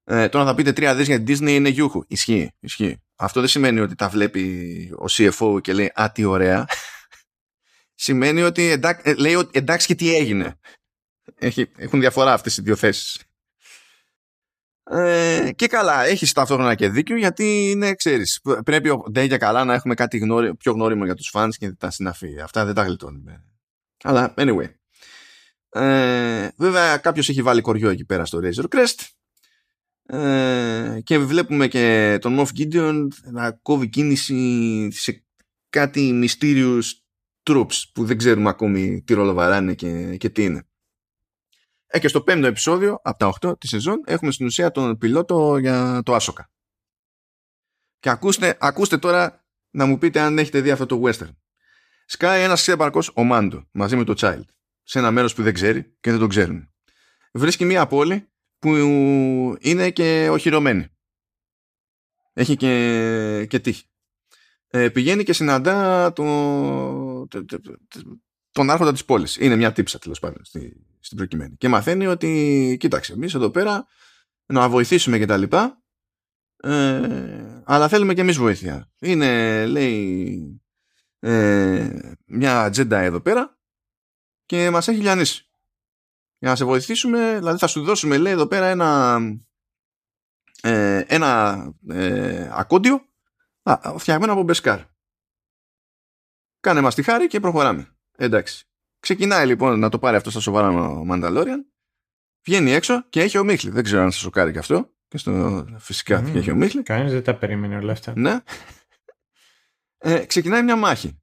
Ε, 0.03 0.30
τώρα 0.30 0.45
θα 0.45 0.55
πείτε 0.55 0.70
3 0.70 0.93
δις 0.95 1.07
για 1.07 1.24
την 1.24 1.36
Disney 1.36 1.49
είναι 1.49 1.70
γιούχου. 1.70 2.03
Ισχύει, 2.07 2.51
ισχύει. 2.59 3.05
Αυτό 3.16 3.39
δεν 3.39 3.49
σημαίνει 3.49 3.80
ότι 3.80 3.95
τα 3.95 4.09
βλέπει 4.09 4.89
ο 4.93 5.05
CFO 5.11 5.61
και 5.61 5.74
λέει 5.74 5.91
«Α, 5.93 6.11
τι 6.13 6.24
ωραία». 6.24 6.66
σημαίνει 7.95 8.41
ότι 8.41 8.70
εντάξει, 8.70 9.01
ε, 9.05 9.13
λέει 9.13 9.36
ότι 9.36 9.59
εντάξει 9.59 9.88
και 9.88 9.95
τι 9.95 10.16
έγινε. 10.16 10.59
Έχει, 11.36 11.72
έχουν 11.78 11.99
διαφορά 11.99 12.34
αυτές 12.34 12.57
οι 12.57 12.61
δύο 12.61 12.76
θέσεις. 12.76 13.20
Ε, 14.89 15.51
και 15.55 15.68
καλά, 15.68 16.03
έχεις 16.03 16.32
ταυτόχρονα 16.32 16.76
και 16.76 16.89
δίκιο 16.89 17.18
γιατί 17.18 17.70
είναι, 17.72 17.93
ξέρεις, 17.93 18.41
πρέπει 18.66 18.89
δεν 19.05 19.26
για 19.26 19.38
καλά 19.38 19.63
να 19.63 19.74
έχουμε 19.74 19.93
κάτι 19.93 20.18
γνώρι, 20.18 20.55
πιο 20.55 20.72
γνώριμο 20.72 21.05
για 21.05 21.16
τους 21.16 21.30
φανς 21.30 21.57
και 21.57 21.72
τα 21.72 21.91
συναφή. 21.91 22.39
Αυτά 22.41 22.66
δεν 22.66 22.74
τα 22.74 22.84
γλιτώνουμε. 22.84 23.43
Αλλά, 24.03 24.34
anyway. 24.38 24.70
Ε, 25.70 26.49
βέβαια, 26.57 26.97
κάποιος 26.97 27.30
έχει 27.30 27.41
βάλει 27.41 27.61
κοριό 27.61 27.89
εκεί 27.89 28.05
πέρα 28.05 28.26
στο 28.26 28.39
Razor 28.43 28.66
Crest. 28.76 29.14
Ε, 30.08 30.99
και 31.03 31.18
βλέπουμε 31.18 31.68
και 31.68 32.18
τον 32.22 32.38
Moff 32.39 32.47
Gideon 32.60 33.08
να 33.24 33.51
κόβει 33.51 33.89
κίνηση 33.89 34.91
σε 34.91 35.26
κάτι 35.70 36.24
Mysterious 36.24 36.84
Troops 37.43 37.84
που 37.93 38.06
δεν 38.06 38.18
ξέρουμε 38.18 38.49
ακόμη 38.49 39.01
τι 39.01 39.14
ρόλο 39.14 39.34
βαράνε 39.34 39.74
και, 39.74 40.18
και 40.18 40.30
τι 40.30 40.43
είναι. 40.43 40.68
Ε, 41.88 41.99
και 41.99 42.08
στο 42.08 42.22
πέμπτο 42.22 42.47
επεισόδιο, 42.47 42.99
από 43.03 43.18
τα 43.18 43.49
8 43.49 43.60
της 43.60 43.70
σεζόν, 43.70 44.01
έχουμε 44.06 44.32
στην 44.32 44.45
ουσία 44.45 44.72
τον 44.72 44.97
πιλότο 44.97 45.58
για 45.58 46.01
το 46.06 46.16
Άσοκα. 46.16 46.49
Και 47.99 48.10
ακούστε, 48.10 48.58
ακούστε 48.60 48.97
τώρα 48.97 49.45
να 49.70 49.86
μου 49.86 49.97
πείτε 49.97 50.20
αν 50.20 50.38
έχετε 50.38 50.62
δει 50.62 50.72
αυτό 50.72 50.86
το 50.86 51.01
western. 51.03 51.36
Σκάει 52.06 52.43
ένας 52.43 52.62
ξέπαρκος, 52.62 53.12
ο 53.16 53.24
Μάντο, 53.24 53.68
μαζί 53.72 53.95
με 53.95 54.03
το 54.03 54.14
Child, 54.18 54.45
σε 54.84 54.99
ένα 54.99 55.12
μέρος 55.12 55.34
που 55.34 55.43
δεν 55.43 55.53
ξέρει 55.53 55.95
και 55.99 56.12
δεν 56.12 56.20
τον 56.20 56.30
ξέρουν. 56.30 56.74
Βρίσκει 57.34 57.66
μία 57.66 57.88
πόλη 57.88 58.30
που 58.60 58.70
είναι 59.60 59.89
και 59.89 60.30
οχυρωμένη. 60.32 60.88
Έχει 62.34 62.56
και, 62.56 63.45
και 63.49 63.60
τύχη. 63.60 63.86
Ε, 64.68 64.89
πηγαίνει 64.89 65.24
και 65.24 65.34
συναντά 65.34 66.14
το, 66.14 67.28
τον 68.51 68.70
άρχοντα 68.70 68.91
της 68.91 69.06
πόλης. 69.06 69.38
Είναι 69.38 69.56
μια 69.56 69.72
τύψα 69.72 69.99
τέλος 69.99 70.20
πάντων 70.20 70.45
στη, 70.45 70.86
στην 70.99 71.18
προκειμένη. 71.18 71.56
Και 71.58 71.68
μαθαίνει 71.68 72.08
ότι, 72.08 72.78
κοίταξε, 72.80 73.14
εμείς 73.14 73.34
εδώ 73.34 73.49
πέρα 73.49 73.88
να 74.45 74.70
βοηθήσουμε 74.70 75.18
και 75.18 75.26
τα 75.26 75.38
λοιπά, 75.38 75.84
ε, 76.58 77.62
αλλά 77.66 77.88
θέλουμε 77.88 78.14
και 78.14 78.22
εμείς 78.22 78.38
βοήθεια. 78.38 78.91
Είναι, 78.99 79.66
λέει, 79.66 80.62
ε, 81.20 81.99
μια 82.26 82.62
ατζέντα 82.62 82.99
εδώ 82.99 83.22
πέρα 83.22 83.60
και 84.45 84.70
μας 84.70 84.88
έχει 84.88 85.01
λιανίσει. 85.01 85.49
Για 86.45 86.53
να 86.53 86.59
σε 86.59 86.65
βοηθήσουμε, 86.65 87.37
δηλαδή 87.37 87.57
θα 87.57 87.67
σου 87.67 87.83
δώσουμε, 87.83 88.17
λέει, 88.17 88.33
εδώ 88.33 88.47
πέρα 88.47 88.65
ένα, 88.65 89.19
ε, 90.61 91.03
ένα 91.07 91.63
ε, 91.89 92.49
ακόντιο 92.51 93.01
α, 93.63 93.97
φτιαγμένο 93.97 94.31
από 94.31 94.43
beskar. 94.43 94.80
Κάνε 96.59 96.81
μας 96.81 96.95
τη 96.95 97.03
χάρη 97.03 97.27
και 97.27 97.39
προχωράμε. 97.39 97.95
Εντάξει. 98.17 98.65
Ξεκινάει 98.99 99.45
λοιπόν 99.45 99.79
να 99.79 99.89
το 99.89 99.99
πάρει 99.99 100.15
αυτό 100.15 100.29
στα 100.29 100.39
σοβαρά 100.39 100.69
ο 100.69 101.05
Mandalorian. 101.05 101.65
Βγαίνει 102.45 102.71
έξω 102.71 103.09
και 103.09 103.21
έχει 103.21 103.37
ομίχλη. 103.38 103.69
Δεν 103.69 103.83
ξέρω 103.83 104.01
αν 104.01 104.11
σας 104.11 104.19
σοκάρει 104.19 104.51
και 104.51 104.59
αυτό. 104.59 104.89
Και 105.07 105.17
στο 105.17 105.65
φυσικά 105.77 106.23
mm, 106.23 106.35
έχει 106.35 106.51
ομίχλη. 106.51 106.84
Κανείς 106.83 107.11
δεν 107.11 107.23
τα 107.23 107.35
περίμενε 107.35 107.77
όλα 107.77 107.91
αυτά. 107.91 108.13
Ναι. 108.15 108.39
Ε, 109.97 110.25
ξεκινάει 110.25 110.63
μια 110.63 110.75
μάχη. 110.75 111.19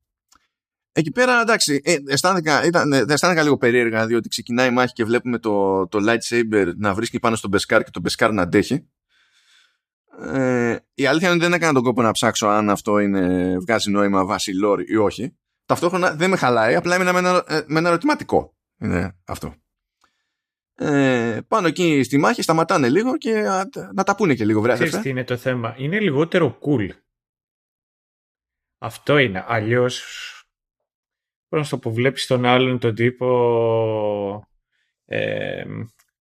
Εκεί 0.93 1.11
πέρα 1.11 1.41
εντάξει, 1.41 1.81
ε, 1.85 1.97
αισθάνθηκα, 2.07 2.65
ήταν, 2.65 2.93
ε, 2.93 3.05
αισθάνθηκα 3.09 3.43
λίγο 3.43 3.57
περίεργα 3.57 4.07
διότι 4.07 4.29
ξεκινάει 4.29 4.69
η 4.69 4.71
μάχη 4.71 4.93
και 4.93 5.05
βλέπουμε 5.05 5.39
το, 5.39 5.87
το 5.89 5.99
lightsaber 6.09 6.73
να 6.77 6.95
βρίσκει 6.95 7.19
πάνω 7.19 7.37
στο 7.37 7.51
beskar 7.51 7.83
και 7.83 7.91
το 7.91 8.03
beskar 8.03 8.33
να 8.33 8.43
αντέχει. 8.43 8.89
Ε, 10.33 10.77
η 10.95 11.07
αλήθεια 11.07 11.29
είναι 11.29 11.37
ότι 11.37 11.45
δεν 11.45 11.53
έκανα 11.53 11.73
τον 11.73 11.83
κόπο 11.83 12.03
να 12.03 12.11
ψάξω 12.11 12.47
αν 12.47 12.71
αυτό 12.71 12.99
είναι, 12.99 13.57
βγάζει 13.59 13.91
νόημα 13.91 14.25
βάση 14.25 14.53
lore 14.65 14.85
ή 14.87 14.97
όχι 14.97 15.37
ταυτόχρονα 15.73 16.15
δεν 16.15 16.31
με 16.31 16.37
χαλάει, 16.37 16.75
απλά 16.75 16.95
έμεινα 16.95 17.13
με 17.13 17.19
ένα, 17.19 17.45
ε, 17.49 17.65
με 17.67 17.79
ένα 17.79 17.89
ερωτηματικό. 17.89 18.55
Είναι 18.79 19.17
αυτό. 19.25 19.55
Ε, 20.75 21.41
πάνω 21.49 21.67
εκεί 21.67 22.03
στη 22.03 22.19
μάχη 22.19 22.43
σταματάνε 22.43 22.89
λίγο 22.89 23.17
και 23.17 23.43
να 23.95 24.05
τα 24.05 24.15
πούνε 24.17 24.35
και 24.35 24.45
λίγο 24.45 24.61
βρέα. 24.61 24.75
Ξέρεις 24.75 24.99
τι 24.99 25.09
είναι 25.09 25.25
το 25.25 25.37
θέμα; 25.37 25.75
Είναι 25.79 26.01
λιγότερο 26.01 26.59
cool. 26.63 26.89
Αυτό 28.79 29.19
είναι. 29.19 29.45
Αλλιώς 29.49 30.03
πώς 31.53 31.61
να 31.61 31.69
το 31.69 31.79
που 31.79 31.95
βλέπεις 31.95 32.27
τον 32.27 32.45
άλλον 32.45 32.79
τον 32.79 32.95
τύπο 32.95 34.49
ε, 35.05 35.65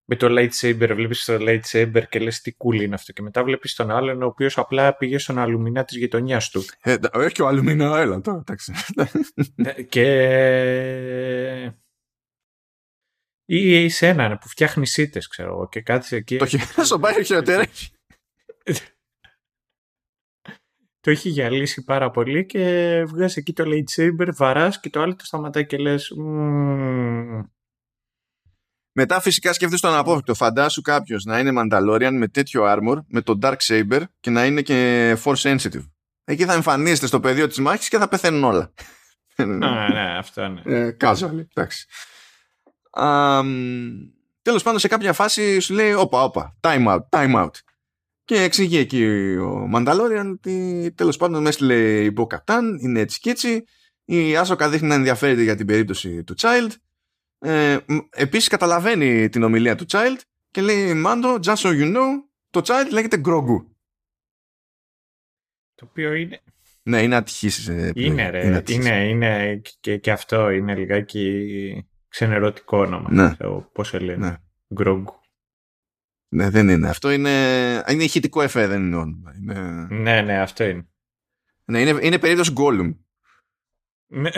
με 0.06 0.16
το 0.16 0.28
lightsaber, 0.30 0.92
βλέπεις 0.96 1.26
το 1.26 1.38
lightsaber 1.40 2.04
και 2.10 2.20
λες 2.20 2.42
τι 2.42 2.52
cool 2.58 2.82
είναι 2.82 2.96
αυτό 2.96 3.12
και 3.12 3.22
μετά 3.22 3.44
βλέπεις 3.44 3.76
τον 3.76 3.92
άλλον 3.92 4.22
ο 4.22 4.26
οποίος 4.26 4.58
απλά 4.58 4.96
πήγε 4.96 5.18
στον 5.18 5.38
αλουμινά 5.38 5.84
της 5.84 5.98
γειτονιάς 5.98 6.50
του. 6.50 6.64
Ε, 6.82 6.96
έχει 7.12 7.34
και 7.34 7.42
ο 7.42 7.48
αλουμινά, 7.48 8.00
έλα 8.00 8.22
τώρα, 8.22 8.38
εντάξει. 8.38 8.74
Ναι, 9.56 9.74
και... 9.74 11.74
Ή 13.46 13.90
σε 13.90 14.08
έναν 14.08 14.38
που 14.38 14.48
φτιάχνει 14.48 14.88
σίτες, 14.88 15.28
ξέρω 15.28 15.68
και 15.72 15.82
κάθισε 15.82 16.16
εκεί. 16.16 16.38
Το 16.38 16.46
χειρότερο 16.46 16.84
στον 16.84 17.02
πάει 17.02 17.24
χειροτέρα. 17.24 17.66
Το 21.02 21.12
έχει 21.12 21.30
γυαλίσει 21.30 21.84
πάρα 21.84 22.12
πολύ 22.12 22.46
και 22.46 23.04
βγάζει 23.08 23.40
εκεί 23.40 23.54
το 23.54 23.64
lightsaber, 23.68 24.30
βαράς 24.36 24.80
και 24.80 24.90
το 24.90 25.02
άλλο 25.02 25.16
το 25.16 25.26
σταματάει 25.26 25.66
και 25.66 25.78
λες 25.78 26.12
μετά 28.94 29.20
φυσικά 29.22 29.54
σκέφτεσαι 29.54 29.82
τον 29.82 29.92
αναπόφευκτο. 29.92 30.34
Φαντάσου 30.34 30.82
κάποιος 30.82 31.24
να 31.24 31.40
είναι 31.40 31.52
Mandalorian 31.56 32.12
με 32.12 32.28
τέτοιο 32.28 32.64
armor, 32.66 32.98
με 33.08 33.22
το 33.22 33.38
Dark 33.42 33.58
Saber 33.68 34.02
και 34.20 34.30
να 34.30 34.46
είναι 34.46 34.62
και 34.62 35.18
Force 35.24 35.36
Sensitive. 35.36 35.90
Εκεί 36.24 36.46
θα 36.46 36.54
εμφανίζεται 36.54 37.08
στο 37.08 37.20
πεδίο 37.20 37.48
της 37.48 37.60
μάχης 37.60 37.88
και 37.88 37.98
θα 37.98 38.08
πεθαίνουν 38.08 38.44
όλα. 38.44 38.74
Ναι, 39.36 39.46
ναι, 39.46 40.18
αυτό 40.18 40.44
είναι. 40.44 40.62
Ε, 40.66 40.98
casual, 41.00 41.46
εντάξει. 41.54 41.86
Τέλος 44.42 44.64
πάντων, 44.64 44.80
σε 44.80 44.88
κάποια 44.88 45.14
φάση 45.14 45.60
σου 45.60 45.74
λέει: 45.74 45.94
Όπα, 45.94 46.24
όπα, 46.24 46.58
time 46.62 46.88
out, 46.88 47.00
time 47.10 47.36
out. 47.36 47.52
Και 48.32 48.42
εξηγεί 48.42 48.78
εκεί 48.78 49.04
ο 49.38 49.70
Mandalorian 49.76 50.30
ότι 50.32 50.94
τέλος 50.96 51.18
πάντων 51.18 51.42
με 51.42 51.50
έστειλε 51.50 52.04
η 52.04 52.14
Bo-Katan, 52.18 52.62
είναι 52.80 53.00
έτσι 53.00 53.20
και 53.20 53.30
έτσι. 53.30 53.64
Η 54.06 54.38
Άσοκα 54.38 54.70
δείχνει 54.70 54.88
να 54.88 54.94
ενδιαφέρεται 54.94 55.42
για 55.42 55.56
την 55.56 55.66
περίπτωση 55.66 56.24
του 56.24 56.36
Child 56.38 56.70
ε, 57.40 57.78
επίσης 58.10 58.48
καταλαβαίνει 58.48 59.30
την 59.30 59.44
ομιλία 59.44 59.76
του 59.76 59.86
Child 59.90 60.18
και 60.52 60.62
λέει 60.62 60.94
Μάντο, 60.94 61.38
just 61.44 61.56
so 61.56 61.70
you 61.70 61.96
know, 61.96 62.08
το 62.50 62.62
Child 62.64 62.92
λέγεται 62.92 63.22
Grogu. 63.26 63.66
Το 65.76 65.88
οποίο 65.90 66.14
είναι... 66.14 66.42
Ναι, 66.84 67.02
είναι 67.02 67.16
ατυχής. 67.16 67.68
Ε, 67.68 67.92
είναι 67.96 68.30
ρε, 68.30 68.46
είναι, 68.46 68.64
είναι, 68.68 69.08
είναι 69.08 69.62
και, 69.80 69.98
και, 69.98 70.12
αυτό 70.12 70.50
είναι 70.50 70.76
λιγάκι 70.76 71.88
ξενερωτικό 72.08 72.78
όνομα. 72.78 73.12
Ναι. 73.12 73.36
Πώς 73.72 73.88
σε 73.88 74.00
λένε, 74.00 74.28
ναι. 74.28 74.36
Grogu. 74.80 75.21
Ναι, 76.34 76.50
δεν 76.50 76.70
είναι. 76.70 76.90
Αυτό 76.90 77.12
είναι, 77.12 77.30
είναι 77.88 78.04
ηχητικό 78.04 78.42
εφέ, 78.42 78.68
δεν 78.68 78.82
είναι 78.86 78.96
όνομα. 78.96 79.34
Είναι... 79.36 79.88
Ναι, 79.90 80.22
ναι, 80.22 80.40
αυτό 80.40 80.64
είναι. 80.64 80.88
Ναι, 81.66 81.82
είναι, 81.82 82.00
είναι 82.02 82.20
περίπτωση 82.20 82.54
Gollum. 82.56 82.96
Ναι. 84.08 84.30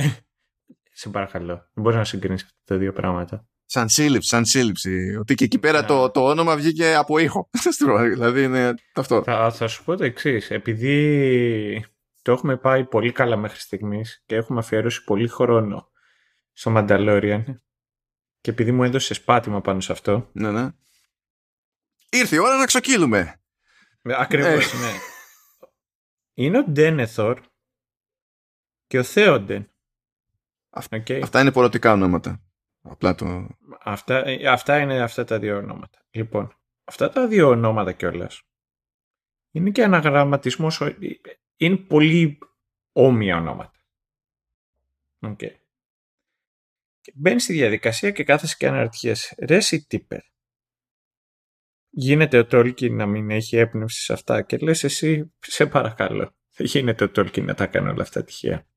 Σε 0.92 1.10
παρακαλώ. 1.10 1.56
Δεν 1.56 1.84
μπορείς 1.84 1.98
να 1.98 2.04
συγκρίνεις 2.04 2.44
αυτά 2.44 2.56
τα 2.64 2.78
δύο 2.78 2.94
πράγματα. 2.94 3.48
Σαν 3.66 3.90
σύλληψη, 3.90 4.28
σαν 4.28 4.46
σύλληψη. 4.46 5.16
Ότι 5.20 5.36
και 5.36 5.44
εκεί 5.44 5.60
πέρα 5.60 5.82
ναι. 5.82 5.88
το, 5.88 6.12
το 6.12 6.30
όνομα 6.30 6.56
βγήκε 6.56 6.96
από 6.96 7.18
ήχο. 7.18 7.50
δηλαδή 8.12 8.44
είναι 8.44 8.74
αυτό. 8.94 9.24
Θα, 9.24 9.52
θα 9.52 9.68
σου 9.68 9.84
πω 9.84 9.96
το 9.96 10.04
εξής. 10.04 10.52
Επειδή 10.52 11.86
το 12.22 12.32
έχουμε 12.32 12.58
πάει 12.58 12.86
πολύ 12.86 13.12
καλά 13.12 13.36
μέχρι 13.36 13.60
στιγμής 13.60 14.24
και 14.26 14.36
έχουμε 14.36 14.60
αφιερώσει 14.60 15.04
πολύ 15.04 15.28
χρόνο 15.28 15.92
στο 16.52 16.74
Mandalorian 16.76 17.44
και 18.42 18.50
επειδή 18.50 18.72
μου 18.72 18.84
έδωσε 18.84 19.22
πάτημα 19.26 19.62
πάνω 19.62 19.80
σε 19.80 19.92
αυτό. 19.92 20.30
Ναι, 20.34 20.52
ναι. 20.52 20.70
Ήρθε 22.14 22.36
η 22.36 22.40
ώρα 22.40 22.58
να 22.58 22.66
ξοκύλουμε. 22.66 23.42
Ακριβώς, 24.04 24.74
ε. 24.74 24.78
ναι. 24.78 24.92
Είναι 26.34 26.58
ο 26.58 26.64
Ντένεθορ 26.64 27.42
και 28.88 29.00
ο 29.00 29.04
Θέοντεν 29.04 29.74
Okay. 30.74 31.20
Αυτά 31.24 31.42
είναι 31.42 31.52
πολιτικά 31.52 31.92
ονόματα. 31.92 32.44
Απλά 32.82 33.16
το... 33.16 33.48
αυτά, 33.84 34.24
αυτά 34.50 34.80
είναι 34.80 35.02
αυτά 35.02 35.24
τα 35.24 35.40
δύο 35.40 35.58
ονόματα. 35.58 36.06
Λοιπόν, 36.12 36.58
αυτά 36.84 37.10
τα 37.10 37.28
δύο 37.28 37.48
ονόματα 37.48 37.92
κιόλας. 37.92 38.42
Είναι 39.52 39.70
και 39.70 39.84
αναγραμματισμός. 39.84 40.82
Είναι 41.56 41.78
πολύ 41.78 42.38
όμοια 42.92 43.38
ονόματα. 43.38 43.80
Okay. 45.20 45.56
Και 47.02 47.12
μπαίνει 47.16 47.40
στη 47.40 47.54
διαδικασία 47.54 48.12
και 48.12 48.24
κάθεσαι 48.24 48.56
και 48.58 48.68
αναρωτιέσαι. 48.68 49.36
Ρε 49.40 49.56
εσύ 49.56 49.86
τύπερ. 49.88 50.22
Γίνεται 51.96 52.38
ο 52.38 52.46
Τόλκι 52.46 52.90
να 52.90 53.06
μην 53.06 53.30
έχει 53.32 53.58
έπνευση 53.58 54.04
σε 54.04 54.14
αυτά 54.14 54.42
και 54.42 54.58
λες 54.58 54.84
εσύ 54.84 55.34
σε 55.40 55.66
παρακαλώ. 55.66 56.36
Δεν 56.56 56.68
γίνεται 56.68 57.04
ο 57.04 57.10
Τόλκι 57.10 57.42
να 57.42 57.54
τα 57.54 57.68
κάνει 57.68 57.90
όλα 57.90 58.02
αυτά 58.02 58.24
τυχαία. 58.24 58.68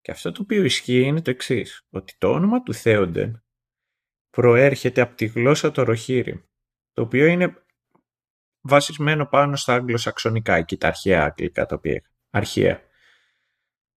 Και 0.00 0.10
αυτό 0.10 0.32
το 0.32 0.42
οποίο 0.42 0.62
ισχύει 0.62 1.00
είναι 1.00 1.22
το 1.22 1.30
εξής, 1.30 1.86
ότι 1.90 2.14
το 2.18 2.30
όνομα 2.30 2.62
του 2.62 2.74
Θέοντεν 2.74 3.44
προέρχεται 4.30 5.00
από 5.00 5.14
τη 5.14 5.26
γλώσσα 5.26 5.70
του 5.70 5.84
Ροχύρι, 5.84 6.48
το 6.92 7.02
οποίο 7.02 7.26
είναι 7.26 7.64
βασισμένο 8.60 9.26
πάνω 9.26 9.56
στα 9.56 9.74
αγγλοσαξονικά, 9.74 10.54
εκεί 10.54 10.76
τα 10.76 10.86
αρχαία 10.88 11.24
αγγλικά 11.24 11.66
τα 11.66 11.74
οποία 11.74 12.02
αρχαία. 12.30 12.80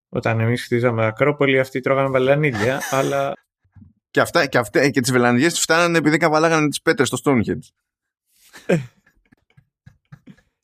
Όταν 0.10 0.40
εμείς 0.40 0.64
χτίζαμε 0.64 1.06
Ακρόπολη, 1.06 1.60
αυτοί 1.60 1.80
τρώγανε 1.80 2.10
βελανίδια, 2.10 2.80
αλλά... 2.92 3.34
Και, 4.12 4.20
αυτά, 4.20 4.46
και, 4.46 4.58
αυτά, 4.58 4.90
και 4.90 5.02
τις 5.02 5.12
βελανιδιές 5.12 5.54
τους 5.54 5.62
φτάνανε 5.62 5.98
επειδή 5.98 6.18
καβαλάγανε 6.18 6.68
τις 6.68 6.82
πέτρες 6.82 7.08
στο 7.08 7.18
Stonehenge. 7.24 7.68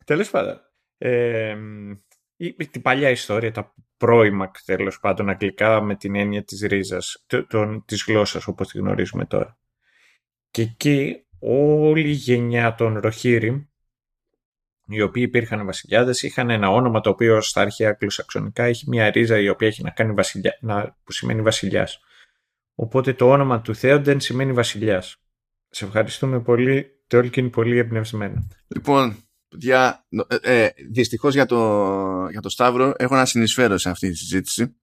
Τέλος 0.06 0.30
πάντων. 0.30 0.62
Ε, 0.98 1.56
την 2.72 2.82
παλιά 2.82 3.10
ιστορία, 3.10 3.52
τα 3.52 3.74
πρώιμα 3.98 4.52
τέλος 4.66 5.00
πάντων 5.00 5.30
αγγλικά 5.30 5.82
με 5.82 5.96
την 5.96 6.16
έννοια 6.16 6.44
της 6.44 6.62
ρίζας, 6.62 7.26
των, 7.48 7.86
της 7.86 8.04
γλώσσας 8.08 8.48
όπως 8.48 8.68
τη 8.68 8.78
γνωρίζουμε 8.78 9.26
τώρα. 9.26 9.58
Και 10.52 10.62
εκεί 10.62 11.26
όλη 11.40 12.10
η 12.10 12.12
γενιά 12.12 12.76
των 12.76 13.00
Ροχύρι, 13.00 13.70
οι 14.88 15.02
οποίοι 15.02 15.24
υπήρχαν 15.28 15.66
βασιλιάδες, 15.66 16.24
είχαν 16.24 16.50
ένα 16.50 16.70
όνομα 16.70 17.02
το 17.02 17.10
οποίο 17.10 17.42
στα 17.42 17.62
αρχαία 17.62 17.90
αγγλοσαξονικά 17.90 18.64
έχει 18.64 18.90
μια 18.90 19.12
ρίζα 19.12 19.40
η 19.40 19.50
οποία 19.50 19.68
έχει 19.68 19.84
να 19.84 19.90
κάνει 19.90 20.14
βασιλιά, 20.14 20.58
να, 20.62 20.98
που 21.04 21.12
σημαίνει 21.12 21.42
βασιλιάς. 21.42 22.00
Οπότε 22.76 23.14
το 23.14 23.30
όνομα 23.30 23.62
του 23.62 23.76
Θέοντεν 23.76 24.20
σημαίνει 24.20 24.54
βασιλιάς. 24.54 25.16
Σε 25.70 25.86
ευχαριστούμε 25.86 26.42
πολύ. 26.42 26.90
είναι 27.36 27.50
πολύ 27.50 27.78
εμπνευσμένο. 27.78 28.48
Λοιπόν, 28.68 29.16
για, 29.58 30.06
ε, 30.42 30.64
ε, 30.64 30.70
δυστυχώς 30.92 31.34
για 31.34 31.46
το, 31.46 31.58
για 32.32 32.42
το 32.42 32.50
Σταύρο 32.50 32.94
έχω 32.98 33.16
να 33.16 33.26
συνεισφέρω 33.26 33.78
σε 33.78 33.90
αυτή 33.90 34.10
τη 34.10 34.16
συζήτηση. 34.16 34.76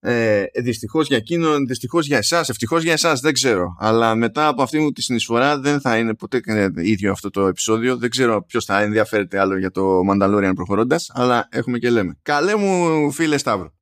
Ε, 0.00 0.44
Δυστυχώς 0.62 1.06
για 1.06 1.16
εκείνον, 1.16 1.66
δυστυχώς 1.66 2.06
για 2.06 2.16
εσάς, 2.16 2.48
ευτυχώς 2.48 2.82
για 2.82 2.92
εσάς, 2.92 3.20
δεν 3.20 3.32
ξέρω. 3.32 3.76
Αλλά 3.78 4.14
μετά 4.14 4.46
από 4.46 4.62
αυτή 4.62 4.78
μου 4.78 4.92
τη 4.92 5.02
συνεισφορά 5.02 5.58
δεν 5.58 5.80
θα 5.80 5.98
είναι 5.98 6.14
ποτέ 6.14 6.40
ίδιο 6.76 7.12
αυτό 7.12 7.30
το 7.30 7.46
επεισόδιο. 7.46 7.96
Δεν 7.96 8.10
ξέρω 8.10 8.44
ποιος 8.44 8.64
θα 8.64 8.80
ενδιαφέρεται 8.80 9.38
άλλο 9.38 9.58
για 9.58 9.70
το 9.70 10.00
Mandalorian 10.10 10.52
προχωρώντας, 10.54 11.10
αλλά 11.14 11.48
έχουμε 11.50 11.78
και 11.78 11.90
λέμε. 11.90 12.18
Καλέ 12.22 12.56
μου 12.56 13.10
φίλε 13.12 13.38
Σταύρο. 13.38 13.72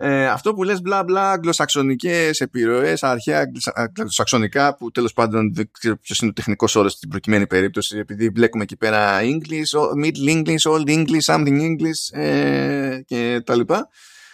Ε, 0.00 0.26
αυτό 0.26 0.54
που 0.54 0.62
λες 0.62 0.80
μπλα 0.80 1.04
μπλα 1.04 1.30
αγγλοσαξονικές 1.30 2.40
επιρροές 2.40 3.02
αρχαία 3.02 3.50
αγγλοσαξονικά 3.74 4.76
που 4.76 4.90
τέλος 4.90 5.12
πάντων 5.12 5.54
δεν 5.54 5.70
ξέρω 5.72 5.96
ποιος 5.96 6.18
είναι 6.18 6.30
ο 6.30 6.32
τεχνικός 6.32 6.76
όρος 6.76 6.92
στην 6.92 7.08
προκειμένη 7.08 7.46
περίπτωση 7.46 7.98
επειδή 7.98 8.30
μπλέκουμε 8.30 8.62
εκεί 8.62 8.76
πέρα 8.76 9.20
English, 9.20 10.02
Middle 10.04 10.28
English, 10.28 10.72
Old 10.72 10.88
English, 10.88 11.24
Something 11.24 11.60
English 11.60 12.18
ε, 12.18 13.00
και 13.06 13.42
τα 13.44 13.56
λοιπά. 13.56 13.88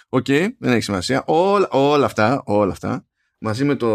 Οκ, 0.09 0.25
okay, 0.29 0.49
δεν 0.59 0.73
έχει 0.73 0.83
σημασία. 0.83 1.23
Όλα, 1.27 1.69
όλα 1.71 2.05
αυτά, 2.05 2.43
όλα 2.45 2.73
αυτά 2.73 3.07
μαζί 3.39 3.65
με 3.65 3.75
το 3.75 3.89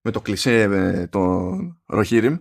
με 0.00 0.10
το 0.10 0.20
κλισέ 0.20 0.62
ε, 0.62 1.06
το 1.06 1.50
Rohirrim 1.86 2.36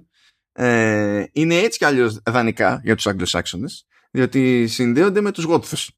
ε, 0.52 1.26
είναι 1.32 1.56
έτσι 1.56 1.78
κι 1.78 1.86
αλλιώς 1.86 2.20
δανεικά 2.26 2.82
για 2.84 2.96
τους 2.96 3.08
Αγγλοσάξονες 3.08 3.86
διότι 4.12 4.68
συνδέονται 4.68 5.22
με 5.22 5.32
τους 5.32 5.44
Γότθους. 5.44 5.92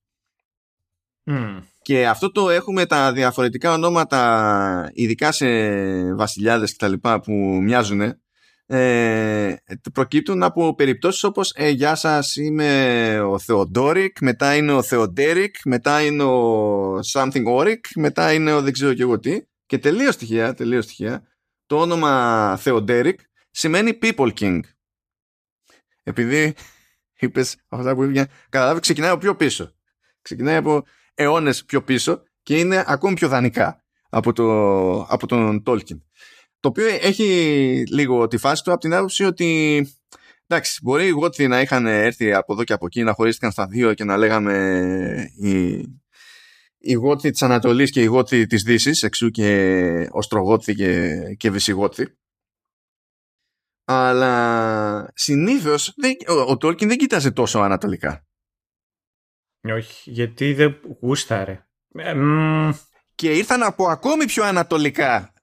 Mm. 1.26 1.62
Και 1.84 2.08
αυτό 2.08 2.32
το 2.32 2.50
έχουμε 2.50 2.86
τα 2.86 3.14
διαφορετικά 3.14 3.74
ονόματα, 3.74 4.90
ειδικά 4.94 5.32
σε 5.32 5.48
βασιλιάδες 6.16 6.72
και 6.72 6.78
τα 6.80 6.88
λοιπά 6.88 7.20
που 7.20 7.32
μοιάζουν, 7.62 8.02
ε, 8.66 9.56
προκύπτουν 9.94 10.44
από 10.44 10.76
περιπτώσεις 10.76 11.24
όπως 11.24 11.52
ε, 11.56 11.70
«Γεια 11.70 11.96
σας, 11.96 12.36
είμαι 12.36 13.20
ο 13.20 13.40
Θεοντόρικ», 13.40 14.22
μετά 14.22 14.56
είναι 14.56 14.72
ο 14.72 14.82
Θεοντέρικ, 14.82 15.56
μετά 15.66 16.02
είναι 16.02 16.24
ο 16.24 17.00
Something 17.14 17.46
Oric, 17.46 17.80
μετά 17.96 18.34
είναι 18.34 18.54
ο 18.54 18.62
δεν 18.62 18.74
ξέρω 18.74 18.94
και 18.94 19.02
εγώ 19.02 19.20
τι. 19.20 19.42
Και 19.66 19.78
τελείως 19.78 20.14
στοιχεία, 20.14 20.54
τελείως 20.54 20.84
στοιχεία, 20.84 21.24
το 21.66 21.80
όνομα 21.80 22.58
Θεοντέρικ 22.58 23.20
σημαίνει 23.52 23.98
People 24.02 24.34
King. 24.40 24.60
Επειδή 26.04 26.54
είπες 27.20 27.56
αυτά 27.68 27.96
που 27.96 28.04
είπες, 28.04 28.26
καταλάβεις 28.50 28.82
ξεκινάει 28.82 29.10
από 29.10 29.20
πιο 29.20 29.36
πίσω. 29.36 29.76
Ξεκινάει 30.22 30.56
από 30.56 30.84
αιώνες 31.14 31.66
πιο 31.66 31.84
πίσω 31.84 32.24
και 32.44 32.60
είναι 32.60 32.84
ακόμη 32.88 33.14
πιο 33.14 33.28
δανεικά 33.28 33.84
από, 34.10 34.34
το, 34.34 35.02
από 35.02 35.28
τον 35.28 35.64
Tolkien. 35.66 36.02
Το 36.60 36.70
οποίο 36.70 36.86
έχει 36.88 37.84
λίγο 37.92 38.28
τη 38.28 38.38
φάση 38.38 38.64
του 38.64 38.72
από 38.72 38.80
την 38.80 38.94
άποψη 38.94 39.24
ότι 39.24 39.80
εντάξει, 40.48 40.80
μπορεί 40.84 41.06
οι 41.06 41.10
Γότθοι 41.10 41.48
να 41.48 41.62
είχαν 41.62 41.86
έρθει 41.86 42.34
από 42.34 42.54
εδώ 42.54 42.64
και 42.64 42.74
από 42.74 42.86
εκεί, 42.86 43.04
να 43.04 43.14
χωρίστηκαν 43.14 43.52
στα 43.52 43.68
δύο 43.68 43.94
και 43.94 44.04
να 44.04 44.18
λέγαμε 44.18 45.32
οι, 45.38 45.70
οι 46.78 46.94
Γότθοι 46.94 47.30
της 47.30 47.42
Ανατολής 47.42 47.92
και 47.92 48.02
οι 48.02 48.06
Γότθοι 48.06 48.46
της 48.46 48.64
Δύσης, 48.64 49.04
εξού 49.04 49.30
και 49.30 50.08
Οστρογότθοι 50.12 50.76
και, 50.76 51.20
και 51.38 51.52
Βυσιγότθοι. 51.52 52.08
Αλλά 53.86 55.12
συνήθως 55.14 55.94
ο, 56.28 56.34
ο 56.34 56.58
Τόλκιν 56.58 56.88
δεν 56.88 56.98
κοίταζε 56.98 57.32
τόσο 57.32 57.60
ανατολικά. 57.60 58.26
Όχι, 59.64 60.12
γιατί 60.12 60.54
δεν 60.54 60.80
γούσταρε. 61.02 61.66
Ε, 61.96 62.14
και 63.16 63.32
ήρθαν 63.32 63.64
από 63.64 63.88
ακόμη 63.88 64.26
πιο 64.26 64.44
ανατολικά 64.44 65.34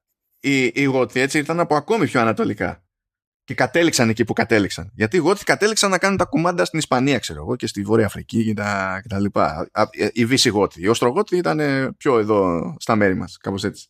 οι, 0.41 0.65
οι 0.65 0.85
Γότθοι, 0.85 1.21
έτσι, 1.21 1.39
ήρθαν 1.39 1.61
από 1.61 1.75
ακόμη 1.75 2.07
πιο 2.07 2.21
ανατολικά. 2.21 2.85
Και 3.45 3.55
κατέληξαν 3.55 4.09
εκεί 4.09 4.25
που 4.25 4.33
κατέληξαν. 4.33 4.93
Γιατί 4.95 5.17
οι 5.17 5.21
Γότθοι 5.21 5.45
κατέληξαν 5.45 5.91
να 5.91 5.99
κάνουν 5.99 6.17
τα 6.17 6.25
κουμάντα 6.25 6.65
στην 6.65 6.79
Ισπανία, 6.79 7.19
ξέρω 7.19 7.41
εγώ, 7.41 7.57
και 7.57 7.67
στη 7.67 7.83
Βόρεια 7.83 8.07
Αφρική 8.07 8.45
και 8.45 8.55
τα, 8.55 8.99
και 9.03 9.09
τα 9.09 9.21
λοιπά. 9.21 9.71
Ε, 9.91 10.09
οι 10.13 10.25
Βύση 10.25 10.49
Γότθοι. 10.49 10.83
Οι 10.83 10.89
Οστρογότθοι 10.89 11.37
ήταν 11.37 11.61
πιο 11.97 12.19
εδώ 12.19 12.75
στα 12.79 12.97
μέρη 12.97 13.15
μας, 13.15 13.37
κάπως 13.37 13.65
έτσι. 13.65 13.89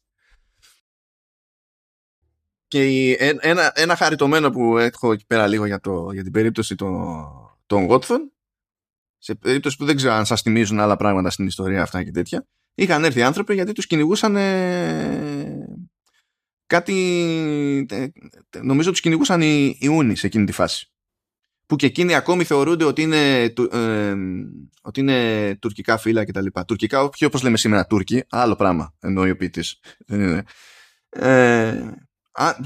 Και 2.69 3.13
ένα, 3.41 3.73
ένα 3.75 3.97
χαριτωμένο 3.97 4.51
που 4.51 4.79
έχω 4.79 5.13
εκεί 5.13 5.27
πέρα 5.27 5.47
λίγο 5.47 5.67
για, 5.67 5.81
το, 5.81 6.13
για 6.13 6.23
την 6.23 6.33
περίπτωση 6.33 6.75
των, 6.75 7.27
των 7.67 7.85
Γότθων 7.85 8.33
σε 9.21 9.35
περίπτωση 9.35 9.77
που 9.77 9.85
δεν 9.85 9.97
ξέρω 9.97 10.13
αν 10.13 10.27
σας 10.27 10.43
θυμίζουν 10.43 10.81
άλλα 10.81 10.97
πράγματα 10.97 11.31
στην 11.31 11.47
ιστορία 11.47 11.83
αυτά 11.83 12.05
και 12.05 12.11
τέτοια, 12.11 12.47
είχαν 12.75 13.05
έρθει 13.05 13.23
άνθρωποι 13.23 13.55
γιατί 13.55 13.73
τους 13.73 13.87
κυνηγούσαν 13.87 14.37
κάτι. 16.67 17.87
Νομίζω 18.63 18.91
τους 18.91 19.01
κυνηγούσαν 19.01 19.43
οι 19.43 19.77
Ιούνι 19.81 20.17
σε 20.17 20.27
εκείνη 20.27 20.45
τη 20.45 20.53
φάση. 20.53 20.93
Που 21.67 21.77
και 21.77 21.87
εκείνοι 21.87 22.15
ακόμη 22.15 22.45
θεωρούνται 22.45 22.85
ότι 22.85 23.03
είναι, 23.03 23.43
ε, 23.71 24.15
ότι 24.83 25.01
είναι 25.01 25.55
τουρκικά 25.61 25.99
φύλλα 25.99 26.25
κτλ. 26.25 26.47
Τουρκικά, 26.67 27.03
όχι 27.03 27.25
όπως 27.25 27.43
λέμε 27.43 27.57
σήμερα 27.57 27.87
Τούρκοι, 27.87 28.25
άλλο 28.31 28.57
πράγμα 28.57 28.95
εννοεί 29.01 29.31
ο 29.31 29.37
ποιητής. 29.37 29.81
Ε, 31.09 31.93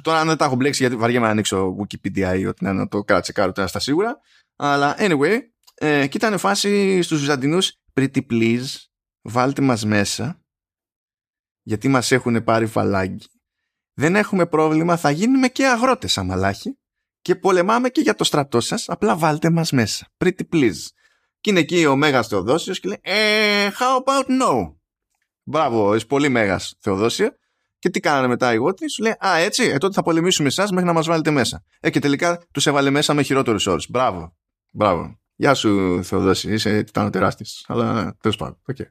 τώρα 0.03 0.21
αν 0.21 0.27
δεν 0.27 0.37
τα 0.37 0.45
έχω 0.45 0.55
μπλέξει 0.55 0.83
γιατί 0.83 0.97
βαριέμαι 0.97 1.27
να 1.27 1.31
ανοίξω 1.33 1.77
Wikipedia 1.81 2.39
ή 2.39 2.47
ότι 2.47 2.65
να 2.65 2.89
το 2.89 3.05
κράτησε 3.05 3.33
κάτω 3.33 3.67
στα 3.67 3.79
σίγουρα. 3.79 4.19
Αλλά 4.57 4.97
anyway, 4.99 5.39
ε, 5.75 6.07
και 6.07 6.17
ήταν 6.17 6.39
φάση 6.39 7.03
στους 7.03 7.19
Βυζαντινούς 7.19 7.73
pretty 7.95 8.21
please 8.31 8.67
βάλτε 9.23 9.63
μας 9.63 9.85
μέσα 9.85 10.43
γιατί 11.63 11.89
μας 11.89 12.13
έχουν 12.13 12.45
πάρει 12.45 12.67
φαλάγγι 12.67 13.27
δεν 13.95 14.17
έχουμε 14.17 14.47
πρόβλημα 14.47 14.97
θα 14.97 15.11
γίνουμε 15.11 15.49
και 15.49 15.67
αγρότες 15.67 16.19
αμαλάχοι 16.19 16.79
και 17.21 17.37
πολεμάμε 17.37 17.89
και 17.89 18.01
για 18.01 18.15
το 18.15 18.25
στρατό 18.25 18.61
σας 18.61 18.89
απλά 18.89 19.17
βάλτε 19.17 19.51
μας 19.51 19.71
μέσα 19.73 20.13
pretty 20.25 20.43
please 20.53 20.83
και 21.41 21.51
είναι 21.51 21.61
εκεί 21.61 21.87
ο 21.87 21.97
Μέγας 21.97 22.29
Θεοδόσιος 22.29 22.81
και 22.81 22.89
λέει 22.89 23.01
ε, 23.03 23.69
how 23.79 24.05
about 24.05 24.27
no; 24.43 24.75
Μπράβο 25.43 25.95
είσαι 25.95 26.07
πολύ 26.07 26.29
Μέγας 26.29 26.75
Θεοδόσιο 26.81 27.31
και 27.79 27.91
τι 27.91 28.01
κάνανε 28.01 28.27
μετά 28.27 28.53
οι 28.53 28.57
Γότοι, 28.57 28.91
σου 28.91 29.03
λέει 29.03 29.15
Α, 29.27 29.37
έτσι, 29.37 29.65
ε, 29.65 29.79
τότε 29.79 29.95
θα 29.95 30.03
πολεμήσουμε 30.03 30.49
εσάς 30.49 30.71
μέχρι 30.71 30.87
να 30.87 30.93
μας 30.93 31.07
βάλετε 31.07 31.31
μέσα. 31.31 31.65
Ε, 31.81 31.91
και 31.91 31.99
τελικά 31.99 32.43
τους 32.53 32.67
έβαλε 32.67 32.91
μέσα 32.91 33.15
με 33.15 33.23
χειρότερους 33.23 33.67
όρους. 33.67 33.87
Μπράβο. 33.91 34.37
Μπράβο. 34.71 35.19
Γεια 35.37 35.55
σου, 35.55 36.05
Θεοδόση. 36.05 36.53
Είσαι 36.53 36.83
τιτάνο 36.83 37.11
τεράστιο. 37.11 37.47
Αλλά 37.67 38.17
τέλος 38.21 38.37
πάντων. 38.37 38.61
Okay. 38.73 38.87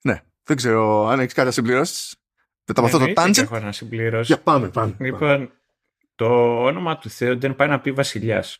Ναι. 0.00 0.22
Δεν 0.42 0.56
ξέρω 0.56 1.06
αν 1.06 1.20
έχεις 1.20 1.32
κάτι 1.32 1.46
να 1.46 1.52
συμπληρώσεις. 1.52 2.16
Δεν 2.64 2.76
από 2.78 2.86
αυτό 2.86 2.98
το 2.98 3.12
tangent. 3.16 3.38
Έχω 3.38 3.58
να 3.58 3.72
συμπληρώσω. 3.72 4.34
Για 4.34 4.42
πάμε, 4.42 4.68
πάμε. 4.68 4.96
Λοιπόν, 5.00 5.52
το 6.14 6.26
όνομα 6.64 6.98
του 6.98 7.10
Θεού 7.10 7.38
δεν 7.38 7.56
πάει 7.56 7.68
να 7.68 7.80
πει 7.80 7.92
βασιλιάς. 7.92 8.58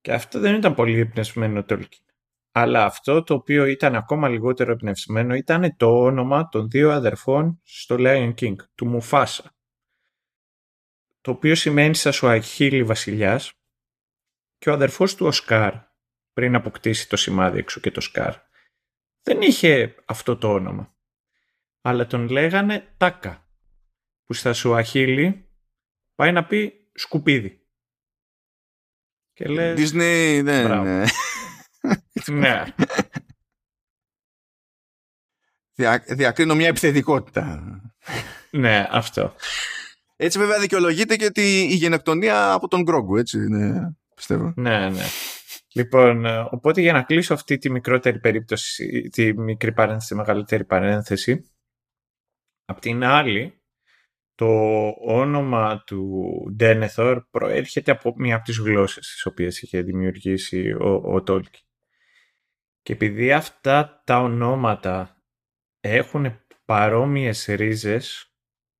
Και 0.00 0.12
αυτό 0.12 0.38
δεν 0.38 0.54
ήταν 0.54 0.74
πολύ 0.74 0.98
εμπνευσμένο 0.98 1.64
Τόλκιν. 1.64 2.04
Αλλά 2.52 2.84
αυτό 2.84 3.22
το 3.22 3.34
οποίο 3.34 3.64
ήταν 3.64 3.94
ακόμα 3.94 4.28
λιγότερο 4.28 4.72
εμπνευσμένο 4.72 5.34
ήταν 5.34 5.76
το 5.76 6.02
όνομα 6.02 6.48
των 6.48 6.70
δύο 6.70 6.90
αδερφών 6.90 7.60
στο 7.62 7.96
Lion 7.98 8.34
King, 8.40 8.54
του 8.74 8.86
Μουφάσα. 8.86 9.54
Το 11.20 11.30
οποίο 11.30 11.54
σημαίνει 11.54 11.94
στα 11.94 12.12
Σουαχίλη 12.12 12.84
βασιλιάς 12.84 13.52
και 14.62 14.70
ο 14.70 14.72
αδερφός 14.72 15.14
του 15.14 15.26
Οσκάρ, 15.26 15.74
πριν 16.32 16.54
αποκτήσει 16.54 17.08
το 17.08 17.16
σημάδι 17.16 17.58
έξω 17.58 17.80
και 17.80 17.90
το 17.90 18.00
Σκάρ, 18.00 18.34
δεν 19.22 19.40
είχε 19.40 19.94
αυτό 20.04 20.36
το 20.36 20.52
όνομα. 20.52 20.94
Αλλά 21.80 22.06
τον 22.06 22.28
λέγανε 22.28 22.94
Τάκα, 22.96 23.48
που 24.24 24.32
στα 24.32 24.52
Σουαχίλη 24.52 25.48
πάει 26.14 26.32
να 26.32 26.46
πει 26.46 26.90
σκουπίδι. 26.94 27.66
Και 29.32 29.44
λες... 29.44 29.80
Disney 29.80 30.40
δεν... 30.44 30.82
Ναι. 30.82 31.04
ναι. 32.26 32.64
Δια, 35.74 36.04
διακρίνω 36.08 36.54
μια 36.54 36.68
επιθετικότητα. 36.68 37.62
ναι, 38.50 38.86
αυτό. 38.90 39.34
Έτσι 40.16 40.38
βέβαια 40.38 40.58
δικαιολογείται 40.58 41.16
και 41.16 41.30
τη, 41.30 41.62
η 41.62 41.74
γενοκτονία 41.74 42.52
από 42.52 42.68
τον 42.68 42.82
Γκρόγκου, 42.82 43.16
έτσι, 43.16 43.38
ναι, 43.38 43.90
πιστεύω. 44.26 44.52
Ναι, 44.56 44.90
ναι. 44.90 45.04
Λοιπόν, 45.74 46.24
ε, 46.24 46.48
οπότε 46.50 46.80
για 46.80 46.92
να 46.92 47.02
κλείσω 47.02 47.34
αυτή 47.34 47.58
τη 47.58 47.70
μικρότερη 47.70 48.18
περίπτωση, 48.18 49.08
τη 49.08 49.38
μικρή 49.38 49.72
παρένθεση, 49.72 50.08
τη 50.08 50.14
μεγαλύτερη 50.14 50.64
παρένθεση, 50.64 51.44
απ' 52.64 52.78
την 52.78 53.04
άλλη, 53.04 53.62
το 54.34 54.48
όνομα 55.06 55.82
του 55.86 56.56
Denethor 56.60 57.20
προέρχεται 57.30 57.90
από 57.90 58.14
μία 58.16 58.34
από 58.34 58.44
τις 58.44 58.58
γλώσσες 58.58 59.06
τις 59.06 59.26
οποίες 59.26 59.62
είχε 59.62 59.82
δημιουργήσει 59.82 60.72
ο, 60.72 60.88
ο 60.88 61.22
Tolkien. 61.26 61.62
Και 62.82 62.92
επειδή 62.92 63.32
αυτά 63.32 64.02
τα 64.06 64.18
ονόματα 64.18 65.22
έχουν 65.80 66.40
παρόμοιες 66.64 67.44
ρίζες, 67.44 68.31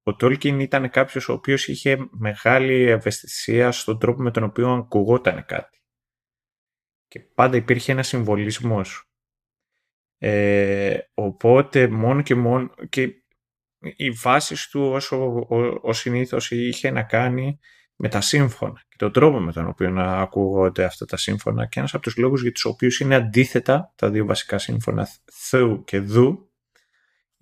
ο 0.02 0.16
Tolkien 0.20 0.60
ήταν 0.60 0.90
κάποιος 0.90 1.28
ο 1.28 1.32
οποίος 1.32 1.68
είχε 1.68 2.08
μεγάλη 2.10 2.82
ευαισθησία 2.82 3.72
στον 3.72 3.98
τρόπο 3.98 4.22
με 4.22 4.30
τον 4.30 4.42
οποίο 4.42 4.70
ακουγόταν 4.72 5.44
κάτι. 5.44 5.82
Και 7.08 7.20
πάντα 7.20 7.56
υπήρχε 7.56 7.92
ένας 7.92 8.06
συμβολισμός. 8.06 9.10
Ε, 10.18 10.98
οπότε 11.14 11.88
μόνο 11.88 12.22
και 12.22 12.34
μόνο... 12.34 12.74
Και 12.88 13.14
η 13.96 14.10
βάση 14.10 14.70
του 14.70 14.82
όσο 14.82 15.46
ο, 15.48 15.78
ο 15.82 15.92
συνήθως 15.92 16.50
είχε 16.50 16.90
να 16.90 17.02
κάνει 17.02 17.58
με 17.96 18.08
τα 18.08 18.20
σύμφωνα 18.20 18.82
και 18.88 18.96
τον 18.98 19.12
τρόπο 19.12 19.40
με 19.40 19.52
τον 19.52 19.66
οποίο 19.66 19.90
να 19.90 20.20
ακούγονται 20.20 20.84
αυτά 20.84 21.04
τα 21.06 21.16
σύμφωνα 21.16 21.66
και 21.66 21.78
ένας 21.78 21.94
από 21.94 22.02
τους 22.02 22.16
λόγους 22.16 22.42
για 22.42 22.52
τους 22.52 22.64
οποίους 22.64 23.00
είναι 23.00 23.14
αντίθετα 23.14 23.92
τα 23.96 24.10
δύο 24.10 24.26
βασικά 24.26 24.58
σύμφωνα 24.58 25.08
Θεού 25.32 25.84
και 25.84 26.00
Δου 26.00 26.51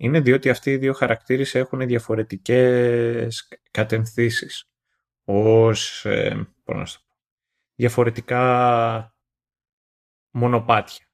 είναι 0.03 0.19
διότι 0.19 0.49
αυτοί 0.49 0.71
οι 0.71 0.77
δύο 0.77 0.93
χαρακτήρες 0.93 1.55
έχουν 1.55 1.87
διαφορετικές 1.87 3.47
κατευθύνσεις 3.71 4.69
ως 5.23 6.05
ε, 6.05 6.47
διαφορετικά 7.75 9.15
μονοπάτια. 10.31 11.05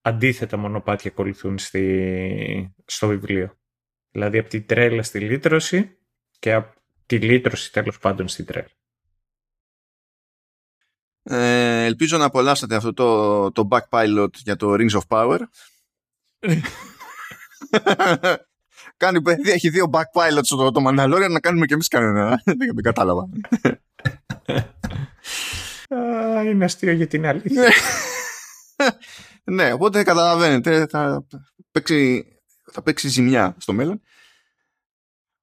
Αντίθετα 0.00 0.56
μονοπάτια 0.56 1.10
ακολουθούν 1.10 1.58
στη, 1.58 2.74
στο 2.86 3.06
βιβλίο. 3.06 3.58
Δηλαδή 4.10 4.38
από 4.38 4.48
τη 4.48 4.62
τρέλα 4.62 5.02
στη 5.02 5.20
λύτρωση 5.20 5.98
και 6.38 6.52
από 6.52 6.74
τη 7.06 7.18
λύτρωση 7.18 7.72
τέλος 7.72 7.98
πάντων 7.98 8.28
στη 8.28 8.44
τρέλα. 8.44 8.70
Ε, 11.22 11.84
ελπίζω 11.84 12.18
να 12.18 12.24
απολαύσατε 12.24 12.74
αυτό 12.74 12.92
το, 12.92 13.50
το 13.52 13.68
back 13.70 13.88
pilot 13.90 14.32
για 14.34 14.56
το 14.56 14.72
Rings 14.72 15.00
of 15.00 15.06
Power. 15.08 15.40
Κάνει 18.96 19.22
παιδί, 19.22 19.50
έχει 19.50 19.68
δύο 19.68 19.90
back 19.92 20.00
pilots 20.12 20.40
στο 20.42 20.70
το 20.70 20.84
Mandalorian 20.88 21.30
να 21.30 21.40
κάνουμε 21.40 21.66
και 21.66 21.74
εμείς 21.74 21.88
κανένα. 21.88 22.42
Δεν 22.44 22.82
κατάλαβα. 22.82 23.28
Είναι 26.44 26.64
αστείο 26.64 26.92
για 26.92 27.06
την 27.06 27.26
αλήθεια. 27.26 27.72
ναι, 29.44 29.72
οπότε 29.72 30.02
καταλαβαίνετε, 30.02 30.86
θα 30.86 31.26
παίξει 31.70 32.24
θα 32.72 32.82
παίξει 32.82 33.08
ζημιά 33.08 33.54
στο 33.58 33.72
μέλλον. 33.72 34.00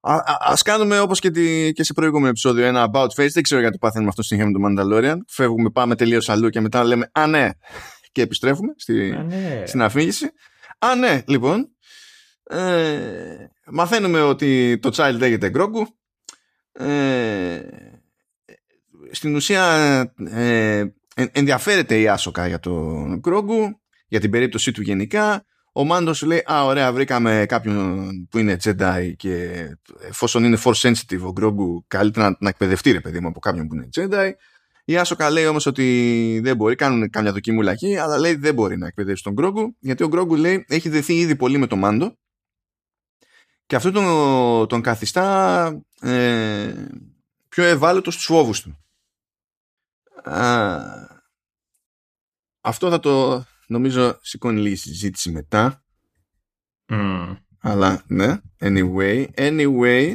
Α 0.00 0.22
ας 0.38 0.62
κάνουμε 0.62 1.00
όπως 1.00 1.20
και, 1.20 1.30
και 1.70 1.82
σε 1.82 1.92
προηγούμενο 1.92 2.28
επεισόδιο 2.28 2.64
ένα 2.66 2.90
about 2.92 3.06
face. 3.06 3.30
Δεν 3.32 3.42
ξέρω 3.42 3.60
γιατί 3.60 3.78
πάθαμε 3.78 4.08
αυτό 4.08 4.22
στην 4.22 4.46
με 4.46 4.52
το 4.52 4.60
Mandalorian. 4.64 5.16
Φεύγουμε, 5.28 5.70
πάμε 5.70 5.94
τελείως 5.94 6.28
αλλού 6.28 6.48
και 6.48 6.60
μετά 6.60 6.84
λέμε 6.84 7.10
Α, 7.12 7.26
ναι, 7.26 7.48
και 8.12 8.22
επιστρέφουμε 8.22 8.72
στη, 8.76 9.22
ναι. 9.26 9.62
στην 9.66 9.82
αφήγηση. 9.82 10.30
Α, 10.78 10.94
ναι, 10.94 11.22
λοιπόν. 11.26 11.76
Ε, 12.48 13.50
μαθαίνουμε 13.66 14.20
ότι 14.20 14.78
το 14.78 14.90
child 14.92 15.16
λέγεται 15.18 15.50
Grogu. 15.54 15.82
Ε, 16.72 17.60
στην 19.10 19.34
ουσία 19.34 19.64
ε, 20.30 20.84
ενδιαφέρεται 21.32 22.00
η 22.00 22.08
Άσοκα 22.08 22.46
για 22.46 22.60
τον 22.60 23.20
Grogu, 23.24 23.70
για 24.08 24.20
την 24.20 24.30
περίπτωσή 24.30 24.72
του 24.72 24.82
γενικά 24.82 25.44
ο 25.72 25.84
Μάντος 25.84 26.16
σου 26.16 26.26
λέει 26.26 26.42
Α, 26.52 26.64
ωραία, 26.64 26.92
βρήκαμε 26.92 27.44
κάποιον 27.48 28.08
που 28.30 28.38
είναι 28.38 28.56
Jedi 28.64 29.12
και 29.16 29.50
εφόσον 30.08 30.44
είναι 30.44 30.58
force 30.64 30.90
sensitive 30.90 31.20
ο 31.20 31.32
Γκρόγκου, 31.32 31.84
καλύτερα 31.88 32.28
να, 32.28 32.36
να 32.40 32.48
εκπαιδευτεί, 32.48 32.92
ρε 32.92 33.00
παιδί 33.00 33.20
μου, 33.20 33.28
από 33.28 33.40
κάποιον 33.40 33.66
που 33.66 33.74
είναι 33.74 33.88
Jedi. 33.96 34.30
Η 34.84 34.96
Άσοκα 34.96 35.30
λέει 35.30 35.46
όμως 35.46 35.66
ότι 35.66 36.40
δεν 36.42 36.56
μπορεί, 36.56 36.74
κάνουν 36.74 37.10
καμιά 37.10 37.32
δοκιμούλακη, 37.32 37.96
αλλά 37.96 38.18
λέει 38.18 38.34
δεν 38.34 38.54
μπορεί 38.54 38.78
να 38.78 38.86
εκπαιδεύσει 38.86 39.22
τον 39.22 39.32
Γκρόγκου, 39.32 39.76
γιατί 39.78 40.02
ο 40.02 40.08
Γκρόγκου 40.08 40.34
λέει 40.34 40.64
έχει 40.68 40.88
δεθεί 40.88 41.14
ήδη 41.14 41.36
πολύ 41.36 41.58
με 41.58 41.66
τον 41.66 41.78
Μάντο 41.78 42.16
και 43.68 43.76
αυτό 43.76 43.90
τον, 43.90 44.68
τον 44.68 44.80
καθιστά 44.82 45.82
ε, 46.00 46.86
πιο 47.48 47.64
ευάλωτο 47.64 48.10
στους 48.10 48.24
φόβους 48.24 48.60
του. 48.60 48.78
Α, 50.30 50.78
αυτό 52.60 52.90
θα 52.90 53.00
το, 53.00 53.44
νομίζω 53.66 54.18
σηκώνει 54.22 54.60
λίγη 54.60 54.76
συζήτηση 54.76 55.30
μετά. 55.30 55.84
Αλλά 57.60 58.02
ναι, 58.06 58.36
anyway, 58.60 59.26
anyway, 59.34 60.14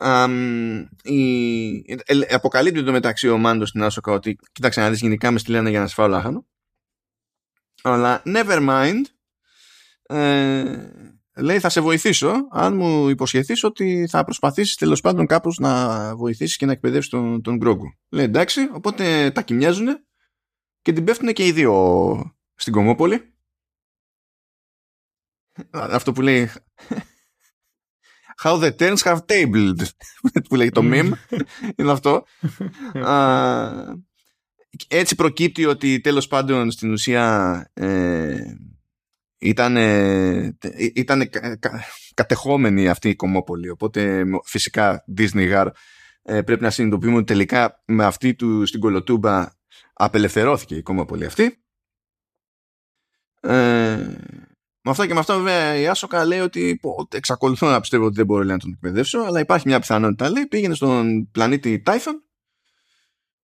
um, 0.00 0.84
η, 1.02 1.84
αποκαλύπτει 2.30 2.84
το 2.84 2.92
μεταξύ 2.92 3.28
ο 3.28 3.38
Μάντος 3.38 3.68
στην 3.68 3.82
Άσοκα 3.82 4.12
ότι 4.12 4.38
κοίταξε 4.52 4.80
να 4.80 4.90
δεις 4.90 5.00
γενικά 5.00 5.30
μες 5.30 5.40
στείλανε 5.40 5.70
για 5.70 5.80
να 5.80 5.86
σε 5.86 5.94
φάω 5.94 6.08
λάχανο. 6.08 6.46
Αλλά 7.82 8.22
never 8.26 8.68
mind, 8.68 9.02
ε, 10.02 11.13
λέει 11.36 11.58
θα 11.58 11.68
σε 11.68 11.80
βοηθήσω 11.80 12.32
αν 12.50 12.76
μου 12.76 13.08
υποσχεθείς 13.08 13.64
ότι 13.64 14.06
θα 14.10 14.24
προσπαθήσεις 14.24 14.76
τέλος 14.76 15.00
πάντων 15.00 15.26
κάπως 15.26 15.58
να 15.58 16.16
βοηθήσεις 16.16 16.56
και 16.56 16.66
να 16.66 16.72
εκπαιδεύσεις 16.72 17.10
τον, 17.10 17.42
τον 17.42 17.56
Γκρόγκου. 17.56 17.94
Λέει 18.08 18.24
εντάξει, 18.24 18.68
οπότε 18.72 19.30
τα 19.30 19.42
κοιμιάζουν 19.42 19.86
και 20.82 20.92
την 20.92 21.04
πέφτουν 21.04 21.32
και 21.32 21.46
οι 21.46 21.52
δύο 21.52 22.36
στην 22.54 22.72
Κομόπολη. 22.72 23.34
Αυτό 25.70 26.12
που 26.12 26.20
λέει 26.20 26.50
How 28.42 28.60
the 28.60 28.76
turns 28.76 28.98
have 28.98 29.20
tabled 29.26 29.86
που 30.48 30.54
λέει 30.54 30.68
το 30.68 30.80
meme 30.84 31.12
είναι 31.76 31.90
αυτό 31.90 32.24
έτσι 34.88 35.14
προκύπτει 35.14 35.64
ότι 35.64 36.00
τέλος 36.00 36.26
πάντων 36.26 36.70
στην 36.70 36.92
ουσία 36.92 37.70
ε, 37.74 38.40
ήταν, 39.44 39.76
ήταν 40.94 41.30
κατεχόμενη 42.14 42.88
αυτή 42.88 43.08
η 43.08 43.14
Κομόπολη 43.14 43.68
οπότε 43.68 44.24
φυσικά 44.44 45.04
Disney 45.18 45.52
Gar 45.52 45.66
ε, 46.22 46.42
πρέπει 46.42 46.62
να 46.62 46.70
συνειδητοποιούμε 46.70 47.16
ότι 47.16 47.26
τελικά 47.26 47.82
με 47.86 48.04
αυτή 48.04 48.34
του 48.34 48.66
στην 48.66 48.80
Κολοτούμπα 48.80 49.48
απελευθερώθηκε 49.92 50.74
η 50.74 50.82
Κομόπολη 50.82 51.24
αυτή. 51.24 51.64
Ε, 53.40 53.96
με 54.80 54.90
αυτά 54.90 55.06
και 55.06 55.12
με 55.12 55.18
αυτά 55.18 55.36
βέβαια 55.36 55.76
η 55.76 55.86
Άσοκα 55.88 56.24
λέει 56.24 56.40
ότι 56.40 56.78
πω, 56.82 57.08
εξακολουθώ 57.14 57.70
να 57.70 57.80
πιστεύω 57.80 58.04
ότι 58.04 58.14
δεν 58.14 58.26
μπορώ 58.26 58.44
να 58.44 58.58
τον 58.58 58.72
εκπαιδεύσω 58.72 59.18
αλλά 59.18 59.40
υπάρχει 59.40 59.68
μια 59.68 59.80
πιθανότητα 59.80 60.30
λέει 60.30 60.46
πήγαινε 60.46 60.74
στον 60.74 61.30
πλανήτη 61.30 61.80
Τάιθον 61.80 62.22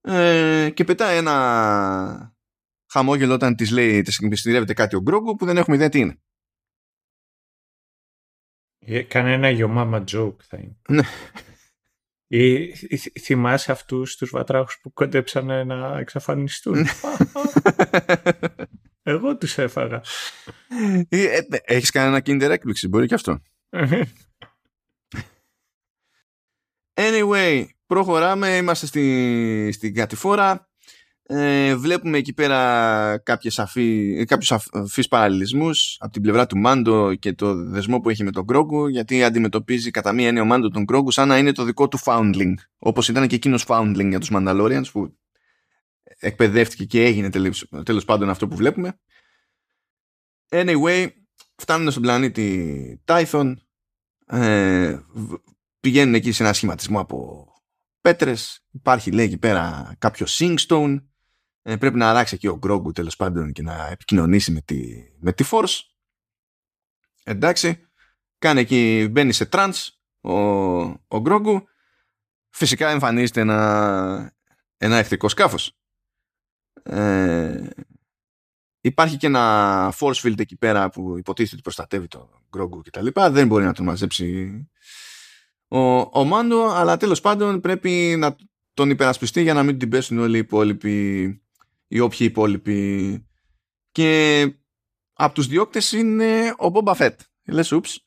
ε, 0.01 0.71
και 0.75 0.85
πετάει 0.85 1.17
ένα 1.17 2.35
χαμόγελο 2.91 3.35
όταν 3.35 3.55
της 3.55 3.71
λέει 3.71 4.03
της 4.03 4.19
εμπιστηρεύεται 4.19 4.75
κάτι 4.75 4.97
ο 4.97 5.01
Γκρόγκο 5.01 5.35
που 5.35 5.45
δεν 5.45 5.57
έχουμε 5.57 5.77
ιδέα 5.77 5.89
τι 5.89 5.99
είναι. 5.99 6.21
Ε, 8.79 9.03
Κανένα 9.03 9.49
your 9.53 9.77
mama 9.77 10.05
joke 10.05 10.43
θα 10.43 10.57
είναι. 10.57 10.77
Ναι. 10.89 11.03
Ή 12.27 12.75
θυμάσαι 13.21 13.73
αυτούς 13.73 14.17
τους 14.17 14.31
βατράχους 14.31 14.79
που 14.83 14.93
κόντεψαν 14.93 15.67
να 15.67 15.99
εξαφανιστούν; 15.99 16.87
Εγώ 19.03 19.37
τους 19.37 19.59
έφαγα. 19.59 20.01
Ε, 21.09 21.37
ε, 21.37 21.47
έχεις 21.65 21.91
κανένα 21.91 22.19
kinder 22.19 22.51
έκπληξη, 22.51 22.89
μπορεί 22.89 23.07
και 23.07 23.15
αυτό. 23.15 23.43
anyway, 26.95 27.67
προχωράμε, 27.87 28.57
είμαστε 28.57 28.87
στη, 28.87 29.73
στην 29.73 29.95
κατηφόρα. 29.95 30.70
Ε, 31.33 31.77
βλέπουμε 31.77 32.19
εκεί 32.19 32.33
πέρα 32.33 33.19
κάποιες 33.19 33.59
αφή, 33.59 34.25
κάποιους 34.27 34.53
αφείς 34.73 35.09
παραλληλισμούς 35.09 35.97
από 35.99 36.13
την 36.13 36.23
πλευρά 36.23 36.47
του 36.47 36.59
Μάντο 36.59 37.15
και 37.15 37.33
το 37.33 37.55
δεσμό 37.55 38.01
που 38.01 38.11
έχει 38.11 38.25
με 38.25 38.31
τον 38.31 38.47
Κρόγκου 38.47 38.87
γιατί 38.87 39.25
αντιμετωπίζει 39.25 39.91
κατά 39.91 40.13
μία 40.13 40.27
έννοια 40.27 40.43
ο 40.43 40.45
Μάντο 40.45 40.69
τον 40.69 40.85
Κρόγκου 40.85 41.11
σαν 41.11 41.29
να 41.29 41.39
είναι 41.39 41.53
το 41.53 41.65
δικό 41.65 41.89
του 41.89 41.99
foundling 42.05 42.55
όπως 42.79 43.09
ήταν 43.09 43.27
και 43.27 43.35
εκείνος 43.35 43.65
foundling 43.69 44.09
για 44.09 44.19
τους 44.19 44.31
Mandalorians 44.33 44.85
που 44.93 45.19
εκπαιδεύτηκε 46.19 46.85
και 46.85 47.05
έγινε 47.05 47.31
τέλος, 47.31 47.69
τέλος 47.85 48.05
πάντων 48.05 48.29
αυτό 48.29 48.49
που 48.49 48.57
βλέπουμε. 48.57 48.99
Anyway 50.49 51.09
φτάνουν 51.57 51.91
στον 51.91 52.03
πλανήτη 52.03 53.03
Tython. 53.05 53.55
Ε, 54.27 54.99
πηγαίνουν 55.81 56.15
εκεί 56.15 56.33
σε 56.33 56.43
ένα 56.43 56.53
σχηματισμό 56.53 57.01
από 57.01 57.47
πέτρες. 58.01 58.65
Υπάρχει 58.71 59.11
λέει 59.11 59.25
εκεί 59.25 59.39
πέρα 59.39 59.95
κάποιο 59.99 60.27
seeing 60.29 60.67
stone 60.67 60.99
ε, 61.63 61.77
πρέπει 61.77 61.97
να 61.97 62.09
αράξει 62.09 62.35
εκεί 62.35 62.47
ο 62.47 62.57
Γκρόγκου 62.57 62.93
τέλος 62.93 63.17
πάντων 63.17 63.53
και 63.53 63.63
να 63.63 63.87
επικοινωνήσει 63.87 64.53
με 64.53 64.61
τη, 64.61 65.05
με 65.19 65.33
τη 65.33 65.45
Force. 65.51 65.81
Εντάξει, 67.25 67.89
κάνει 68.39 68.61
εκεί, 68.61 69.09
μπαίνει 69.11 69.33
σε 69.33 69.47
τρανς 69.47 70.01
ο, 70.21 70.39
ο 70.89 71.21
Γκρόγκου. 71.21 71.69
Φυσικά 72.49 72.89
εμφανίζεται 72.89 73.41
ένα, 73.41 74.35
ένα 74.77 74.97
εχθρικό 74.97 75.29
σκάφος. 75.29 75.79
Ε, 76.83 77.69
υπάρχει 78.81 79.17
και 79.17 79.27
ένα 79.27 79.95
force 79.99 80.15
field 80.15 80.39
εκεί 80.41 80.57
πέρα 80.57 80.91
που 80.91 81.19
υποτίθεται 81.19 81.55
ότι 81.55 81.63
προστατεύει 81.63 82.09
τον 82.09 82.29
Γκρόγκου 82.51 82.83
και 82.83 82.91
τα 82.91 83.03
λοιπά. 83.03 83.31
Δεν 83.31 83.47
μπορεί 83.47 83.65
να 83.65 83.73
τον 83.73 83.85
μαζέψει 83.85 84.51
ο, 85.69 85.79
ο 86.01 86.25
Μάντο, 86.25 86.69
αλλά 86.69 86.97
τέλος 86.97 87.21
πάντων 87.21 87.61
πρέπει 87.61 88.15
να 88.19 88.37
τον 88.75 88.91
υπερασπιστεί 88.91 89.43
για 89.43 89.55
να 89.55 89.63
μην 89.63 89.79
την 89.79 89.89
πέσουν 89.89 90.19
όλοι 90.19 90.37
οι 90.37 90.41
υπόλοιποι 90.41 91.43
οι 91.91 92.01
όποιοι 92.01 92.27
υπόλοιποι. 92.31 93.27
Και 93.91 94.43
από 95.13 95.35
τους 95.35 95.47
διώκτες 95.47 95.93
είναι 95.93 96.55
ο 96.59 96.71
Boba 96.75 96.95
Fett. 96.95 97.17
Λες, 97.47 97.73
ούψ. 97.73 98.05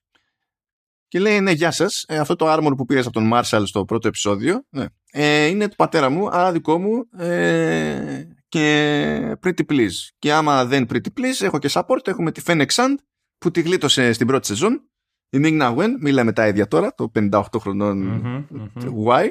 Και 1.07 1.19
λέει, 1.19 1.39
ναι, 1.39 1.51
γεια 1.51 1.71
σας. 1.71 2.03
Ε, 2.07 2.17
αυτό 2.17 2.35
το 2.35 2.53
armor 2.53 2.73
που 2.77 2.85
πήρες 2.85 3.05
από 3.05 3.13
τον 3.13 3.31
Marshall 3.33 3.63
στο 3.65 3.85
πρώτο 3.85 4.07
επεισόδιο 4.07 4.65
ναι, 4.69 4.85
ε, 5.11 5.45
είναι 5.45 5.67
του 5.67 5.75
πατέρα 5.75 6.09
μου, 6.09 6.29
άρα 6.29 6.51
δικό 6.51 6.79
μου 6.79 7.09
ε, 7.17 8.27
και 8.49 9.37
pretty 9.43 9.65
please. 9.69 9.93
Και 10.19 10.33
άμα 10.33 10.65
δεν 10.65 10.87
pretty 10.89 11.19
please, 11.19 11.41
έχω 11.41 11.59
και 11.59 11.69
support. 11.71 12.07
Έχουμε 12.07 12.31
τη 12.31 12.41
Fennec 12.45 12.67
Sand 12.67 12.95
που 13.37 13.51
τη 13.51 13.61
γλίτωσε 13.61 14.13
στην 14.13 14.27
πρώτη 14.27 14.47
σεζόν. 14.47 14.89
Η 15.29 15.39
Ming 15.43 15.77
Wen, 15.77 15.89
μιλάμε 15.99 16.33
τα 16.33 16.47
ίδια 16.47 16.67
τώρα, 16.67 16.93
το 16.93 17.11
58 17.15 17.41
χρονών 17.59 18.21
mm-hmm, 18.49 19.07
Y. 19.07 19.29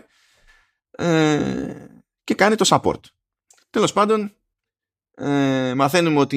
Ε, 0.90 1.86
και 2.24 2.34
κάνει 2.34 2.54
το 2.54 2.64
support. 2.68 3.00
Τέλος 3.70 3.92
πάντων, 3.92 4.32
ε, 5.14 5.74
μαθαίνουμε 5.74 6.18
ότι 6.18 6.36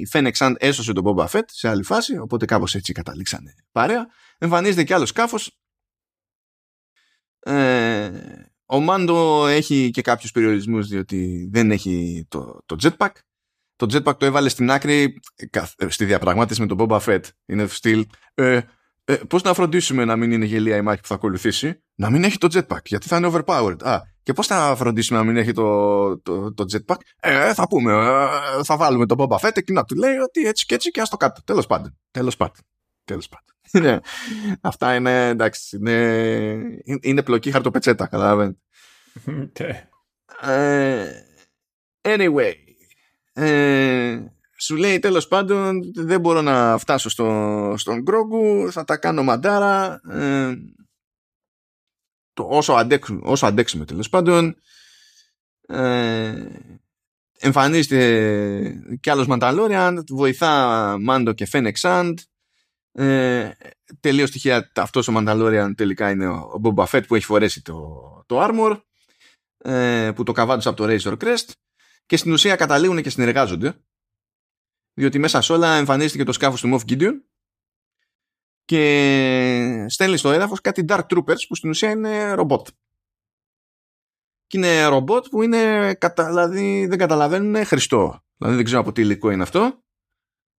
η 0.00 0.08
Fennec 0.12 0.32
Sand 0.32 0.54
έσωσε 0.58 0.92
τον 0.92 1.04
Boba 1.06 1.26
Fett 1.26 1.44
σε 1.46 1.68
άλλη 1.68 1.82
φάση, 1.82 2.18
οπότε 2.18 2.44
κάπως 2.44 2.74
έτσι 2.74 2.92
καταλήξανε 2.92 3.54
παρέα. 3.72 4.06
Εμφανίζεται 4.38 4.84
και 4.84 4.94
άλλος 4.94 5.08
σκάφος. 5.08 5.58
Ε, 7.38 8.10
ο 8.66 8.80
Μάντο 8.80 9.46
έχει 9.46 9.90
και 9.90 10.02
κάποιους 10.02 10.30
περιορισμούς 10.30 10.88
διότι 10.88 11.48
δεν 11.52 11.70
έχει 11.70 12.26
το, 12.28 12.62
το 12.66 12.76
jetpack. 12.82 13.10
Το 13.76 13.86
jetpack 13.92 14.18
το 14.18 14.26
έβαλε 14.26 14.48
στην 14.48 14.70
άκρη 14.70 15.20
ε, 15.76 15.88
στη 15.88 16.04
διαπραγμάτευση 16.04 16.60
με 16.60 16.66
τον 16.66 16.76
Boba 16.80 17.00
Fett. 17.00 17.22
Είναι 17.46 17.66
στυλ, 17.66 18.06
ε, 18.34 18.60
ε, 19.04 19.14
πώς 19.14 19.42
να 19.42 19.54
φροντίσουμε 19.54 20.04
να 20.04 20.16
μην 20.16 20.32
είναι 20.32 20.44
γελία 20.44 20.76
η 20.76 20.82
μάχη 20.82 21.00
που 21.00 21.06
θα 21.06 21.14
ακολουθήσει. 21.14 21.82
Να 21.94 22.10
μην 22.10 22.24
έχει 22.24 22.38
το 22.38 22.48
jetpack, 22.52 22.84
γιατί 22.84 23.08
θα 23.08 23.16
είναι 23.16 23.30
overpowered. 23.32 23.82
Α, 23.82 24.00
και 24.26 24.32
πώς 24.32 24.46
θα 24.46 24.74
φροντίσουμε 24.76 25.18
να 25.18 25.24
μην 25.24 25.36
έχει 25.36 25.52
το, 25.52 26.18
το, 26.18 26.54
το 26.54 26.64
jetpack; 26.72 26.96
Ε, 27.20 27.54
θα 27.54 27.68
πούμε, 27.68 27.92
ε, 27.92 28.62
θα 28.64 28.76
βάλουμε 28.76 29.06
τον 29.06 29.18
Boba 29.20 29.36
Fett 29.36 29.62
και 29.64 29.72
να 29.72 29.84
του 29.84 29.94
λέει 29.94 30.16
ότι 30.16 30.46
έτσι 30.46 30.66
και 30.66 30.74
έτσι 30.74 30.90
και 30.90 31.00
ας 31.00 31.08
το 31.08 31.16
κάτω. 31.16 31.42
Τέλος 31.44 31.66
πάντων. 31.66 31.98
Τέλος 32.10 32.36
πάντων. 32.36 32.64
Τέλος 33.04 33.28
πάντων. 33.28 33.44
Ναι. 33.90 33.98
Αυτά 34.60 34.94
είναι, 34.94 35.28
εντάξει, 35.28 35.76
είναι, 35.76 36.60
είναι 37.00 37.22
πλοκή 37.22 37.50
χαρτοπετσέτα, 37.50 38.06
καταλαβαίνετε. 38.06 38.58
ε, 40.42 41.06
anyway, 42.02 42.52
ε, 43.32 44.18
σου 44.58 44.76
λέει 44.76 44.98
τέλος 44.98 45.28
πάντων 45.28 45.80
δεν 45.94 46.20
μπορώ 46.20 46.40
να 46.40 46.78
φτάσω 46.78 47.08
στο, 47.08 47.74
στον 47.76 48.02
Γκρόγκου, 48.02 48.72
θα 48.72 48.84
τα 48.84 48.96
κάνω 48.96 49.22
μαντάρα. 49.22 50.00
Ε, 50.10 50.54
το 52.36 52.46
όσο, 52.50 52.72
αντέξουμε, 52.72 53.20
όσο 53.22 53.46
αντέξουμε 53.46 53.84
τέλος 53.84 54.08
πάντων 54.08 54.56
ε, 55.66 56.46
εμφανίζεται 57.38 58.98
κι 59.00 59.10
άλλος 59.10 59.26
Μανταλόριαν 59.26 60.04
βοηθά 60.08 60.96
Μάντο 61.00 61.32
και 61.32 61.46
Φένεξ 61.46 61.80
Σαντ 61.80 62.18
ε, 62.92 63.50
τελείως 64.00 64.30
τυχαία 64.30 64.70
αυτός 64.74 65.08
ο 65.08 65.12
Μανταλόριαν 65.12 65.74
τελικά 65.74 66.10
είναι 66.10 66.28
ο 66.28 66.56
Μπομπα 66.60 66.86
Φέτ 66.86 67.06
που 67.06 67.14
έχει 67.14 67.24
φορέσει 67.24 67.62
το, 67.62 68.00
το 68.26 68.48
armor 68.48 68.80
ε, 69.58 70.10
που 70.14 70.22
το 70.22 70.32
καβάτζωσε 70.32 70.68
από 70.68 70.76
το 70.76 70.86
Razor 70.88 71.16
Crest 71.24 71.50
και 72.06 72.16
στην 72.16 72.32
ουσία 72.32 72.56
καταλήγουν 72.56 73.02
και 73.02 73.10
συνεργάζονται 73.10 73.74
διότι 74.94 75.18
μέσα 75.18 75.40
σε 75.40 75.52
όλα 75.52 75.76
εμφανίστηκε 75.76 76.24
το 76.24 76.32
σκάφος 76.32 76.60
του 76.60 76.78
Moff 76.78 76.90
Gideon 76.90 77.12
και 78.66 79.86
στέλνει 79.88 80.20
στο 80.20 80.30
έδαφος 80.30 80.60
κάτι 80.60 80.84
Dark 80.88 81.02
Troopers 81.08 81.46
που 81.48 81.54
στην 81.54 81.70
ουσία 81.70 81.90
είναι 81.90 82.32
ρομπότ. 82.32 82.68
Και 84.46 84.58
είναι 84.58 84.84
ρομπότ 84.84 85.26
που 85.28 85.42
είναι, 85.42 85.92
δηλαδή 86.16 86.86
δεν 86.86 86.98
καταλαβαίνουν 86.98 87.64
Χριστό. 87.64 88.24
Δηλαδή 88.36 88.56
δεν 88.56 88.64
ξέρω 88.64 88.80
από 88.80 88.92
τι 88.92 89.00
υλικό 89.00 89.30
είναι 89.30 89.42
αυτό. 89.42 89.84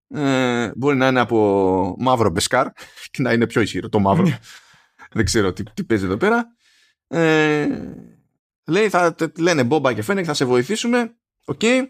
Ε, 0.07 0.71
μπορεί 0.75 0.95
να 0.95 1.07
είναι 1.07 1.19
από 1.19 1.95
μαύρο 1.99 2.29
beskar 2.29 2.67
και 3.11 3.21
να 3.21 3.33
είναι 3.33 3.47
πιο 3.47 3.61
ισχυρό 3.61 3.89
το 3.89 3.99
μαύρο. 3.99 4.23
Ναι. 4.23 4.39
δεν 5.11 5.25
ξέρω 5.25 5.53
τι, 5.53 5.63
τι 5.63 5.83
παίζει 5.83 6.05
εδώ 6.05 6.17
πέρα. 6.17 6.55
Ε, 7.07 7.67
λέει, 8.65 8.89
θα, 8.89 9.15
λένε 9.37 9.63
Μπόμπα 9.63 9.93
και 9.93 10.01
Φένεκ 10.01 10.25
θα 10.27 10.33
σε 10.33 10.45
βοηθήσουμε. 10.45 11.17
Οκ. 11.45 11.59
Okay. 11.63 11.87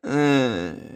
Ε, 0.00 0.93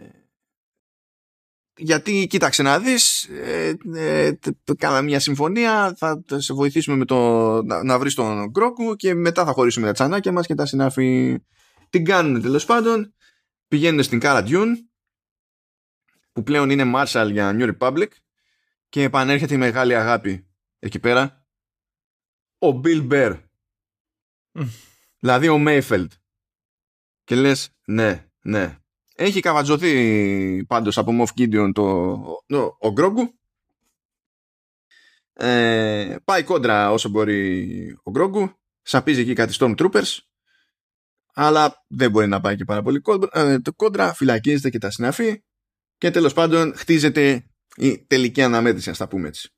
γιατί 1.79 2.27
κοίταξε 2.27 2.61
να 2.63 2.79
δεις 2.79 3.23
ε, 3.23 3.73
ε, 3.95 4.31
κάναμε 4.77 5.01
μια 5.01 5.19
συμφωνία 5.19 5.95
θα 5.97 6.23
σε 6.35 6.53
βοηθήσουμε 6.53 6.97
με 6.97 7.05
το, 7.05 7.61
να, 7.63 7.83
να 7.83 7.99
βρεις 7.99 8.13
τον 8.13 8.49
Γκρόγκου 8.49 8.95
και 8.95 9.13
μετά 9.13 9.45
θα 9.45 9.51
χωρίσουμε 9.51 9.85
τα 9.85 9.93
τσανάκια 9.93 10.31
μας 10.31 10.45
και 10.45 10.55
τα 10.55 10.65
συναφή 10.65 11.37
την 11.89 12.05
κάνουν 12.05 12.41
τέλος 12.41 12.65
πάντων. 12.65 13.13
Πηγαίνουν 13.67 14.03
στην 14.03 14.19
Cara 14.19 14.43
Dune 14.47 14.73
που 16.31 16.43
πλέον 16.43 16.69
είναι 16.69 16.91
Marshall 16.95 17.29
για 17.31 17.55
New 17.59 17.77
Republic 17.77 18.07
και 18.89 19.03
επανέρχεται 19.03 19.53
η 19.53 19.57
μεγάλη 19.57 19.95
αγάπη 19.95 20.47
εκεί 20.79 20.99
πέρα. 20.99 21.47
Ο 22.59 22.81
Bill 22.83 23.07
Bear 23.11 23.39
δηλαδή 25.19 25.47
ο 25.47 25.63
Mayfeld. 25.67 26.07
Και 27.23 27.35
λες 27.35 27.69
ναι 27.85 28.29
ναι 28.41 28.77
έχει 29.19 29.39
καβατζωθεί 29.39 30.65
πάντως 30.65 30.97
από 30.97 31.11
Moff 31.19 31.41
Gideon 31.41 31.71
το, 31.73 32.17
το, 32.45 32.77
ο 32.79 32.91
Γκρόγκου. 32.91 33.39
Ε, 35.33 36.15
πάει 36.23 36.43
κόντρα 36.43 36.91
όσο 36.91 37.09
μπορεί 37.09 37.97
ο 38.03 38.11
Γκρόγκου. 38.11 38.51
Σαπίζει 38.81 39.21
εκεί 39.21 39.33
κάτι 39.33 39.55
Stormtroopers. 39.59 40.17
Αλλά 41.33 41.85
δεν 41.87 42.11
μπορεί 42.11 42.27
να 42.27 42.41
πάει 42.41 42.55
και 42.55 42.65
πάρα 42.65 42.81
πολύ 42.81 42.99
κόντρα. 42.99 43.61
το 43.61 43.73
κόντρα 43.73 44.13
φυλακίζεται 44.13 44.69
και 44.69 44.77
τα 44.77 44.89
συναφή. 44.89 45.43
Και 45.97 46.11
τέλος 46.11 46.33
πάντων 46.33 46.75
χτίζεται 46.75 47.49
η 47.75 48.05
τελική 48.05 48.41
αναμέτρηση, 48.41 48.89
ας 48.89 48.97
τα 48.97 49.07
πούμε 49.07 49.27
έτσι. 49.27 49.49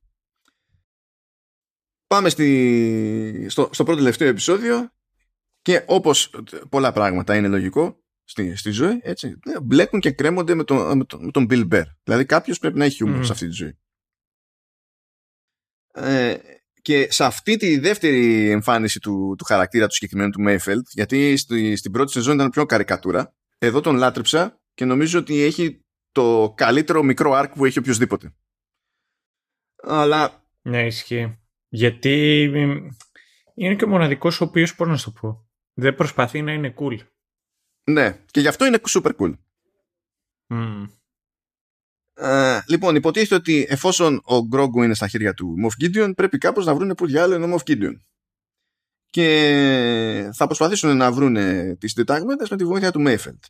Πάμε 2.07 2.29
στη, 2.29 3.45
στο, 3.49 3.69
στο 3.71 3.83
πρώτο 3.83 3.99
τελευταίο 3.99 4.27
επεισόδιο 4.27 4.89
και 5.61 5.83
όπως 5.87 6.33
πολλά 6.69 6.91
πράγματα 6.91 7.35
είναι 7.35 7.47
λογικό 7.47 8.00
στη, 8.31 8.55
στη 8.55 8.69
ζωή, 8.69 8.99
έτσι, 9.01 9.39
ναι, 9.45 9.59
μπλέκουν 9.59 9.99
και 9.99 10.11
κρέμονται 10.11 10.55
με 10.55 10.63
τον, 10.63 10.97
με 10.97 11.05
τον, 11.05 11.25
με 11.25 11.31
τον 11.31 11.47
Bill 11.49 11.67
Bear. 11.71 11.83
Δηλαδή 12.03 12.25
κάποιος 12.25 12.59
πρέπει 12.59 12.77
να 12.77 12.85
έχει 12.85 12.95
χιούμορ 12.95 13.25
σε 13.25 13.31
αυτή 13.31 13.47
τη 13.47 13.53
ζωή. 13.53 13.77
Ε, 15.93 16.37
και 16.81 17.11
σε 17.11 17.23
αυτή 17.23 17.57
τη 17.57 17.79
δεύτερη 17.79 18.49
εμφάνιση 18.49 18.99
του, 18.99 19.35
του 19.37 19.43
χαρακτήρα 19.43 19.87
του 19.87 19.93
συγκεκριμένου 19.93 20.29
του 20.29 20.43
Mayfeld, 20.47 20.83
γιατί 20.91 21.37
στη, 21.37 21.75
στην 21.75 21.91
πρώτη 21.91 22.11
σεζόν 22.11 22.35
ήταν 22.35 22.49
πιο 22.49 22.65
καρικατούρα, 22.65 23.35
εδώ 23.57 23.81
τον 23.81 23.95
λάτρεψα 23.95 24.61
και 24.73 24.85
νομίζω 24.85 25.19
ότι 25.19 25.41
έχει 25.41 25.85
το 26.11 26.53
καλύτερο 26.57 27.03
μικρό 27.03 27.31
arc 27.33 27.51
που 27.55 27.65
έχει 27.65 27.79
οποιοδήποτε. 27.79 28.35
Αλλά... 29.83 30.45
Ναι, 30.61 30.85
ισχύει. 30.85 31.39
Γιατί 31.67 32.43
είναι 33.53 33.75
και 33.75 33.85
ο 33.85 33.87
μοναδικός 33.87 34.41
ο 34.41 34.43
οποίος, 34.43 34.75
πώς 34.75 34.87
να 34.87 34.97
σου 34.97 35.11
το 35.13 35.19
πω, 35.21 35.49
δεν 35.73 35.95
προσπαθεί 35.95 36.41
να 36.41 36.53
είναι 36.53 36.73
cool. 36.77 36.97
Ναι, 37.83 38.19
και 38.31 38.39
γι' 38.39 38.47
αυτό 38.47 38.65
είναι 38.65 38.79
super 38.87 39.11
cool. 39.17 39.33
Mm. 40.47 40.89
Ε, 42.13 42.59
λοιπόν, 42.67 42.95
υποτίθεται 42.95 43.35
ότι 43.35 43.65
εφόσον 43.69 44.21
ο 44.23 44.45
Γκρόγκου 44.45 44.83
είναι 44.83 44.93
στα 44.93 45.07
χέρια 45.07 45.33
του 45.33 45.55
Moff 45.63 45.83
Gideon, 45.83 46.11
πρέπει 46.15 46.37
κάπως 46.37 46.65
να 46.65 46.75
βρουν 46.75 46.95
που 46.95 47.05
διάλογο 47.05 47.43
είναι 47.43 47.53
ο 47.53 47.57
Moff 47.57 47.71
Gideon. 47.71 47.95
και 49.09 50.29
θα 50.33 50.45
προσπαθήσουν 50.45 50.97
να 50.97 51.11
βρουν 51.11 51.33
τις 51.77 51.91
συντετάγματες 51.91 52.49
με 52.49 52.57
τη 52.57 52.65
βοήθεια 52.65 52.91
του 52.91 53.01
Μέιφελτ. 53.01 53.43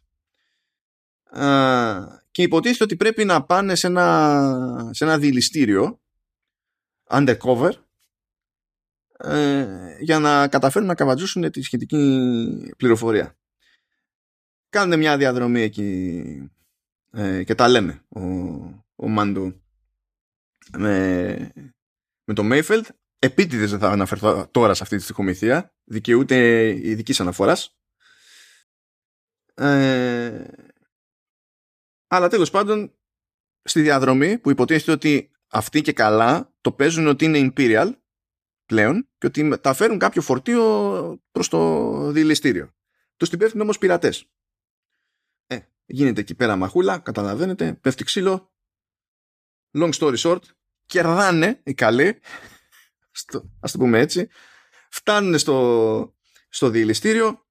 Και 2.32 2.41
υποτίθεται 2.41 2.84
ότι 2.84 2.95
πρέπει 2.95 3.25
να 3.25 3.43
πάνε 3.43 3.75
σε 3.75 3.88
ένα, 3.88 4.89
σε 4.91 5.03
ένα 5.03 5.17
δηληστήριο 5.17 5.99
undercover 7.09 7.71
ε, 9.17 9.67
για 9.99 10.19
να 10.19 10.47
καταφέρουν 10.47 10.88
να 10.88 10.95
καβατζούσουν 10.95 11.51
τη 11.51 11.61
σχετική 11.61 12.73
πληροφορία. 12.77 13.36
Κάνουν 14.72 14.99
μια 14.99 15.17
διαδρομή 15.17 15.61
εκεί 15.61 16.51
ε, 17.11 17.43
και 17.43 17.55
τα 17.55 17.67
λένε 17.67 18.05
ο, 18.09 18.22
ο 18.95 19.07
Μάντου 19.07 19.61
με, 20.78 21.51
με 22.24 22.34
το 22.34 22.43
Μέιφελτ 22.43 22.88
επίτηδες 23.19 23.69
δεν 23.69 23.80
θα 23.80 23.89
αναφερθώ 23.89 24.47
τώρα 24.51 24.74
σε 24.74 24.84
αυτή 24.84 24.97
τη 24.97 25.03
στοιχομηθεία 25.03 25.74
δικαιούται 25.84 26.69
ειδική 26.69 27.22
αναφοράς. 27.22 27.78
Ε, 29.53 30.45
αλλά 32.07 32.30
τέλος 32.30 32.49
πάντων 32.49 32.95
στη 33.63 33.82
διαδρομή 33.82 34.38
που 34.38 34.49
υποτίθεται 34.49 34.91
ότι 34.91 35.32
αυτοί 35.47 35.82
και 35.82 35.93
καλά 35.93 36.53
το 36.61 36.72
παίζουν 36.72 37.07
ότι 37.07 37.26
είναι 37.26 37.51
Imperial 37.55 37.91
πλέον 38.65 39.09
και 39.17 39.28
ότι 39.28 39.59
τα 39.59 39.74
φέρουν 39.74 39.97
κάποιο 39.97 40.22
φορτίο 40.22 41.22
προς 41.32 41.47
το 41.47 42.11
δηληστήριο. 42.11 42.72
Τους 43.17 43.30
την 43.30 43.39
πέφτουν 43.39 43.61
όμως 43.61 43.78
πειρατές. 43.78 44.32
Ε, 45.92 45.94
γίνεται 45.94 46.22
εκεί 46.22 46.36
πέρα 46.36 46.56
μαχούλα, 46.56 47.00
καταλαβαίνετε, 47.00 47.74
πέφτει 47.74 48.04
ξύλο. 48.04 48.52
Long 49.74 49.92
story 49.94 50.18
short, 50.18 50.42
κερδάνε 50.86 51.62
οι 51.64 51.74
καλοί, 51.74 52.20
στο, 53.12 53.50
ας 53.60 53.72
το 53.72 53.78
πούμε 53.78 54.00
έτσι, 54.00 54.30
φτάνουν 54.89 55.38
στο, 55.38 56.16
στο 56.50 56.70
διελιστήριο 56.70 57.46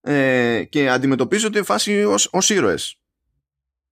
ε, 0.00 0.64
και 0.64 0.90
αντιμετωπίζονται 0.90 1.62
φάση 1.62 2.04
ως, 2.04 2.28
ως 2.32 2.50
ήρωες. 2.50 3.00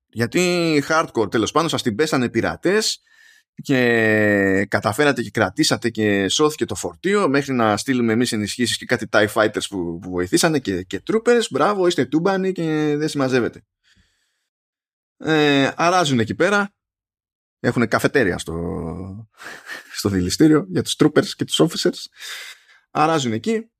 Γιατί 0.06 0.82
hardcore 0.88 1.30
τέλος 1.30 1.50
πάντων 1.50 1.68
σας 1.68 1.82
την 1.82 1.94
πέσανε 1.94 2.28
πειρατές 2.28 3.02
και 3.62 4.66
καταφέρατε 4.70 5.22
και 5.22 5.30
κρατήσατε 5.30 5.90
και 5.90 6.28
σώθηκε 6.28 6.64
το 6.64 6.74
φορτίο 6.74 7.28
μέχρι 7.28 7.52
να 7.52 7.76
στείλουμε 7.76 8.12
εμείς 8.12 8.32
ενισχύσεις 8.32 8.76
και 8.76 8.86
κάτι 8.86 9.06
TIE 9.12 9.28
Fighters 9.28 9.66
που, 9.68 9.98
που 10.02 10.10
βοηθήσανε 10.10 10.58
και, 10.58 10.82
και 10.82 11.02
troopers. 11.10 11.42
Μπράβο, 11.50 11.86
είστε 11.86 12.04
τούμπανοι 12.04 12.52
και 12.52 12.94
δεν 12.96 13.08
συμμαζεύετε. 13.08 13.62
Ε, 15.16 15.70
αράζουν 15.76 16.18
εκεί 16.18 16.34
πέρα. 16.34 16.74
Έχουν 17.60 17.88
καφετέρια 17.88 18.38
στο, 18.38 19.28
στο 19.94 20.08
δηληστήριο 20.08 20.66
για 20.68 20.82
τους 20.82 20.96
troopers 20.98 21.26
και 21.26 21.44
τους 21.44 21.60
officers. 21.60 21.98
Αράζουν 22.90 23.32
εκεί. 23.32 23.70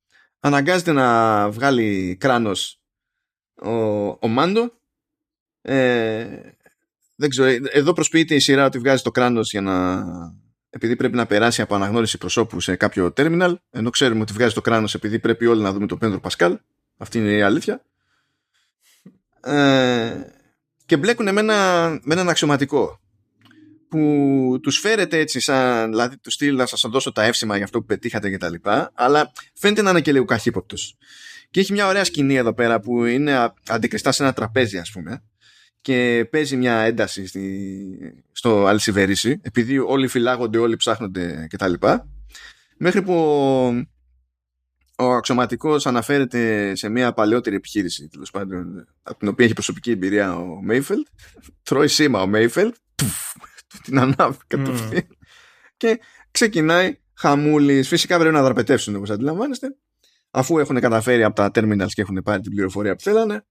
Αναγκάζεται 0.40 0.92
να 0.92 1.50
βγάλει 1.50 2.16
κράνος 2.20 2.80
ο, 3.54 3.70
ο 4.08 4.28
Μάντο. 4.28 4.72
Ε, 5.60 6.53
δεν 7.14 7.28
ξέρω, 7.28 7.58
εδώ 7.70 7.92
προσποιείται 7.92 8.34
η 8.34 8.38
σειρά 8.38 8.64
ότι 8.64 8.78
βγάζει 8.78 9.02
το 9.02 9.10
κράνος 9.10 9.50
για 9.50 9.60
να 9.60 10.04
επειδή 10.74 10.96
πρέπει 10.96 11.16
να 11.16 11.26
περάσει 11.26 11.62
από 11.62 11.74
αναγνώριση 11.74 12.18
προσώπου 12.18 12.60
σε 12.60 12.76
κάποιο 12.76 13.12
terminal, 13.16 13.54
ενώ 13.70 13.90
ξέρουμε 13.90 14.20
ότι 14.20 14.32
βγάζει 14.32 14.54
το 14.54 14.60
κράνος 14.60 14.94
επειδή 14.94 15.18
πρέπει 15.18 15.46
όλοι 15.46 15.62
να 15.62 15.72
δούμε 15.72 15.86
το 15.86 15.96
Πέντρο 15.96 16.20
Πασκάλ. 16.20 16.58
Αυτή 16.96 17.18
είναι 17.18 17.32
η 17.32 17.42
αλήθεια. 17.42 17.84
Ε, 19.40 20.12
και 20.86 20.96
μπλέκουν 20.96 21.32
με, 21.32 21.40
ένα, 21.40 21.88
με 22.02 22.14
έναν 22.14 22.28
αξιωματικό 22.28 23.00
που 23.88 24.58
τους 24.62 24.78
φέρετε 24.78 25.18
έτσι 25.18 25.40
σαν, 25.40 25.90
δηλαδή 25.90 26.18
τους 26.18 26.34
στυλ 26.34 26.56
να 26.56 26.66
σας 26.66 26.80
δώσω 26.88 27.12
τα 27.12 27.22
εύσημα 27.22 27.56
για 27.56 27.64
αυτό 27.64 27.78
που 27.78 27.86
πετύχατε 27.86 28.30
και 28.30 28.38
τα 28.38 28.50
λοιπά, 28.50 28.90
αλλά 28.94 29.32
φαίνεται 29.54 29.82
να 29.82 29.90
είναι 29.90 30.00
και 30.00 30.12
λίγο 30.12 30.24
καχύποπτος. 30.24 30.96
Και 31.50 31.60
έχει 31.60 31.72
μια 31.72 31.86
ωραία 31.86 32.04
σκηνή 32.04 32.34
εδώ 32.34 32.54
πέρα 32.54 32.80
που 32.80 33.04
είναι 33.04 33.52
αντικριστά 33.68 34.12
σε 34.12 34.22
ένα 34.22 34.32
τραπέζι 34.32 34.78
ας 34.78 34.90
πούμε 34.90 35.22
και 35.84 36.28
παίζει 36.30 36.56
μια 36.56 36.74
ένταση 36.74 37.26
στη, 37.26 38.24
στο 38.32 38.66
Αλσιβερίσι 38.66 39.40
επειδή 39.42 39.78
όλοι 39.78 40.08
φυλάγονται, 40.08 40.58
όλοι 40.58 40.76
ψάχνονται 40.76 41.46
κτλ. 41.50 41.72
Μέχρι 42.76 43.02
που 43.02 43.14
ο 44.96 45.12
αξιωματικός 45.12 45.86
αναφέρεται 45.86 46.74
σε 46.74 46.88
μια 46.88 47.12
παλαιότερη 47.12 47.56
επιχείρηση 47.56 48.08
τέλος 48.08 48.30
πάντων 48.30 48.86
από 49.02 49.18
την 49.18 49.28
οποία 49.28 49.44
έχει 49.44 49.54
προσωπική 49.54 49.90
εμπειρία 49.90 50.36
ο 50.36 50.62
Μέιφελτ. 50.62 51.06
Τρώει 51.62 51.88
σήμα 51.88 52.22
ο 52.22 52.26
Μέιφελτ 52.26 52.74
την 53.84 53.98
ανάβει 53.98 54.38
κατευθείαν. 54.46 55.06
Και 55.76 56.00
ξεκινάει 56.30 56.98
χαμούλης. 57.14 57.88
Φυσικά 57.88 58.18
πρέπει 58.18 58.34
να 58.34 58.42
δραπετεύσουν 58.42 58.96
όπως 58.96 59.10
αντιλαμβάνεστε 59.10 59.76
αφού 60.30 60.58
έχουν 60.58 60.80
καταφέρει 60.80 61.24
από 61.24 61.34
τα 61.34 61.50
terminals 61.54 61.92
και 61.92 62.00
έχουν 62.00 62.22
πάρει 62.24 62.42
την 62.42 62.50
πληροφορία 62.50 62.94
που 62.94 63.02
θέλανε 63.02 63.44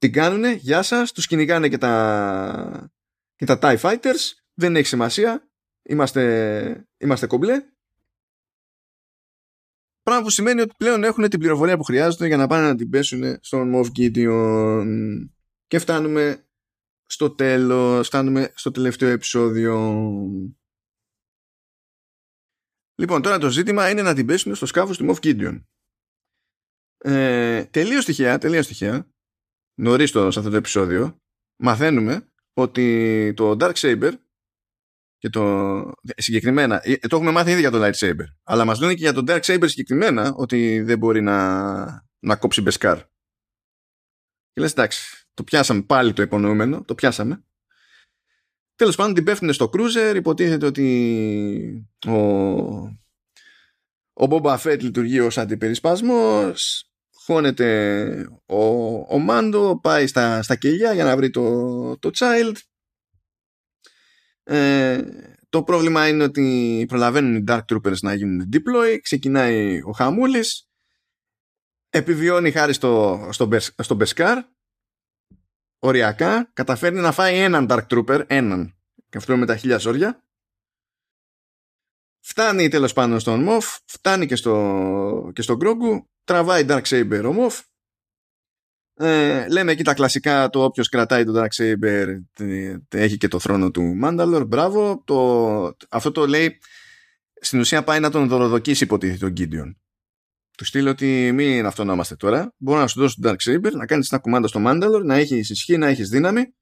την 0.00 0.12
κάνουνε, 0.12 0.52
γεια 0.52 0.82
σας, 0.82 1.12
τους 1.12 1.26
κυνηγάνε 1.26 1.68
και 1.68 1.78
τα, 1.78 2.92
και 3.36 3.44
τα 3.44 3.58
TIE 3.62 3.78
Fighters, 3.78 4.32
δεν 4.54 4.76
έχει 4.76 4.86
σημασία, 4.86 5.50
είμαστε, 5.82 6.88
είμαστε 6.96 7.26
κομπλέ. 7.26 7.64
Πράγμα 10.02 10.22
που 10.22 10.30
σημαίνει 10.30 10.60
ότι 10.60 10.74
πλέον 10.76 11.04
έχουν 11.04 11.28
την 11.28 11.38
πληροφορία 11.38 11.76
που 11.76 11.82
χρειάζονται 11.82 12.26
για 12.26 12.36
να 12.36 12.46
πάνε 12.46 12.66
να 12.66 12.74
την 12.74 12.90
πέσουν 12.90 13.38
στον 13.40 13.72
Moff 13.74 13.86
Gideon. 13.96 14.86
Και 15.66 15.78
φτάνουμε 15.78 16.48
στο 17.06 17.30
τέλος, 17.30 18.06
φτάνουμε 18.06 18.52
στο 18.54 18.70
τελευταίο 18.70 19.08
επεισόδιο. 19.08 20.04
Λοιπόν, 22.94 23.22
τώρα 23.22 23.38
το 23.38 23.50
ζήτημα 23.50 23.90
είναι 23.90 24.02
να 24.02 24.14
την 24.14 24.26
πέσουν 24.26 24.54
στο 24.54 24.66
σκάφος 24.66 24.96
του 24.96 25.06
Moff 25.08 25.24
Gideon. 25.24 25.64
Ε, 26.98 27.64
τελείως 27.64 28.04
τυχαία, 28.04 28.38
τελείως 28.38 28.66
τυχαία, 28.66 29.10
νωρίς 29.80 30.10
σε 30.10 30.18
αυτό 30.18 30.50
το 30.50 30.56
επεισόδιο, 30.56 31.16
μαθαίνουμε 31.56 32.32
ότι 32.52 33.32
το 33.36 33.56
Dark 33.60 33.72
Saber 33.72 34.12
και 35.18 35.28
το 35.28 35.92
συγκεκριμένα, 36.16 36.80
ε, 36.82 36.96
το 36.96 37.16
έχουμε 37.16 37.30
μάθει 37.30 37.50
ήδη 37.50 37.60
για 37.60 37.70
το 37.70 37.84
Lightsaber, 37.84 38.24
αλλά 38.42 38.64
μας 38.64 38.80
λένε 38.80 38.94
και 38.94 39.02
για 39.02 39.12
το 39.12 39.24
Dark 39.26 39.40
Saber 39.40 39.68
συγκεκριμένα 39.68 40.32
ότι 40.34 40.80
δεν 40.80 40.98
μπορεί 40.98 41.20
να, 41.20 42.08
να 42.18 42.36
κόψει 42.36 42.62
beskar. 42.62 42.98
Και 44.52 44.60
λες 44.60 44.70
εντάξει, 44.72 45.26
το 45.34 45.44
πιάσαμε 45.44 45.82
πάλι 45.82 46.12
το 46.12 46.22
υπονοούμενο, 46.22 46.84
το 46.84 46.94
πιάσαμε. 46.94 47.44
Τέλος 48.74 48.96
πάντων 48.96 49.14
την 49.14 49.24
πέφτουν 49.24 49.52
στο 49.52 49.70
cruiser, 49.72 50.12
υποτίθεται 50.16 50.66
ότι 50.66 51.90
ο, 52.06 52.16
ο 54.12 54.26
Boba 54.30 54.58
Fett 54.58 54.78
λειτουργεί 54.80 55.20
ως 55.20 55.38
αντιπερισπασμός, 55.38 56.89
χώνεται 57.30 58.28
ο, 58.46 58.64
ο 59.14 59.18
Μάντο, 59.18 59.80
πάει 59.82 60.06
στα, 60.06 60.42
στα 60.42 60.56
κελιά 60.56 60.92
για 60.92 61.04
να 61.04 61.16
βρει 61.16 61.30
το, 61.30 61.98
το 61.98 62.10
Child. 62.14 62.54
Ε, 64.42 65.02
το 65.48 65.62
πρόβλημα 65.62 66.08
είναι 66.08 66.22
ότι 66.22 66.84
προλαβαίνουν 66.88 67.36
οι 67.36 67.44
Dark 67.46 67.60
Troopers 67.72 67.98
να 68.00 68.14
γίνουν 68.14 68.48
deploy, 68.52 68.98
ξεκινάει 69.02 69.82
ο 69.82 69.90
χαμούλης, 69.90 70.68
επιβιώνει 71.90 72.50
χάρη 72.50 72.72
στο, 72.72 73.28
στο, 73.32 73.48
στο 73.60 73.94
beskar, 73.94 74.44
οριακά, 75.78 76.50
καταφέρνει 76.52 77.00
να 77.00 77.12
φάει 77.12 77.38
έναν 77.38 77.66
Dark 77.70 77.86
Trooper, 77.86 78.24
έναν, 78.26 78.78
και 79.08 79.18
αυτό 79.18 79.36
με 79.36 79.46
τα 79.46 79.56
χίλια 79.56 79.78
ζόρια, 79.78 80.24
φτάνει 82.20 82.68
τέλος 82.68 82.92
πάντων 82.92 83.20
στον 83.20 83.42
Μοφ, 83.42 83.78
φτάνει 83.84 84.26
και 84.26 84.36
στο, 84.36 85.30
και 85.34 85.42
στον 85.42 85.56
Γκρόγκου, 85.56 86.10
τραβάει 86.24 86.64
Dark 86.68 86.82
Saber 86.82 87.22
ο 87.26 87.32
Μοφ. 87.32 87.60
Ε, 88.94 89.48
λέμε 89.48 89.72
εκεί 89.72 89.84
τα 89.84 89.94
κλασικά 89.94 90.48
το 90.48 90.64
όποιος 90.64 90.88
κρατάει 90.88 91.24
το 91.24 91.32
Dark 91.36 91.62
Saber 91.62 92.06
έχει 92.88 93.16
και 93.16 93.28
το 93.28 93.38
θρόνο 93.38 93.70
του 93.70 93.82
Μάνταλορ 93.82 94.44
μπράβο. 94.44 95.02
Το, 95.06 95.76
αυτό 95.88 96.10
το 96.10 96.26
λέει 96.26 96.58
στην 97.40 97.60
ουσία 97.60 97.84
πάει 97.84 98.00
να 98.00 98.10
τον 98.10 98.28
δωροδοκίσει 98.28 98.84
υποτίθεται 98.84 99.30
τον 99.30 99.34
Gideon. 99.36 99.74
Του 100.56 100.64
στείλει 100.64 100.88
ότι 100.88 101.32
μην 101.32 101.66
αυτονόμαστε 101.66 102.16
τώρα. 102.16 102.54
Μπορώ 102.56 102.80
να 102.80 102.86
σου 102.86 103.00
δώσω 103.00 103.16
το 103.20 103.30
Dark 103.30 103.50
Saber 103.50 103.72
να 103.72 103.86
κάνεις 103.86 104.10
ένα 104.10 104.20
κουμάντα 104.20 104.48
στο 104.48 104.58
Μάνταλορ 104.58 105.04
να 105.04 105.14
έχεις 105.14 105.50
ισχύ, 105.50 105.76
να 105.76 105.86
έχεις 105.86 106.08
δύναμη 106.08 106.54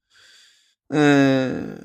ε, 0.87 1.75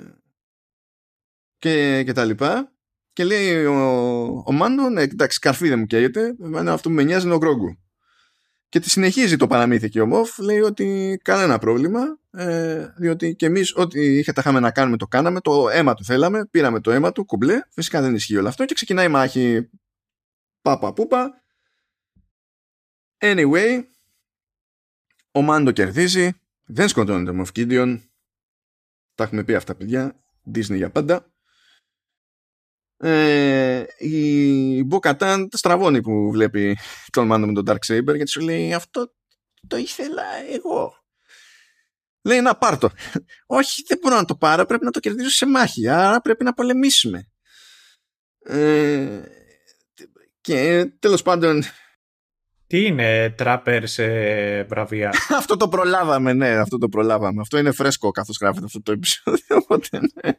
και, 1.59 2.03
και 2.05 2.13
τα 2.13 2.25
λοιπά 2.25 2.74
και 3.15 3.25
λέει 3.25 3.65
ο, 3.65 4.43
ο 4.47 4.53
Μάντο, 4.53 4.89
ναι, 4.89 5.03
εντάξει, 5.03 5.39
καρφί 5.39 5.69
δεν 5.69 5.79
μου 5.79 5.87
καίγεται. 5.87 6.37
Εμένα 6.43 6.73
αυτό 6.73 6.89
που 6.89 6.95
με 6.95 7.03
νοιάζει 7.03 7.25
είναι 7.25 7.35
ο 7.35 7.39
Γκρόγκου. 7.39 7.79
Και 8.69 8.81
τη 8.81 8.91
συνεχίζει 8.91 9.37
το 9.37 9.47
παραμύθι 9.47 9.89
και 9.89 10.01
ο 10.01 10.07
Μοφ, 10.07 10.39
λέει 10.39 10.61
ότι 10.61 11.19
κανένα 11.23 11.59
πρόβλημα, 11.59 12.01
ε, 12.31 12.87
διότι 12.97 13.35
και 13.35 13.47
εμείς 13.47 13.77
ό,τι 13.77 14.19
είχε 14.19 14.33
τα 14.33 14.41
είχαμε 14.41 14.61
να 14.61 14.71
κάνουμε 14.71 14.97
το 14.97 15.07
κάναμε, 15.07 15.41
το 15.41 15.69
αίμα 15.69 15.95
του 15.95 16.05
θέλαμε, 16.05 16.47
πήραμε 16.47 16.81
το 16.81 16.91
αίμα 16.91 17.13
του, 17.13 17.25
κουμπλέ, 17.25 17.61
φυσικά 17.71 18.01
δεν 18.01 18.15
ισχύει 18.15 18.37
όλο 18.37 18.49
αυτό 18.49 18.65
και 18.65 18.75
ξεκινάει 18.75 19.07
η 19.07 19.09
μάχη 19.09 19.71
πάπα 20.63 20.93
πούπα. 20.93 21.43
Anyway, 23.19 23.85
ο 25.33 25.43
Μάντο 25.43 25.71
κερδίζει, 25.71 26.31
δεν 26.65 26.89
σκοτώνεται 26.89 27.31
ο 27.31 27.35
Μοφ 27.35 27.53
Κίντιον, 27.53 28.11
τα 29.15 29.25
έχουμε 29.25 29.45
πει 29.45 29.55
αυτά 29.55 29.75
παιδιά, 29.75 30.21
Disney 30.55 30.77
για 30.77 30.91
πάντα. 30.91 31.34
Ε, 32.97 33.85
η 33.99 34.85
Μποκατάν 34.85 35.49
στραβώνει 35.53 36.01
που 36.01 36.31
βλέπει 36.31 36.79
τον 37.11 37.27
Μάντο 37.27 37.47
με 37.47 37.53
τον 37.53 37.65
Dark 37.67 37.93
Saber 37.93 38.15
γιατί 38.15 38.31
σου 38.31 38.41
λέει 38.41 38.75
αυτό 38.75 39.15
το 39.69 39.77
ήθελα 39.77 40.23
εγώ. 40.53 41.05
Λέει 42.23 42.41
να 42.41 42.57
πάρ 42.57 42.79
το. 42.79 42.91
Όχι 43.47 43.83
δεν 43.87 43.99
μπορώ 44.03 44.17
να 44.17 44.25
το 44.25 44.37
πάρω 44.37 44.65
πρέπει 44.65 44.85
να 44.85 44.91
το 44.91 45.01
κερδίσω 45.01 45.31
σε 45.31 45.47
μάχη 45.47 45.89
άρα 45.89 46.21
πρέπει 46.21 46.45
να 46.45 46.53
πολεμήσουμε. 46.53 47.29
Ε, 48.39 49.23
και 50.41 50.85
τέλος 50.99 51.23
πάντων 51.23 51.63
τι 52.67 52.87
είναι 52.87 53.31
τράπερ 53.31 53.87
σε 53.87 54.07
βραβεία; 54.63 55.13
αυτό 55.41 55.57
το 55.57 55.69
προλάβαμε, 55.69 56.33
ναι, 56.33 56.49
αυτό 56.49 56.79
το 56.79 56.89
προλάβαμε. 56.89 57.41
Αυτό 57.41 57.59
είναι 57.59 57.73
φρέσκο 57.73 58.11
καθώς 58.11 58.39
γράφεται 58.41 58.65
αυτό 58.65 58.83
το 58.83 58.93
επεισόδιο. 58.93 59.57
Οπότε, 59.63 60.01
ναι. 60.01 60.33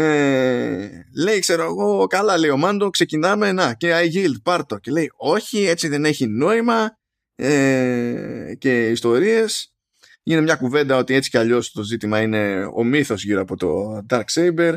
Ε, 0.00 1.04
λέει, 1.14 1.38
ξέρω 1.38 1.62
εγώ, 1.62 2.06
καλά 2.06 2.38
λέει 2.38 2.50
ο 2.50 2.56
Μάντο, 2.56 2.90
ξεκινάμε, 2.90 3.52
να, 3.52 3.74
και 3.74 3.92
I 3.92 4.16
yield, 4.16 4.42
πάρτο. 4.42 4.78
Και 4.78 4.90
λέει, 4.90 5.12
όχι, 5.16 5.64
έτσι 5.64 5.88
δεν 5.88 6.04
έχει 6.04 6.26
νόημα 6.26 6.98
ε, 7.34 8.54
και 8.58 8.88
ιστορίες. 8.88 9.74
Είναι 10.22 10.40
μια 10.40 10.56
κουβέντα 10.56 10.96
ότι 10.96 11.14
έτσι 11.14 11.30
κι 11.30 11.38
αλλιώς 11.38 11.72
το 11.72 11.82
ζήτημα 11.82 12.20
είναι 12.20 12.70
ο 12.74 12.84
μύθος 12.84 13.24
γύρω 13.24 13.40
από 13.40 13.56
το 13.56 14.00
Dark 14.10 14.24
Saber. 14.34 14.74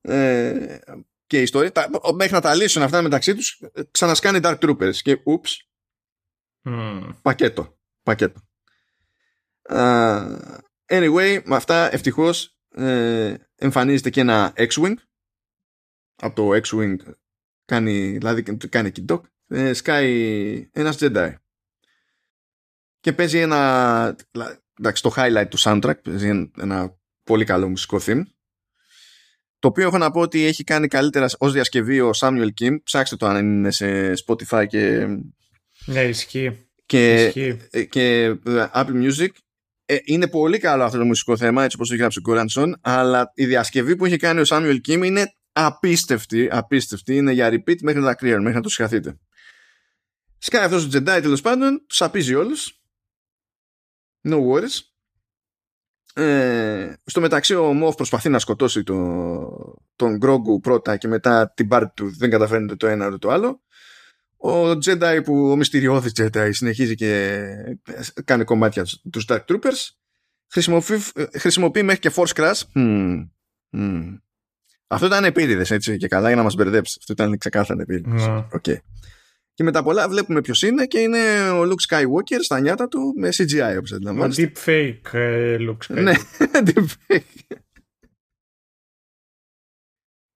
Ε, 0.00 0.78
και 1.26 1.38
η 1.38 1.42
ιστορία, 1.42 1.72
τα, 1.72 1.90
μέχρι 2.14 2.32
να 2.32 2.40
τα 2.40 2.54
λύσουν 2.54 2.82
αυτά 2.82 3.02
μεταξύ 3.02 3.34
τους, 3.34 3.60
ξανασκάνει 3.90 4.38
Dark 4.42 4.58
Troopers 4.58 4.94
και 4.94 5.20
ούψ, 5.24 5.68
mm. 6.64 7.10
πακέτο, 7.22 7.78
πακέτο. 8.02 8.40
Uh, 9.70 10.36
anyway, 10.86 11.40
με 11.44 11.56
αυτά 11.56 11.94
ευτυχώς 11.94 12.56
ε, 12.74 13.34
εμφανίζεται 13.62 14.10
και 14.10 14.20
ένα 14.20 14.52
X-Wing. 14.56 14.94
Από 16.16 16.34
το 16.34 16.60
X-Wing 16.64 16.96
κάνει, 17.64 18.10
δηλαδή 18.10 18.42
κάνει 18.42 18.90
και 18.90 19.04
doc, 19.08 19.20
ε, 19.48 19.72
σκάει 19.72 20.68
ένας 20.72 20.96
Jedi. 21.00 21.34
Και 23.00 23.12
παίζει 23.12 23.38
ένα 23.38 24.16
εντάξει, 24.78 25.02
το 25.02 25.12
highlight 25.16 25.46
του 25.50 25.58
soundtrack 25.58 26.02
παίζει 26.02 26.50
ένα 26.58 26.98
πολύ 27.22 27.44
καλό 27.44 27.68
μουσικό 27.68 27.98
theme. 28.00 28.22
Το 29.58 29.68
οποίο 29.68 29.86
έχω 29.86 29.98
να 29.98 30.10
πω 30.10 30.20
ότι 30.20 30.44
έχει 30.44 30.64
κάνει 30.64 30.88
καλύτερα 30.88 31.28
ως 31.38 31.52
διασκευή 31.52 32.00
ο 32.00 32.10
Samuel 32.16 32.48
Kim. 32.60 32.82
Ψάξτε 32.82 33.16
το 33.16 33.26
αν 33.26 33.36
είναι 33.36 33.70
σε 33.70 34.12
Spotify 34.26 34.66
και 34.68 35.06
ναι 35.86 36.02
ισχύει. 36.02 36.68
και, 36.86 37.24
ισχύει. 37.24 37.86
και 37.86 38.22
ε, 38.24 38.68
Apple 38.74 39.10
Music 39.10 39.28
ε, 39.92 39.98
είναι 40.04 40.28
πολύ 40.28 40.58
καλό 40.58 40.84
αυτό 40.84 40.98
το 40.98 41.04
μουσικό 41.04 41.36
θέμα, 41.36 41.62
έτσι 41.64 41.76
όπως 41.76 41.88
το 41.88 41.94
έχει 41.94 42.02
γράψει 42.02 42.18
ο 42.18 42.22
Κόρανσον, 42.22 42.76
αλλά 42.80 43.32
η 43.34 43.46
διασκευή 43.46 43.96
που 43.96 44.04
έχει 44.04 44.16
κάνει 44.16 44.40
ο 44.40 44.44
Σάμιουελ 44.44 44.80
Κίμ 44.80 45.02
είναι 45.02 45.34
απίστευτη, 45.52 46.48
απίστευτη, 46.50 47.16
είναι 47.16 47.32
για 47.32 47.48
repeat 47.48 47.80
μέχρι 47.82 48.00
να 48.00 48.06
τα 48.06 48.14
clear, 48.14 48.36
μέχρι 48.38 48.54
να 48.54 48.60
το 48.60 48.68
συγχαθείτε. 48.68 49.18
Σκάει 50.38 50.64
αυτός 50.64 50.84
ο 50.84 50.88
Jedi 50.92 51.18
τέλος 51.22 51.40
πάντων, 51.40 51.86
του 51.86 52.04
απίζει 52.04 52.34
όλους. 52.34 52.80
No 54.28 54.38
worries. 54.46 54.80
Ε, 56.14 56.92
στο 57.04 57.20
μεταξύ 57.20 57.54
ο 57.54 57.72
Μόφ 57.72 57.94
προσπαθεί 57.94 58.28
να 58.28 58.38
σκοτώσει 58.38 58.82
το, 58.82 59.76
τον 59.96 60.16
Γκρόγκου 60.16 60.60
πρώτα 60.60 60.96
και 60.96 61.08
μετά 61.08 61.52
την 61.56 61.68
πάρτι 61.68 61.92
του 61.94 62.16
δεν 62.16 62.30
καταφέρνει 62.30 62.76
το 62.76 62.86
ένα 62.86 63.06
ούτε 63.06 63.18
το 63.18 63.30
άλλο. 63.30 63.62
Ο 64.44 64.70
Jedi 64.70 65.20
που 65.24 65.50
ο 65.50 65.56
μυστηριώδης 65.56 66.12
Jedi 66.20 66.48
συνεχίζει 66.52 66.94
και 66.94 67.40
κάνει 68.24 68.44
κομμάτια 68.44 68.86
τους 69.10 69.24
Dark 69.28 69.44
Troopers 69.48 69.90
χρησιμοποιεί, 70.52 71.02
χρησιμοποιεί 71.38 71.82
μέχρι 71.82 72.00
και 72.00 72.10
Force 72.14 72.32
Crash 72.34 72.60
mm. 72.74 73.28
Mm. 73.76 74.18
αυτό 74.86 75.06
ήταν 75.06 75.24
επίτηδες 75.24 75.70
έτσι 75.70 75.96
και 75.96 76.08
καλά 76.08 76.26
για 76.26 76.36
να 76.36 76.42
μας 76.42 76.54
μπερδέψει 76.54 76.96
αυτό 76.98 77.12
ήταν 77.12 77.38
ξεκάθαρα 77.38 77.82
επίτηδες 77.82 78.24
mm. 78.26 78.48
okay. 78.50 78.76
και 79.54 79.62
μετά 79.62 79.82
πολλά 79.82 80.08
βλέπουμε 80.08 80.40
ποιος 80.40 80.62
είναι 80.62 80.86
και 80.86 80.98
είναι 80.98 81.50
ο 81.50 81.62
Luke 81.62 81.88
Skywalker 81.88 82.38
στα 82.42 82.60
νιάτα 82.60 82.88
του 82.88 83.14
με 83.16 83.28
CGI 83.32 83.74
όπως 83.78 83.92
αντιλαμβάνεστε 83.92 84.42
ο 84.42 84.50
deepfake 84.54 85.12
ε, 85.12 85.56
Luke 85.60 85.94
Skywalker 85.94 86.02
ναι 86.02 86.12
deepfake 86.74 87.56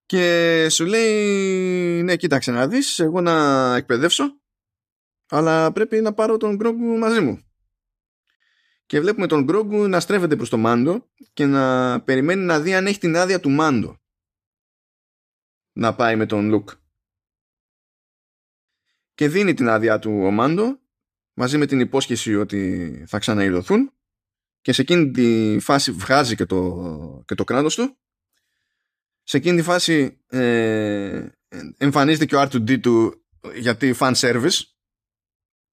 και 0.07 0.67
σου 0.71 0.85
λέει 0.85 2.03
ναι 2.03 2.17
κοίταξε 2.17 2.51
να 2.51 2.69
δεις 2.69 2.99
εγώ 2.99 3.21
να 3.21 3.75
εκπαιδεύσω 3.77 4.41
αλλά 5.29 5.73
πρέπει 5.73 6.01
να 6.01 6.15
πάρω 6.15 6.37
τον 6.37 6.57
Γκρόγκου 6.57 6.99
μαζί 6.99 7.21
μου 7.21 7.41
και 8.87 9.01
βλέπουμε 9.01 9.27
τον 9.27 9.45
Γκρόγκου 9.45 9.89
να 9.89 10.01
στρέφεται 10.01 10.37
προς 10.37 10.49
το 10.49 10.57
Μάντο 10.57 11.09
και 11.33 11.47
να 11.47 12.01
περιμένει 12.03 12.45
να 12.45 12.61
δει 12.61 12.75
αν 12.75 12.87
έχει 12.87 12.99
την 12.99 13.17
άδεια 13.17 13.41
του 13.41 13.51
Μάντο 13.51 14.01
να 15.73 15.95
πάει 15.95 16.17
με 16.17 16.27
τον 16.27 16.49
Λουκ. 16.49 16.71
Και 19.15 19.29
δίνει 19.29 19.55
την 19.55 19.69
άδεια 19.69 19.99
του 19.99 20.11
ο 20.25 20.31
Μάντο 20.31 20.81
μαζί 21.35 21.59
με 21.59 21.67
την 21.67 21.81
υπόσχεση 21.81 22.35
ότι 22.35 23.05
θα 23.07 23.19
ξαναειδωθούν. 23.19 23.91
Και 24.61 24.73
σε 24.73 24.81
εκείνη 24.81 25.11
τη 25.11 25.59
φάση 25.61 25.93
βγάζει 25.93 26.37
και 26.37 26.47
το, 26.47 27.23
και 27.27 27.35
το 27.35 27.45
κράτος 27.45 27.75
του 27.75 27.99
σε 29.29 29.37
εκείνη 29.37 29.57
τη 29.57 29.63
φάση 29.63 30.19
ε, 30.29 31.27
εμφανίζεται 31.79 32.25
και 32.27 32.37
ο 32.37 32.43
R2D 32.43 32.81
του 32.81 33.25
γιατί 33.55 33.95
fan 33.99 34.15
service. 34.15 34.61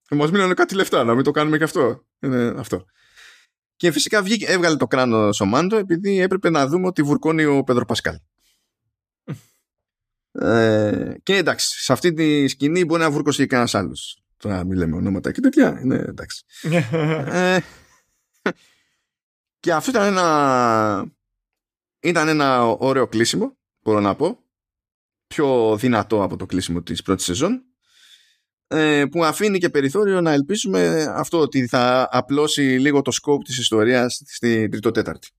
Και 0.01 0.16
μας 0.16 0.32
μείνανε 0.32 0.54
κάτι 0.54 0.76
λεφτά 0.76 1.04
να 1.04 1.16
μην 1.16 1.24
το 1.24 1.32
κάνουμε 1.32 1.58
και 1.58 1.64
αυτό. 1.64 2.06
Είναι 2.20 2.54
αυτό. 2.58 2.86
Και 3.76 3.91
φυσικά 3.91 4.22
βγήκε, 4.22 4.45
έβγαλε 4.45 4.76
το 4.76 4.88
κράνο 4.88 5.30
ο 5.41 5.45
Μάντο 5.45 5.78
επειδή 5.78 6.20
έπρεπε 6.20 6.49
να 6.49 6.68
δούμε 6.68 6.88
ότι 6.88 7.01
βουρκώνει 7.01 7.45
ο 7.45 7.64
Πέδρο 7.64 7.86
Πασκάλ 7.86 8.18
ε, 10.47 11.14
και 11.24 11.36
εντάξει 11.36 11.84
σε 11.84 11.93
αυτή 11.93 12.14
τη 12.14 12.47
σκηνή 12.47 12.86
μπορεί 12.86 13.01
να 13.01 13.12
βουρκώσει 13.12 13.38
και 13.38 13.47
κανένας 13.47 13.76
άλλος. 13.76 14.24
τώρα 14.38 14.64
μην 14.64 14.78
λέμε 14.78 14.95
ονόματα 14.95 15.32
και 15.32 15.41
τέτοια 15.41 15.80
είναι 15.84 15.95
εντάξει. 15.95 16.43
Ε, 17.32 17.60
και 19.60 19.74
αυτό 19.74 19.89
ήταν 19.89 20.06
ένα 20.06 21.12
ήταν 22.04 22.28
ένα 22.28 22.66
ωραίο 22.66 23.08
κλείσιμο, 23.08 23.58
μπορώ 23.84 23.99
να 23.99 24.16
πω. 24.16 24.39
Πιο 25.28 25.78
δυνατό 25.78 26.24
από 26.24 26.36
το 26.38 26.45
κλείσιμο 26.45 26.82
της 26.82 27.01
πρώτης 27.01 27.26
σεζόν. 27.26 27.64
Ε, 28.68 29.06
που 29.12 29.24
αφήνει 29.24 29.60
και 29.60 29.70
περιθώριο 29.70 30.22
να 30.22 30.32
ελπίσουμε 30.32 31.04
αυτό 31.10 31.39
ότι 31.39 31.68
θα 31.68 32.08
απλώσει 32.12 32.62
λίγο 32.62 33.01
το 33.01 33.12
scope 33.22 33.43
της 33.43 33.58
ιστορίας 33.58 34.22
στη 34.26 34.70
τρίτο-τέταρτη. 34.70 35.30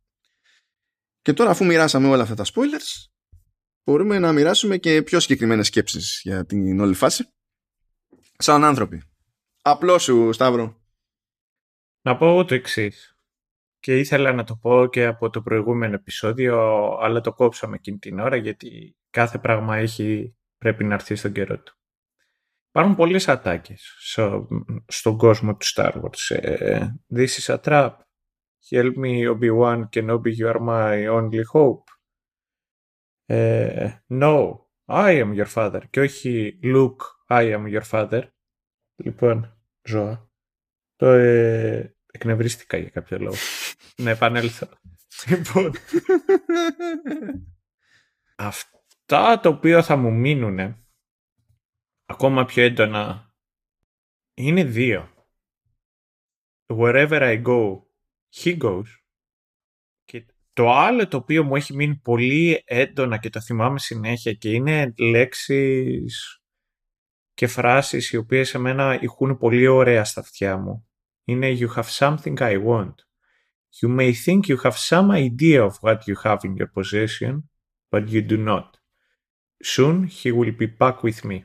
Και 1.23 1.33
τώρα 1.33 1.51
αφού 1.51 1.65
μοιράσαμε 1.65 2.09
όλα 2.09 2.23
αυτά 2.23 2.35
τα 2.35 2.45
spoilers, 2.45 3.07
μπορούμε 3.85 4.19
να 4.19 4.33
μοιράσουμε 4.33 4.77
και 4.77 5.03
πιο 5.03 5.21
συγκεκριμένες 5.21 5.67
σκέψεις 5.67 6.21
για 6.23 6.47
την 6.47 6.81
όλη 6.81 6.95
φάση. 6.95 7.25
Σαν 8.39 8.65
άνθρωποι. 8.65 9.03
Απλό 9.62 9.99
σου, 9.99 10.33
Σταύρο. 10.33 10.83
Να 12.03 12.17
πω 12.17 12.45
το 12.45 12.55
εξής 12.55 13.14
και 13.85 13.99
ήθελα 13.99 14.32
να 14.32 14.45
το 14.45 14.57
πω 14.57 14.87
και 14.87 15.07
από 15.07 15.30
το 15.30 15.43
προηγούμενο 15.43 15.95
επεισόδιο, 15.95 16.59
αλλά 17.01 17.20
το 17.20 17.32
κόψαμε 17.32 17.74
εκείνη 17.74 17.99
την 17.99 18.18
ώρα 18.18 18.37
γιατί 18.37 18.97
κάθε 19.11 19.39
πράγμα 19.39 19.76
έχει, 19.76 20.37
πρέπει 20.59 20.85
να 20.85 20.95
έρθει 20.95 21.14
στον 21.14 21.32
καιρό 21.32 21.62
του. 21.62 21.78
Υπάρχουν 22.68 22.95
πολλές 22.95 23.28
ατάκες 23.28 23.95
στο, 23.99 24.49
στον 24.87 25.16
κόσμο 25.16 25.57
του 25.57 25.66
Star 25.66 25.93
Wars. 25.93 26.37
Ε, 26.37 26.87
This 27.14 27.26
is 27.26 27.55
a 27.55 27.61
trap. 27.61 27.91
Help 28.70 28.95
me 28.97 29.28
Obi-Wan 29.35 29.89
Kenobi, 29.93 30.32
you 30.39 30.55
are 30.55 30.61
my 30.61 31.09
only 31.09 31.43
hope. 31.53 31.85
Ε, 33.26 33.91
no, 34.09 34.59
I 34.89 35.22
am 35.22 35.35
your 35.35 35.53
father. 35.55 35.80
Και 35.91 36.01
όχι 36.01 36.59
Luke, 36.62 36.97
I 37.28 37.55
am 37.55 37.80
your 37.80 37.85
father. 37.91 38.22
Λοιπόν, 38.95 39.59
ζώα. 39.82 40.30
Το, 40.97 41.07
ε, 41.07 41.93
εκνευρίστηκα 42.15 42.77
για 42.77 42.89
κάποιο 42.89 43.19
λόγο 43.19 43.37
να 44.05 44.11
επανέλθω. 44.11 44.69
Λοιπόν, 45.29 45.73
αυτά 48.37 49.41
τα 49.41 49.49
οποία 49.49 49.83
θα 49.83 49.97
μου 49.97 50.12
μείνουν 50.12 50.85
ακόμα 52.05 52.45
πιο 52.45 52.62
έντονα 52.62 53.35
είναι 54.35 54.65
δύο. 54.65 55.09
Wherever 56.67 57.21
I 57.21 57.43
go, 57.43 57.83
he 58.35 58.59
goes. 58.59 58.85
Και 60.05 60.27
το 60.53 60.71
άλλο 60.71 61.09
το 61.09 61.17
οποίο 61.17 61.45
μου 61.45 61.57
έχει 61.57 61.75
μείνει 61.75 61.97
πολύ 61.97 62.62
έντονα 62.65 63.19
και 63.19 63.31
το 63.31 63.41
θυμάμαι 63.41 63.79
συνέχεια 63.79 64.33
και 64.33 64.51
είναι 64.51 64.95
λέξεις 64.99 66.43
και 67.35 67.47
φράσεις 67.47 68.11
οι 68.11 68.17
οποίες 68.17 68.49
σε 68.49 68.59
μένα 68.59 68.99
ηχούν 69.01 69.39
πολύ 69.39 69.67
ωραία 69.67 70.05
στα 70.05 70.21
αυτιά 70.21 70.57
μου. 70.57 70.89
Είναι 71.25 71.57
You 71.61 71.68
have 71.75 71.89
something 71.89 72.41
I 72.41 72.57
want. 72.57 72.95
You 73.81 73.89
may 73.89 74.12
think 74.12 74.49
you 74.49 74.57
have 74.62 74.77
some 74.77 75.11
idea 75.11 75.64
of 75.64 75.75
what 75.81 76.07
you 76.07 76.16
have 76.22 76.45
in 76.45 76.55
your 76.57 76.70
possession, 76.77 77.51
but 77.91 78.09
you 78.09 78.22
do 78.22 78.37
not. 78.37 78.68
Soon 79.59 80.07
he 80.07 80.31
will 80.31 80.53
be 80.53 80.66
back 80.66 81.03
with 81.03 81.25
me. 81.25 81.39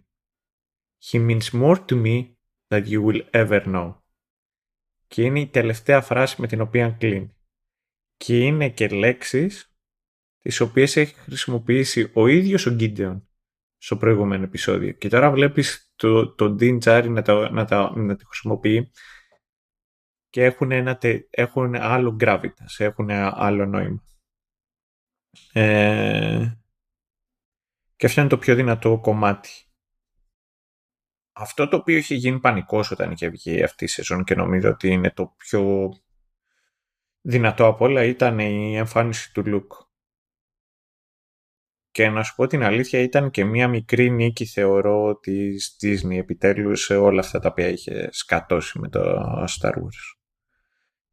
He 1.08 1.18
means 1.18 1.54
more 1.54 1.78
to 1.90 1.96
me 1.96 2.38
than 2.70 2.86
you 2.86 3.02
will 3.02 3.22
ever 3.32 3.62
know. 3.66 3.94
Και 5.08 5.24
είναι 5.24 5.40
η 5.40 5.48
τελευταία 5.48 6.02
φράση 6.02 6.42
με 6.42 6.48
την 6.48 6.62
οποία 6.62 6.90
κλείνει. 6.90 7.34
Και 8.18 8.40
είναι 8.40 8.70
και 8.70 8.88
λέξεις 8.88 9.74
τις 10.40 10.60
οποίες 10.60 10.98
έχει 10.98 11.14
χρησιμοποιήσει 11.14 12.12
ο 12.14 12.28
ίδιος 12.28 12.66
ο 12.66 12.72
Γκίντεον 12.72 13.28
στο 13.78 13.98
προηγούμενο 13.98 14.44
επεισόδιο. 14.44 14.92
Και 14.92 15.08
τώρα 15.08 15.32
βλέπεις 15.32 15.94
το, 15.96 16.34
το 16.34 16.46
Dean 16.46 16.80
Τζάρι 16.80 17.10
να, 17.10 17.22
τα, 17.22 17.52
να, 17.52 17.66
τα, 17.66 17.98
να 17.98 18.16
τη 18.16 18.26
χρησιμοποιεί 18.26 18.92
και 20.30 20.44
έχουν, 20.44 20.72
ένα, 20.72 20.98
έχουν 21.30 21.76
άλλο 21.76 22.18
gravitas, 22.20 22.76
έχουν 22.78 23.10
άλλο 23.12 23.66
νόημα. 23.66 24.04
Ε, 25.54 26.58
και 27.96 28.06
αυτό 28.06 28.20
είναι 28.20 28.30
το 28.30 28.38
πιο 28.38 28.56
δυνατό 28.56 29.00
κομμάτι. 29.00 29.50
Αυτό 31.36 31.68
το 31.68 31.78
οποίο 31.78 31.98
είχε 31.98 32.16
γίνει 32.16 32.40
πανικός 32.40 32.92
όταν 32.92 33.12
είχε 33.12 33.30
βγει 33.30 33.64
αυτή 33.64 33.84
η 33.84 33.88
σεζόν 33.88 34.24
και 34.24 34.36
νομίζω 34.36 34.70
ότι 34.70 34.88
είναι 34.88 35.12
το 35.12 35.34
πιο 35.38 35.94
δυνατό 37.22 37.66
από 37.66 37.86
όλα 37.86 38.04
ήταν 38.04 38.40
η 38.40 38.78
εμφάνιση 38.78 39.34
του 39.34 39.44
Luke. 39.46 39.88
Και 41.92 42.10
να 42.10 42.24
σου 42.24 42.36
πω 42.36 42.48
την 42.48 42.64
αλήθεια 42.64 43.00
ήταν 43.00 43.32
και 43.32 43.46
μία 43.46 43.68
μικρή 43.68 44.10
νίκη 44.10 44.46
θεωρώ 44.46 45.20
της 45.20 45.78
Disney 45.82 46.18
επιτέλους 46.18 46.84
σε 46.84 46.96
όλα 46.96 47.20
αυτά 47.20 47.40
τα 47.40 47.50
οποία 47.50 47.68
είχε 47.68 48.10
σκατώσει 48.12 48.80
με 48.80 48.90
το 48.90 49.02
Star 49.48 49.74
Wars. 49.74 50.19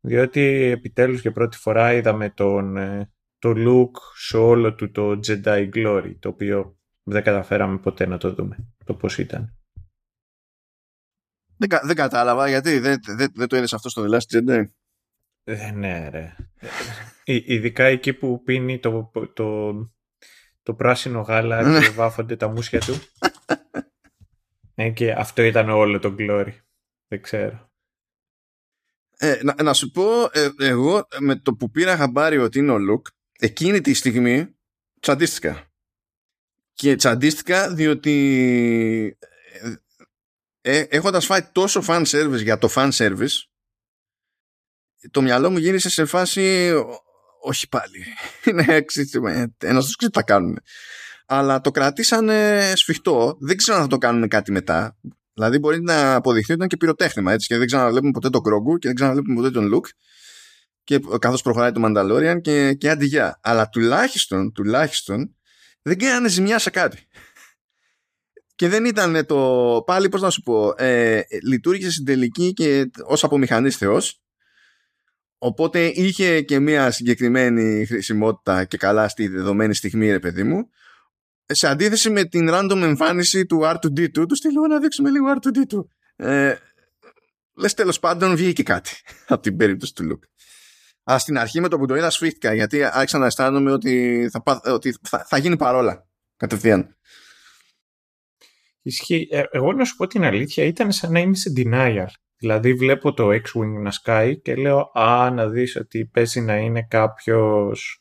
Διότι 0.07 0.41
επιτέλους 0.63 1.21
για 1.21 1.33
πρώτη 1.33 1.57
φορά 1.57 1.93
είδαμε 1.93 2.31
τον, 2.31 2.77
ε, 2.77 3.11
το 3.39 3.53
Luke 3.57 4.01
σε 4.15 4.37
όλο 4.37 4.75
του 4.75 4.91
το 4.91 5.21
Jedi 5.27 5.71
Glory, 5.75 6.15
το 6.19 6.29
οποίο 6.29 6.79
δεν 7.03 7.23
καταφέραμε 7.23 7.79
ποτέ 7.79 8.07
να 8.07 8.19
το 8.19 8.35
δούμε, 8.35 8.57
το 8.85 8.95
πώς 8.95 9.19
ήταν. 9.19 9.59
Δεν, 11.57 11.69
δεν 11.83 11.97
κατάλαβα 11.97 12.49
γιατί 12.49 12.79
δεν, 12.79 12.99
δεν, 13.17 13.33
δεν 13.35 13.49
το 13.49 13.57
είδες 13.57 13.73
αυτό 13.73 13.89
στο 13.89 14.05
The 14.05 14.15
Last 14.15 14.37
Jedi; 14.37 14.65
Ε, 15.45 15.71
ναι 15.71 16.09
ρε. 16.09 16.37
Ε, 17.25 17.41
ειδικά 17.45 17.85
εκεί 17.85 18.13
που 18.13 18.43
πίνει 18.43 18.79
το, 18.79 19.11
το, 19.35 19.73
το 20.63 20.75
πράσινο 20.75 21.21
γάλα 21.21 21.63
και 21.63 21.69
ναι. 21.69 21.89
βάφονται 21.89 22.37
τα 22.37 22.49
μουσια 22.49 22.81
του. 22.81 22.95
ε, 24.75 24.91
και 24.91 25.13
αυτό 25.13 25.43
ήταν 25.43 25.69
όλο 25.69 25.99
το 25.99 26.15
glory. 26.19 26.53
Δεν 27.09 27.23
ξέρω. 27.23 27.71
Ε, 29.19 29.41
να, 29.43 29.62
να, 29.62 29.73
σου 29.73 29.91
πω, 29.91 30.23
ε, 30.33 30.49
εγώ 30.59 31.07
με 31.19 31.37
το 31.37 31.55
που 31.55 31.71
πήρα 31.71 31.97
χαμπάρι 31.97 32.39
ότι 32.39 32.59
είναι 32.59 32.73
ο 32.73 32.79
Λουκ, 32.79 33.07
εκείνη 33.39 33.81
τη 33.81 33.95
στιγμή 33.95 34.57
τσαντίστηκα. 35.01 35.71
Και 36.73 36.97
τσαντίστηκα 36.97 37.75
διότι 37.75 39.17
ε, 40.61 40.79
ε, 40.79 40.81
έχοντας 40.81 41.27
φάει 41.27 41.43
τόσο 41.53 41.83
fan 41.87 42.05
service 42.07 42.43
για 42.43 42.59
το 42.59 42.69
fan 42.75 42.91
service 42.91 43.47
το 45.11 45.23
μυαλό 45.23 45.51
μου 45.51 45.59
γύρισε 45.59 45.91
σε 45.91 46.05
φάση 46.05 46.73
όχι 47.41 47.69
πάλι. 47.69 48.05
Είναι 48.45 48.85
ένας 49.59 49.85
τους 49.85 49.97
ξέρει 49.97 50.12
τι 50.12 50.19
θα 50.19 50.23
κάνουν. 50.23 50.61
Αλλά 51.27 51.61
το 51.61 51.71
κρατήσανε 51.71 52.73
σφιχτό. 52.77 53.37
Δεν 53.41 53.57
ξέρω 53.57 53.77
αν 53.77 53.83
θα 53.83 53.89
το 53.89 53.99
κάνουν 53.99 54.29
κάτι 54.29 54.53
μετά. 54.53 54.97
Δηλαδή 55.37 55.59
μπορεί 55.59 55.82
να 55.82 56.14
αποδειχθεί 56.14 56.53
ότι 56.53 56.59
ήταν 56.61 56.68
και 56.68 56.76
πυροτέχνημα 56.76 57.32
έτσι 57.32 57.47
και 57.47 57.57
δεν 57.57 57.66
ξαναβλέπουμε 57.66 58.11
ποτέ 58.11 58.30
τον 58.30 58.43
Κρόγκου 58.43 58.78
και 58.78 58.87
δεν 58.87 58.97
ξαναβλέπουμε 58.97 59.34
ποτέ 59.34 59.51
τον 59.51 59.66
Λουκ 59.66 59.87
και 60.84 61.01
καθώς 61.18 61.43
προχωράει 61.43 61.72
το 61.72 61.80
Μανταλόριαν 61.80 62.41
και, 62.41 62.74
και 62.74 62.91
αντιγιά. 62.91 63.39
Αλλά 63.43 63.68
τουλάχιστον, 63.68 64.53
τουλάχιστον 64.53 65.34
δεν 65.82 65.99
κάνανε 65.99 66.28
ζημιά 66.28 66.59
σε 66.59 66.70
κάτι. 66.70 67.09
Και 68.55 68.68
δεν 68.68 68.84
ήταν 68.84 69.26
το. 69.26 69.82
Πάλι, 69.87 70.09
πώς 70.09 70.20
να 70.20 70.30
σου 70.30 70.43
πω, 70.43 70.74
ε, 70.76 71.20
λειτουργήσε 71.43 71.91
στην 71.91 72.05
τελική 72.05 72.53
και 72.53 72.91
ως 73.05 73.24
απομηχανής 73.24 73.76
Θεός. 73.76 74.20
Οπότε 75.39 75.87
είχε 75.87 76.43
και 76.43 76.59
μια 76.59 76.91
συγκεκριμένη 76.91 77.87
χρησιμότητα 77.87 78.64
και 78.64 78.76
καλά 78.76 79.09
στη 79.09 79.28
δεδομένη 79.28 79.74
στιγμή, 79.74 80.11
ρε 80.11 80.18
παιδί 80.18 80.43
μου. 80.43 80.70
Σε 81.47 81.68
αντίθεση 81.68 82.11
με 82.11 82.24
την 82.24 82.49
random 82.51 82.80
εμφάνιση 82.82 83.47
του 83.47 83.61
R2D2, 83.62 84.28
του 84.28 84.34
στείλω 84.34 84.66
να 84.66 84.78
δείξουμε 84.78 85.11
λίγο 85.11 85.26
R2D2. 85.40 85.84
Ε, 86.16 86.55
λες 87.57 87.74
τέλος 87.74 87.99
πάντων 87.99 88.36
βγήκε 88.36 88.62
κάτι 88.62 88.90
από 89.28 89.42
την 89.42 89.57
περίπτωση 89.57 89.94
του 89.94 90.05
Luke. 90.11 90.28
Α, 91.12 91.18
στην 91.18 91.38
αρχή 91.38 91.61
με 91.61 91.68
το 91.68 91.78
που 91.78 91.86
το 91.86 91.97
είδα 91.97 92.11
σφίχτηκα 92.11 92.55
γιατί 92.55 92.84
άρχισα 92.84 93.18
να 93.18 93.26
αισθάνομαι 93.26 93.72
ότι 93.72 94.28
θα, 94.32 94.61
ότι 94.64 94.97
θα, 95.03 95.24
θα 95.28 95.38
γίνει 95.38 95.57
παρόλα 95.57 96.07
κατευθείαν. 96.36 96.97
Ισχύει. 98.82 99.28
Ε, 99.30 99.42
εγώ 99.51 99.72
να 99.72 99.84
σου 99.84 99.97
πω 99.97 100.07
την 100.07 100.24
αλήθεια 100.24 100.64
ήταν 100.64 100.92
σαν 100.92 101.12
να 101.12 101.20
είμαι 101.20 101.36
σε 101.36 101.53
denial. 101.57 102.07
Δηλαδή 102.38 102.74
βλέπω 102.74 103.12
το 103.12 103.28
X-Wing 103.28 103.82
να 103.82 103.90
σκάει 103.90 104.40
και 104.40 104.55
λέω 104.55 104.90
«Α, 104.94 105.30
να 105.30 105.49
δεις 105.49 105.76
ότι 105.76 106.07
παίζει 106.12 106.40
να 106.40 106.57
είναι 106.57 106.86
κάποιος 106.90 108.01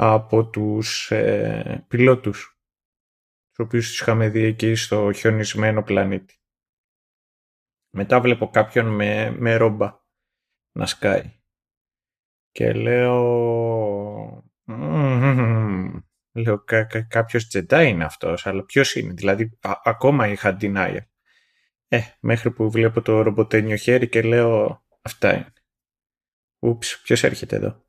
από 0.00 0.48
τους 0.48 1.10
ε, 1.10 1.84
πιλότους 1.88 2.58
τους 3.48 3.66
οποίους 3.66 3.88
τους 3.88 4.00
είχαμε 4.00 4.28
δει 4.28 4.42
εκεί 4.42 4.74
στο 4.74 5.12
χιονισμένο 5.12 5.82
πλανήτη». 5.82 6.40
Μετά 7.90 8.20
βλέπω 8.20 8.50
κάποιον 8.50 8.86
με, 8.86 9.30
με 9.30 9.56
ρόμπα 9.56 10.00
να 10.72 10.86
σκάει 10.86 11.40
και 12.50 12.72
λέω 12.72 13.12
λέω 16.32 16.64
κα, 16.64 16.84
κα, 16.84 17.02
κάποιος 17.02 17.46
τζεντά 17.46 17.82
είναι 17.82 18.04
αυτός 18.04 18.46
αλλά 18.46 18.64
ποιος 18.64 18.94
είναι 18.94 19.12
δηλαδή 19.12 19.58
ακόμα 19.84 20.28
είχα 20.28 20.56
denial 20.60 20.98
ε, 21.88 22.00
μέχρι 22.20 22.50
που 22.50 22.70
βλέπω 22.70 23.02
το 23.02 23.22
ρομποτένιο 23.22 23.76
χέρι 23.76 24.08
και 24.08 24.22
λέω 24.22 24.84
αυτά 25.02 25.34
είναι. 25.34 25.52
Ούψ, 26.58 27.00
ποιος 27.02 27.24
έρχεται 27.24 27.56
εδώ. 27.56 27.84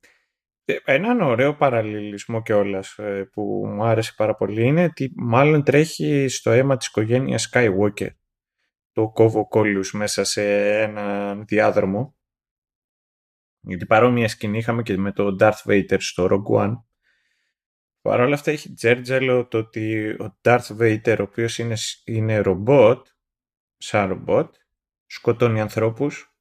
Ε, 0.70 0.82
έναν 0.84 1.22
ωραίο 1.22 1.56
παραλληλισμό 1.56 2.42
κιόλας 2.42 2.98
ε, 2.98 3.30
που 3.32 3.64
μου 3.68 3.84
άρεσε 3.84 4.14
πάρα 4.18 4.36
πολύ 4.36 4.64
είναι 4.64 4.84
ότι 4.84 5.12
μάλλον 5.16 5.64
τρέχει 5.64 6.28
στο 6.28 6.52
αίμα 6.52 6.78
της 6.78 6.88
οικογένειας 6.88 7.50
Skywalker 7.54 8.10
το 8.92 9.10
κόβο 9.10 9.48
κόλλους 9.48 9.94
μέσα 9.94 10.24
σε 10.24 10.74
ένα 10.82 11.36
διάδρομο 11.36 12.18
γιατί 13.60 13.86
παρόμοια 13.86 14.28
σκηνή 14.28 14.58
είχαμε 14.58 14.82
και 14.84 14.98
με 14.98 15.12
το 15.12 15.36
Darth 15.40 15.64
Vader 15.66 15.98
στο 16.00 16.28
Rogue 16.32 16.66
One 16.66 16.74
Παρ' 18.02 18.20
όλα 18.20 18.34
αυτά 18.34 18.52
έχει 18.52 18.74
τζέρτζελο 18.74 19.48
το 19.48 19.58
ότι 19.58 20.10
ο 20.10 20.40
Darth 20.42 20.78
Vader 20.80 21.16
ο 21.20 21.24
οποίος 21.24 21.58
είναι, 21.58 21.76
είναι 22.06 22.38
ρομπότ 22.38 23.08
σαν 23.78 24.08
ρομπότ, 24.08 24.56
σκοτώνει 25.06 25.62
ανθρώπους, 25.62 26.36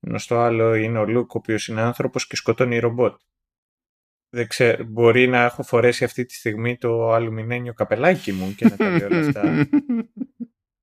ενώ 0.00 0.18
στο 0.18 0.38
άλλο 0.38 0.74
είναι 0.74 0.98
ο 0.98 1.06
Λουκ 1.06 1.34
ο 1.34 1.38
οποίος 1.38 1.68
είναι 1.68 1.80
άνθρωπος 1.80 2.26
και 2.26 2.36
σκοτώνει 2.36 2.78
ρομπότ. 2.78 3.20
Δεν 4.34 4.48
ξέρω, 4.48 4.84
μπορεί 4.84 5.26
να 5.26 5.42
έχω 5.42 5.62
φορέσει 5.62 6.04
αυτή 6.04 6.24
τη 6.24 6.34
στιγμή 6.34 6.76
το 6.78 7.12
αλουμινένιο 7.12 7.72
καπελάκι 7.72 8.32
μου 8.32 8.54
και 8.54 8.64
να 8.64 8.76
τα 8.76 8.90
λέω 8.90 9.06
όλα 9.06 9.18
αυτά. 9.18 9.42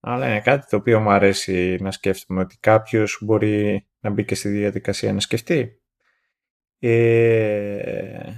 Αλλά 0.09 0.27
είναι 0.29 0.41
κάτι 0.41 0.67
το 0.69 0.75
οποίο 0.75 0.99
μου 0.99 1.09
αρέσει 1.09 1.77
να 1.79 1.91
σκέφτομαι 1.91 2.39
ότι 2.39 2.57
κάποιος 2.59 3.19
μπορεί 3.21 3.87
να 3.99 4.09
μπει 4.09 4.25
και 4.25 4.35
στη 4.35 4.49
διαδικασία 4.49 5.13
να 5.13 5.19
σκεφτεί. 5.19 5.81
Ε, 6.79 8.31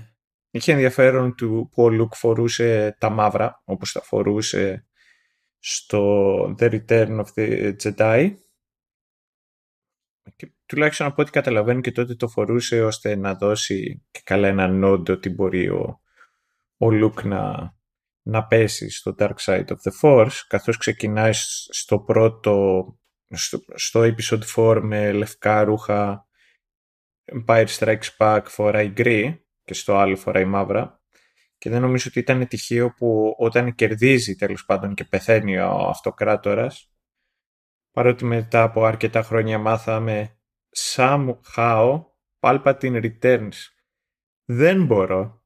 είχε 0.52 0.72
ενδιαφέρον 0.72 1.36
του 1.36 1.70
που 1.72 1.84
ο 1.84 1.90
Λουκ 1.90 2.16
φορούσε 2.16 2.96
τα 3.00 3.10
μαύρα 3.10 3.62
όπως 3.66 3.92
τα 3.92 4.02
φορούσε 4.02 4.86
στο 5.60 6.44
The 6.60 6.70
Return 6.72 7.24
of 7.24 7.26
the 7.36 7.76
Jedi 7.84 8.34
και 10.36 10.52
τουλάχιστον 10.66 11.08
από 11.08 11.22
ό,τι 11.22 11.32
καταλαβαίνω 11.32 11.82
και 11.82 11.92
τότε 11.92 12.16
το 12.16 12.28
φορούσε 12.28 12.84
ώστε 12.84 13.16
να 13.16 13.36
δώσει 13.36 14.06
και 14.12 14.22
καλά 14.24 14.48
ένα 14.48 14.70
nod 14.84 15.10
ότι 15.10 15.30
μπορεί 15.30 15.70
ο, 15.70 16.02
ο 16.78 16.88
Luke 16.88 17.24
να, 17.24 17.74
να 18.22 18.46
πέσει 18.46 18.90
στο 18.90 19.16
Dark 19.18 19.36
Side 19.46 19.66
of 19.68 19.76
the 19.84 19.92
Force 20.02 20.36
καθώς 20.48 20.78
ξεκινάει 20.78 21.34
στο 21.70 22.00
πρώτο 22.00 22.86
στο, 23.30 23.60
στο 23.76 24.02
episode 24.02 24.44
4 24.56 24.80
με 24.84 25.12
λευκά 25.12 25.64
ρούχα 25.64 26.28
Empire 27.34 27.68
Strikes 27.68 28.10
Back 28.18 28.42
φοράει 28.46 28.88
γκρι 28.88 29.46
και 29.64 29.74
στο 29.74 29.98
άλλο 29.98 30.16
φοράει 30.16 30.46
μαύρα 30.46 31.02
και 31.58 31.70
δεν 31.70 31.82
νομίζω 31.82 32.06
ότι 32.08 32.20
ήταν 32.20 32.48
τυχαίο 32.48 32.94
που 32.94 33.36
όταν 33.38 33.76
κερδίζει 33.76 34.36
τέλος 34.36 34.66
πάντων 34.66 34.94
και 34.94 35.04
πεθαίνει 35.04 35.58
ο 35.58 35.88
αυτοκράτορας 35.88 36.92
παρότι 37.92 38.26
μετά 38.26 38.64
από 38.64 38.86
αρκετά 38.86 39.22
χρόνια 39.22 39.58
μάθαμε 39.58 40.38
somehow 40.96 42.04
Palpatine 42.40 43.12
returns. 43.12 43.54
Δεν 44.46 44.86
μπορώ. 44.86 45.44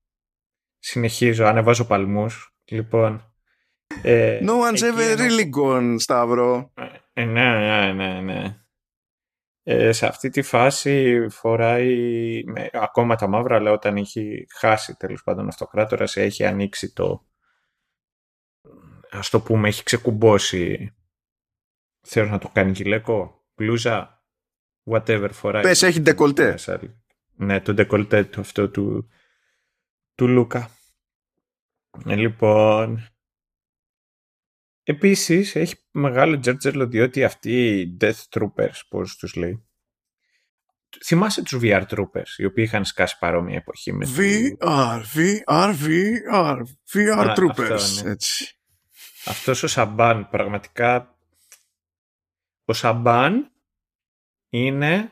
Συνεχίζω, 0.80 1.46
ανεβάζω 1.46 1.86
παλμούς. 1.86 2.56
Λοιπόν, 2.66 3.36
ε, 4.04 4.40
no 4.42 4.52
one's 4.52 4.82
ever 4.82 5.18
really 5.18 5.50
gone, 5.60 5.96
Σταύρο. 5.98 6.72
Ε, 7.14 7.26
ναι, 7.26 7.60
ναι, 7.60 7.94
ναι, 7.94 8.22
ναι. 8.22 8.60
Ε, 9.64 9.92
σε 9.92 10.08
αυτή 10.08 10.30
τη 10.30 10.42
φάση 10.42 11.28
φοράει 11.30 12.44
με, 12.46 12.70
ακόμα 12.74 13.16
τα 13.16 13.28
μαύρα, 13.28 13.56
αλλά 13.56 13.72
όταν 13.72 13.98
έχει 13.98 14.48
χάσει 14.50 14.96
τέλος 14.96 15.24
πάντων 15.24 15.48
αυτοκράτορας, 15.48 16.16
έχει 16.16 16.46
ανοίξει 16.46 16.94
το, 16.94 17.26
ας 19.12 19.30
το 19.30 19.40
πούμε, 19.42 19.68
έχει 19.68 19.84
ξεκουμπώσει, 19.84 20.96
θέλω 22.06 22.30
να 22.30 22.38
το 22.38 22.50
κάνει 22.54 22.72
γυλαίκο, 22.72 23.46
μπλούζα, 23.56 24.24
whatever 24.84 25.30
φοράει. 25.32 25.64
Πες, 25.64 25.84
έχει 25.84 26.02
ντεκολτέ. 26.02 26.58
Ναι, 27.36 27.62
το 27.62 27.74
ντεκολτέ 27.74 28.24
του 28.24 28.40
αυτό 28.40 28.70
του, 28.70 29.10
του 30.16 30.28
Λούκα. 30.28 30.70
Ε, 32.06 32.16
λοιπόν, 32.16 33.08
επίσης 34.84 35.56
έχει 35.56 35.76
μεγάλο 35.92 36.40
τζέρτζελο 36.40 36.88
διότι 36.88 37.24
αυτοί 37.24 37.80
οι 37.80 37.98
Death 38.02 38.24
Troopers, 38.30 38.80
πώς 38.90 39.16
τους 39.16 39.36
λέει, 39.36 39.66
θυμάσαι 41.04 41.44
τους 41.44 41.60
VR 41.62 41.84
Troopers, 41.88 42.38
οι 42.38 42.46
οποίοι 42.46 42.64
είχαν 42.68 42.86
σκάσει 42.86 43.18
παρόμοια 43.20 43.56
εποχή 43.56 43.94
με 43.94 44.08
VR, 44.18 45.02
VR, 45.16 45.76
VR, 45.86 46.62
VR 46.94 47.36
Troopers, 47.36 47.72
αυτό, 47.72 48.04
ναι. 48.04 48.12
έτσι. 48.12 48.56
Αυτός 49.26 49.64
ο 49.64 49.68
Σαμπάν 49.68 50.30
πραγματικά 50.30 51.15
ο 52.66 52.74
Σαμπάν 52.74 53.52
είναι 54.50 55.12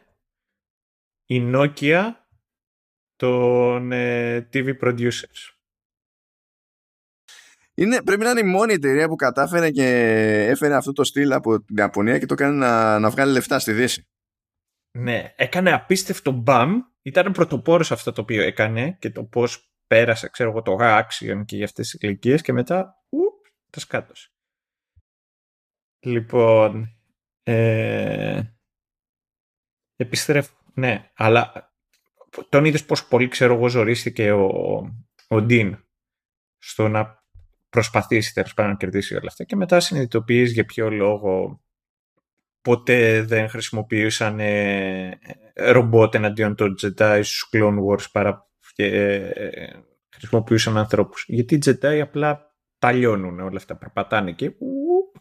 η 1.26 1.52
Nokia 1.54 2.12
των 3.16 3.92
ε, 3.92 4.50
TV 4.54 4.80
producers. 4.82 5.54
Είναι, 7.76 8.04
πρέπει 8.04 8.24
να 8.24 8.30
είναι 8.30 8.40
η 8.40 8.44
μόνη 8.44 8.74
εταιρεία 8.74 9.08
που 9.08 9.16
κατάφερε 9.16 9.72
και 9.72 9.88
έφερε 10.50 10.76
αυτό 10.76 10.92
το 10.92 11.04
στυλ 11.04 11.32
από 11.32 11.62
την 11.62 11.78
Ιαπωνία 11.78 12.20
και 12.20 12.26
το 12.26 12.34
έκανε 12.34 12.56
να, 12.56 13.00
να 13.00 13.10
βγάλει 13.10 13.32
λεφτά 13.32 13.60
στη 13.60 13.74
Δύση. 13.74 14.08
Ναι, 14.98 15.34
έκανε 15.36 15.74
απίστευτο 15.74 16.32
μπαμ. 16.32 16.82
Ήταν 17.02 17.32
πρωτοπόρος 17.32 17.92
αυτό 17.92 18.12
το 18.12 18.22
οποίο 18.22 18.42
έκανε 18.42 18.92
και 19.00 19.10
το 19.10 19.24
πώς 19.24 19.72
πέρασε, 19.88 20.30
ξέρω 20.30 20.50
εγώ, 20.50 20.62
το 20.62 20.78
Action 20.80 21.44
και 21.46 21.56
για 21.56 21.66
αυτές 21.66 21.90
τις 21.90 22.02
ηλικίες 22.02 22.42
και 22.42 22.54
μετά, 22.54 23.06
ουπ, 23.10 23.46
το 23.70 23.80
σκάτωσε. 23.80 24.32
Λοιπόν, 26.06 26.98
ε, 27.44 28.42
επιστρέφω. 29.96 30.54
Ναι, 30.74 31.12
αλλά 31.16 31.74
τον 32.50 32.66
είδες 32.66 32.86
πώς 32.86 33.06
πολύ 33.06 33.28
ξέρω 33.28 33.54
εγώ 33.54 33.68
ζορίστηκε 33.68 34.32
ο, 34.32 34.48
ο 35.28 35.42
Ντίν 35.42 35.78
στο 36.58 36.88
να 36.88 37.24
προσπαθήσει 37.70 38.34
τέλος 38.34 38.54
πάντων 38.54 38.72
να 38.72 38.78
κερδίσει 38.78 39.16
όλα 39.16 39.28
αυτά 39.28 39.44
και 39.44 39.56
μετά 39.56 39.80
συνειδητοποιείς 39.80 40.52
για 40.52 40.66
ποιο 40.66 40.90
λόγο 40.90 41.62
ποτέ 42.62 43.22
δεν 43.22 43.50
χρησιμοποιούσαν 43.50 44.40
ε, 44.40 45.20
ρομπότ 45.56 46.16
εναντίον 46.16 46.56
των 46.56 46.76
Jedi 46.82 47.20
στους 47.24 47.50
Clone 47.52 47.78
Wars 47.88 48.12
παρά 48.12 48.48
και 48.76 48.86
ε, 48.86 49.68
χρησιμοποιούσαν 50.16 50.78
ανθρώπους. 50.78 51.26
Γιατί 51.28 51.56
οι 51.56 51.60
Jedi 51.66 52.00
απλά 52.02 52.56
τα 52.80 52.92
λιώνουν 52.92 53.40
όλα 53.40 53.58
αυτά, 53.58 53.76
περπατάνε 53.76 54.32
και, 54.32 54.52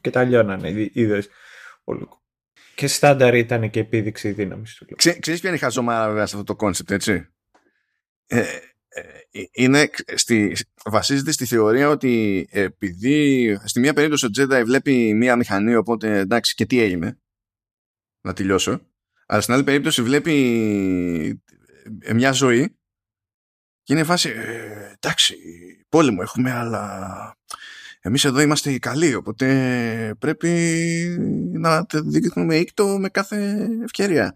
και 0.01 0.11
τα 0.11 0.25
λιώνανε, 0.25 0.91
είδες 0.93 1.29
όλο. 1.85 2.23
Και 2.75 2.87
στάνταρ 2.87 3.35
ήταν 3.35 3.71
και 3.71 3.81
επίδειξη 3.81 4.31
δύναμης 4.31 4.75
του. 4.75 4.87
Ξέ, 4.97 5.19
ξέρεις 5.19 5.41
ποια 5.41 5.49
είναι 5.49 5.59
η 5.59 5.63
χαζομάρα 5.63 6.09
βέβαια 6.09 6.27
σε 6.27 6.35
αυτό 6.37 6.47
το 6.47 6.57
κόνσεπτ, 6.57 6.91
έτσι; 6.91 7.29
Ε, 8.27 8.59
ε, 8.95 9.03
είναι 9.53 9.91
στη, 10.15 10.57
βασίζεται 10.85 11.33
στη 11.33 11.45
θεωρία 11.45 11.89
ότι 11.89 12.47
επειδή 12.51 13.59
στη 13.65 13.81
μία 13.81 13.93
περίπτωση 13.93 14.27
ο 14.27 14.29
Jedi 14.39 14.63
βλέπει 14.65 15.15
μία 15.15 15.37
μηχανή 15.37 15.75
οπότε 15.75 16.19
εντάξει 16.19 16.55
και 16.55 16.67
τι 16.67 16.81
έγινε 16.81 17.21
να 18.21 18.33
τελειώσω 18.33 18.81
αλλά 19.27 19.41
στην 19.41 19.55
άλλη 19.55 19.65
περίπτωση 19.65 20.03
βλέπει 20.03 21.43
ε, 22.01 22.13
μια 22.13 22.33
ζωή 22.33 22.77
και 23.83 23.93
είναι 23.93 24.05
φάση 24.05 24.29
ε, 24.29 24.93
εντάξει 24.93 25.37
πόλεμο 25.89 26.19
έχουμε 26.23 26.53
αλλά 26.53 27.37
εμείς 28.03 28.25
εδώ 28.25 28.41
είμαστε 28.41 28.71
οι 28.71 28.79
καλοί 28.79 29.15
οπότε 29.15 30.15
πρέπει 30.19 30.49
να 31.53 31.87
δείχνουμε 31.93 32.57
ήκτο 32.57 32.99
με 32.99 33.09
κάθε 33.09 33.69
ευκαιρία 33.85 34.35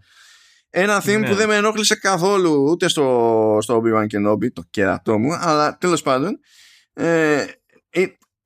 ένα 0.69 1.03
theme 1.03 1.19
ναι. 1.19 1.29
που 1.29 1.35
δεν 1.35 1.47
με 1.47 1.55
ενόχλησε 1.55 1.95
καθόλου 1.95 2.63
ούτε 2.69 2.87
στο, 2.87 3.57
στο 3.61 3.81
Obi-Wan 3.83 4.05
Kenobi 4.05 4.51
το 4.53 4.63
κερατό 4.69 5.17
μου 5.17 5.33
αλλά 5.33 5.77
τέλος 5.77 6.01
πάντων 6.01 6.39
ε, 6.93 7.45
ε, 7.89 8.05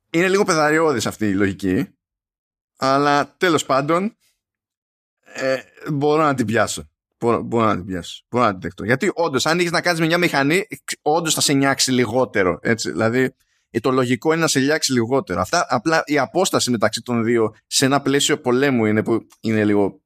είναι 0.09 0.27
λίγο 0.27 0.43
πεδαριώδης 0.43 1.05
αυτή 1.05 1.27
η 1.27 1.33
λογική 1.33 1.87
αλλά 2.77 3.35
τέλος 3.37 3.65
πάντων 3.65 4.15
ε, 5.33 5.59
μπορώ 5.91 6.23
να 6.23 6.33
την 6.33 6.45
πιάσω. 6.45 6.89
Μπορώ, 7.19 7.41
μπορώ 7.41 7.65
να 7.65 7.75
την 7.75 7.85
πιάσω. 7.85 8.23
Μπορώ 8.29 8.45
να 8.45 8.51
την 8.51 8.59
δεχτώ. 8.61 8.83
Γιατί 8.83 9.11
όντως, 9.13 9.45
αν 9.45 9.59
είχε 9.59 9.69
να 9.69 9.81
κάνεις 9.81 9.99
με 9.99 10.05
μια 10.05 10.17
μηχανή, 10.17 10.67
όντως 11.01 11.33
θα 11.33 11.41
σε 11.41 11.53
νιάξεις 11.53 11.93
λιγότερο. 11.93 12.59
Έτσι. 12.61 12.91
Δηλαδή, 12.91 13.19
ε, 13.19 13.29
το 13.79 13.91
λογικό 13.91 14.31
είναι 14.31 14.41
να 14.41 14.47
σε 14.47 14.59
νιάξει 14.59 14.93
λιγότερο. 14.93 15.41
Αυτά, 15.41 15.65
απλά 15.69 16.03
η 16.05 16.19
απόσταση 16.19 16.71
μεταξύ 16.71 17.01
των 17.01 17.23
δύο 17.23 17.55
σε 17.67 17.85
ένα 17.85 18.01
πλαίσιο 18.01 18.39
πολέμου 18.39 18.85
είναι, 18.85 19.03
που 19.03 19.27
είναι 19.41 19.65
λίγο 19.65 20.01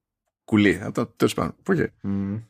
κουλή. 0.45 0.79
Αυτό 0.83 1.05
τέλος 1.05 1.33
πάντων. 1.33 1.55
Mm. 2.03 2.43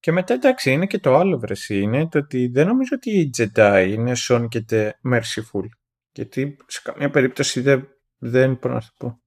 Και 0.00 0.12
μετά 0.12 0.34
εντάξει, 0.34 0.72
είναι 0.72 0.86
και 0.86 0.98
το 0.98 1.16
άλλο 1.16 1.38
βρεσί. 1.38 1.80
Είναι 1.80 2.08
το 2.08 2.18
ότι 2.18 2.46
δεν 2.46 2.66
νομίζω 2.66 2.90
ότι 2.94 3.10
οι 3.10 3.30
Jedi 3.36 3.86
είναι 3.88 4.14
σον 4.14 4.48
και 4.48 4.64
merciful. 5.12 5.64
Γιατί 6.12 6.56
σε 6.66 6.80
καμία 6.84 7.10
περίπτωση 7.10 7.60
δεν, 7.60 7.88
δεν 8.18 8.58
μπορώ 8.60 8.74
να 8.74 8.80
το 8.80 8.92
πω 8.96 9.22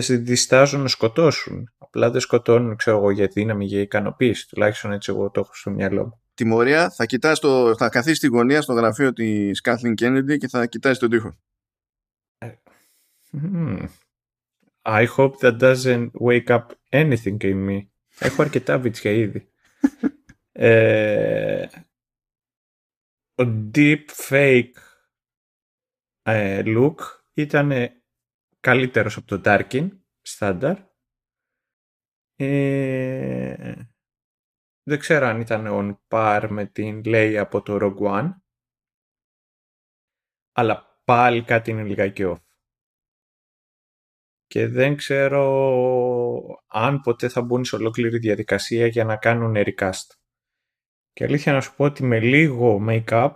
δεν 0.00 0.24
διστάζουν 0.24 0.80
να 0.80 0.88
σκοτώσουν. 0.88 1.72
Απλά 1.78 2.10
δεν 2.10 2.20
σκοτώνουν, 2.20 2.76
ξέρω 2.76 2.96
εγώ, 2.96 3.10
για 3.10 3.26
δύναμη, 3.26 3.64
για 3.64 3.80
ικανοποίηση. 3.80 4.48
Τουλάχιστον 4.48 4.92
έτσι 4.92 5.12
εγώ 5.12 5.30
το 5.30 5.40
έχω 5.40 5.54
στο 5.54 5.70
μυαλό 5.70 6.04
μου. 6.04 6.22
Τιμωρία, 6.34 6.90
θα, 6.90 7.06
κοιτάς 7.06 7.40
το, 7.40 7.76
θα 7.76 7.88
καθίσεις 7.88 8.16
στη 8.18 8.26
γωνία 8.26 8.62
στο 8.62 8.72
γραφείο 8.72 9.12
της 9.12 9.60
Κάθλιν 9.60 9.94
Κέννιντι 9.94 10.36
και 10.36 10.48
θα 10.48 10.66
κοιτάζει 10.66 10.98
τον 10.98 11.10
τοίχο. 11.10 11.36
Mm. 13.42 13.88
I 14.86 15.06
hope 15.06 15.40
that 15.40 15.58
doesn't 15.58 16.10
wake 16.20 16.50
up 16.50 16.72
anything 16.92 17.38
in 17.40 17.68
me. 17.68 17.86
Έχω 18.18 18.42
αρκετά 18.42 18.78
βίτσια 18.78 19.10
ήδη. 19.10 19.48
ε, 20.52 21.66
ο 23.34 23.70
deep 23.74 24.04
fake 24.28 24.72
ε, 26.22 26.62
look 26.64 26.94
ήταν 27.32 27.72
καλύτερος 28.60 29.16
από 29.16 29.26
το 29.26 29.40
Darkin, 29.44 29.88
στάνταρ. 30.22 30.76
Ε, 32.36 33.74
δεν 34.86 34.98
ξέρω 34.98 35.26
αν 35.26 35.40
ήταν 35.40 35.66
on 35.68 35.98
par 36.08 36.46
με 36.50 36.66
την 36.66 37.02
Leia 37.04 37.36
από 37.40 37.62
το 37.62 37.78
Rogue 37.80 38.20
One. 38.20 38.30
Αλλά 40.52 41.00
πάλι 41.04 41.44
κάτι 41.44 41.70
είναι 41.70 41.82
λιγάκι 41.82 42.22
off. 42.26 42.42
Και 44.46 44.66
δεν 44.68 44.96
ξέρω 44.96 45.42
αν 46.66 47.00
ποτέ 47.00 47.28
θα 47.28 47.42
μπουν 47.42 47.64
σε 47.64 47.76
ολόκληρη 47.76 48.18
διαδικασία 48.18 48.86
για 48.86 49.04
να 49.04 49.16
κάνουν 49.16 49.54
recast. 49.56 50.14
Και 51.12 51.24
αλήθεια 51.24 51.52
να 51.52 51.60
σου 51.60 51.76
πω 51.76 51.84
ότι 51.84 52.02
με 52.02 52.20
λίγο 52.20 52.84
make-up 52.88 53.34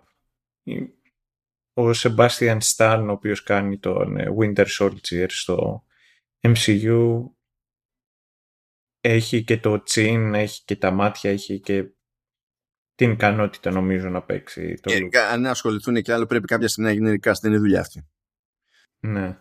ο 1.72 1.90
Sebastian 1.90 2.58
Stan, 2.58 3.04
ο 3.08 3.10
οποίος 3.10 3.42
κάνει 3.42 3.78
τον 3.78 4.16
ε, 4.16 4.26
Winter 4.38 4.66
Soldier 4.78 5.26
στο 5.28 5.84
MCU, 6.40 7.22
έχει 9.10 9.44
και 9.44 9.58
το 9.58 9.82
τσιν, 9.82 10.34
έχει 10.34 10.62
και 10.64 10.76
τα 10.76 10.90
μάτια, 10.90 11.30
έχει 11.30 11.60
και 11.60 11.84
την 12.94 13.10
ικανότητα 13.10 13.70
νομίζω 13.70 14.08
να 14.08 14.22
παίξει 14.22 14.74
το 14.80 14.92
ε, 14.92 15.18
Αν 15.32 15.46
ασχοληθούν 15.46 16.02
και 16.02 16.12
άλλο 16.12 16.26
πρέπει 16.26 16.46
κάποια 16.46 16.68
στιγμή 16.68 16.90
να 16.90 16.96
γίνει 16.96 17.18
recast, 17.22 17.40
δεν 17.40 17.50
είναι 17.50 17.60
δουλειά 17.60 17.80
αυτή. 17.80 18.08
Ναι. 19.00 19.38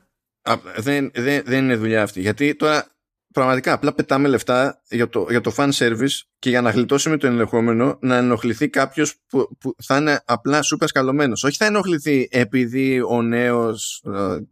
δεν, 0.77 1.11
δεν, 1.13 1.43
δεν 1.45 1.63
είναι 1.63 1.75
δουλειά 1.75 2.03
αυτή. 2.03 2.21
Γιατί 2.21 2.55
τώρα 2.55 2.97
πραγματικά 3.33 3.73
απλά 3.73 3.93
πετάμε 3.93 4.27
λεφτά 4.27 4.81
για 4.89 5.09
το, 5.09 5.27
για 5.29 5.41
το 5.41 5.53
fan 5.57 5.71
service 5.71 6.21
και 6.39 6.49
για 6.49 6.61
να 6.61 6.69
γλιτώσουμε 6.69 7.17
το 7.17 7.27
ενδεχόμενο 7.27 7.97
να 8.01 8.15
ενοχληθεί 8.15 8.69
κάποιος 8.69 9.15
που, 9.27 9.57
που 9.59 9.75
θα 9.83 9.97
είναι 9.97 10.21
απλά 10.25 10.61
σούπερ 10.61 10.87
σκαλωμένος. 10.87 11.43
Όχι 11.43 11.57
θα 11.57 11.65
ενοχληθεί 11.65 12.27
επειδή 12.31 13.01
ο 13.01 13.21
νέος 13.21 14.03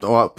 ο, 0.02 0.08
ο, 0.12 0.32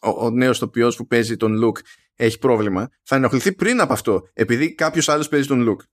ο 0.00 0.30
νέος 0.30 0.58
τοπιός 0.58 0.96
που 0.96 1.06
παίζει 1.06 1.36
τον 1.36 1.60
Luke 1.64 1.80
έχει 2.16 2.38
πρόβλημα. 2.38 2.88
Θα 3.02 3.16
ενοχληθεί 3.16 3.52
πριν 3.52 3.80
από 3.80 3.92
αυτό 3.92 4.28
επειδή 4.32 4.74
κάποιος 4.74 5.08
άλλος 5.08 5.28
παίζει 5.28 5.46
τον 5.46 5.68
Luke. 5.68 5.84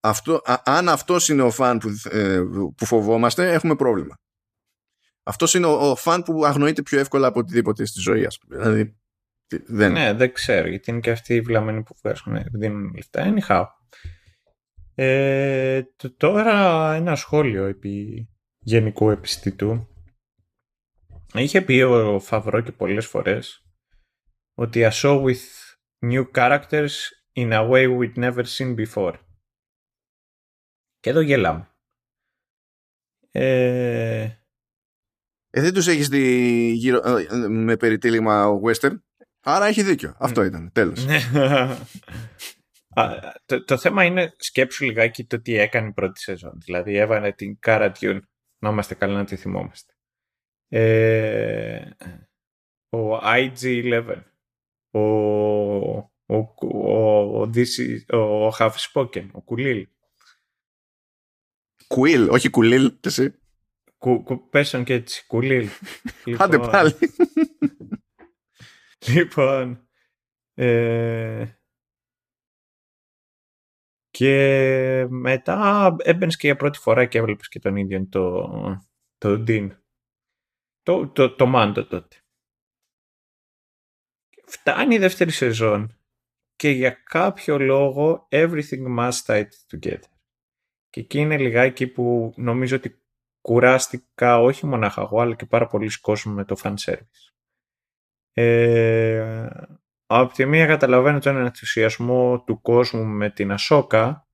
Αυτό, 0.00 0.40
αν 0.64 0.88
αυτός 0.88 1.28
είναι 1.28 1.42
ο 1.42 1.50
φαν 1.50 1.78
που, 1.78 1.88
ε, 2.10 2.40
που 2.76 2.84
φοβόμαστε, 2.86 3.52
έχουμε 3.52 3.76
πρόβλημα. 3.76 4.14
Αυτός 5.22 5.54
είναι 5.54 5.66
ο, 5.66 5.90
ο 5.90 5.96
φαν 5.96 6.22
που 6.22 6.44
αγνοείται 6.44 6.82
πιο 6.82 6.98
εύκολα 6.98 7.26
από 7.26 7.38
οτιδήποτε 7.38 7.84
στη 7.84 8.00
ζωή, 8.00 8.24
ας 8.24 8.38
πούμε. 8.38 8.56
Δηλαδή, 8.56 8.96
δεν... 9.66 9.92
Ναι, 9.92 10.12
δεν 10.12 10.32
ξέρω, 10.32 10.68
γιατί 10.68 10.90
είναι 10.90 11.00
και 11.00 11.10
αυτοί 11.10 11.34
οι 11.34 11.40
βλαμμένοι 11.40 11.82
που 11.82 11.94
βγάζουν, 12.02 12.44
δίνουν 12.52 12.94
λεφτά. 12.94 13.34
Anyhow. 13.34 13.64
Ε, 14.94 15.82
τώρα 16.16 16.92
ένα 16.94 17.16
σχόλιο 17.16 17.64
επί 17.64 18.28
γενικού 18.58 19.10
επιστητού. 19.10 19.88
Είχε 21.34 21.62
πει 21.62 21.80
ο 21.82 22.20
Φαβρό 22.20 22.60
και 22.60 22.72
πολλές 22.72 23.06
φορές 23.06 23.67
ότι 24.58 24.80
I 24.84 24.90
saw 24.90 25.22
with 25.22 25.44
new 26.04 26.24
characters 26.32 26.94
in 27.32 27.52
a 27.52 27.68
way 27.70 27.86
we'd 27.86 28.16
never 28.16 28.44
seen 28.44 28.76
before. 28.76 29.14
Και 31.00 31.10
εδώ 31.10 31.20
γελάμε. 31.20 31.70
Ε... 33.30 34.22
Ε, 35.50 35.60
δεν 35.60 35.72
τους 35.72 35.86
έχεις 35.86 36.08
δει 36.08 36.22
γύρω, 36.70 37.16
ε, 37.16 37.48
με 37.48 37.76
περιτύλιγμα 37.76 38.60
western. 38.64 38.98
Άρα 39.40 39.66
έχει 39.66 39.82
δίκιο. 39.82 40.16
Αυτό 40.18 40.42
ήταν. 40.42 40.72
Τέλος. 40.72 41.04
Ναι. 41.04 41.18
το, 43.46 43.64
το 43.64 43.76
θέμα 43.76 44.04
είναι 44.04 44.34
σκέψου 44.36 44.84
λιγάκι 44.84 45.26
το 45.26 45.40
τι 45.40 45.54
έκανε 45.54 45.88
η 45.88 45.92
πρώτη 45.92 46.20
σεζόν. 46.20 46.60
Δηλαδή 46.64 46.96
έβαλε 46.96 47.32
την 47.32 47.58
Cara 47.66 47.92
Dune, 47.92 48.20
να 48.58 48.70
είμαστε 48.70 48.94
καλά 48.94 49.14
να 49.14 49.24
τη 49.24 49.36
θυμόμαστε. 49.36 49.92
Ε, 50.68 51.90
ο 52.88 53.18
IG-11, 53.18 54.22
ο, 54.90 55.00
ο, 55.00 56.10
ο, 56.26 57.42
ο, 58.08 58.46
ο 58.46 58.52
Half 58.58 58.72
Spoken, 58.92 59.28
ο 59.32 59.40
Κουλίλ. 59.40 59.88
Κουίλ, 61.86 62.28
όχι 62.28 62.50
Κουλίλ, 62.50 62.98
εσύ. 63.00 63.34
Κου, 63.98 64.22
κου, 64.22 64.48
πέσαν 64.48 64.84
και 64.84 64.94
έτσι, 64.94 65.26
Κουλίλ. 65.26 65.68
λοιπόν, 66.24 66.46
Άντε 66.46 66.58
πάλι. 66.58 66.94
λοιπόν, 69.14 69.88
ε, 70.54 71.46
και 74.10 75.06
μετά 75.08 75.96
έμπαινες 75.98 76.36
και 76.36 76.46
για 76.46 76.56
πρώτη 76.56 76.78
φορά 76.78 77.06
και 77.06 77.18
έβλεπες 77.18 77.48
και 77.48 77.58
τον 77.58 77.76
ίδιο 77.76 78.06
το, 78.08 78.50
το 79.18 79.44
Dean. 79.46 79.68
Το, 80.82 81.08
το, 81.08 81.34
το 81.34 81.52
Mando 81.54 81.86
τότε. 81.88 82.16
Φτάνει 84.48 84.94
η 84.94 84.98
δεύτερη 84.98 85.30
σεζόν 85.30 85.98
και 86.56 86.68
για 86.68 86.90
κάποιο 86.90 87.58
λόγο 87.58 88.28
everything 88.30 88.98
must 88.98 89.24
tie 89.26 89.44
together. 89.70 90.10
Και 90.90 91.00
εκεί 91.00 91.18
είναι 91.18 91.38
λιγάκι 91.38 91.86
που 91.86 92.32
νομίζω 92.36 92.76
ότι 92.76 93.02
κουράστηκα 93.40 94.38
όχι 94.38 94.66
μονάχα 94.66 95.02
εγώ 95.02 95.20
αλλά 95.20 95.34
και 95.34 95.46
πάρα 95.46 95.66
πολλοί 95.66 96.00
κόσμοι 96.00 96.34
με 96.34 96.44
το 96.44 96.56
fan 96.62 96.74
service. 96.84 97.32
Ε, 98.32 99.48
από 100.06 100.32
τη 100.32 100.46
μία 100.46 100.66
καταλαβαίνω 100.66 101.18
τον 101.18 101.36
ενθουσιασμό 101.36 102.42
του 102.42 102.60
κόσμου 102.60 103.04
με 103.04 103.30
την 103.30 103.52
Ασόκα, 103.52 104.28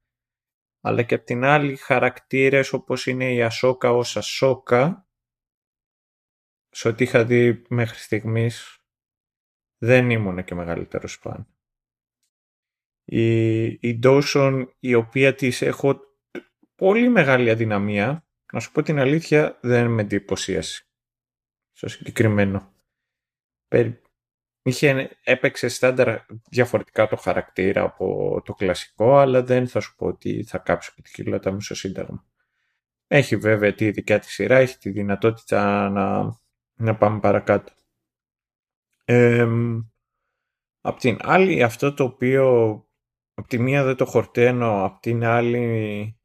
αλλά 0.80 1.02
και 1.02 1.14
από 1.14 1.24
την 1.24 1.44
άλλη 1.44 1.76
χαρακτήρες 1.76 2.72
όπως 2.72 3.06
είναι 3.06 3.32
η 3.32 3.42
Ασόκα 3.42 3.92
ως 3.92 4.16
Ασόκα, 4.16 5.08
σε 6.68 6.88
ό,τι 6.88 7.04
είχα 7.04 7.24
δει 7.24 7.62
μέχρι 7.68 7.98
στιγμής, 7.98 8.83
δεν 9.84 10.10
ήμουν 10.10 10.44
και 10.44 10.54
μεγαλύτερος 10.54 11.14
φαν. 11.14 11.46
Η, 13.04 13.64
η 13.64 13.98
Dawson, 14.02 14.66
η 14.78 14.94
οποία 14.94 15.34
της 15.34 15.62
έχω 15.62 16.00
πολύ 16.74 17.08
μεγάλη 17.08 17.50
αδυναμία, 17.50 18.26
να 18.52 18.60
σου 18.60 18.72
πω 18.72 18.82
την 18.82 18.98
αλήθεια, 18.98 19.58
δεν 19.62 19.90
με 19.90 20.02
εντυπωσίασε. 20.02 20.88
Στο 21.72 21.88
συγκεκριμένο 21.88 22.74
είχε, 24.62 25.18
έπαιξε 25.24 25.68
στάνταρ 25.68 26.20
διαφορετικά 26.50 27.08
το 27.08 27.16
χαρακτήρα 27.16 27.82
από 27.82 28.40
το 28.44 28.52
κλασικό, 28.52 29.16
αλλά 29.16 29.42
δεν 29.42 29.68
θα 29.68 29.80
σου 29.80 29.94
πω 29.96 30.06
ότι 30.06 30.44
θα 30.44 30.58
κάψω 30.58 30.92
και 30.94 31.02
τη 31.02 31.10
κοιλώτα 31.10 31.52
μου 31.52 31.60
στο 31.60 31.74
σύνταγμα. 31.74 32.24
Έχει 33.06 33.36
βέβαια 33.36 33.74
τη 33.74 33.90
δικιά 33.90 34.18
της 34.18 34.32
σειρά, 34.32 34.56
έχει 34.56 34.78
τη 34.78 34.90
δυνατότητα 34.90 35.88
να, 35.88 36.36
να 36.74 36.96
πάμε 36.96 37.20
παρακάτω. 37.20 37.72
Ε, 39.04 39.46
απ' 40.80 40.98
την 40.98 41.18
άλλη, 41.20 41.62
αυτό 41.62 41.94
το 41.94 42.04
οποίο 42.04 42.74
απ' 43.34 43.46
τη 43.46 43.58
μία 43.58 43.84
δεν 43.84 43.96
το 43.96 44.04
χορταίνω, 44.04 44.84
απ' 44.84 45.00
την 45.00 45.24
άλλη 45.24 46.18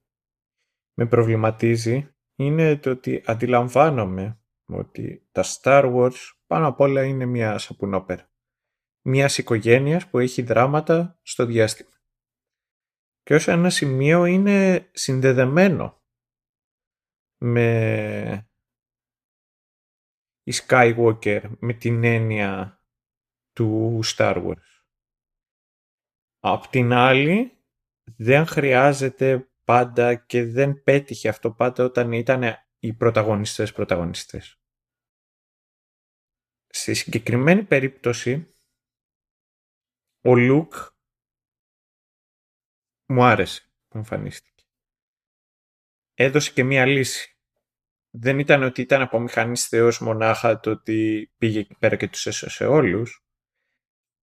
με 0.93 1.07
προβληματίζει, 1.07 2.15
είναι 2.35 2.77
το 2.77 2.89
ότι 2.89 3.23
αντιλαμβάνομαι 3.25 4.41
ότι 4.65 5.27
τα 5.31 5.43
Star 5.43 5.95
Wars 5.95 6.31
πάνω 6.47 6.67
απ' 6.67 6.79
όλα 6.79 7.03
είναι 7.03 7.25
μια 7.25 7.57
σαπουνόπερα. 7.57 8.31
Μιας 9.05 9.37
οικογένειας 9.37 10.09
που 10.09 10.19
έχει 10.19 10.41
δράματα 10.41 11.19
στο 11.21 11.45
διάστημα. 11.45 11.89
Και 13.21 13.33
ως 13.33 13.47
ένα 13.47 13.69
σημείο 13.69 14.25
είναι 14.25 14.89
συνδεδεμένο 14.93 16.03
με 17.37 18.48
η 20.49 20.53
Skywalker, 20.53 21.51
με 21.59 21.73
την 21.73 22.03
έννοια 22.03 22.81
του 23.53 23.99
Star 24.05 24.45
Wars. 24.45 24.83
Απ' 26.39 26.67
την 26.67 26.91
άλλη, 26.93 27.63
δεν 28.17 28.45
χρειάζεται 28.45 29.51
πάντα 29.63 30.15
και 30.15 30.45
δεν 30.45 30.83
πέτυχε 30.83 31.29
αυτό 31.29 31.51
πάντα 31.51 31.83
όταν 31.83 32.11
ήταν 32.11 32.43
οι 32.79 32.93
πρωταγωνιστές 32.93 33.73
πρωταγωνιστές. 33.73 34.61
Στη 36.67 36.93
συγκεκριμένη 36.93 37.63
περίπτωση, 37.63 38.53
ο 40.21 40.35
Λουκ 40.35 40.73
μου 43.05 43.23
άρεσε 43.23 43.71
που 43.87 43.97
εμφανίστηκε. 43.97 44.63
Έδωσε 46.13 46.51
και 46.51 46.63
μία 46.63 46.85
λύση. 46.85 47.38
Δεν 48.11 48.39
ήταν 48.39 48.63
ότι 48.63 48.81
ήταν 48.81 49.01
από 49.01 49.19
μηχανής 49.19 49.67
θεός 49.67 49.99
μονάχα 49.99 50.59
το 50.59 50.71
ότι 50.71 51.31
πήγε 51.37 51.59
εκεί 51.59 51.75
πέρα 51.79 51.95
και 51.95 52.07
τους 52.07 52.25
έσωσε 52.25 52.65
όλους, 52.65 53.25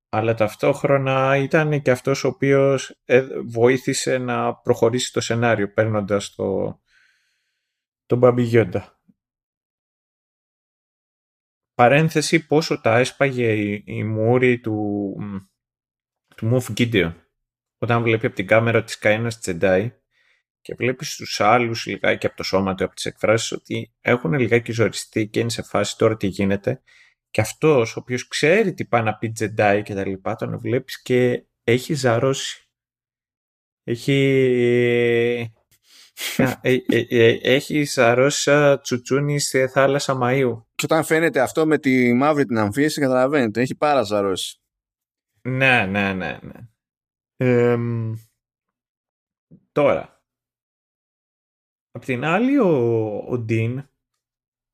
αλλά 0.08 0.34
ταυτόχρονα 0.34 1.36
ήταν 1.36 1.82
και 1.82 1.90
αυτός 1.90 2.24
ο 2.24 2.28
οποίος 2.28 3.00
ε, 3.04 3.26
βοήθησε 3.44 4.18
να 4.18 4.54
προχωρήσει 4.54 5.12
το 5.12 5.20
σενάριο 5.20 5.72
παίρνοντας 5.72 6.34
το, 6.34 6.80
τον 8.06 8.18
Μπαμπιγιόντα 8.18 8.96
παρένθεση 11.76 12.46
πόσο 12.46 12.80
τα 12.80 12.98
έσπαγε 12.98 13.52
η, 13.52 13.82
η 13.86 14.04
μούρη 14.04 14.60
του, 14.60 15.16
του 16.36 16.50
Moff 16.52 16.78
Gideon 16.78 17.14
όταν 17.78 18.02
βλέπει 18.02 18.26
από 18.26 18.34
την 18.34 18.46
κάμερα 18.46 18.84
της 18.84 18.98
Καένας 18.98 19.38
Τζεντάι 19.38 20.00
και 20.66 20.74
βλέπεις 20.74 21.12
στους 21.12 21.40
άλλους 21.40 21.86
λιγάκι 21.86 22.26
από 22.26 22.36
το 22.36 22.42
σώμα 22.42 22.74
του, 22.74 22.84
από 22.84 22.94
τις 22.94 23.04
εκφράσεις 23.04 23.52
ότι 23.52 23.92
έχουν 24.00 24.32
λιγάκι 24.32 24.72
ζοριστεί 24.72 25.28
και 25.28 25.40
είναι 25.40 25.50
σε 25.50 25.62
φάση 25.62 25.98
τώρα 25.98 26.16
τι 26.16 26.26
γίνεται 26.26 26.82
και 27.30 27.40
αυτός 27.40 27.96
ο 27.96 28.00
οποίος 28.00 28.28
ξέρει 28.28 28.74
τι 28.74 28.84
πάει 28.84 29.02
να 29.02 29.16
πει 29.16 29.30
Τζεντάι 29.30 29.82
και 29.82 29.94
τα 29.94 30.06
λοιπά 30.06 30.34
τον 30.34 30.58
βλέπεις 30.58 31.02
και 31.02 31.44
έχει 31.64 31.94
ζαρώσει. 31.94 32.70
Έχει 33.84 34.12
ε, 36.62 36.76
ε, 36.88 37.06
ε, 37.08 37.38
έχει 37.42 37.84
σαρώσει 37.84 38.78
τσουτσούνι 38.82 39.40
στη 39.40 39.66
θάλασσα 39.66 40.18
Μαΐου. 40.22 40.62
Και 40.74 40.84
όταν 40.84 41.04
φαίνεται 41.04 41.40
αυτό 41.40 41.66
με 41.66 41.78
τη 41.78 42.12
μαύρη 42.12 42.44
την 42.44 42.58
αμφίεση, 42.58 43.00
καταλαβαίνετε, 43.00 43.60
έχει 43.60 43.74
πάρα 43.74 44.04
σαρώσει. 44.04 44.60
Ναι, 45.42 45.86
ναι, 45.86 46.12
ναι, 46.12 46.38
ναι. 46.42 47.76
τώρα, 49.72 50.15
απ' 51.96 52.04
την 52.04 52.24
άλλη 52.24 52.58
ο, 52.58 52.68
ο 53.28 53.38
Ντίν 53.38 53.88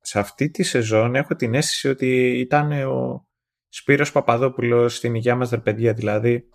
σε 0.01 0.19
αυτή 0.19 0.51
τη 0.51 0.63
σεζόν 0.63 1.15
έχω 1.15 1.35
την 1.35 1.55
αίσθηση 1.55 1.89
ότι 1.89 2.39
ήταν 2.39 2.73
ο 2.73 3.27
Σπύρος 3.69 4.13
Παπαδόπουλος 4.13 4.97
στην 4.97 5.15
υγεία 5.15 5.37
μας 5.37 5.63
παιδιά 5.63 5.95
δηλαδή. 5.95 6.49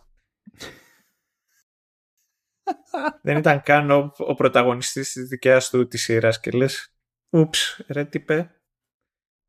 Δεν 3.22 3.38
ήταν 3.38 3.62
καν 3.62 3.92
ο, 3.92 4.12
ο 4.18 4.34
πρωταγωνιστής 4.34 5.12
της 5.12 5.28
δικιάς 5.28 5.70
του 5.70 5.88
της 5.88 6.04
σειράς 6.04 6.40
και 6.40 6.52
λες 6.52 6.94
ούψ 7.30 7.82
ρε 7.88 8.06
τι 8.06 8.18
είπε 8.18 8.62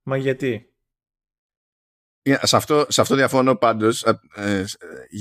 μα 0.02 0.16
γιατί; 0.16 0.74
Σε 2.22 2.56
αυτό, 2.56 2.86
σε 2.88 3.00
αυτό 3.00 3.14
διαφωνώ 3.14 3.56
πάντως 3.56 4.04
ε, 4.34 4.64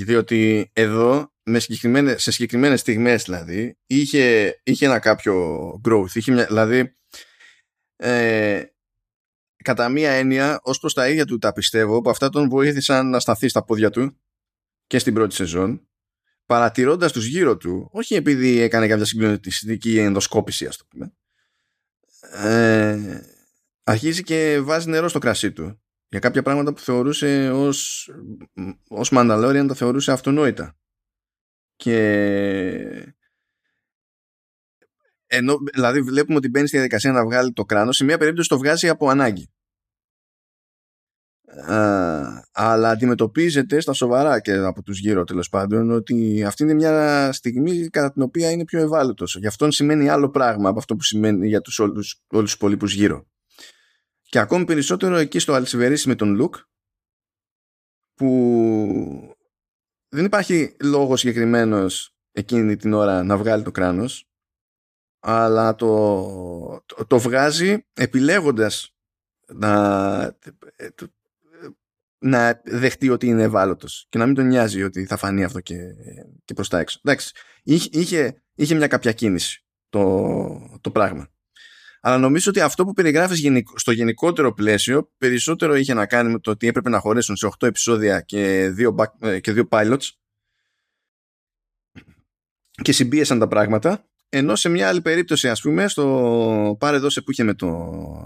διότι 0.05 0.71
εδώ 0.73 1.31
με 1.49 1.59
συγκεκριμένες, 1.59 2.21
σε 2.23 2.31
συγκεκριμένες 2.31 2.79
στιγμές 2.79 3.23
δηλαδή 3.23 3.77
είχε, 3.87 4.55
είχε 4.63 4.85
ένα 4.85 4.99
κάποιο 4.99 5.69
growth 5.87 6.13
είχε 6.13 6.31
μια, 6.31 6.45
δηλαδή 6.45 6.95
ε, 7.95 8.63
κατά 9.63 9.89
μία 9.89 10.11
έννοια 10.11 10.59
ως 10.63 10.79
προς 10.79 10.93
τα 10.93 11.09
ίδια 11.09 11.25
του 11.25 11.37
τα 11.37 11.53
πιστεύω 11.53 12.01
που 12.01 12.09
αυτά 12.09 12.29
τον 12.29 12.49
βοήθησαν 12.49 13.09
να 13.09 13.19
σταθεί 13.19 13.47
στα 13.47 13.63
πόδια 13.63 13.89
του 13.89 14.17
και 14.87 14.99
στην 14.99 15.13
πρώτη 15.13 15.35
σεζόν 15.35 15.87
παρατηρώντας 16.45 17.11
τους 17.11 17.25
γύρω 17.25 17.57
του, 17.57 17.89
όχι 17.91 18.15
επειδή 18.15 18.59
έκανε 18.59 18.87
κάποια 18.87 19.05
συγκλονιστική 19.05 19.97
ενδοσκόπηση, 19.99 20.65
ας 20.65 20.77
το 20.77 20.85
πούμε, 20.89 21.13
ε, 22.31 23.21
αρχίζει 23.83 24.23
και 24.23 24.59
βάζει 24.61 24.89
νερό 24.89 25.07
στο 25.07 25.19
κρασί 25.19 25.51
του. 25.51 25.81
Για 26.09 26.19
κάποια 26.19 26.41
πράγματα 26.41 26.73
που 26.73 26.79
θεωρούσε 26.79 27.51
ως, 27.51 28.09
ως 28.87 29.09
Mandalorian 29.13 29.65
τα 29.67 29.73
θεωρούσε 29.73 30.11
αυτονόητα. 30.11 30.77
Και 31.77 33.13
ενώ, 35.27 35.57
δηλαδή 35.73 36.01
βλέπουμε 36.01 36.37
ότι 36.37 36.49
μπαίνει 36.49 36.67
στη 36.67 36.75
διαδικασία 36.75 37.11
να 37.11 37.25
βγάλει 37.25 37.53
το 37.53 37.65
κράνος, 37.65 37.95
σε 37.95 38.03
μια 38.03 38.17
περίπτωση 38.17 38.49
το 38.49 38.57
βγάζει 38.57 38.89
από 38.89 39.09
ανάγκη 39.09 39.49
αλλά 42.51 42.89
αντιμετωπίζεται 42.89 43.79
στα 43.79 43.93
σοβαρά 43.93 44.39
και 44.39 44.51
από 44.53 44.83
τους 44.83 44.99
γύρω 44.99 45.23
τέλος 45.23 45.49
πάντων 45.49 45.91
ότι 45.91 46.43
αυτή 46.43 46.63
είναι 46.63 46.73
μια 46.73 47.31
στιγμή 47.31 47.87
κατά 47.89 48.11
την 48.11 48.21
οποία 48.21 48.51
είναι 48.51 48.65
πιο 48.65 48.79
ευάλωτος. 48.79 49.37
Γι' 49.39 49.47
αυτόν 49.47 49.71
σημαίνει 49.71 50.09
άλλο 50.09 50.29
πράγμα 50.29 50.69
από 50.69 50.79
αυτό 50.79 50.95
που 50.95 51.03
σημαίνει 51.03 51.47
για 51.47 51.61
τους 51.61 51.79
όλους, 51.79 52.21
όλους 52.27 52.45
τους 52.45 52.53
υπολείπους 52.53 52.93
γύρω. 52.93 53.27
Και 54.21 54.39
ακόμη 54.39 54.65
περισσότερο 54.65 55.15
εκεί 55.15 55.39
στο 55.39 55.53
Αλσιβερίσι 55.53 56.07
με 56.07 56.15
τον 56.15 56.33
Λουκ 56.35 56.55
που 58.13 59.36
δεν 60.09 60.25
υπάρχει 60.25 60.75
λόγο 60.81 61.15
συγκεκριμένος 61.15 62.15
εκείνη 62.31 62.75
την 62.75 62.93
ώρα 62.93 63.23
να 63.23 63.37
βγάλει 63.37 63.63
το 63.63 63.71
κράνος 63.71 64.27
αλλά 65.19 65.75
το, 65.75 66.83
το, 66.85 67.05
το 67.05 67.19
βγάζει 67.19 67.85
επιλέγοντας 67.93 68.95
να, 69.47 70.37
να 72.17 72.61
δεχτεί 72.65 73.09
ότι 73.09 73.27
είναι 73.27 73.43
ευάλωτος 73.43 74.05
και 74.09 74.17
να 74.17 74.25
μην 74.25 74.35
τον 74.35 74.47
νοιάζει 74.47 74.83
ότι 74.83 75.05
θα 75.05 75.17
φανεί 75.17 75.43
αυτό 75.43 75.59
και, 75.59 75.75
και 76.45 76.53
προς 76.53 76.69
τα 76.69 76.79
έξω. 76.79 76.99
Εντάξει, 77.03 77.33
είχε, 77.63 78.41
είχε 78.53 78.75
μια 78.75 78.87
κάποια 78.87 79.11
κίνηση 79.11 79.65
το, 79.89 80.79
το 80.81 80.91
πράγμα. 80.91 81.31
Αλλά 82.01 82.17
νομίζω 82.17 82.49
ότι 82.49 82.59
αυτό 82.59 82.85
που 82.85 82.93
περιγράφεις 82.93 83.43
στο 83.75 83.91
γενικότερο 83.91 84.53
πλαίσιο 84.53 85.11
περισσότερο 85.17 85.75
είχε 85.75 85.93
να 85.93 86.05
κάνει 86.05 86.31
με 86.31 86.39
το 86.39 86.51
ότι 86.51 86.67
έπρεπε 86.67 86.89
να 86.89 86.99
χωρέσουν 86.99 87.35
σε 87.35 87.49
8 87.59 87.67
επεισόδια 87.67 88.21
και 88.21 88.69
δύο, 88.73 88.95
ε, 89.19 89.39
και 89.39 89.51
δύο 89.51 89.67
pilots. 89.69 90.09
Και 92.81 92.91
συμπίεσαν 92.91 93.39
τα 93.39 93.47
πράγματα. 93.47 94.05
Ενώ 94.29 94.55
σε 94.55 94.69
μια 94.69 94.87
άλλη 94.87 95.01
περίπτωση 95.01 95.49
ας 95.49 95.61
πούμε 95.61 95.87
στο 95.87 96.75
πάρε 96.79 96.97
δώσε 96.97 97.21
που 97.21 97.31
είχε 97.31 97.43
με, 97.43 97.53
το, 97.53 97.67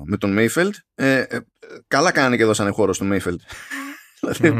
με 0.05 0.17
τον 0.17 0.35
Mayfeld 0.37 0.71
ε, 0.95 1.19
ε, 1.19 1.39
καλά 1.87 2.11
κάνανε 2.11 2.37
και 2.37 2.45
δώσανε 2.45 2.69
χώρο 2.69 2.93
στον 2.93 3.11
Mayfeld. 3.13 3.35
Δηλαδή, 4.19 4.53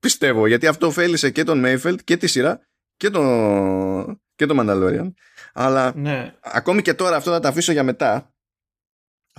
πιστεύω 0.00 0.46
γιατί 0.46 0.66
αυτό 0.66 0.86
ωφέλησε 0.86 1.30
και 1.30 1.44
τον 1.44 1.62
Mayfeld 1.66 1.96
και 2.04 2.16
τη 2.16 2.26
σειρά 2.26 2.60
και 2.96 3.10
τον 3.10 4.20
και 4.34 4.46
το 4.46 4.56
Mandalorian 4.58 5.10
αλλά 5.52 5.92
ναι. 5.96 6.34
ακόμη 6.40 6.82
και 6.82 6.94
τώρα 6.94 7.16
αυτό 7.16 7.30
θα 7.30 7.40
το 7.40 7.48
αφήσω 7.48 7.72
για 7.72 7.82
μετά. 7.82 8.34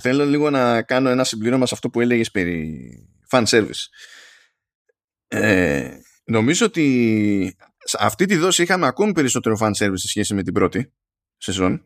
Θέλω 0.01 0.25
λίγο 0.25 0.49
να 0.49 0.81
κάνω 0.81 1.09
ένα 1.09 1.23
συμπλήρωμα 1.23 1.65
σε 1.65 1.73
αυτό 1.73 1.89
που 1.89 2.01
έλεγες 2.01 2.31
περί 2.31 2.91
fan 3.29 3.43
service. 3.45 3.85
Ε, 5.27 5.89
νομίζω 6.23 6.65
ότι 6.65 7.57
σε 7.83 7.97
αυτή 7.99 8.25
τη 8.25 8.35
δόση 8.35 8.63
είχαμε 8.63 8.87
ακόμη 8.87 9.11
περισσότερο 9.11 9.57
fan 9.59 9.71
service 9.71 9.93
σε 9.93 10.07
σχέση 10.07 10.33
με 10.33 10.43
την 10.43 10.53
πρώτη 10.53 10.93
σεζόν. 11.37 11.85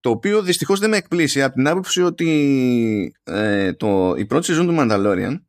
Το 0.00 0.10
οποίο 0.10 0.42
δυστυχώς 0.42 0.80
δεν 0.80 0.90
με 0.90 0.96
εκπλήσει 0.96 1.42
από 1.42 1.54
την 1.54 1.66
άποψη 1.68 2.02
ότι 2.02 3.16
ε, 3.22 3.72
το, 3.72 4.14
η 4.16 4.26
πρώτη 4.26 4.44
σεζόν 4.44 4.66
του 4.66 4.76
Mandalorian 4.78 5.42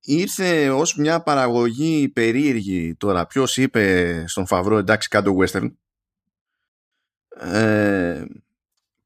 ήρθε 0.00 0.70
ως 0.70 0.96
μια 0.96 1.22
παραγωγή 1.22 2.08
περίεργη 2.08 2.94
τώρα. 2.94 3.26
Ποιος 3.26 3.56
είπε 3.56 4.24
στον 4.26 4.46
Φαβρό 4.46 4.78
εντάξει 4.78 5.08
κάτω 5.08 5.36
western 5.40 5.68
ε, 7.40 8.24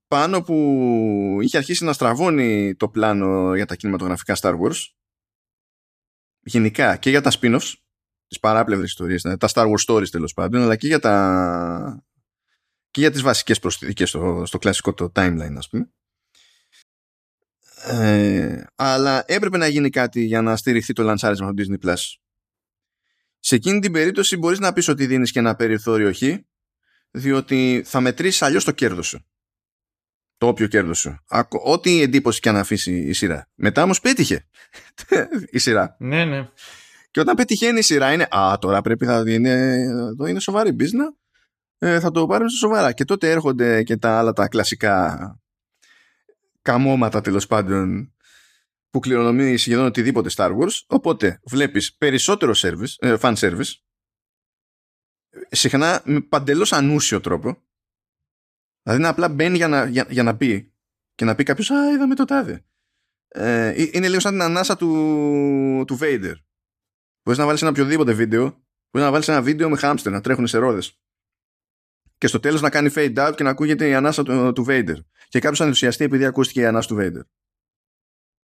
πάνω 0.08 0.42
που 0.42 1.38
είχε 1.42 1.56
αρχίσει 1.56 1.84
να 1.84 1.92
στραβώνει 1.92 2.74
το 2.74 2.88
πλάνο 2.88 3.54
για 3.54 3.66
τα 3.66 3.76
κινηματογραφικά 3.76 4.36
Star 4.40 4.58
Wars 4.60 4.86
γενικά 6.40 6.96
και 6.96 7.10
για 7.10 7.20
τα 7.20 7.30
spin-offs 7.40 7.72
τις 8.26 8.40
παράπλευρες 8.40 8.88
ιστορίες 8.88 9.22
τα 9.22 9.48
Star 9.52 9.66
Wars 9.66 9.84
stories 9.86 10.08
τέλος 10.08 10.34
πάντων 10.34 10.62
αλλά 10.62 10.76
και 10.76 10.86
για 10.86 10.98
τα 10.98 12.04
και 12.90 13.00
για 13.00 13.10
τις 13.10 13.22
βασικές 13.22 13.58
προσθήκες 13.58 14.08
στο, 14.08 14.42
στο 14.46 14.58
κλασικό 14.58 14.94
το 14.94 15.12
timeline 15.14 15.54
ας 15.56 15.68
πούμε 15.68 15.90
ε, 17.84 18.64
αλλά 18.74 19.24
έπρεπε 19.26 19.56
να 19.56 19.66
γίνει 19.66 19.90
κάτι 19.90 20.24
για 20.24 20.42
να 20.42 20.56
στηριχθεί 20.56 20.92
το 20.92 21.02
λανσάρισμα 21.02 21.54
του 21.54 21.62
Disney 21.62 21.86
Plus. 21.86 21.96
Σε 23.38 23.54
εκείνη 23.54 23.80
την 23.80 23.92
περίπτωση 23.92 24.36
μπορείς 24.36 24.58
να 24.58 24.72
πεις 24.72 24.88
ότι 24.88 25.06
δίνεις 25.06 25.32
και 25.32 25.38
ένα 25.38 25.56
περιθώριο 25.56 26.12
χ, 26.12 26.22
διότι 27.10 27.82
θα 27.86 28.00
μετρήσεις 28.00 28.42
αλλιώς 28.42 28.64
το 28.64 28.72
κέρδος 28.72 29.06
σου. 29.06 29.26
Το 30.36 30.46
όποιο 30.46 30.66
κέρδος 30.66 30.98
σου. 30.98 31.24
Ό,τι 31.64 32.02
εντύπωση 32.02 32.40
και 32.40 32.48
αν 32.48 32.56
αφήσει 32.56 32.92
η 32.92 33.12
σειρά. 33.12 33.48
Μετά 33.54 33.82
όμως 33.82 34.00
πέτυχε 34.00 34.48
η 35.50 35.58
σειρά. 35.58 35.96
Ναι, 35.98 36.24
ναι. 36.24 36.48
Και 37.10 37.20
όταν 37.20 37.34
πετυχαίνει 37.34 37.78
η 37.78 37.82
σειρά 37.82 38.12
είναι 38.12 38.26
«Α, 38.30 38.58
τώρα 38.60 38.80
πρέπει 38.80 39.06
να 39.06 39.22
είναι, 39.26 39.84
το 40.16 40.26
είναι 40.26 40.40
σοβαρή 40.40 40.76
business, 40.78 41.16
ε, 41.78 42.00
θα 42.00 42.10
το 42.10 42.26
πάρουμε 42.26 42.50
σοβαρά». 42.50 42.92
Και 42.92 43.04
τότε 43.04 43.30
έρχονται 43.30 43.82
και 43.82 43.96
τα 43.96 44.18
άλλα 44.18 44.32
τα 44.32 44.48
κλασικά 44.48 45.40
καμώματα 46.62 47.20
τέλος 47.20 47.46
πάντων 47.46 48.12
που 48.90 48.98
κληρονομεί 48.98 49.56
σχεδόν 49.56 49.84
οτιδήποτε 49.84 50.30
Star 50.36 50.50
Wars. 50.50 50.84
Οπότε 50.86 51.40
βλέπεις 51.44 51.96
περισσότερο 51.96 52.52
service, 52.56 52.94
ε, 52.98 53.16
fan 53.20 53.34
service, 53.34 53.72
συχνά 55.50 56.02
με 56.04 56.20
παντελώς 56.20 56.72
ανούσιο 56.72 57.20
τρόπο. 57.20 57.62
Δηλαδή 58.82 59.02
να 59.02 59.08
απλά 59.08 59.28
μπαίνει 59.28 59.56
για 59.56 59.68
να, 59.68 59.86
για, 59.86 60.06
για 60.08 60.22
να 60.22 60.36
πει 60.36 60.72
και 61.14 61.24
να 61.24 61.34
πει 61.34 61.42
κάποιος 61.42 61.70
Α, 61.70 61.92
είδαμε 61.92 62.14
το 62.14 62.24
τάδε. 62.24 62.64
Ε, 63.28 63.88
είναι 63.92 64.08
λίγο 64.08 64.20
σαν 64.20 64.32
την 64.32 64.42
ανάσα 64.42 64.76
του, 64.76 65.84
του 65.86 65.98
Vader. 66.00 66.34
Μπορείς 67.22 67.38
να 67.40 67.46
βάλεις 67.46 67.62
ένα 67.62 67.70
οποιοδήποτε 67.70 68.12
βίντεο, 68.12 68.42
μπορείς 68.90 69.06
να 69.06 69.10
βάλεις 69.10 69.28
ένα 69.28 69.42
βίντεο 69.42 69.68
με 69.68 69.76
χάμστερ 69.76 70.12
να 70.12 70.20
τρέχουν 70.20 70.46
σε 70.46 70.58
ρόδες. 70.58 71.00
Και 72.18 72.26
στο 72.26 72.40
τέλος 72.40 72.60
να 72.60 72.70
κάνει 72.70 72.90
fade 72.94 73.28
out 73.28 73.32
και 73.36 73.42
να 73.42 73.50
ακούγεται 73.50 73.88
η 73.88 73.94
ανάσα 73.94 74.22
του, 74.22 74.52
του 74.52 74.64
Vader 74.68 74.96
και 75.28 75.38
κάποιος 75.38 75.60
ενθουσιαστεί 75.60 76.04
επειδή 76.04 76.24
ακούστηκε 76.24 76.60
η 76.60 76.66
ανάση 76.66 76.88
του 76.88 76.94
Βέιντερ. 76.94 77.22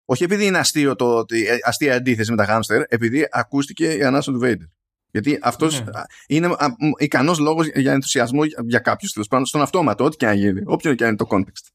Όχι 0.05 0.23
επειδή 0.23 0.45
είναι 0.45 0.57
αστείο 0.57 0.95
το, 0.95 1.25
ε, 1.29 1.57
αστεία 1.63 1.95
αντίθεση 1.95 2.31
με 2.31 2.37
τα 2.37 2.45
χάμστερ, 2.45 2.83
επειδή 2.87 3.27
ακούστηκε 3.31 3.93
η 3.93 4.03
ανάσα 4.03 4.31
του 4.31 4.39
Βέιντερ. 4.39 4.67
Γιατί 5.13 5.39
αυτός 5.41 5.83
ναι. 5.83 5.91
είναι 6.27 6.55
ικανός 6.97 7.39
λόγος 7.39 7.67
για 7.67 7.91
ενθουσιασμό 7.91 8.43
για 8.43 8.79
κάποιους 8.79 9.11
τέλος 9.11 9.27
πάντων 9.27 9.45
στον 9.45 9.61
αυτόματο, 9.61 10.03
ό,τι 10.03 10.17
και 10.17 10.27
αν 10.27 10.37
γίνει, 10.37 10.61
όποιο 10.65 10.95
και 10.95 11.03
αν 11.03 11.09
είναι 11.09 11.17
το 11.17 11.27
context. 11.29 11.69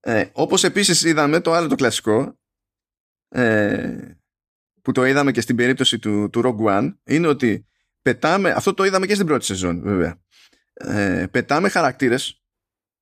Ε, 0.00 0.24
Όπως 0.32 0.64
επίσης 0.64 1.02
είδαμε 1.02 1.40
το 1.40 1.52
άλλο 1.52 1.68
το 1.68 1.74
κλασικό, 1.74 2.38
ε, 3.28 3.96
που 4.82 4.92
το 4.92 5.04
είδαμε 5.04 5.32
και 5.32 5.40
στην 5.40 5.56
περίπτωση 5.56 5.98
του, 5.98 6.30
του 6.30 6.42
Rogue 6.44 6.78
One, 6.78 6.94
είναι 7.04 7.26
ότι 7.26 7.66
πετάμε, 8.02 8.50
αυτό 8.50 8.74
το 8.74 8.84
είδαμε 8.84 9.06
και 9.06 9.14
στην 9.14 9.26
πρώτη 9.26 9.44
σεζόν 9.44 9.82
βέβαια, 9.82 10.20
ε, 10.72 11.26
πετάμε 11.30 11.68
χαρακτήρες 11.68 12.42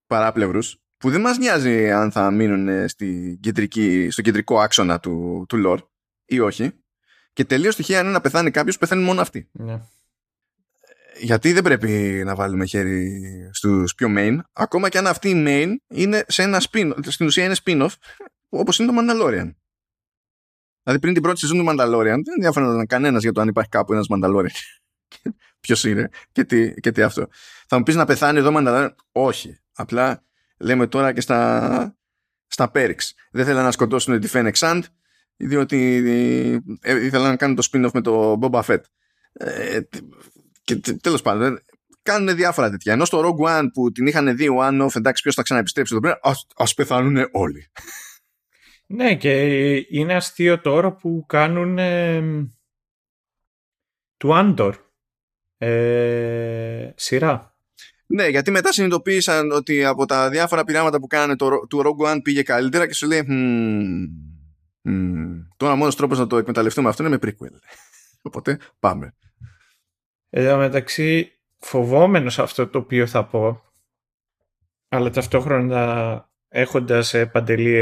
παράπλευρους 0.06 0.82
που 0.96 1.10
δεν 1.10 1.20
μας 1.20 1.38
νοιάζει 1.38 1.90
αν 1.90 2.12
θα 2.12 2.30
μείνουν 2.30 2.88
στη 2.88 3.38
κεντρική, 3.42 4.08
στο 4.10 4.22
κεντρικό 4.22 4.60
άξονα 4.60 5.00
του, 5.00 5.44
του 5.48 5.62
lore 5.66 5.88
ή 6.24 6.40
όχι 6.40 6.72
και 7.32 7.44
τελείως 7.44 7.77
τυχαία 7.77 8.01
είναι 8.01 8.11
να 8.11 8.20
πεθάνει 8.20 8.51
κάποιος 8.51 8.78
πεθαίνει 8.78 9.02
μόνο 9.02 9.20
αυτή. 9.20 9.48
Ναι. 9.52 9.81
Γιατί 11.20 11.52
δεν 11.52 11.62
πρέπει 11.62 12.23
να 12.24 12.35
βάλουμε 12.35 12.66
χέρι 12.66 13.20
στους 13.52 13.94
πιο 13.94 14.09
main 14.16 14.39
ακόμα 14.52 14.89
και 14.89 14.98
αν 14.98 15.07
αυτή 15.07 15.28
η 15.28 15.44
main 15.47 15.69
είναι 15.89 16.24
σε 16.28 16.43
ένα 16.43 16.62
spin, 16.70 16.93
στην 17.07 17.27
ουσία 17.27 17.44
είναι 17.44 17.57
spin-off 17.65 17.94
όπως 18.48 18.78
είναι 18.78 18.93
το 18.93 18.98
Mandalorian. 18.98 19.51
Δηλαδή 20.82 21.01
πριν 21.01 21.15
την 21.15 21.23
πρώτη 21.23 21.39
σεζόν 21.39 21.59
του 21.59 21.65
Mandalorian 21.69 22.20
δεν 22.24 22.35
ενδιαφέρονταν 22.36 22.86
κανένας 22.86 23.23
για 23.23 23.32
το 23.32 23.40
αν 23.40 23.48
υπάρχει 23.48 23.70
κάπου 23.70 23.93
ένας 23.93 24.07
Mandalorian. 24.15 24.51
Ποιος 25.61 25.85
είναι 25.85 26.09
και 26.32 26.44
τι, 26.44 26.74
και 26.74 26.93
τι 26.93 27.02
αυτό. 27.02 27.27
Θα 27.66 27.77
μου 27.77 27.82
πεις 27.82 27.94
να 27.94 28.05
πεθάνει 28.05 28.39
εδώ 28.39 28.52
Mandalorian; 28.55 28.90
Όχι. 29.12 29.61
Απλά 29.73 30.24
λέμε 30.59 30.86
τώρα 30.86 31.12
και 31.12 31.20
στα, 31.20 31.97
στα 32.47 32.70
Πέριξ. 32.70 33.15
Δεν 33.31 33.44
θέλανε 33.44 33.65
να 33.65 33.70
σκοτώσουν 33.70 34.20
τη 34.20 34.28
Fennec 34.32 34.52
Sand, 34.52 34.82
διότι 35.40 36.02
ε, 36.80 37.04
ήθελαν 37.04 37.28
να 37.28 37.36
κάνουν 37.36 37.56
το 37.56 37.68
spin-off 37.72 37.90
με 37.92 38.00
το 38.00 38.38
Boba 38.42 38.62
Fett. 38.62 38.80
Ε, 39.32 39.80
και 40.64 40.76
τέλος 40.76 41.22
πάντων, 41.22 41.60
κάνουν 42.02 42.36
διάφορα 42.36 42.70
τέτοια. 42.70 42.92
Ενώ 42.92 43.04
στο 43.04 43.20
Rogue 43.20 43.48
One 43.48 43.66
που 43.72 43.92
την 43.92 44.06
είχαν 44.06 44.36
δει 44.36 44.48
one-off, 44.60 44.96
εντάξει, 44.96 45.22
ποιος 45.22 45.34
θα 45.34 45.42
ξαναεπιστρέψει 45.42 45.94
εδώ 45.94 46.02
πέρα, 46.02 46.20
ας 46.56 46.74
πεθάνουν 46.74 47.28
όλοι. 47.32 47.70
Ναι, 48.86 49.14
και 49.16 49.74
είναι 49.88 50.14
αστείο 50.14 50.60
τώρα 50.60 50.92
που 50.92 51.24
κάνουν 51.26 51.78
ε, 51.78 52.22
του 54.16 54.34
Άντορ 54.34 54.76
ε, 55.58 56.90
σειρά. 56.94 57.54
Ναι, 58.06 58.26
γιατί 58.26 58.50
μετά 58.50 58.72
συνειδητοποίησαν 58.72 59.50
ότι 59.50 59.84
από 59.84 60.06
τα 60.06 60.30
διάφορα 60.30 60.64
πειράματα 60.64 61.00
που 61.00 61.06
κάνανε 61.06 61.36
το, 61.36 61.66
του 61.68 61.82
Rogue 61.84 62.14
One 62.14 62.18
πήγε 62.22 62.42
καλύτερα 62.42 62.86
και 62.86 62.94
σου 62.94 63.06
λέει 63.06 63.26
hm, 63.28 64.06
τώρα 65.57 65.74
μόνος 65.74 65.97
τρόπος 65.97 66.19
να 66.19 66.27
το 66.27 66.36
εκμεταλλευτούμε 66.36 66.89
αυτό 66.89 67.02
είναι 67.02 67.19
με 67.23 67.31
prequel. 67.31 67.55
Οπότε 68.23 68.59
πάμε. 68.81 69.15
Εδώ 70.28 70.57
μεταξύ 70.57 71.32
φοβόμενος 71.59 72.39
αυτό 72.39 72.69
το 72.69 72.78
οποίο 72.78 73.07
θα 73.07 73.27
πω 73.27 73.62
αλλά 74.89 75.11
ταυτόχρονα 75.11 76.31
έχοντας 76.48 77.15
παντελή 77.32 77.74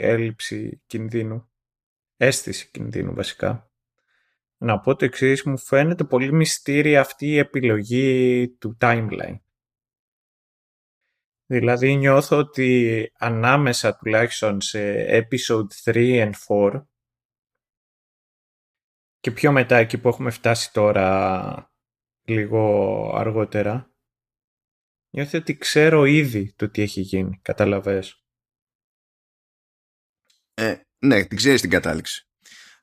έλλειψη 0.00 0.82
κινδύνου 0.86 1.50
αίσθηση 2.16 2.70
κινδύνου 2.70 3.14
βασικά 3.14 3.70
να 4.56 4.80
πω 4.80 4.96
το 4.96 5.04
εξής 5.04 5.42
μου 5.42 5.58
φαίνεται 5.58 6.04
πολύ 6.04 6.32
μυστήρια 6.32 7.00
αυτή 7.00 7.26
η 7.26 7.38
επιλογή 7.38 8.48
του 8.58 8.76
timeline 8.80 9.36
Δηλαδή 11.52 11.96
νιώθω 11.96 12.38
ότι 12.38 13.12
ανάμεσα 13.18 13.96
τουλάχιστον 13.96 14.60
σε 14.60 15.06
episode 15.08 15.66
3 15.84 16.32
and 16.32 16.32
4 16.48 16.82
και 19.20 19.30
πιο 19.30 19.52
μετά 19.52 19.76
εκεί 19.76 19.98
που 19.98 20.08
έχουμε 20.08 20.30
φτάσει 20.30 20.72
τώρα 20.72 21.72
λίγο 22.24 23.12
αργότερα 23.14 23.92
νιώθω 25.10 25.38
ότι 25.38 25.56
ξέρω 25.56 26.04
ήδη 26.04 26.52
το 26.52 26.68
τι 26.68 26.82
έχει 26.82 27.00
γίνει, 27.00 27.38
καταλαβες; 27.42 28.24
Ε, 30.54 30.76
ναι, 30.98 31.24
την 31.24 31.36
ξέρεις 31.36 31.60
την 31.60 31.70
κατάληξη. 31.70 32.28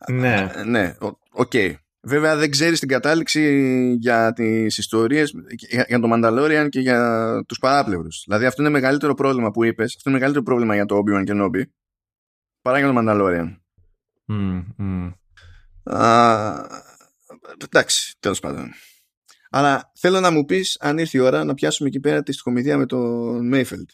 Ναι. 0.07 0.63
ναι, 0.65 0.95
οκ. 1.31 1.51
Okay. 1.53 1.75
Βέβαια 2.01 2.35
δεν 2.35 2.51
ξέρεις 2.51 2.79
την 2.79 2.87
κατάληξη 2.87 3.95
για 3.99 4.33
τις 4.33 4.77
ιστορίες, 4.77 5.33
για, 5.69 5.85
για 5.87 5.99
το 5.99 6.09
Mandalorian 6.13 6.67
και 6.69 6.79
για 6.79 7.43
τους 7.47 7.57
παράπλευρους. 7.57 8.23
Δηλαδή 8.25 8.45
αυτό 8.45 8.61
είναι 8.61 8.71
μεγαλύτερο 8.71 9.13
πρόβλημα 9.13 9.51
που 9.51 9.63
είπες, 9.63 9.95
αυτό 9.95 10.09
είναι 10.09 10.17
μεγαλύτερο 10.17 10.45
πρόβλημα 10.45 10.75
για 10.75 10.85
το 10.85 10.97
Obi-Wan 10.97 11.23
και 11.23 11.33
Nobi 11.35 11.61
παρά 12.61 12.79
για 12.79 12.87
το 12.87 12.95
Mandalorian. 12.97 13.57
Mm, 14.27 14.63
mm. 14.79 15.13
Α, 15.83 16.65
εντάξει, 17.63 18.15
τέλος 18.19 18.39
πάντων. 18.39 18.71
Αλλά 19.49 19.91
θέλω 19.95 20.19
να 20.19 20.31
μου 20.31 20.45
πεις 20.45 20.77
αν 20.79 20.97
ήρθε 20.97 21.17
η 21.17 21.21
ώρα 21.21 21.43
να 21.43 21.53
πιάσουμε 21.53 21.89
εκεί 21.89 21.99
πέρα 21.99 22.23
τη 22.23 22.31
στοιχομηθεία 22.31 22.77
με 22.77 22.85
τον 22.85 23.47
Μέιφελτ. 23.47 23.89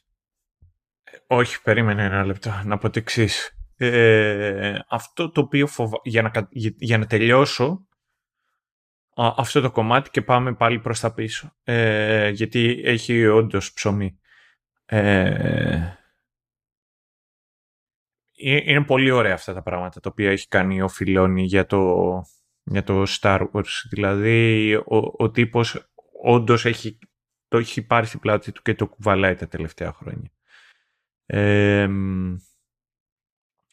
Όχι, 1.28 1.62
περίμενε 1.62 2.04
ένα 2.04 2.26
λεπτό. 2.26 2.62
Να 2.66 2.78
πω 2.78 2.90
το 2.90 3.00
εξής. 3.00 3.50
Ε, 3.78 4.78
αυτό 4.90 5.32
το 5.32 5.42
οποίο 5.42 5.68
φοβα... 5.68 5.98
για, 6.04 6.22
να, 6.22 6.32
για 6.78 6.98
να 6.98 7.06
τελειώσω 7.06 7.88
αυτό 9.16 9.62
το 9.62 9.72
κομμάτι 9.72 10.10
και 10.10 10.22
πάμε 10.22 10.54
πάλι 10.54 10.80
προς 10.80 11.00
τα 11.00 11.14
πίσω. 11.14 11.56
Ε, 11.64 12.30
γιατί 12.30 12.82
έχει 12.84 13.26
όντως 13.26 13.74
ψωμί. 13.74 14.20
Ε, 14.86 15.94
είναι 18.38 18.84
πολύ 18.84 19.12
ωραία 19.12 19.34
αυτά 19.34 19.54
τα 19.54 19.62
πράγματα 19.62 20.00
τα 20.00 20.10
οποία 20.10 20.32
έχει 20.32 20.48
κάνει 20.48 20.82
ο 20.82 20.88
Φιλόνι 20.88 21.44
για 21.44 21.66
το, 21.66 22.22
για 22.64 22.84
το 22.84 23.04
Star 23.08 23.52
Wars. 23.52 23.84
Δηλαδή 23.90 24.74
ο, 24.76 25.14
ο 25.18 25.32
τύπος 25.32 25.92
όντως 26.24 26.66
έχει, 26.66 27.00
το 27.48 27.58
έχει 27.58 27.86
πάρει 27.86 28.06
στην 28.06 28.20
πλάτη 28.20 28.52
του 28.52 28.62
και 28.62 28.76
το 28.76 28.88
κουβαλάει 28.88 29.36
τα 29.36 29.48
τελευταία 29.48 29.94
χρόνια. 29.94 30.32
Ε, 31.26 31.90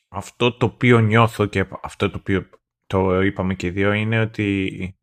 αυτό 0.09 0.56
το 0.56 0.66
οποίο 0.66 0.98
νιώθω 0.98 1.47
και 1.47 1.69
αυτό 1.82 2.10
το 2.10 2.16
οποίο 2.19 2.48
το 2.86 3.20
είπαμε 3.20 3.55
και 3.55 3.66
οι 3.66 3.70
δύο 3.70 3.93
είναι 3.93 4.20
ότι 4.20 4.97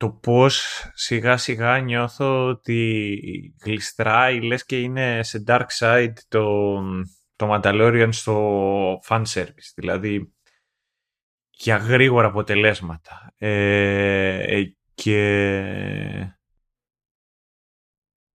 το 0.00 0.10
πώς 0.10 0.84
σιγά 0.94 1.36
σιγά 1.36 1.78
νιώθω 1.78 2.46
ότι 2.46 3.54
γλιστράει 3.64 4.40
λες 4.40 4.64
και 4.64 4.80
είναι 4.80 5.22
σε 5.22 5.44
dark 5.46 5.66
side 5.78 6.12
το, 6.28 6.76
το 7.36 7.52
Mandalorian 7.52 8.08
στο 8.10 9.00
fan 9.08 9.22
service. 9.32 9.72
Δηλαδή 9.74 10.34
για 11.50 11.76
γρήγορα 11.76 12.26
αποτελέσματα. 12.26 13.34
Ε, 13.36 14.62
και 14.94 16.36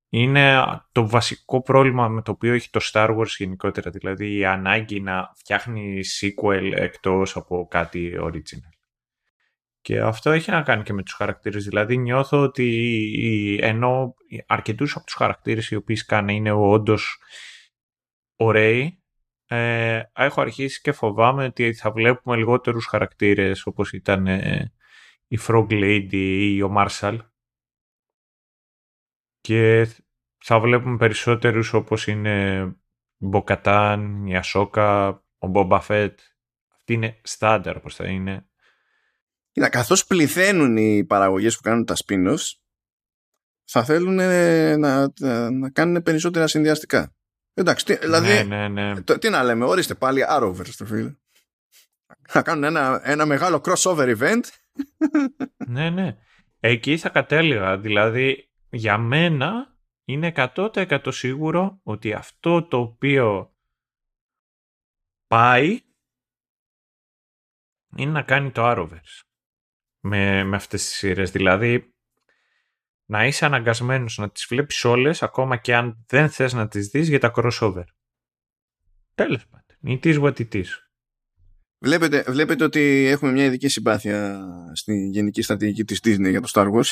είναι 0.10 0.62
το 0.92 1.10
βασικό 1.10 1.62
πρόβλημα 1.62 2.08
με 2.08 2.22
το 2.22 2.32
οποίο 2.32 2.54
έχει 2.54 2.70
το 2.70 2.80
Star 2.84 3.18
Wars 3.18 3.36
γενικότερα. 3.38 3.90
Δηλαδή 3.92 4.38
η 4.38 4.46
ανάγκη 4.46 5.00
να 5.00 5.32
φτιάχνει 5.36 6.02
sequel 6.22 6.72
εκτός 6.76 7.36
από 7.36 7.68
κάτι 7.70 8.14
original. 8.22 8.75
Και 9.86 10.00
αυτό 10.00 10.32
έχει 10.32 10.52
να 10.52 10.62
κάνει 10.62 10.84
και 10.84 10.94
με 10.94 11.04
τους 11.04 11.14
χαρακτήρες. 11.14 11.64
Δηλαδή 11.64 11.98
νιώθω 11.98 12.42
ότι 12.42 13.60
ενώ 13.62 14.16
αρκετούς 14.48 14.96
από 14.96 15.06
τους 15.06 15.14
χαρακτήρες 15.14 15.70
οι 15.70 15.76
οποίοι 15.76 15.96
σκάνε 15.96 16.34
είναι 16.34 16.52
όντως 16.52 17.22
ωραίοι, 18.36 19.04
ε, 19.46 20.02
έχω 20.14 20.42
αρχίσει 20.42 20.82
και 20.82 20.92
φοβάμαι 20.92 21.46
ότι 21.46 21.74
θα 21.74 21.92
βλέπουμε 21.92 22.36
λιγότερους 22.36 22.86
χαρακτήρες 22.86 23.66
όπως 23.66 23.94
ήταν 23.94 24.28
ε, 24.28 24.74
η 25.28 25.40
Frog 25.48 25.68
Lady 25.70 26.40
ή 26.40 26.62
ο 26.62 26.74
Marshall 26.78 27.18
και 29.42 29.88
θα 30.38 30.60
βλέπουμε 30.60 30.98
περισσότερους 30.98 31.74
όπως 31.74 32.08
είναι 32.08 32.62
η 33.18 33.26
Μποκατάν, 33.26 34.26
η 34.26 34.36
Ασόκα, 34.36 35.08
ο 35.38 35.48
Μπομπαφέτ. 35.48 36.20
Αυτή 36.76 36.94
είναι 36.94 37.20
στάνταρ 37.24 37.76
όπως 37.78 37.96
θα 37.96 38.08
είναι. 38.08 38.50
Κοίτα, 39.56 39.70
καθώς 39.70 40.06
πληθαίνουν 40.06 40.78
οι 40.78 41.06
παραγωγές 41.06 41.56
που 41.56 41.62
κάνουν 41.62 41.86
τα 41.86 41.96
spin 42.06 42.36
θα 43.64 43.84
θέλουν 43.84 44.16
να, 44.16 44.78
να, 44.78 45.52
να 45.52 45.70
κάνουν 45.70 46.04
περισσότερα 46.04 46.48
συνδυαστικά. 46.48 47.16
Εντάξει, 47.54 47.86
τι, 47.86 47.96
δηλαδή, 47.96 48.28
ναι, 48.44 48.68
ναι, 48.68 48.94
ναι. 48.94 49.02
τι 49.18 49.30
να 49.30 49.44
λέμε, 49.44 49.66
ορίστε 49.66 49.96
πάλι 49.96 50.26
Arrowverse 50.30 50.72
στο 50.72 50.86
φίλο. 50.86 51.20
Να 52.34 52.42
κάνουν 52.42 52.64
ένα, 52.64 53.02
ένα 53.04 53.26
μεγάλο 53.26 53.62
crossover 53.66 54.18
event. 54.18 54.44
ναι, 55.68 55.90
ναι. 55.90 56.18
Εκεί 56.60 56.98
θα 56.98 57.10
κατέληγα. 57.10 57.78
Δηλαδή, 57.78 58.52
για 58.70 58.98
μένα 58.98 59.78
είναι 60.06 60.32
100% 60.36 61.08
σίγουρο 61.10 61.80
ότι 61.84 62.14
αυτό 62.14 62.68
το 62.68 62.78
οποίο 62.78 63.56
πάει 65.28 65.80
είναι 67.96 68.12
να 68.12 68.22
κάνει 68.22 68.52
το 68.52 68.62
Arrowverse 68.66 69.25
με, 70.06 70.44
με 70.44 70.56
αυτές 70.56 70.86
τις 70.86 70.96
σειρές. 70.96 71.32
Δηλαδή, 71.32 71.94
να 73.06 73.26
είσαι 73.26 73.46
αναγκασμένος 73.46 74.18
να 74.18 74.30
τις 74.30 74.46
βλέπεις 74.50 74.84
όλες, 74.84 75.24
ακόμα 75.24 75.58
και 75.58 75.76
αν 75.76 76.06
δεν 76.08 76.30
θες 76.30 76.54
να 76.54 76.68
τις 76.68 76.88
δεις 76.88 77.08
για 77.08 77.20
τα 77.20 77.32
crossover. 77.36 77.84
Τέλος 79.16 79.48
πάντων. 79.48 80.00
It 80.02 80.06
is 80.06 80.22
what 80.22 80.34
it 80.40 80.64
is. 80.64 80.66
Βλέπετε, 81.78 82.24
βλέπετε 82.28 82.64
ότι 82.64 83.06
έχουμε 83.06 83.32
μια 83.32 83.46
ειδική 83.46 83.68
συμπάθεια 83.68 84.48
στη 84.74 85.10
γενική 85.12 85.42
στρατηγική 85.42 85.84
της 85.84 86.00
Disney 86.04 86.30
για 86.30 86.42
το 86.42 86.50
Star 86.54 86.72
Wars. 86.72 86.92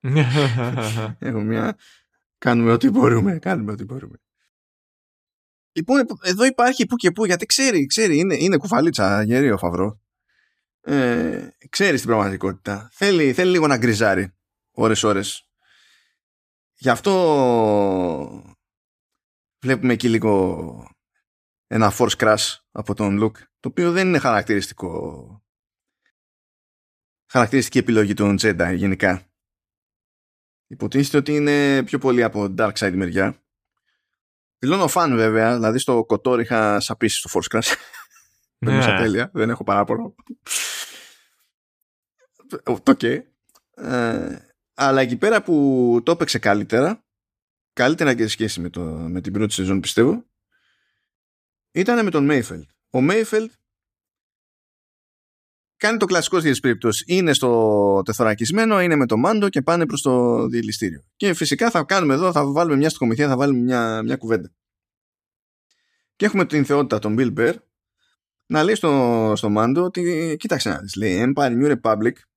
έχουμε 1.18 1.44
μια... 1.44 1.78
Κάνουμε 2.38 2.72
ό,τι 2.72 2.90
μπορούμε. 2.90 3.38
Κάνουμε 3.38 3.72
ό,τι 3.72 3.84
μπορούμε. 3.84 4.16
Λοιπόν, 5.72 6.06
εδώ 6.22 6.44
υπάρχει 6.44 6.86
που 6.86 6.96
και 6.96 7.10
που, 7.10 7.24
γιατί 7.24 7.46
ξέρει, 7.46 7.86
ξέρει, 7.86 8.18
είναι, 8.18 8.34
είναι 8.34 8.56
κουφαλίτσα 8.56 9.22
γερή 9.22 9.50
ο 9.50 9.58
Φαβρό. 9.58 10.02
Ε, 10.84 11.48
ξέρεις 11.68 12.00
την 12.00 12.08
πραγματικότητα. 12.10 12.88
Θέλει, 12.92 13.32
θέλει 13.32 13.50
λίγο 13.50 13.66
να 13.66 13.76
γκριζάρει 13.76 14.34
ώρες 14.70 15.02
ώρες. 15.02 15.48
Γι' 16.74 16.88
αυτό 16.88 17.14
βλέπουμε 19.60 19.92
εκεί 19.92 20.08
λίγο 20.08 20.94
ένα 21.66 21.92
force 21.98 22.16
crash 22.16 22.56
από 22.72 22.94
τον 22.94 23.22
Luke, 23.22 23.38
το 23.60 23.68
οποίο 23.68 23.92
δεν 23.92 24.06
είναι 24.06 24.18
χαρακτηριστικό 24.18 25.26
χαρακτηριστική 27.26 27.78
επιλογή 27.78 28.14
των 28.14 28.36
Jedi 28.40 28.74
γενικά. 28.74 29.26
Υποτίθεται 30.66 31.16
ότι 31.16 31.34
είναι 31.34 31.82
πιο 31.82 31.98
πολύ 31.98 32.22
από 32.22 32.54
dark 32.58 32.72
side 32.72 32.92
μεριά. 32.94 33.42
Δηλώνω 34.58 34.88
φαν 34.88 35.16
βέβαια, 35.16 35.54
δηλαδή 35.54 35.78
στο 35.78 36.04
Κοτόρ 36.04 36.40
είχα 36.40 36.80
σαπίσει 36.80 37.18
στο 37.18 37.30
Force 37.32 37.56
Crash. 37.56 37.74
Δεν 38.58 38.76
ναι. 38.76 38.84
τέλεια, 38.84 39.30
δεν 39.32 39.50
έχω 39.50 39.64
παράπονο. 39.64 40.14
Το 42.62 42.82
okay. 42.84 43.22
Αλλά 44.74 45.00
εκεί 45.00 45.16
πέρα 45.16 45.42
που 45.42 46.00
το 46.04 46.12
έπαιξε 46.12 46.38
καλύτερα, 46.38 47.04
καλύτερα 47.72 48.14
και 48.14 48.22
σε 48.22 48.28
σχέση 48.28 48.60
με, 48.60 48.70
το, 48.70 48.80
με 48.84 49.20
την 49.20 49.32
πρώτη 49.32 49.52
σεζόν 49.52 49.80
πιστεύω, 49.80 50.24
ήταν 51.72 52.04
με 52.04 52.10
τον 52.10 52.24
Μέιφελτ. 52.24 52.68
Ο 52.90 53.00
Μέιφελτ 53.00 53.52
κάνει 55.76 55.98
το 55.98 56.06
κλασικό 56.06 56.40
στις 56.40 56.60
περίπτωση. 56.60 57.04
Είναι 57.06 57.32
στο 57.32 58.02
τεθωρακισμένο, 58.04 58.80
είναι 58.80 58.96
με 58.96 59.06
το 59.06 59.16
μάντο 59.16 59.48
και 59.48 59.62
πάνε 59.62 59.86
προς 59.86 60.02
το 60.02 60.46
διελιστήριο. 60.46 61.02
Και 61.16 61.34
φυσικά 61.34 61.70
θα 61.70 61.84
κάνουμε 61.84 62.14
εδώ, 62.14 62.32
θα 62.32 62.46
βάλουμε 62.46 62.76
μια 62.76 62.88
στοιχομηθεία, 62.88 63.28
θα 63.28 63.36
βάλουμε 63.36 63.58
μια, 63.58 64.02
μια 64.02 64.16
κουβέντα. 64.16 64.52
Και 66.16 66.24
έχουμε 66.24 66.46
την 66.46 66.64
θεότητα 66.64 66.98
τον 66.98 67.16
Bill 67.18 67.38
Bear 67.38 67.54
να 68.46 68.62
λέει 68.62 68.74
στο, 68.74 69.32
στο 69.36 69.48
μάντο 69.48 69.82
ότι 69.84 70.36
κοίταξε 70.38 70.68
να 70.68 70.78
δεις, 70.78 70.94
λέει 70.94 71.32
Empire 71.34 71.50
New 71.62 71.76
Republic 71.76 72.12
ε, 72.12 72.31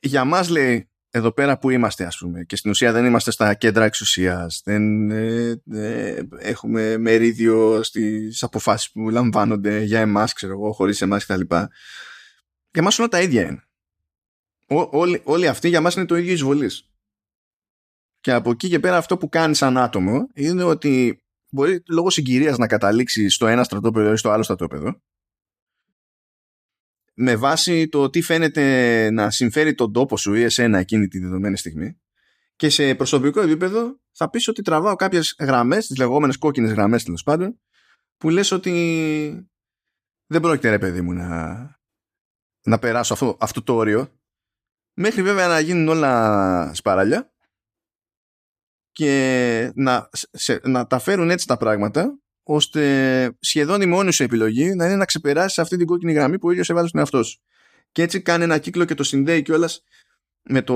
για 0.00 0.24
μας 0.24 0.48
λέει 0.48 0.90
εδώ 1.10 1.32
πέρα 1.32 1.58
που 1.58 1.70
είμαστε 1.70 2.04
ας 2.04 2.18
πούμε 2.18 2.44
και 2.44 2.56
στην 2.56 2.70
ουσία 2.70 2.92
δεν 2.92 3.04
είμαστε 3.04 3.30
στα 3.30 3.54
κέντρα 3.54 3.84
εξουσίας 3.84 4.60
δεν 4.64 5.10
ε, 5.10 5.62
ε, 5.72 6.22
έχουμε 6.38 6.96
μερίδιο 6.98 7.82
στις 7.82 8.42
αποφάσεις 8.42 8.90
που 8.90 9.10
λαμβάνονται 9.10 9.82
για 9.82 10.00
εμάς 10.00 10.32
ξέρω 10.32 10.52
εγώ 10.52 10.72
χωρίς 10.72 11.00
εμάς 11.00 11.26
κτλ. 11.26 11.40
Για 12.72 12.82
μας 12.82 12.98
όλα 12.98 13.08
τα 13.08 13.20
ίδια 13.20 13.42
είναι. 13.42 13.62
Ό, 14.66 14.88
όλοι, 14.98 15.20
όλοι 15.24 15.48
αυτοί 15.48 15.68
για 15.68 15.80
μας 15.80 15.94
είναι 15.94 16.04
το 16.04 16.16
ίδιο 16.16 16.32
εισβολής. 16.32 16.90
Και 18.20 18.32
από 18.32 18.50
εκεί 18.50 18.68
και 18.68 18.78
πέρα 18.78 18.96
αυτό 18.96 19.16
που 19.16 19.28
κάνει 19.28 19.54
σαν 19.54 19.78
άτομο 19.78 20.26
είναι 20.34 20.62
ότι 20.62 21.22
μπορεί 21.50 21.82
λόγω 21.88 22.10
συγκυρίας 22.10 22.58
να 22.58 22.66
καταλήξει 22.66 23.28
στο 23.28 23.46
ένα 23.46 23.64
στρατόπεδο 23.64 24.12
ή 24.12 24.16
στο 24.16 24.30
άλλο 24.30 24.42
στρατόπεδο 24.42 25.02
με 27.20 27.36
βάση 27.36 27.88
το 27.88 28.10
τι 28.10 28.22
φαίνεται 28.22 29.10
να 29.10 29.30
συμφέρει 29.30 29.74
τον 29.74 29.92
τόπο 29.92 30.16
σου 30.16 30.34
ή 30.34 30.42
εσένα 30.42 30.78
εκείνη 30.78 31.08
τη 31.08 31.18
δεδομένη 31.18 31.56
στιγμή 31.56 32.00
και 32.56 32.68
σε 32.68 32.94
προσωπικό 32.94 33.40
επίπεδο 33.40 34.00
θα 34.12 34.30
πεις 34.30 34.48
ότι 34.48 34.62
τραβάω 34.62 34.94
κάποιες 34.94 35.36
γραμμές, 35.38 35.86
τις 35.86 35.96
λεγόμενες 35.96 36.36
κόκκινες 36.36 36.72
γραμμές 36.72 37.04
τέλος 37.04 37.22
πάντων 37.22 37.60
που 38.16 38.30
λες 38.30 38.50
ότι 38.50 39.50
δεν 40.26 40.40
πρόκειται 40.40 40.70
ρε 40.70 40.78
παιδί 40.78 41.00
μου 41.00 41.12
να, 41.12 41.54
να 42.62 42.78
περάσω 42.78 43.12
αυτό, 43.12 43.36
αυτό 43.40 43.62
το 43.62 43.74
όριο 43.74 44.20
μέχρι 44.94 45.22
βέβαια 45.22 45.48
να 45.48 45.60
γίνουν 45.60 45.88
όλα 45.88 46.74
σπαράλια 46.74 47.32
και 48.90 49.72
να, 49.74 50.08
σε, 50.12 50.60
να 50.64 50.86
τα 50.86 50.98
φέρουν 50.98 51.30
έτσι 51.30 51.46
τα 51.46 51.56
πράγματα 51.56 52.18
ώστε 52.50 53.36
σχεδόν 53.40 53.80
η 53.82 53.86
μόνη 53.86 54.12
σου 54.12 54.22
επιλογή 54.22 54.74
να 54.74 54.86
είναι 54.86 54.96
να 54.96 55.04
ξεπεράσεις 55.04 55.58
αυτή 55.58 55.76
την 55.76 55.86
κόκκινη 55.86 56.12
γραμμή 56.12 56.38
που 56.38 56.48
ο 56.48 56.50
ίδιος 56.50 56.70
έβαλε 56.70 56.88
στον 56.88 57.00
εαυτό 57.00 57.22
σου. 57.22 57.40
Και 57.92 58.02
έτσι 58.02 58.22
κάνει 58.22 58.44
ένα 58.44 58.58
κύκλο 58.58 58.84
και 58.84 58.94
το 58.94 59.02
συνδέει 59.02 59.42
κιόλας 59.42 59.82
με 60.42 60.62
το 60.62 60.74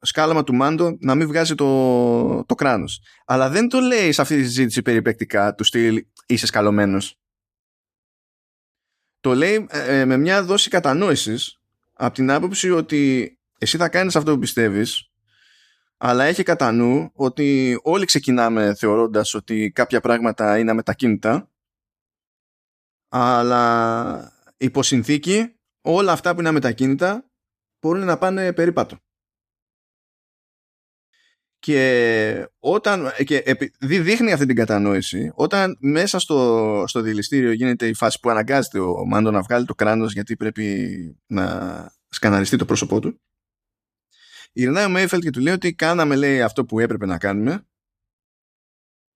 σκάλαμα 0.00 0.44
του 0.44 0.54
Μάντο 0.54 0.96
να 1.00 1.14
μην 1.14 1.26
βγάζει 1.26 1.54
το, 1.54 2.44
το 2.44 2.54
κράνος. 2.54 3.00
Αλλά 3.24 3.48
δεν 3.48 3.68
το 3.68 3.80
λέει 3.80 4.12
σε 4.12 4.20
αυτή 4.20 4.36
τη 4.36 4.42
συζήτηση 4.42 4.82
περιπεκτικά 4.82 5.54
του 5.54 5.64
στυλ 5.64 6.04
είσαι 6.26 6.46
σκαλωμένος. 6.46 7.18
Το 9.20 9.34
λέει 9.34 9.66
ε, 9.70 10.00
ε, 10.00 10.04
με 10.04 10.16
μια 10.16 10.44
δόση 10.44 10.70
κατανόησης 10.70 11.60
από 11.92 12.14
την 12.14 12.30
άποψη 12.30 12.70
ότι 12.70 13.32
εσύ 13.58 13.76
θα 13.76 13.88
κάνεις 13.88 14.16
αυτό 14.16 14.32
που 14.32 14.38
πιστεύεις 14.38 15.10
αλλά 15.96 16.24
έχει 16.24 16.42
κατά 16.42 16.72
νου 16.72 17.10
ότι 17.14 17.78
όλοι 17.82 18.04
ξεκινάμε 18.04 18.74
θεωρώντας 18.74 19.34
ότι 19.34 19.70
κάποια 19.70 20.00
πράγματα 20.00 20.58
είναι 20.58 20.70
αμετακίνητα 20.70 21.48
αλλά 23.08 24.32
υπό 24.56 24.82
συνθήκη 24.82 25.54
όλα 25.80 26.12
αυτά 26.12 26.34
που 26.34 26.40
είναι 26.40 26.48
αμετακίνητα 26.48 27.30
μπορούν 27.80 28.04
να 28.04 28.18
πάνε 28.18 28.52
περίπατο. 28.52 28.98
Και 31.58 32.48
όταν 32.58 33.12
και 33.24 33.36
επειδή 33.36 33.98
δείχνει 33.98 34.32
αυτή 34.32 34.46
την 34.46 34.56
κατανόηση, 34.56 35.32
όταν 35.34 35.76
μέσα 35.80 36.18
στο, 36.18 36.84
στο 36.86 37.00
δηληστήριο 37.00 37.52
γίνεται 37.52 37.88
η 37.88 37.94
φάση 37.94 38.20
που 38.20 38.30
αναγκάζεται 38.30 38.78
ο 38.78 39.06
Μάντο 39.06 39.30
να 39.30 39.42
βγάλει 39.42 39.64
το 39.64 39.74
κράνος 39.74 40.12
γιατί 40.12 40.36
πρέπει 40.36 41.16
να 41.26 41.92
σκαναριστεί 42.08 42.56
το 42.56 42.64
πρόσωπό 42.64 43.00
του, 43.00 43.20
γυρνάει 44.54 44.84
ο 44.84 44.88
Μέιφελτ 44.88 45.22
και 45.22 45.30
του 45.30 45.40
λέει 45.40 45.54
ότι 45.54 45.74
κάναμε 45.74 46.16
λέει 46.16 46.42
αυτό 46.42 46.64
που 46.64 46.80
έπρεπε 46.80 47.06
να 47.06 47.18
κάνουμε. 47.18 47.66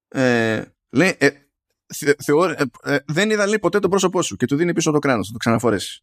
Ε, 0.09 0.65
λέει, 0.91 1.17
ε, 1.19 1.31
θεω, 2.25 2.45
ε, 2.45 2.65
ε, 2.83 2.99
δεν 3.07 3.31
είδα 3.31 3.47
λέει 3.47 3.59
ποτέ 3.59 3.79
το 3.79 3.89
πρόσωπό 3.89 4.23
σου 4.23 4.37
και 4.37 4.47
του 4.47 4.57
δίνει 4.57 4.73
πίσω 4.73 4.91
το 4.91 4.99
κράνος, 4.99 5.27
θα 5.27 5.33
το 5.33 5.39
ξαναφορέσεις. 5.39 6.03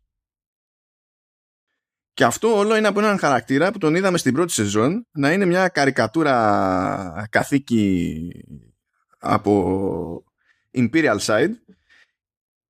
Και 2.14 2.24
αυτό 2.24 2.58
όλο 2.58 2.76
είναι 2.76 2.88
από 2.88 3.00
έναν 3.00 3.18
χαρακτήρα 3.18 3.72
που 3.72 3.78
τον 3.78 3.96
είδαμε 3.96 4.18
στην 4.18 4.34
πρώτη 4.34 4.52
σεζόν 4.52 5.08
να 5.12 5.32
είναι 5.32 5.46
μια 5.46 5.68
καρικατούρα 5.68 7.28
καθήκη 7.30 8.30
από 9.18 10.24
Imperial 10.74 11.18
Side 11.20 11.52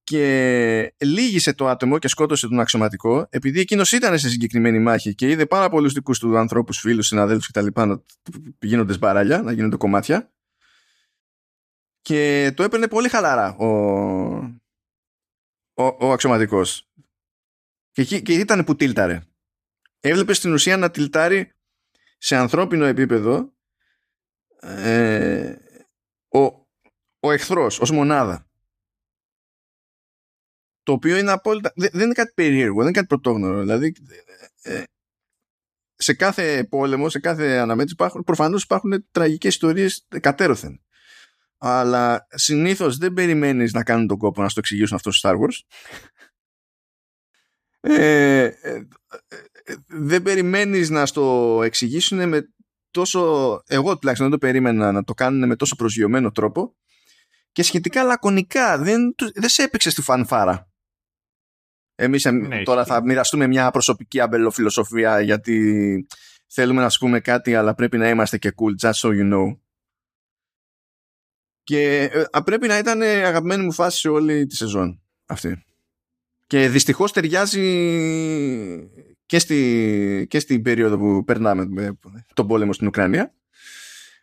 και 0.06 0.94
λύγησε 0.98 1.54
το 1.54 1.68
άτομο 1.68 2.00
και 2.00 2.08
σκότωσε 2.08 2.48
τον 2.48 2.60
αξιωματικό 2.60 3.28
επειδή 3.30 3.60
εκείνος 3.60 3.92
ήταν 3.92 4.20
σε 4.20 4.30
συγκεκριμένη 4.30 4.80
μάχη 4.80 5.16
και 5.16 5.30
είδε 5.30 5.46
πάρα 5.46 5.70
πολλούς 5.70 5.94
δικούς 5.94 6.20
του 6.20 6.38
ανθρώπους, 6.38 6.80
φίλους, 6.80 7.08
συναδέλφους 7.08 7.48
κτλ. 7.48 7.68
να 7.74 8.04
γίνονται 8.62 8.94
σπαράλια, 8.94 9.42
να 9.42 9.52
γίνονται 9.52 9.76
κομμάτια. 9.76 10.32
Και 12.02 12.52
το 12.56 12.64
έπαιρνε 12.64 12.88
πολύ 12.88 13.10
χαλαρά 13.10 13.56
ο, 13.56 13.68
ο, 15.74 15.84
ο 16.00 16.12
αξιωματικός. 16.12 16.90
Και, 17.92 18.20
και 18.20 18.34
ήταν 18.34 18.64
που 18.64 18.76
τίλταρε 18.76 19.22
έβλεπε 20.00 20.34
στην 20.34 20.54
ουσία 20.54 20.78
να 20.78 20.92
τυλτάρει 20.92 21.52
σε 22.18 22.36
ανθρώπινο 22.36 22.86
επίπεδο 22.86 23.54
ε, 24.60 25.56
ο, 26.28 26.40
ο 27.20 27.32
εχθρός 27.32 27.80
ως 27.80 27.92
μονάδα. 27.92 28.48
Το 30.86 30.92
οποίο 30.92 31.18
είναι 31.18 31.32
απόλυτα... 31.32 31.72
Δεν, 31.76 32.02
είναι 32.02 32.14
κάτι 32.14 32.32
περίεργο, 32.36 32.76
δεν 32.76 32.84
είναι 32.84 32.92
κάτι 32.92 33.08
πρωτόγνωρο. 33.08 33.60
Δηλαδή, 33.60 33.94
ε, 34.62 34.84
σε 35.96 36.14
κάθε 36.14 36.64
πόλεμο, 36.64 37.10
σε 37.10 37.20
κάθε 37.20 37.58
αναμέτρηση 37.58 37.94
υπάρχουν, 37.94 38.24
προφανώς 38.24 38.64
υπάρχουν 38.64 39.08
τραγικές 39.12 39.54
ιστορίες 39.54 40.08
κατέρωθεν. 40.22 40.82
Αλλά 41.58 42.28
συνήθως 42.30 42.98
δεν 42.98 43.14
περιμένεις 43.14 43.74
να 43.74 43.84
κάνουν 43.84 44.08
τον 44.08 44.18
κόπο 44.18 44.42
να 44.42 44.50
στο 44.50 44.60
εξηγήσουν 44.60 44.96
αυτό 44.96 45.12
στο 45.12 45.30
Star 45.30 45.34
Wars. 45.34 45.60
Ε, 47.80 48.44
ε, 48.44 48.88
δεν 49.88 50.22
περιμένεις 50.22 50.90
να 50.90 51.06
στο 51.06 51.60
εξηγήσουν 51.64 52.28
με 52.28 52.54
τόσο 52.92 53.22
εγώ 53.68 53.98
τουλάχιστον 53.98 54.30
δεν 54.30 54.40
το 54.40 54.46
περίμενα 54.46 54.92
να 54.92 55.04
το 55.04 55.14
κάνουν 55.14 55.48
με 55.48 55.56
τόσο 55.56 55.76
προσγειωμένο 55.76 56.32
τρόπο 56.32 56.76
και 57.52 57.64
σχετικά 57.64 58.04
λακωνικά 58.04 58.78
δεν, 58.78 59.16
δεν 59.34 59.50
σε 59.50 59.64
έπαιξε 59.64 59.90
στη 59.90 60.02
φανφάρα 60.02 60.70
εμείς 61.96 62.26
ναι, 62.26 62.64
τώρα 62.64 62.86
θα 62.86 63.04
μοιραστούμε 63.04 63.48
μια 63.48 63.72
προσωπική 63.72 64.20
αμπελοφιλοσοφία 64.20 65.22
γιατί 65.22 66.08
θέλουμε 66.48 66.82
να 66.82 66.90
σου 66.90 67.00
πούμε 67.00 67.20
κάτι 67.20 67.56
αλλά 67.56 67.76
πρέπει 67.76 67.98
να 67.98 68.10
είμαστε 68.10 68.38
και 68.38 68.54
cool 68.56 68.88
just 68.88 68.94
so 68.94 69.10
you 69.10 69.34
know 69.34 69.58
και 71.64 72.10
ε, 72.14 72.40
πρέπει 72.46 72.68
να 72.68 72.78
ήταν 72.78 73.02
αγαπημένη 73.02 73.64
μου 73.64 73.72
φάση 73.72 74.00
σε 74.00 74.10
όλη 74.10 74.46
τη 74.46 74.56
σεζόν 74.56 75.02
αυτή 75.26 75.66
και 76.48 76.70
δυστυχώς 76.70 77.12
ταιριάζει 77.12 77.62
και, 79.26 79.40
στη, 79.40 80.28
και 80.30 80.40
στην 80.40 80.62
περίοδο 80.62 80.98
που 80.98 81.24
περνάμε 81.24 81.66
με 81.70 81.98
τον 82.34 82.48
πόλεμο 82.48 82.74
στην 82.74 82.88
Ουκρανία. 82.88 83.34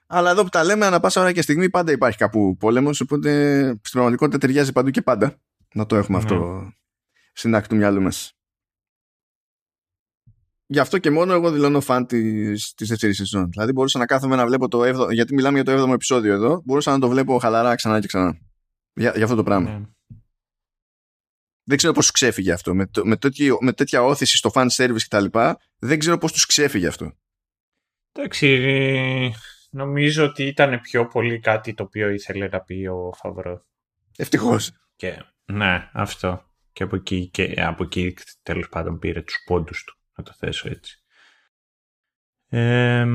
Αλλά 0.07 0.31
εδώ 0.31 0.43
που 0.43 0.49
τα 0.49 0.65
λέμε, 0.65 0.87
ανά 0.87 1.01
πάσα 1.01 1.21
ώρα 1.21 1.33
και 1.33 1.43
στιγμή 1.43 1.71
πάντα 1.71 1.93
υπάρχει 1.93 2.19
κάπου 2.19 2.57
πόλεμος. 2.57 3.01
Οπότε 3.01 3.63
στην 3.67 3.91
πραγματικότητα 3.93 4.39
ταιριάζει 4.39 4.73
παντού 4.73 4.91
και 4.91 5.03
πάντα. 5.03 5.41
Να 5.75 5.87
το 5.87 5.97
έχουμε 5.97 6.19
αυτό 6.19 6.35
ναι. 6.35 6.71
Στην 7.33 7.55
άκρη 7.55 7.69
του 7.69 7.77
μυαλού 7.77 8.03
μας. 8.03 8.33
Γι' 10.67 10.79
αυτό 10.79 10.99
και 10.99 11.11
μόνο 11.11 11.33
εγώ 11.33 11.51
δηλώνω 11.51 11.81
φαν 11.81 12.07
της 12.07 12.75
δεύτερη 12.77 13.15
σεζόν. 13.15 13.51
Δηλαδή 13.51 13.73
μπορούσα 13.73 13.99
να 13.99 14.07
κάθομαι 14.07 14.37
να 14.37 14.47
βλέπω 14.47 14.69
το 14.69 15.05
7 15.07 15.13
γιατί 15.13 15.35
μιλάμε 15.35 15.61
για 15.61 15.77
το 15.77 15.83
7ο 15.83 15.93
επεισόδιο 15.93 16.33
εδώ, 16.33 16.63
μπορούσα 16.65 16.91
να 16.91 16.99
το 16.99 17.09
βλέπω 17.09 17.39
χαλαρά 17.39 17.75
ξανά 17.75 18.01
και 18.01 18.07
ξανά. 18.07 18.39
Για, 18.95 19.13
για 19.15 19.25
αυτό 19.25 19.37
το 19.37 19.43
πράγμα. 19.43 19.79
Ναι. 19.79 19.87
Δεν 21.65 21.77
ξέρω 21.77 21.93
πώς 21.93 22.11
ξέφυγε 22.11 22.53
αυτό. 22.53 22.75
Με, 22.75 22.87
το, 22.87 23.07
με, 23.07 23.17
τέτοια, 23.17 23.57
με 23.61 23.73
τέτοια 23.73 24.03
όθηση 24.03 24.37
στο 24.37 24.51
fan 24.55 24.69
service 24.77 25.03
κτλ. 25.09 25.25
Δεν 25.79 25.99
ξέρω 25.99 26.19
πώς 26.19 26.33
τους 26.33 26.47
ξέφυγε 26.47 26.87
αυτό. 26.87 27.13
Εντάξει, 28.13 29.35
νομίζω 29.71 30.25
ότι 30.25 30.47
ήταν 30.47 30.81
πιο 30.81 31.07
πολύ 31.07 31.41
κάτι 31.41 31.75
το 31.75 31.83
οποίο 31.83 32.09
ήθελε 32.09 32.49
να 32.49 32.61
πει 32.61 32.87
ο 32.87 33.13
Φαβρό. 33.17 33.65
Ευτυχώς. 34.17 34.73
Και, 34.97 35.25
ναι, 35.45 35.91
αυτό. 35.93 36.52
Και 36.73 36.83
από 36.83 36.97
εκεί, 36.97 37.29
και 37.29 37.55
από 37.57 37.83
εκεί 37.83 38.17
τέλος 38.43 38.69
πάντων 38.69 38.99
πήρε 38.99 39.23
τους 39.23 39.43
πόντους 39.47 39.85
του, 39.85 39.99
να 40.15 40.25
το 40.25 40.33
θέσω 40.33 40.69
έτσι. 40.71 41.03
Ε, 42.49 43.07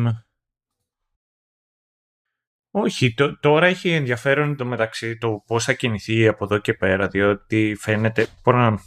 όχι, 2.72 3.14
τώρα 3.40 3.68
έχει 3.68 3.90
ενδιαφέρον 3.90 4.56
το 4.56 4.66
μεταξύ 4.66 5.18
το 5.18 5.44
πώς 5.46 5.64
θα 5.64 5.74
κινηθεί 5.74 6.28
από 6.28 6.44
εδώ 6.44 6.58
και 6.58 6.74
πέρα, 6.74 7.08
διότι 7.08 7.76
φαίνεται 7.80 8.28
να... 8.46 8.80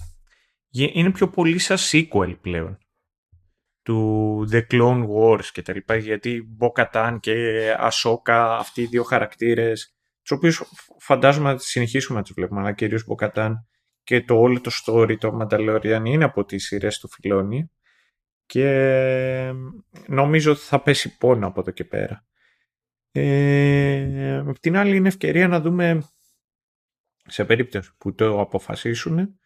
είναι 0.70 1.10
πιο 1.10 1.28
πολύ 1.28 1.58
σαν 1.58 1.76
sequel 1.80 2.36
πλέον 2.40 2.78
του 3.82 4.48
The 4.52 4.62
Clone 4.70 5.06
Wars 5.08 5.44
και 5.52 5.62
τα 5.62 5.72
λοιπά, 5.72 5.96
γιατί 5.96 6.44
Μποκατάν 6.48 7.20
και 7.20 7.34
Ασόκα, 7.78 8.56
αυτοί 8.56 8.82
οι 8.82 8.86
δύο 8.86 9.02
χαρακτήρες, 9.02 9.94
τους 10.22 10.30
οποίους 10.30 10.62
φαντάζομαι 10.98 11.52
να 11.52 11.58
συνεχίσουμε 11.58 12.18
να 12.18 12.24
τους 12.24 12.34
βλέπουμε, 12.34 12.60
αλλά 12.60 12.72
κυρίως 12.72 13.04
Μποκατάν 13.04 13.68
και 14.10 14.22
το 14.22 14.40
όλο 14.40 14.60
το 14.60 14.70
story, 14.84 15.16
το 15.18 15.38
Mandalorian, 15.40 16.02
είναι 16.04 16.24
από 16.24 16.44
τις 16.44 16.66
σειρές 16.66 16.98
του 16.98 17.08
Φιλόνι 17.08 17.70
και 18.46 19.52
νομίζω 20.06 20.52
ότι 20.52 20.60
θα 20.60 20.82
πέσει 20.82 21.16
πόνο 21.16 21.46
από 21.46 21.60
εδώ 21.60 21.70
και 21.70 21.84
πέρα. 21.84 22.26
Ε, 23.10 24.36
απ' 24.36 24.58
την 24.58 24.76
άλλη 24.76 24.96
είναι 24.96 25.08
ευκαιρία 25.08 25.48
να 25.48 25.60
δούμε 25.60 26.08
σε 27.26 27.44
περίπτωση 27.44 27.96
που 27.98 28.14
το 28.14 28.40
αποφασίσουν 28.40 29.38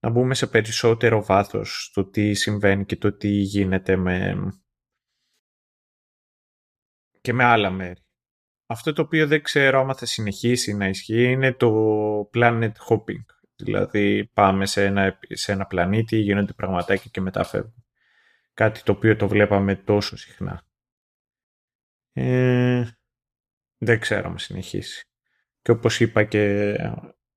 να 0.00 0.10
μπούμε 0.10 0.34
σε 0.34 0.46
περισσότερο 0.46 1.24
βάθος 1.24 1.84
στο 1.84 2.04
τι 2.04 2.34
συμβαίνει 2.34 2.84
και 2.84 2.96
το 2.96 3.16
τι 3.16 3.28
γίνεται 3.28 3.96
με 3.96 4.36
και 7.20 7.32
με 7.32 7.44
άλλα 7.44 7.70
μέρη. 7.70 8.00
Αυτό 8.66 8.92
το 8.92 9.02
οποίο 9.02 9.26
δεν 9.26 9.42
ξέρω 9.42 9.80
άμα 9.80 9.94
θα 9.94 10.06
συνεχίσει 10.06 10.74
να 10.74 10.88
ισχύει 10.88 11.30
είναι 11.30 11.52
το 11.52 11.70
planet 12.34 12.72
hopping. 12.88 13.39
Δηλαδή 13.64 14.30
πάμε 14.32 14.66
σε 14.66 14.84
ένα, 14.84 15.18
σε 15.28 15.52
ένα 15.52 15.66
πλανήτη, 15.66 16.16
γίνονται 16.16 16.52
πραγματάκια 16.52 17.10
και 17.10 17.20
μετά 17.20 17.44
φεύγουν. 17.44 17.84
Κάτι 18.54 18.82
το 18.82 18.92
οποίο 18.92 19.16
το 19.16 19.28
βλέπαμε 19.28 19.76
τόσο 19.76 20.16
συχνά. 20.16 20.64
Ε, 22.12 22.84
δεν 23.78 24.00
ξέρω 24.00 24.28
αν 24.28 24.38
συνεχίσει. 24.38 25.04
Και 25.62 25.70
όπως 25.70 26.00
είπα 26.00 26.24
και 26.24 26.76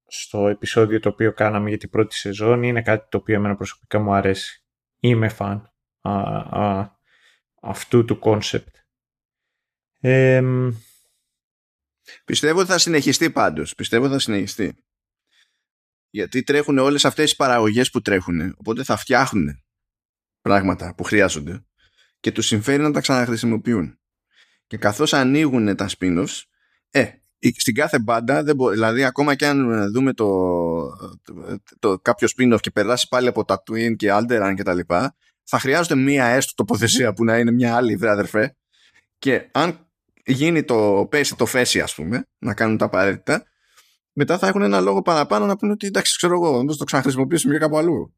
στο 0.07 0.47
επεισόδιο 0.47 0.99
το 0.99 1.09
οποίο 1.09 1.33
κάναμε 1.33 1.69
για 1.69 1.77
την 1.77 1.89
πρώτη 1.89 2.15
σεζόν, 2.15 2.63
είναι 2.63 2.81
κάτι 2.81 3.07
το 3.09 3.17
οποίο 3.17 3.35
εμένα 3.35 3.55
προσωπικά 3.55 3.99
μου 3.99 4.13
αρέσει. 4.13 4.65
Είμαι 4.99 5.29
φαν 5.29 5.73
αυτού 7.61 8.05
του 8.05 8.19
κόνσεπτ. 8.19 8.75
Πιστεύω 12.25 12.59
ότι 12.59 12.69
θα 12.69 12.77
συνεχιστεί 12.77 13.31
πάντως. 13.31 13.75
Πιστεύω 13.75 14.03
ότι 14.03 14.13
θα 14.13 14.19
συνεχιστεί. 14.19 14.77
Γιατί 16.13 16.43
τρέχουν 16.43 16.77
όλες 16.77 17.05
αυτές 17.05 17.31
οι 17.31 17.35
παραγωγές 17.35 17.89
που 17.89 18.01
τρέχουν. 18.01 18.55
Οπότε 18.57 18.83
θα 18.83 18.95
φτιάχνουν 18.95 19.63
πράγματα 20.41 20.93
που 20.95 21.03
χρειάζονται. 21.03 21.65
Και 22.19 22.31
τους 22.31 22.45
συμφέρει 22.45 22.81
να 22.81 22.91
τα 22.91 23.01
ξαναχρησιμοποιούν. 23.01 23.99
Και 24.67 24.77
καθώς 24.77 25.13
ανοίγουν 25.13 25.75
τα 25.75 25.89
spin-offs, 25.97 26.41
ε, 26.89 27.09
στην 27.57 27.75
κάθε 27.75 27.99
μπάντα, 27.99 28.43
δεν 28.43 28.55
μπο, 28.55 28.69
δηλαδή 28.69 29.03
ακόμα 29.03 29.35
και 29.35 29.45
αν 29.45 29.91
δούμε 29.91 30.13
το, 30.13 30.27
το, 31.23 31.61
το, 31.79 31.99
κάποιο 31.99 32.27
spin-off 32.37 32.59
και 32.59 32.71
περάσει 32.71 33.07
πάλι 33.07 33.27
από 33.27 33.45
τα 33.45 33.63
Twin 33.69 33.95
και 33.95 34.09
Alderan 34.11 34.53
και 34.55 34.63
τα 34.63 34.73
λοιπά, 34.73 35.15
θα 35.43 35.59
χρειάζεται 35.59 35.95
μία 35.95 36.25
έστω 36.25 36.53
τοποθεσία 36.55 37.13
που 37.13 37.23
να 37.23 37.37
είναι 37.37 37.51
μια 37.51 37.75
άλλη 37.75 37.95
βράδερφε 37.95 38.55
και 39.19 39.49
αν 39.51 39.87
γίνει 40.25 40.63
το 40.63 41.07
πέσει 41.09 41.35
το 41.35 41.45
φέση 41.45 41.81
ας 41.81 41.95
πούμε, 41.95 42.27
να 42.37 42.53
κάνουν 42.53 42.77
τα 42.77 42.85
απαραίτητα, 42.85 43.43
μετά 44.13 44.37
θα 44.37 44.47
έχουν 44.47 44.61
ένα 44.61 44.79
λόγο 44.79 45.01
παραπάνω 45.01 45.45
να 45.45 45.57
πούνε 45.57 45.71
ότι 45.71 45.87
εντάξει 45.87 46.15
ξέρω 46.15 46.33
εγώ, 46.33 46.63
να 46.63 46.75
το 46.75 46.83
ξαναχρησιμοποιήσουμε 46.83 47.53
και 47.53 47.59
κάπου 47.59 47.77
αλλού. 47.77 48.15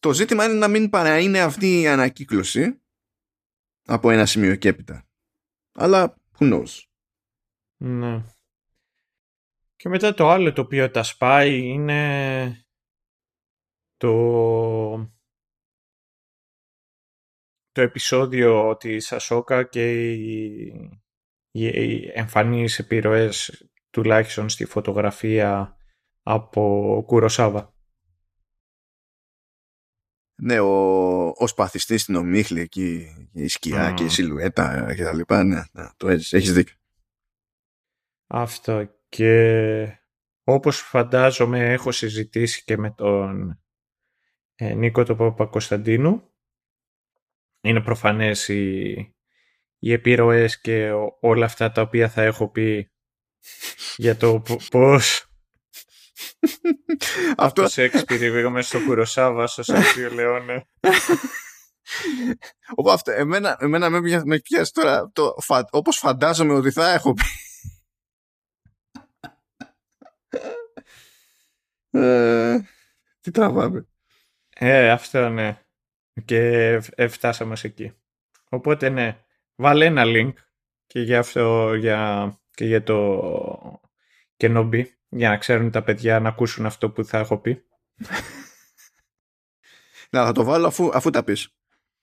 Το 0.00 0.12
ζήτημα 0.12 0.44
είναι 0.44 0.54
να 0.54 0.68
μην 0.68 0.90
παρά 0.90 1.18
είναι 1.18 1.40
αυτή 1.40 1.80
η 1.80 1.88
ανακύκλωση 1.88 2.80
από 3.84 4.10
ένα 4.10 4.26
σημείο 4.26 4.56
και 4.56 4.68
έπειτα. 4.68 5.08
Αλλά 5.72 6.16
who 6.38 6.52
knows. 6.52 6.82
Ναι. 7.76 8.24
Και 9.76 9.88
μετά 9.88 10.14
το 10.14 10.30
άλλο 10.30 10.52
το 10.52 10.60
οποίο 10.60 10.90
τα 10.90 11.02
σπάει 11.02 11.58
είναι 11.58 12.66
το, 13.96 14.12
το 17.72 17.80
επεισόδιο 17.80 18.76
της 18.76 19.12
Ασόκα 19.12 19.64
και 19.64 20.12
οι, 20.12 20.72
οι 21.50 22.10
εμφανείς 22.14 22.78
επιρροές 22.78 23.66
τουλάχιστον 23.92 24.48
στη 24.48 24.64
φωτογραφία 24.64 25.76
από 26.22 27.02
Κουροσάβα. 27.06 27.74
Ναι, 30.42 30.60
ο, 30.60 31.26
ο 31.28 31.46
σπαθιστής 31.46 32.02
στην 32.02 32.14
ομίχλη 32.14 32.60
εκεί, 32.60 33.06
η 33.32 33.48
σκιά 33.48 33.92
και 33.92 34.04
η 34.04 34.08
σιλουέτα 34.08 34.94
και 34.94 35.02
τα 35.02 35.14
λοιπά, 35.14 35.44
ναι, 35.44 35.62
ναι 35.72 35.88
το 35.96 36.08
έχεις, 36.08 36.32
έχεις 36.32 36.52
δίκιο. 36.52 36.76
Αυτό 38.26 38.94
και 39.08 40.02
όπως 40.44 40.80
φαντάζομαι 40.80 41.72
έχω 41.72 41.92
συζητήσει 41.92 42.64
και 42.64 42.76
με 42.76 42.90
τον 42.90 43.60
ε, 44.54 44.74
Νίκο 44.74 45.04
τον 45.04 45.16
Παπα-Κωνσταντίνου 45.16 46.30
είναι 47.60 47.80
προφανές 47.80 48.48
οι, 48.48 48.90
οι 49.78 49.92
επιρροές 49.92 50.60
και 50.60 50.90
όλα 51.20 51.44
αυτά 51.44 51.72
τα 51.72 51.82
οποία 51.82 52.08
θα 52.08 52.22
έχω 52.22 52.50
πει 52.50 52.91
για 53.96 54.16
το 54.16 54.42
πώς; 54.70 55.26
Αυτό... 57.36 57.62
Το 57.62 57.68
Σέξπιρ 57.68 58.50
μέσα 58.50 58.68
στο 58.68 58.86
Κουροσάβα, 58.86 59.46
στο 59.46 59.62
Σέξπιρ 59.62 60.12
Λεόνε. 60.12 60.66
αυτό, 62.90 63.12
εμένα, 63.12 63.56
εμένα 63.60 63.90
με, 63.90 64.22
με 64.24 64.40
πιάσει 64.40 64.72
τώρα 64.72 65.10
το, 65.12 65.34
φα, 65.40 65.68
όπως 65.70 65.98
φαντάζομαι 65.98 66.52
ότι 66.52 66.70
θα 66.70 66.92
έχω 66.92 67.14
πει. 67.14 67.22
ε, 71.90 72.60
τι 73.20 73.30
τραβάμε. 73.30 73.86
Ε, 74.48 74.90
αυτό 74.90 75.28
ναι. 75.28 75.62
Και 76.24 76.80
φτάσαμε 77.08 77.56
εκεί. 77.62 77.92
Οπότε 78.48 78.88
ναι, 78.88 79.24
βάλε 79.54 79.84
ένα 79.84 80.02
link 80.06 80.32
και 80.86 81.00
για 81.00 81.18
αυτό 81.18 81.74
για, 81.74 82.41
και 82.54 82.64
για 82.64 82.82
το 82.82 83.80
Kenobi 84.36 84.84
για 85.08 85.28
να 85.28 85.36
ξέρουν 85.36 85.70
τα 85.70 85.82
παιδιά 85.82 86.20
να 86.20 86.28
ακούσουν 86.28 86.66
αυτό 86.66 86.90
που 86.90 87.04
θα 87.04 87.18
έχω 87.18 87.38
πει. 87.38 87.64
Να, 90.10 90.24
θα 90.24 90.32
το 90.32 90.44
βάλω 90.44 90.66
αφού, 90.66 90.90
αφού 90.94 91.10
τα 91.10 91.24
πεις. 91.24 91.56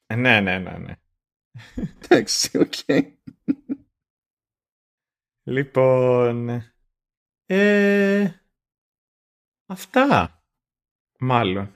Ε, 0.05 0.15
ναι, 0.15 0.41
ναι, 0.41 0.57
ναι, 0.57 0.77
ναι. 0.77 0.95
Εντάξει, 2.03 2.57
οκ. 2.57 2.73
Λοιπόν, 5.43 6.63
ε, 7.45 8.31
αυτά, 9.65 10.43
μάλλον. 11.19 11.75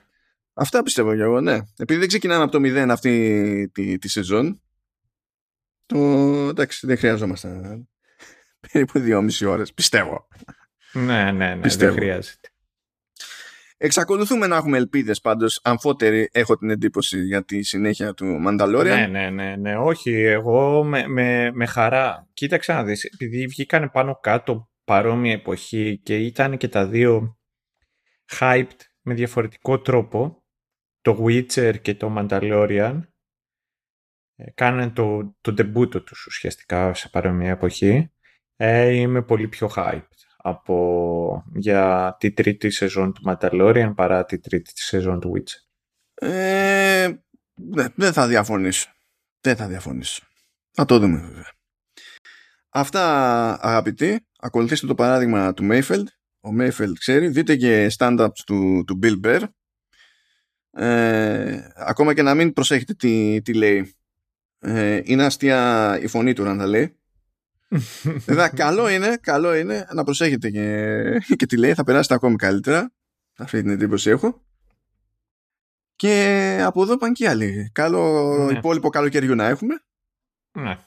Αυτά 0.52 0.82
πιστεύω 0.82 1.14
κι 1.14 1.20
εγώ, 1.20 1.40
ναι. 1.40 1.58
Επειδή 1.76 1.98
δεν 1.98 2.08
ξεκινάμε 2.08 2.42
από 2.42 2.52
το 2.52 2.60
μηδέν 2.60 2.90
αυτή 2.90 3.70
τη, 3.72 3.98
τη 3.98 4.08
σεζόν, 4.08 4.62
το 5.86 5.98
εντάξει, 6.48 6.86
δεν 6.86 6.96
χρειαζόμαστε 6.96 7.86
περίπου 8.72 8.98
δυόμιση 8.98 9.44
ώρες, 9.44 9.72
πιστεύω. 9.72 10.28
Ναι, 10.92 11.32
ναι, 11.32 11.54
ναι, 11.54 11.68
δεν 11.68 11.92
χρειάζεται. 11.92 12.48
Εξακολουθούμε 13.76 14.46
να 14.46 14.56
έχουμε 14.56 14.76
ελπίδες 14.76 15.20
πάντως 15.20 15.60
αμφότεροι 15.62 16.28
έχω 16.32 16.56
την 16.56 16.70
εντύπωση 16.70 17.24
για 17.24 17.44
τη 17.44 17.62
συνέχεια 17.62 18.14
του 18.14 18.24
Μανταλόρια. 18.24 18.94
Ναι, 18.94 19.06
ναι, 19.06 19.30
ναι, 19.30 19.56
ναι, 19.56 19.78
όχι, 19.78 20.12
εγώ 20.12 20.84
με, 20.84 21.06
με, 21.06 21.50
με 21.52 21.66
χαρά. 21.66 22.28
Κοίταξε 22.32 22.72
να 22.72 22.84
δεις, 22.84 23.04
επειδή 23.04 23.46
βγήκαν 23.46 23.90
πάνω 23.90 24.18
κάτω 24.20 24.70
παρόμοια 24.84 25.32
εποχή 25.32 26.00
και 26.02 26.18
ήταν 26.18 26.56
και 26.56 26.68
τα 26.68 26.86
δύο 26.86 27.38
hyped 28.38 28.78
με 29.00 29.14
διαφορετικό 29.14 29.80
τρόπο, 29.80 30.44
το 31.00 31.24
Witcher 31.24 31.74
και 31.82 31.94
το 31.94 32.14
Mandalorian, 32.18 33.00
ε, 34.36 34.50
κάνανε 34.50 34.90
το, 34.90 35.36
το 35.40 35.52
ντεμπούτο 35.52 36.02
τους 36.02 36.26
ουσιαστικά 36.26 36.94
σε 36.94 37.08
παρόμοια 37.08 37.50
εποχή, 37.50 38.13
ε, 38.56 38.88
είμαι 38.90 39.22
πολύ 39.22 39.48
πιο 39.48 39.70
hyped 39.76 40.08
από, 40.36 41.44
για 41.54 42.16
τη 42.18 42.32
τρίτη 42.32 42.70
σεζόν 42.70 43.12
του 43.12 43.22
Mandalorian 43.26 43.92
παρά 43.96 44.24
τη 44.24 44.38
τρίτη 44.38 44.72
σεζόν 44.74 45.20
του 45.20 45.32
Witcher. 45.36 45.64
Ε, 46.28 47.14
ναι, 47.54 47.86
δεν 47.94 48.12
θα 48.12 48.26
διαφωνήσω. 48.26 48.88
Δεν 49.40 49.56
θα 49.56 49.66
διαφωνήσω. 49.66 50.22
Θα 50.70 50.84
το 50.84 50.98
δούμε 50.98 51.18
βέβαια. 51.18 51.52
Αυτά 52.68 53.02
αγαπητοί. 53.64 54.26
Ακολουθήστε 54.38 54.86
το 54.86 54.94
παράδειγμα 54.94 55.54
του 55.54 55.68
Mayfield. 55.70 56.04
Ο 56.40 56.48
Mayfield 56.60 56.92
ξέρει. 56.98 57.28
Δείτε 57.28 57.56
και 57.56 57.90
stand-ups 57.98 58.38
του, 58.46 58.84
του 58.86 58.98
Bill 59.02 59.20
Bear. 59.24 59.42
Ε, 60.70 61.58
ακόμα 61.74 62.14
και 62.14 62.22
να 62.22 62.34
μην 62.34 62.52
προσέχετε 62.52 62.94
τι, 62.94 63.42
τι 63.42 63.54
λέει. 63.54 63.94
Ε, 64.58 65.00
είναι 65.04 65.24
αστεία 65.24 65.98
η 66.00 66.06
φωνή 66.06 66.32
του 66.32 66.42
να 66.42 66.56
τα 66.56 66.66
λέει. 66.66 66.98
Βέβαια, 68.26 68.48
καλό 68.48 68.88
είναι, 68.88 69.16
καλό 69.16 69.54
είναι 69.54 69.86
να 69.92 70.04
προσέχετε 70.04 70.50
και, 70.50 71.34
και 71.36 71.46
τι 71.46 71.56
λέει, 71.56 71.74
θα 71.74 71.84
περάσετε 71.84 72.14
ακόμη 72.14 72.36
καλύτερα. 72.36 72.92
Αυτή 73.38 73.62
την 73.62 73.70
εντύπωση 73.70 74.10
έχω. 74.10 74.42
Και 75.96 76.58
από 76.62 76.82
εδώ 76.82 76.96
πάνε 76.96 77.12
και 77.12 77.28
άλλοι. 77.28 77.70
Καλό 77.72 78.34
ναι. 78.50 78.58
υπόλοιπο 78.58 78.88
καλοκαιριού 78.88 79.34
να 79.34 79.46
έχουμε. 79.46 79.74
Ναι. 80.52 80.78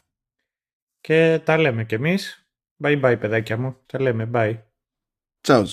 Και 1.01 1.41
τα 1.43 1.57
λέμε 1.57 1.85
κι 1.85 1.95
εμείς. 1.95 2.47
Bye 2.83 3.01
bye 3.01 3.17
παιδάκια 3.19 3.57
μου. 3.57 3.77
Τα 3.85 4.01
λέμε. 4.01 4.29
Bye. 4.33 4.57
Ciao. 5.41 5.65